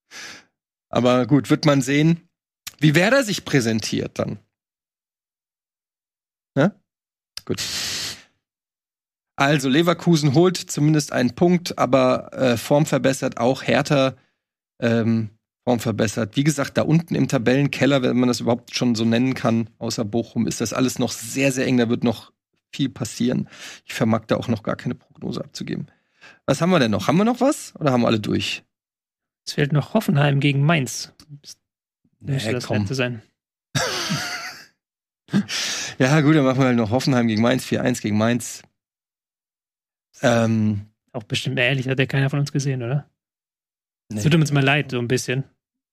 Aber 0.88 1.26
gut, 1.26 1.50
wird 1.50 1.66
man 1.66 1.82
sehen, 1.82 2.28
wie 2.78 2.94
Werder 2.94 3.24
sich 3.24 3.44
präsentiert 3.44 4.18
dann. 4.18 4.38
Ja? 6.56 6.72
Gut. 7.44 7.62
Also 9.36 9.68
Leverkusen 9.68 10.34
holt 10.34 10.56
zumindest 10.56 11.12
einen 11.12 11.34
Punkt, 11.34 11.78
aber 11.78 12.32
äh, 12.34 12.56
Form 12.58 12.84
verbessert 12.84 13.38
auch 13.38 13.62
härter. 13.62 14.16
Ähm, 14.80 15.30
Form 15.64 15.80
verbessert. 15.80 16.36
Wie 16.36 16.44
gesagt, 16.44 16.78
da 16.78 16.82
unten 16.82 17.14
im 17.14 17.28
Tabellenkeller, 17.28 18.02
wenn 18.02 18.18
man 18.18 18.28
das 18.28 18.40
überhaupt 18.40 18.74
schon 18.74 18.94
so 18.94 19.04
nennen 19.04 19.34
kann, 19.34 19.68
außer 19.78 20.04
Bochum, 20.04 20.46
ist 20.46 20.60
das 20.60 20.72
alles 20.72 20.98
noch 20.98 21.12
sehr, 21.12 21.52
sehr 21.52 21.66
eng. 21.66 21.76
Da 21.76 21.88
wird 21.88 22.04
noch 22.04 22.32
viel 22.72 22.88
passieren. 22.88 23.48
Ich 23.84 23.94
vermag 23.94 24.26
da 24.26 24.36
auch 24.36 24.48
noch 24.48 24.62
gar 24.62 24.76
keine 24.76 24.94
Prognose 24.94 25.44
abzugeben. 25.44 25.86
Was 26.46 26.60
haben 26.60 26.70
wir 26.70 26.78
denn 26.78 26.90
noch? 26.90 27.08
Haben 27.08 27.18
wir 27.18 27.24
noch 27.24 27.40
was? 27.40 27.74
Oder 27.76 27.92
haben 27.92 28.02
wir 28.02 28.06
alle 28.06 28.20
durch? 28.20 28.64
Es 29.46 29.54
fehlt 29.54 29.72
noch 29.72 29.94
Hoffenheim 29.94 30.40
gegen 30.40 30.62
Mainz. 30.62 31.12
Das 31.42 31.58
müsste 32.20 32.48
nee, 32.48 32.52
das 32.52 32.66
komm. 32.66 32.78
letzte 32.78 32.94
sein. 32.94 33.22
ja, 35.98 36.20
gut, 36.20 36.36
dann 36.36 36.44
machen 36.44 36.58
wir 36.58 36.66
halt 36.66 36.76
noch 36.76 36.90
Hoffenheim 36.90 37.26
gegen 37.26 37.42
Mainz, 37.42 37.64
4-1 37.66 38.02
gegen 38.02 38.18
Mainz. 38.18 38.62
Ähm, 40.22 40.86
auch 41.12 41.24
bestimmt 41.24 41.58
ehrlich, 41.58 41.88
hat 41.88 41.98
ja 41.98 42.06
keiner 42.06 42.30
von 42.30 42.40
uns 42.40 42.52
gesehen, 42.52 42.82
oder? 42.82 43.08
Es 44.14 44.24
tut 44.24 44.34
uns 44.34 44.52
mal 44.52 44.64
leid, 44.64 44.90
so 44.90 44.98
ein 44.98 45.08
bisschen. 45.08 45.44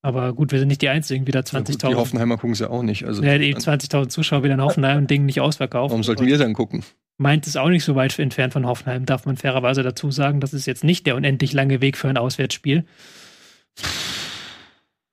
Aber 0.01 0.33
gut, 0.33 0.51
wir 0.51 0.59
sind 0.59 0.67
nicht 0.67 0.81
die 0.81 0.89
Einzigen, 0.89 1.27
wieder 1.27 1.41
20.000. 1.41 1.83
Ja, 1.83 1.89
die 1.89 1.95
Hoffenheimer 1.95 2.35
gucken 2.35 2.51
es 2.51 2.59
ja 2.59 2.69
auch 2.69 2.83
nicht. 2.83 3.05
Also 3.05 3.23
ja, 3.23 3.37
die 3.37 3.55
20.000 3.55 4.09
Zuschauer 4.09 4.43
wieder 4.43 4.53
in 4.53 4.61
Hoffenheim 4.61 4.99
und 4.99 5.09
Ding 5.09 5.25
nicht 5.25 5.41
ausverkauft. 5.41 5.91
Warum 5.91 6.03
sollten 6.03 6.25
wir 6.25 6.37
dann 6.37 6.53
gucken? 6.53 6.83
Meint 7.17 7.47
es 7.47 7.57
auch 7.57 7.69
nicht 7.69 7.83
so 7.83 7.95
weit 7.95 8.17
entfernt 8.19 8.53
von 8.53 8.67
Hoffenheim, 8.67 9.05
darf 9.05 9.25
man 9.25 9.37
fairerweise 9.37 9.81
dazu 9.81 10.11
sagen. 10.11 10.39
Das 10.39 10.53
ist 10.53 10.67
jetzt 10.67 10.83
nicht 10.83 11.07
der 11.07 11.15
unendlich 11.15 11.51
lange 11.51 11.81
Weg 11.81 11.97
für 11.97 12.07
ein 12.07 12.17
Auswärtsspiel. 12.17 12.85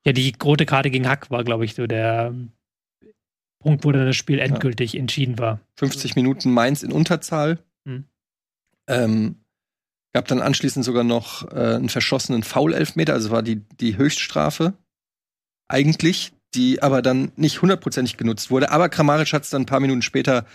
Ja, 0.06 0.12
die 0.12 0.34
rote 0.42 0.66
Karte 0.66 0.90
gegen 0.90 1.08
Hack 1.08 1.30
war, 1.30 1.44
glaube 1.44 1.64
ich, 1.64 1.74
so 1.74 1.86
der 1.86 2.34
Punkt, 3.60 3.84
wo 3.84 3.92
dann 3.92 4.06
das 4.06 4.16
Spiel 4.16 4.38
endgültig 4.38 4.92
ja. 4.92 5.00
entschieden 5.00 5.38
war. 5.38 5.60
50 5.76 6.14
Minuten 6.14 6.52
Mainz 6.52 6.82
in 6.82 6.92
Unterzahl. 6.92 7.58
Hm. 7.86 8.04
Ähm, 8.86 9.36
Gab 10.14 10.28
dann 10.28 10.40
anschließend 10.40 10.84
sogar 10.84 11.02
noch 11.02 11.50
äh, 11.50 11.74
einen 11.74 11.88
verschossenen 11.88 12.44
Foul-Elfmeter, 12.44 13.12
also 13.12 13.30
war 13.30 13.42
die, 13.42 13.56
die 13.80 13.96
Höchststrafe 13.96 14.74
eigentlich, 15.68 16.32
die 16.54 16.82
aber 16.82 17.02
dann 17.02 17.32
nicht 17.34 17.62
hundertprozentig 17.62 18.16
genutzt 18.16 18.50
wurde. 18.50 18.70
Aber 18.70 18.88
Kramaric 18.88 19.32
hat 19.32 19.42
es 19.42 19.50
dann 19.50 19.62
ein 19.62 19.66
paar 19.66 19.80
Minuten 19.80 20.02
später 20.02 20.46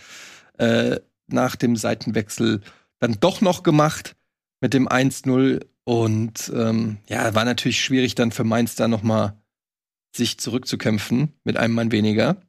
äh, 0.58 1.00
nach 1.28 1.58
dem 1.58 1.76
Seitenwechsel 1.76 2.62
dann 3.00 3.18
doch 3.20 3.42
noch 3.42 3.64
gemacht 3.64 4.16
mit 4.62 4.74
dem 4.74 4.88
1-0. 4.88 5.66
Und 5.84 6.52
ähm, 6.56 7.00
ja, 7.08 7.36
war 7.36 7.44
natürlich 7.44 7.84
schwierig 7.84 8.16
dann 8.16 8.32
für 8.32 8.46
Mainz 8.46 8.76
da 8.76 8.88
noch 8.88 9.04
mal 9.04 9.42
sich 10.16 10.40
zurückzukämpfen 10.40 11.34
mit 11.44 11.58
einem 11.58 11.74
Mann 11.74 11.92
weniger. 11.92 12.42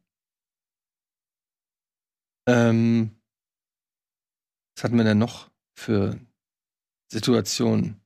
Ähm, 2.47 3.16
was 4.77 4.85
hatten 4.85 4.97
wir 4.97 5.05
denn 5.05 5.19
noch 5.19 5.51
für 5.74 6.19
Situationen? 7.11 8.01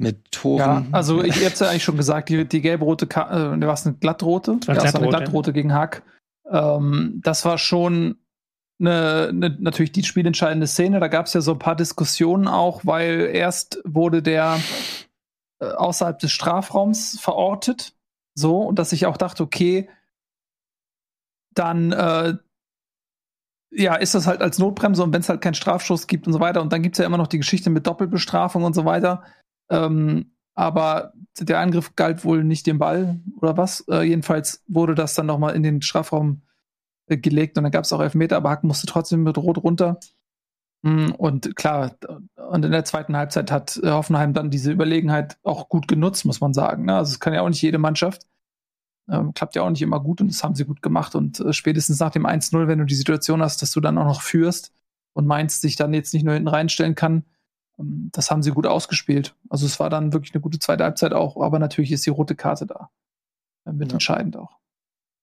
Mit 0.00 0.30
Toren. 0.30 0.58
Ja, 0.58 0.86
also 0.92 1.24
ich 1.24 1.44
hab's 1.44 1.58
ja 1.58 1.68
eigentlich 1.68 1.82
schon 1.82 1.96
gesagt, 1.96 2.28
die, 2.28 2.44
die 2.44 2.60
gelb-rote, 2.60 3.08
Ka- 3.08 3.54
äh, 3.54 3.66
was 3.66 3.84
eine 3.84 3.96
glattrote? 3.96 4.52
war 4.66 4.76
Ja, 4.76 4.84
es 4.84 4.94
war 4.94 5.00
eine 5.00 5.08
glattrot, 5.08 5.10
glattrote 5.10 5.52
gegen 5.52 5.74
Hack. 5.74 6.04
Ähm, 6.48 7.20
das 7.24 7.44
war 7.44 7.58
schon 7.58 8.16
eine, 8.80 9.28
eine, 9.30 9.56
natürlich 9.58 9.90
die 9.90 10.04
spielentscheidende 10.04 10.68
Szene. 10.68 11.00
Da 11.00 11.08
gab 11.08 11.26
es 11.26 11.32
ja 11.32 11.40
so 11.40 11.52
ein 11.52 11.58
paar 11.58 11.74
Diskussionen 11.74 12.46
auch, 12.46 12.82
weil 12.84 13.30
erst 13.32 13.80
wurde 13.84 14.22
der 14.22 14.60
äh, 15.60 15.66
außerhalb 15.66 16.20
des 16.20 16.30
Strafraums 16.30 17.18
verortet. 17.18 17.96
So, 18.36 18.62
und 18.62 18.78
dass 18.78 18.92
ich 18.92 19.06
auch 19.06 19.16
dachte, 19.16 19.42
okay, 19.42 19.90
dann 21.54 21.90
äh, 21.90 22.36
ja, 23.70 23.94
ist 23.96 24.14
das 24.14 24.26
halt 24.26 24.40
als 24.40 24.58
Notbremse 24.58 25.02
und 25.02 25.12
wenn 25.12 25.20
es 25.20 25.28
halt 25.28 25.40
keinen 25.40 25.54
Strafschuss 25.54 26.06
gibt 26.06 26.26
und 26.26 26.32
so 26.32 26.40
weiter. 26.40 26.62
Und 26.62 26.72
dann 26.72 26.82
gibt 26.82 26.96
es 26.96 26.98
ja 26.98 27.06
immer 27.06 27.18
noch 27.18 27.26
die 27.26 27.38
Geschichte 27.38 27.70
mit 27.70 27.86
Doppelbestrafung 27.86 28.64
und 28.64 28.74
so 28.74 28.84
weiter. 28.84 29.22
Ähm, 29.70 30.32
aber 30.54 31.12
der 31.38 31.60
Angriff 31.60 31.94
galt 31.94 32.24
wohl 32.24 32.42
nicht 32.44 32.66
dem 32.66 32.78
Ball 32.78 33.20
oder 33.40 33.56
was. 33.56 33.84
Äh, 33.88 34.02
jedenfalls 34.02 34.64
wurde 34.66 34.94
das 34.94 35.14
dann 35.14 35.26
nochmal 35.26 35.54
in 35.54 35.62
den 35.62 35.82
Strafraum 35.82 36.42
äh, 37.06 37.16
gelegt 37.16 37.56
und 37.58 37.64
dann 37.64 37.72
gab 37.72 37.84
es 37.84 37.92
auch 37.92 38.00
Elfmeter, 38.00 38.36
aber 38.36 38.50
Hack 38.50 38.64
musste 38.64 38.86
trotzdem 38.86 39.22
mit 39.22 39.38
Rot 39.38 39.58
runter. 39.62 40.00
Mm, 40.82 41.10
Und 41.18 41.56
klar, 41.56 41.96
und 42.50 42.64
in 42.64 42.70
der 42.72 42.84
zweiten 42.84 43.16
Halbzeit 43.16 43.50
hat 43.50 43.78
äh, 43.82 43.90
Hoffenheim 43.90 44.32
dann 44.34 44.50
diese 44.50 44.72
Überlegenheit 44.72 45.38
auch 45.42 45.68
gut 45.68 45.88
genutzt, 45.88 46.24
muss 46.24 46.40
man 46.40 46.54
sagen. 46.54 46.86
Ne? 46.86 46.96
Also 46.96 47.12
es 47.12 47.20
kann 47.20 47.34
ja 47.34 47.42
auch 47.42 47.48
nicht 47.48 47.62
jede 47.62 47.78
Mannschaft. 47.78 48.26
Ähm, 49.10 49.32
klappt 49.34 49.54
ja 49.56 49.62
auch 49.62 49.70
nicht 49.70 49.82
immer 49.82 50.00
gut 50.00 50.20
und 50.20 50.28
das 50.28 50.44
haben 50.44 50.54
sie 50.54 50.64
gut 50.64 50.82
gemacht. 50.82 51.14
Und 51.14 51.40
äh, 51.40 51.52
spätestens 51.52 51.98
nach 52.00 52.10
dem 52.10 52.26
1-0, 52.26 52.66
wenn 52.68 52.78
du 52.78 52.84
die 52.84 52.94
Situation 52.94 53.40
hast, 53.42 53.62
dass 53.62 53.70
du 53.70 53.80
dann 53.80 53.96
auch 53.98 54.04
noch 54.04 54.20
führst 54.22 54.72
und 55.14 55.26
Mainz 55.26 55.60
sich 55.60 55.76
dann 55.76 55.94
jetzt 55.94 56.12
nicht 56.12 56.24
nur 56.24 56.34
hinten 56.34 56.48
reinstellen 56.48 56.94
kann, 56.94 57.24
ähm, 57.78 58.10
das 58.12 58.30
haben 58.30 58.42
sie 58.42 58.50
gut 58.52 58.66
ausgespielt. 58.66 59.34
Also 59.48 59.64
es 59.66 59.80
war 59.80 59.88
dann 59.90 60.12
wirklich 60.12 60.34
eine 60.34 60.42
gute 60.42 60.58
zweite 60.58 60.84
Halbzeit 60.84 61.12
auch, 61.14 61.40
aber 61.40 61.58
natürlich 61.58 61.92
ist 61.92 62.04
die 62.04 62.10
rote 62.10 62.34
Karte 62.34 62.66
da. 62.66 62.90
Äh, 63.66 63.72
Mit 63.72 63.88
Ja. 63.88 63.94
entscheidend 63.94 64.36
auch. 64.36 64.58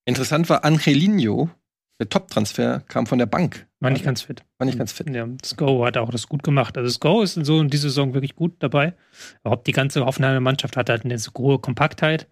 Interessant 0.06 0.49
war 0.49 0.64
Angelino, 0.64 1.49
der 1.99 2.10
Top-Transfer, 2.10 2.82
kam 2.88 3.06
von 3.07 3.20
der 3.20 3.26
Bank. 3.26 3.68
War 3.80 3.90
nicht 3.91 4.03
ganz 4.03 4.24
fit. 4.24 4.44
War 4.57 4.66
nicht 4.66 4.78
ganz 4.78 4.91
fit. 4.91 5.10
Ja, 5.10 5.28
Sko 5.44 5.86
hat 5.86 5.98
auch 5.98 6.10
das 6.10 6.28
gut 6.28 6.44
gemacht. 6.44 6.78
Also 6.78 6.90
Sko 6.90 7.22
ist 7.22 7.36
so 7.45 7.62
in 7.62 7.70
dieser 7.70 7.90
Saison 7.90 8.14
wirklich 8.14 8.36
gut 8.36 8.56
dabei. 8.60 8.95
Überhaupt 9.41 9.68
die 9.68 9.72
ganze 9.72 10.06
Hoffenheimer 10.06 10.40
Mannschaft 10.40 10.76
hat 10.76 10.90
halt 10.90 11.06
eine 11.06 11.18
so 11.20 11.32
hohe 11.38 11.60
Kompaktheit. 11.60 12.28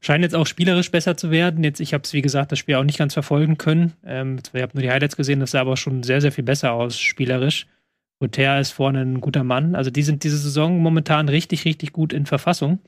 Scheint 0.00 0.22
jetzt 0.22 0.34
auch 0.34 0.46
spielerisch 0.46 0.90
besser 0.90 1.16
zu 1.16 1.30
werden. 1.30 1.64
Jetzt, 1.64 1.80
ich 1.80 1.94
habe 1.94 2.02
es, 2.04 2.12
wie 2.12 2.22
gesagt, 2.22 2.52
das 2.52 2.58
Spiel 2.58 2.76
auch 2.76 2.84
nicht 2.84 2.98
ganz 2.98 3.14
verfolgen 3.14 3.58
können. 3.58 3.92
Ähm, 4.04 4.38
ich 4.52 4.62
habe 4.62 4.72
nur 4.74 4.82
die 4.82 4.90
Highlights 4.90 5.16
gesehen, 5.16 5.40
das 5.40 5.52
sah 5.52 5.60
aber 5.60 5.76
schon 5.76 6.02
sehr, 6.02 6.20
sehr 6.20 6.32
viel 6.32 6.44
besser 6.44 6.72
aus, 6.72 6.98
spielerisch. 6.98 7.66
Roter 8.20 8.60
ist 8.60 8.70
vorne 8.70 9.00
ein 9.00 9.20
guter 9.20 9.44
Mann. 9.44 9.74
Also 9.74 9.90
die 9.90 10.02
sind 10.02 10.24
diese 10.24 10.38
Saison 10.38 10.78
momentan 10.78 11.28
richtig, 11.28 11.64
richtig 11.64 11.92
gut 11.92 12.12
in 12.12 12.26
Verfassung. 12.26 12.78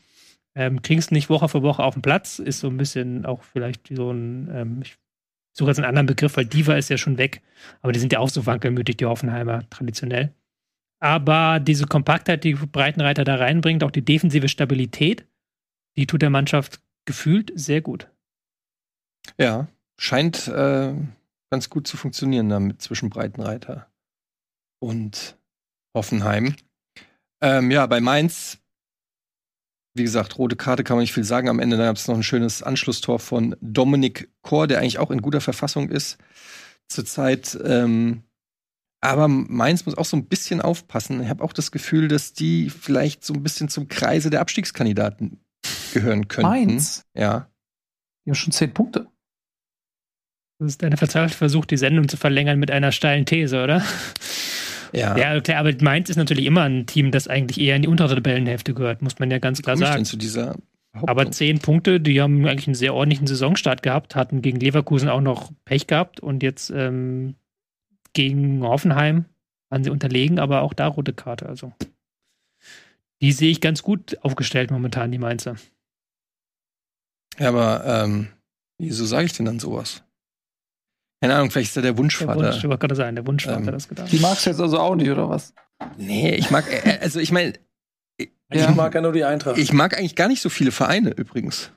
Ähm, 0.55 0.83
Kriegen 0.83 0.99
es 0.99 1.11
nicht 1.11 1.29
Woche 1.29 1.49
für 1.49 1.63
Woche 1.63 1.83
auf 1.83 1.95
den 1.95 2.03
Platz. 2.03 2.39
Ist 2.39 2.61
so 2.61 2.69
ein 2.69 2.77
bisschen 2.77 3.27
auch 3.27 3.43
vielleicht 3.43 3.89
so 3.91 4.11
ein, 4.11 4.49
ähm, 4.53 4.81
ich 4.83 4.97
suche 5.53 5.71
jetzt 5.71 5.79
einen 5.79 5.89
anderen 5.89 6.07
Begriff, 6.07 6.37
weil 6.37 6.47
Diva 6.47 6.75
ist 6.75 6.89
ja 6.89 6.97
schon 6.97 7.19
weg. 7.19 7.43
Aber 7.83 7.93
die 7.93 7.99
sind 7.99 8.13
ja 8.13 8.21
auch 8.21 8.29
so 8.29 8.47
wankelmütig, 8.47 8.97
die 8.97 9.07
Hoffenheimer, 9.07 9.69
traditionell. 9.69 10.33
Aber 10.99 11.61
diese 11.61 11.87
Kompaktheit, 11.87 12.45
die 12.45 12.55
Breitenreiter 12.55 13.25
da 13.25 13.37
reinbringt, 13.37 13.85
auch 13.85 13.91
die 13.91 14.05
defensive 14.05 14.49
Stabilität, 14.49 15.27
die 15.97 16.07
tut 16.07 16.23
der 16.23 16.31
Mannschaft 16.31 16.81
gefühlt 17.07 17.53
sehr 17.55 17.81
gut. 17.81 18.11
Ja, 19.39 19.69
scheint 19.99 20.49
äh, 20.49 20.95
ganz 21.51 21.71
gut 21.71 21.87
zu 21.87 21.97
funktionieren 21.97 22.49
damit 22.49 22.83
zwischen 22.83 23.11
Breitenreiter 23.11 23.91
und 24.81 25.37
Hoffenheim. 25.97 26.55
Ähm, 27.41 27.71
ja, 27.71 27.87
bei 27.87 28.01
Mainz, 28.01 28.59
wie 29.95 30.03
gesagt, 30.03 30.39
rote 30.39 30.57
Karte 30.57 30.85
kann 30.85 30.97
man 30.97 31.03
nicht 31.03 31.15
viel 31.15 31.25
sagen. 31.25 31.49
Am 31.49 31.61
Ende 31.61 31.77
gab 31.77 31.97
es 31.97 32.09
noch 32.09 32.15
ein 32.15 32.23
schönes 32.23 32.63
Anschlusstor 32.63 33.19
von 33.19 33.57
Dominik 33.61 34.31
Kor, 34.43 34.67
der 34.67 34.79
eigentlich 34.79 34.99
auch 34.99 35.11
in 35.11 35.23
guter 35.23 35.41
Verfassung 35.41 35.89
ist 35.89 36.19
zurzeit. 36.89 37.59
Ähm, 37.65 38.23
aber 39.01 39.29
Mainz 39.29 39.87
muss 39.87 39.97
auch 39.97 40.05
so 40.05 40.17
ein 40.17 40.27
bisschen 40.27 40.61
aufpassen. 40.61 41.23
Ich 41.23 41.29
habe 41.29 41.45
auch 41.45 41.53
das 41.53 41.71
Gefühl, 41.71 42.09
dass 42.09 42.33
die 42.33 42.71
vielleicht 42.71 43.25
so 43.25 43.35
ein 43.35 43.43
bisschen 43.43 43.69
zum 43.69 43.89
Kreise 43.89 44.31
der 44.31 44.41
Abstiegskandidaten 44.41 45.41
gehören 46.01 46.29
könnten. 46.29 46.49
Mainz, 46.51 47.05
Ja. 47.15 47.49
die 48.25 48.31
haben 48.31 48.35
schon 48.35 48.53
zehn 48.53 48.73
Punkte. 48.73 49.07
Das 50.59 50.69
ist 50.73 50.83
deine 50.83 50.97
verzweifelte 50.97 51.37
Versuch, 51.37 51.65
die 51.67 51.77
Sendung 51.77 52.09
zu 52.09 52.17
verlängern 52.17 52.59
mit 52.59 52.71
einer 52.71 52.93
steilen 52.93 53.27
These, 53.27 53.63
oder? 53.63 53.83
Ja. 54.93 55.17
Ja, 55.19 55.37
okay, 55.37 55.55
aber 55.55 55.73
Mainz 55.83 56.09
ist 56.09 56.17
natürlich 56.17 56.47
immer 56.47 56.63
ein 56.63 56.87
Team, 56.87 57.11
das 57.11 57.29
eigentlich 57.29 57.61
eher 57.61 57.77
in 57.77 57.83
die 57.83 57.89
untere 57.89 58.15
Tabellenhälfte 58.15 58.73
gehört, 58.73 59.03
muss 59.03 59.19
man 59.19 59.31
ja 59.31 59.39
ganz 59.39 59.61
klar 59.61 59.77
sagen. 59.77 60.05
zu 60.05 60.17
dieser 60.17 60.57
Aber 60.93 61.31
zehn 61.31 61.59
Punkte, 61.59 62.01
die 62.01 62.23
haben 62.23 62.47
eigentlich 62.47 62.69
einen 62.69 62.75
sehr 62.75 62.95
ordentlichen 62.95 63.27
Saisonstart 63.27 63.83
gehabt, 63.83 64.15
hatten 64.17 64.41
gegen 64.43 64.61
Leverkusen 64.61 65.09
auch 65.09 65.21
noch 65.21 65.51
Pech 65.65 65.87
gehabt 65.87 66.21
und 66.21 66.43
jetzt 66.43 66.71
ähm, 66.71 67.35
gegen 68.15 68.63
Hoffenheim 68.63 69.27
waren 69.69 69.85
sie 69.85 69.91
unterlegen, 69.91 70.39
aber 70.39 70.63
auch 70.63 70.73
da 70.73 70.87
rote 70.87 71.13
Karte. 71.13 71.47
Also 71.47 71.73
die 73.21 73.33
sehe 73.33 73.51
ich 73.51 73.61
ganz 73.61 73.83
gut 73.83 74.17
aufgestellt 74.23 74.71
momentan, 74.71 75.11
die 75.11 75.19
Mainzer. 75.19 75.57
Ja, 77.39 77.49
aber 77.49 77.85
ähm, 77.87 78.29
wieso 78.79 79.05
sage 79.07 79.27
ich 79.27 79.33
denn 79.33 79.47
dann 79.47 79.59
sowas? 79.59 80.03
Keine 81.23 81.35
Ahnung, 81.35 81.51
vielleicht 81.51 81.71
ist 81.71 81.77
er 81.77 81.83
der 81.83 81.93
Der 81.93 81.99
Wunschvater. 81.99 82.37
Wunsch, 82.37 82.63
ich 82.65 82.81
gerade 82.81 82.95
sagen, 82.95 83.17
der 83.17 83.27
Wunschvater 83.27 83.59
Ähm, 83.59 83.67
hat 83.67 83.75
das 83.75 83.89
gedacht. 83.89 84.13
Die 84.13 84.19
magst 84.19 84.45
du 84.47 84.51
jetzt 84.51 84.61
also 84.61 84.79
auch 84.79 84.95
nicht, 84.95 85.11
oder 85.11 85.29
was? 85.29 85.55
Nee, 85.97 86.35
ich 86.35 86.51
mag, 86.51 86.65
äh, 86.71 86.99
also 87.01 87.21
ich 87.21 87.33
meine, 87.33 87.55
Ja. 88.53 88.71
Ich 88.71 88.75
mag 88.77 88.95
ja 88.95 89.01
nur 89.01 89.13
die 89.13 89.25
Eintracht. 89.25 89.59
ich 89.59 89.73
mag 89.73 89.97
eigentlich 89.99 90.15
gar 90.15 90.29
nicht 90.29 90.41
so 90.43 90.49
viele 90.49 90.71
Vereine 90.71 91.11
übrigens. 91.11 91.73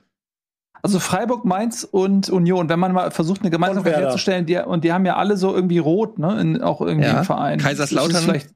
Also 0.82 0.98
Freiburg, 1.00 1.44
Mainz 1.44 1.84
und 1.84 2.30
Union, 2.30 2.68
wenn 2.70 2.78
man 2.78 2.92
mal 2.92 3.10
versucht, 3.10 3.40
eine 3.42 3.50
Gemeinsamkeit 3.50 3.96
herzustellen, 3.96 4.46
die, 4.46 4.56
und 4.56 4.82
die 4.84 4.92
haben 4.92 5.04
ja 5.04 5.16
alle 5.16 5.36
so 5.36 5.54
irgendwie 5.54 5.78
rot, 5.78 6.18
ne? 6.18 6.40
In, 6.40 6.62
auch 6.62 6.80
irgendwie 6.80 7.08
Ja. 7.08 7.18
im 7.18 7.24
Verein. 7.24 7.58
Kaiserslautern. 7.58 8.10
Ist 8.12 8.18
es, 8.18 8.24
vielleicht, 8.24 8.50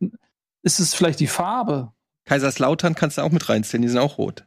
ist 0.62 0.78
es 0.80 0.94
vielleicht 0.94 1.20
die 1.20 1.26
Farbe? 1.26 1.92
Kaiserslautern 2.26 2.94
kannst 2.94 3.18
du 3.18 3.22
auch 3.22 3.30
mit 3.30 3.46
reinziehen, 3.48 3.82
die 3.82 3.88
sind 3.88 3.98
auch 3.98 4.16
rot. 4.16 4.46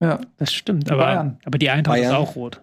Ja. 0.00 0.20
Das 0.36 0.52
stimmt, 0.52 0.90
aber, 0.90 1.02
Bayern. 1.04 1.38
aber 1.44 1.58
die 1.58 1.70
Eintracht 1.70 1.96
Bayern. 1.96 2.12
ist 2.12 2.16
auch 2.18 2.36
rot. 2.36 2.62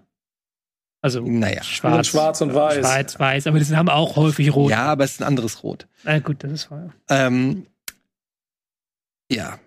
Also 1.02 1.22
Naja. 1.22 1.62
schwarz, 1.64 2.08
schwarz 2.08 2.42
und 2.42 2.54
weiß. 2.56 2.78
Schwarz, 2.80 3.20
weiß, 3.20 3.48
aber 3.48 3.60
die 3.60 3.66
sind- 3.66 3.78
haben 3.78 3.90
auch 3.90 4.16
häufig 4.16 4.56
rot. 4.56 4.72
Ja, 4.72 4.86
aber 4.86 5.04
es 5.04 5.12
ist 5.14 5.22
ein 5.22 5.28
anderes 5.28 5.62
Rot. 5.64 5.88
Na 6.04 6.18
gut, 6.20 6.44
das 6.44 6.52
ist 6.52 6.64
voll. 6.66 6.92
Ähm, 7.10 7.68
ja, 9.32 9.60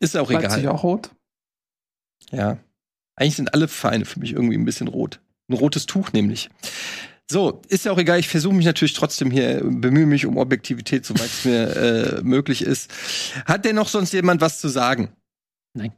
ist 0.00 0.16
auch 0.16 0.30
Leipzig 0.30 0.60
egal. 0.60 0.72
auch 0.72 0.82
rot. 0.84 1.10
Ja. 2.30 2.58
Eigentlich 3.16 3.36
sind 3.36 3.52
alle 3.54 3.68
Vereine 3.68 4.04
für 4.04 4.20
mich 4.20 4.32
irgendwie 4.32 4.56
ein 4.56 4.64
bisschen 4.64 4.88
rot. 4.88 5.20
Ein 5.48 5.54
rotes 5.54 5.86
Tuch 5.86 6.12
nämlich. 6.12 6.48
So, 7.30 7.60
ist 7.68 7.84
ja 7.84 7.92
auch 7.92 7.98
egal. 7.98 8.18
Ich 8.20 8.28
versuche 8.28 8.54
mich 8.54 8.66
natürlich 8.66 8.94
trotzdem 8.94 9.30
hier, 9.30 9.60
bemühe 9.64 10.06
mich 10.06 10.26
um 10.26 10.36
Objektivität, 10.36 11.04
soweit 11.04 11.26
es 11.26 11.44
mir 11.44 11.76
äh, 11.76 12.22
möglich 12.22 12.62
ist. 12.62 12.90
Hat 13.46 13.64
denn 13.64 13.74
noch 13.76 13.88
sonst 13.88 14.12
jemand 14.12 14.40
was 14.40 14.60
zu 14.60 14.68
sagen? 14.68 15.10
Nein. 15.74 15.92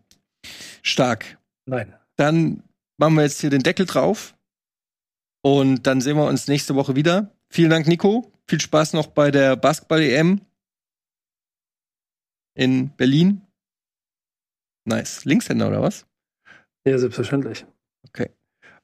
Stark. 0.89 1.39
Nein. 1.67 1.95
Dann 2.17 2.63
machen 2.97 3.15
wir 3.15 3.23
jetzt 3.23 3.41
hier 3.41 3.51
den 3.51 3.63
Deckel 3.63 3.87
drauf. 3.87 4.35
Und 5.43 5.87
dann 5.87 6.01
sehen 6.01 6.17
wir 6.17 6.27
uns 6.27 6.49
nächste 6.49 6.75
Woche 6.75 6.97
wieder. 6.97 7.33
Vielen 7.49 7.71
Dank, 7.71 7.87
Nico. 7.87 8.33
Viel 8.47 8.61
Spaß 8.61 8.93
noch 8.95 9.07
bei 9.09 9.31
der 9.31 9.57
Basketball-EM 9.57 10.41
in 12.55 12.91
Berlin. 12.97 13.43
Nice. 14.85 15.25
Linkshänder 15.25 15.69
oder 15.69 15.83
was? 15.83 16.07
Ja, 16.85 16.99
selbstverständlich. 16.99 17.65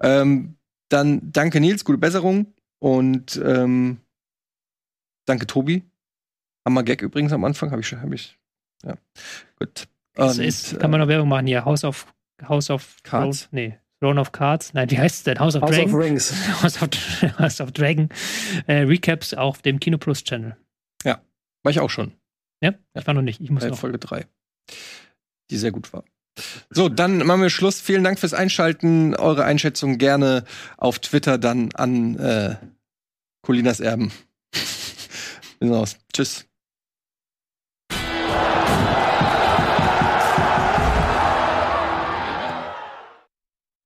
Ähm, 0.01 0.57
dann 0.91 1.33
danke 1.33 1.61
Nils, 1.61 1.85
gute 1.85 1.99
Besserung. 1.99 2.53
Und 2.79 3.41
ähm, 3.43 4.01
danke 5.27 5.47
Tobi. 5.47 5.83
Hammer 6.67 6.83
Gag 6.83 7.03
übrigens 7.03 7.33
am 7.33 7.45
Anfang, 7.45 7.71
habe 7.71 7.81
ich 7.81 7.89
schon, 7.89 8.03
habe 8.03 8.15
ich. 8.15 8.39
Ja, 8.85 8.97
gut. 9.59 9.89
Das 10.15 10.39
und, 10.39 10.45
ist, 10.45 10.79
kann 10.79 10.91
man 10.91 11.01
noch 11.01 11.07
äh, 11.07 11.11
Werbung 11.11 11.29
machen 11.29 11.47
hier. 11.47 11.65
House 11.65 11.85
of 11.85 12.07
House 12.49 12.71
of 12.71 12.97
Cards. 13.03 13.45
Road, 13.45 13.53
nee, 13.53 13.79
Throne 14.01 14.21
of 14.21 14.33
Cards. 14.33 14.75
Nein, 14.75 14.91
wie 14.91 14.99
heißt 14.99 15.17
es 15.17 15.23
denn? 15.25 15.39
House 15.39 15.57
of 15.57 15.63
House 15.63 15.79
Of 15.79 15.95
Rings. 15.95 16.33
House, 16.63 16.83
of, 16.83 16.89
House 17.39 17.61
of 17.61 17.73
Dragon. 17.73 18.09
Äh, 18.67 18.83
Recaps 18.83 19.35
auf 19.35 19.63
dem 19.63 19.81
Kino 19.81 19.99
Plus 19.99 20.23
Channel. 20.25 20.57
Ja, 21.05 21.21
war 21.63 21.71
ich 21.71 21.81
auch 21.81 21.91
schon. 21.91 22.13
Ja, 22.61 22.71
ja. 22.71 23.01
ich 23.01 23.07
war 23.07 23.15
noch 23.15 23.23
nicht. 23.23 23.41
Ich 23.41 23.51
muss 23.51 23.65
äh, 23.65 23.71
noch. 23.71 23.79
Folge 23.79 23.99
3, 23.99 24.27
die 25.51 25.57
sehr 25.57 25.73
gut 25.73 25.93
war. 25.93 26.05
So, 26.71 26.89
dann 26.89 27.19
machen 27.19 27.43
wir 27.43 27.51
Schluss. 27.51 27.81
Vielen 27.81 28.03
Dank 28.03 28.19
fürs 28.19 28.35
Einschalten. 28.35 29.15
Eure 29.15 29.45
Einschätzung 29.45 29.99
gerne 29.99 30.45
auf 30.77 30.99
Twitter 30.99 31.39
dann 31.39 31.73
an 31.75 32.19
äh, 32.19 32.57
Colinas 33.43 33.81
Erben. 33.81 34.13
Tschüss. 36.13 36.47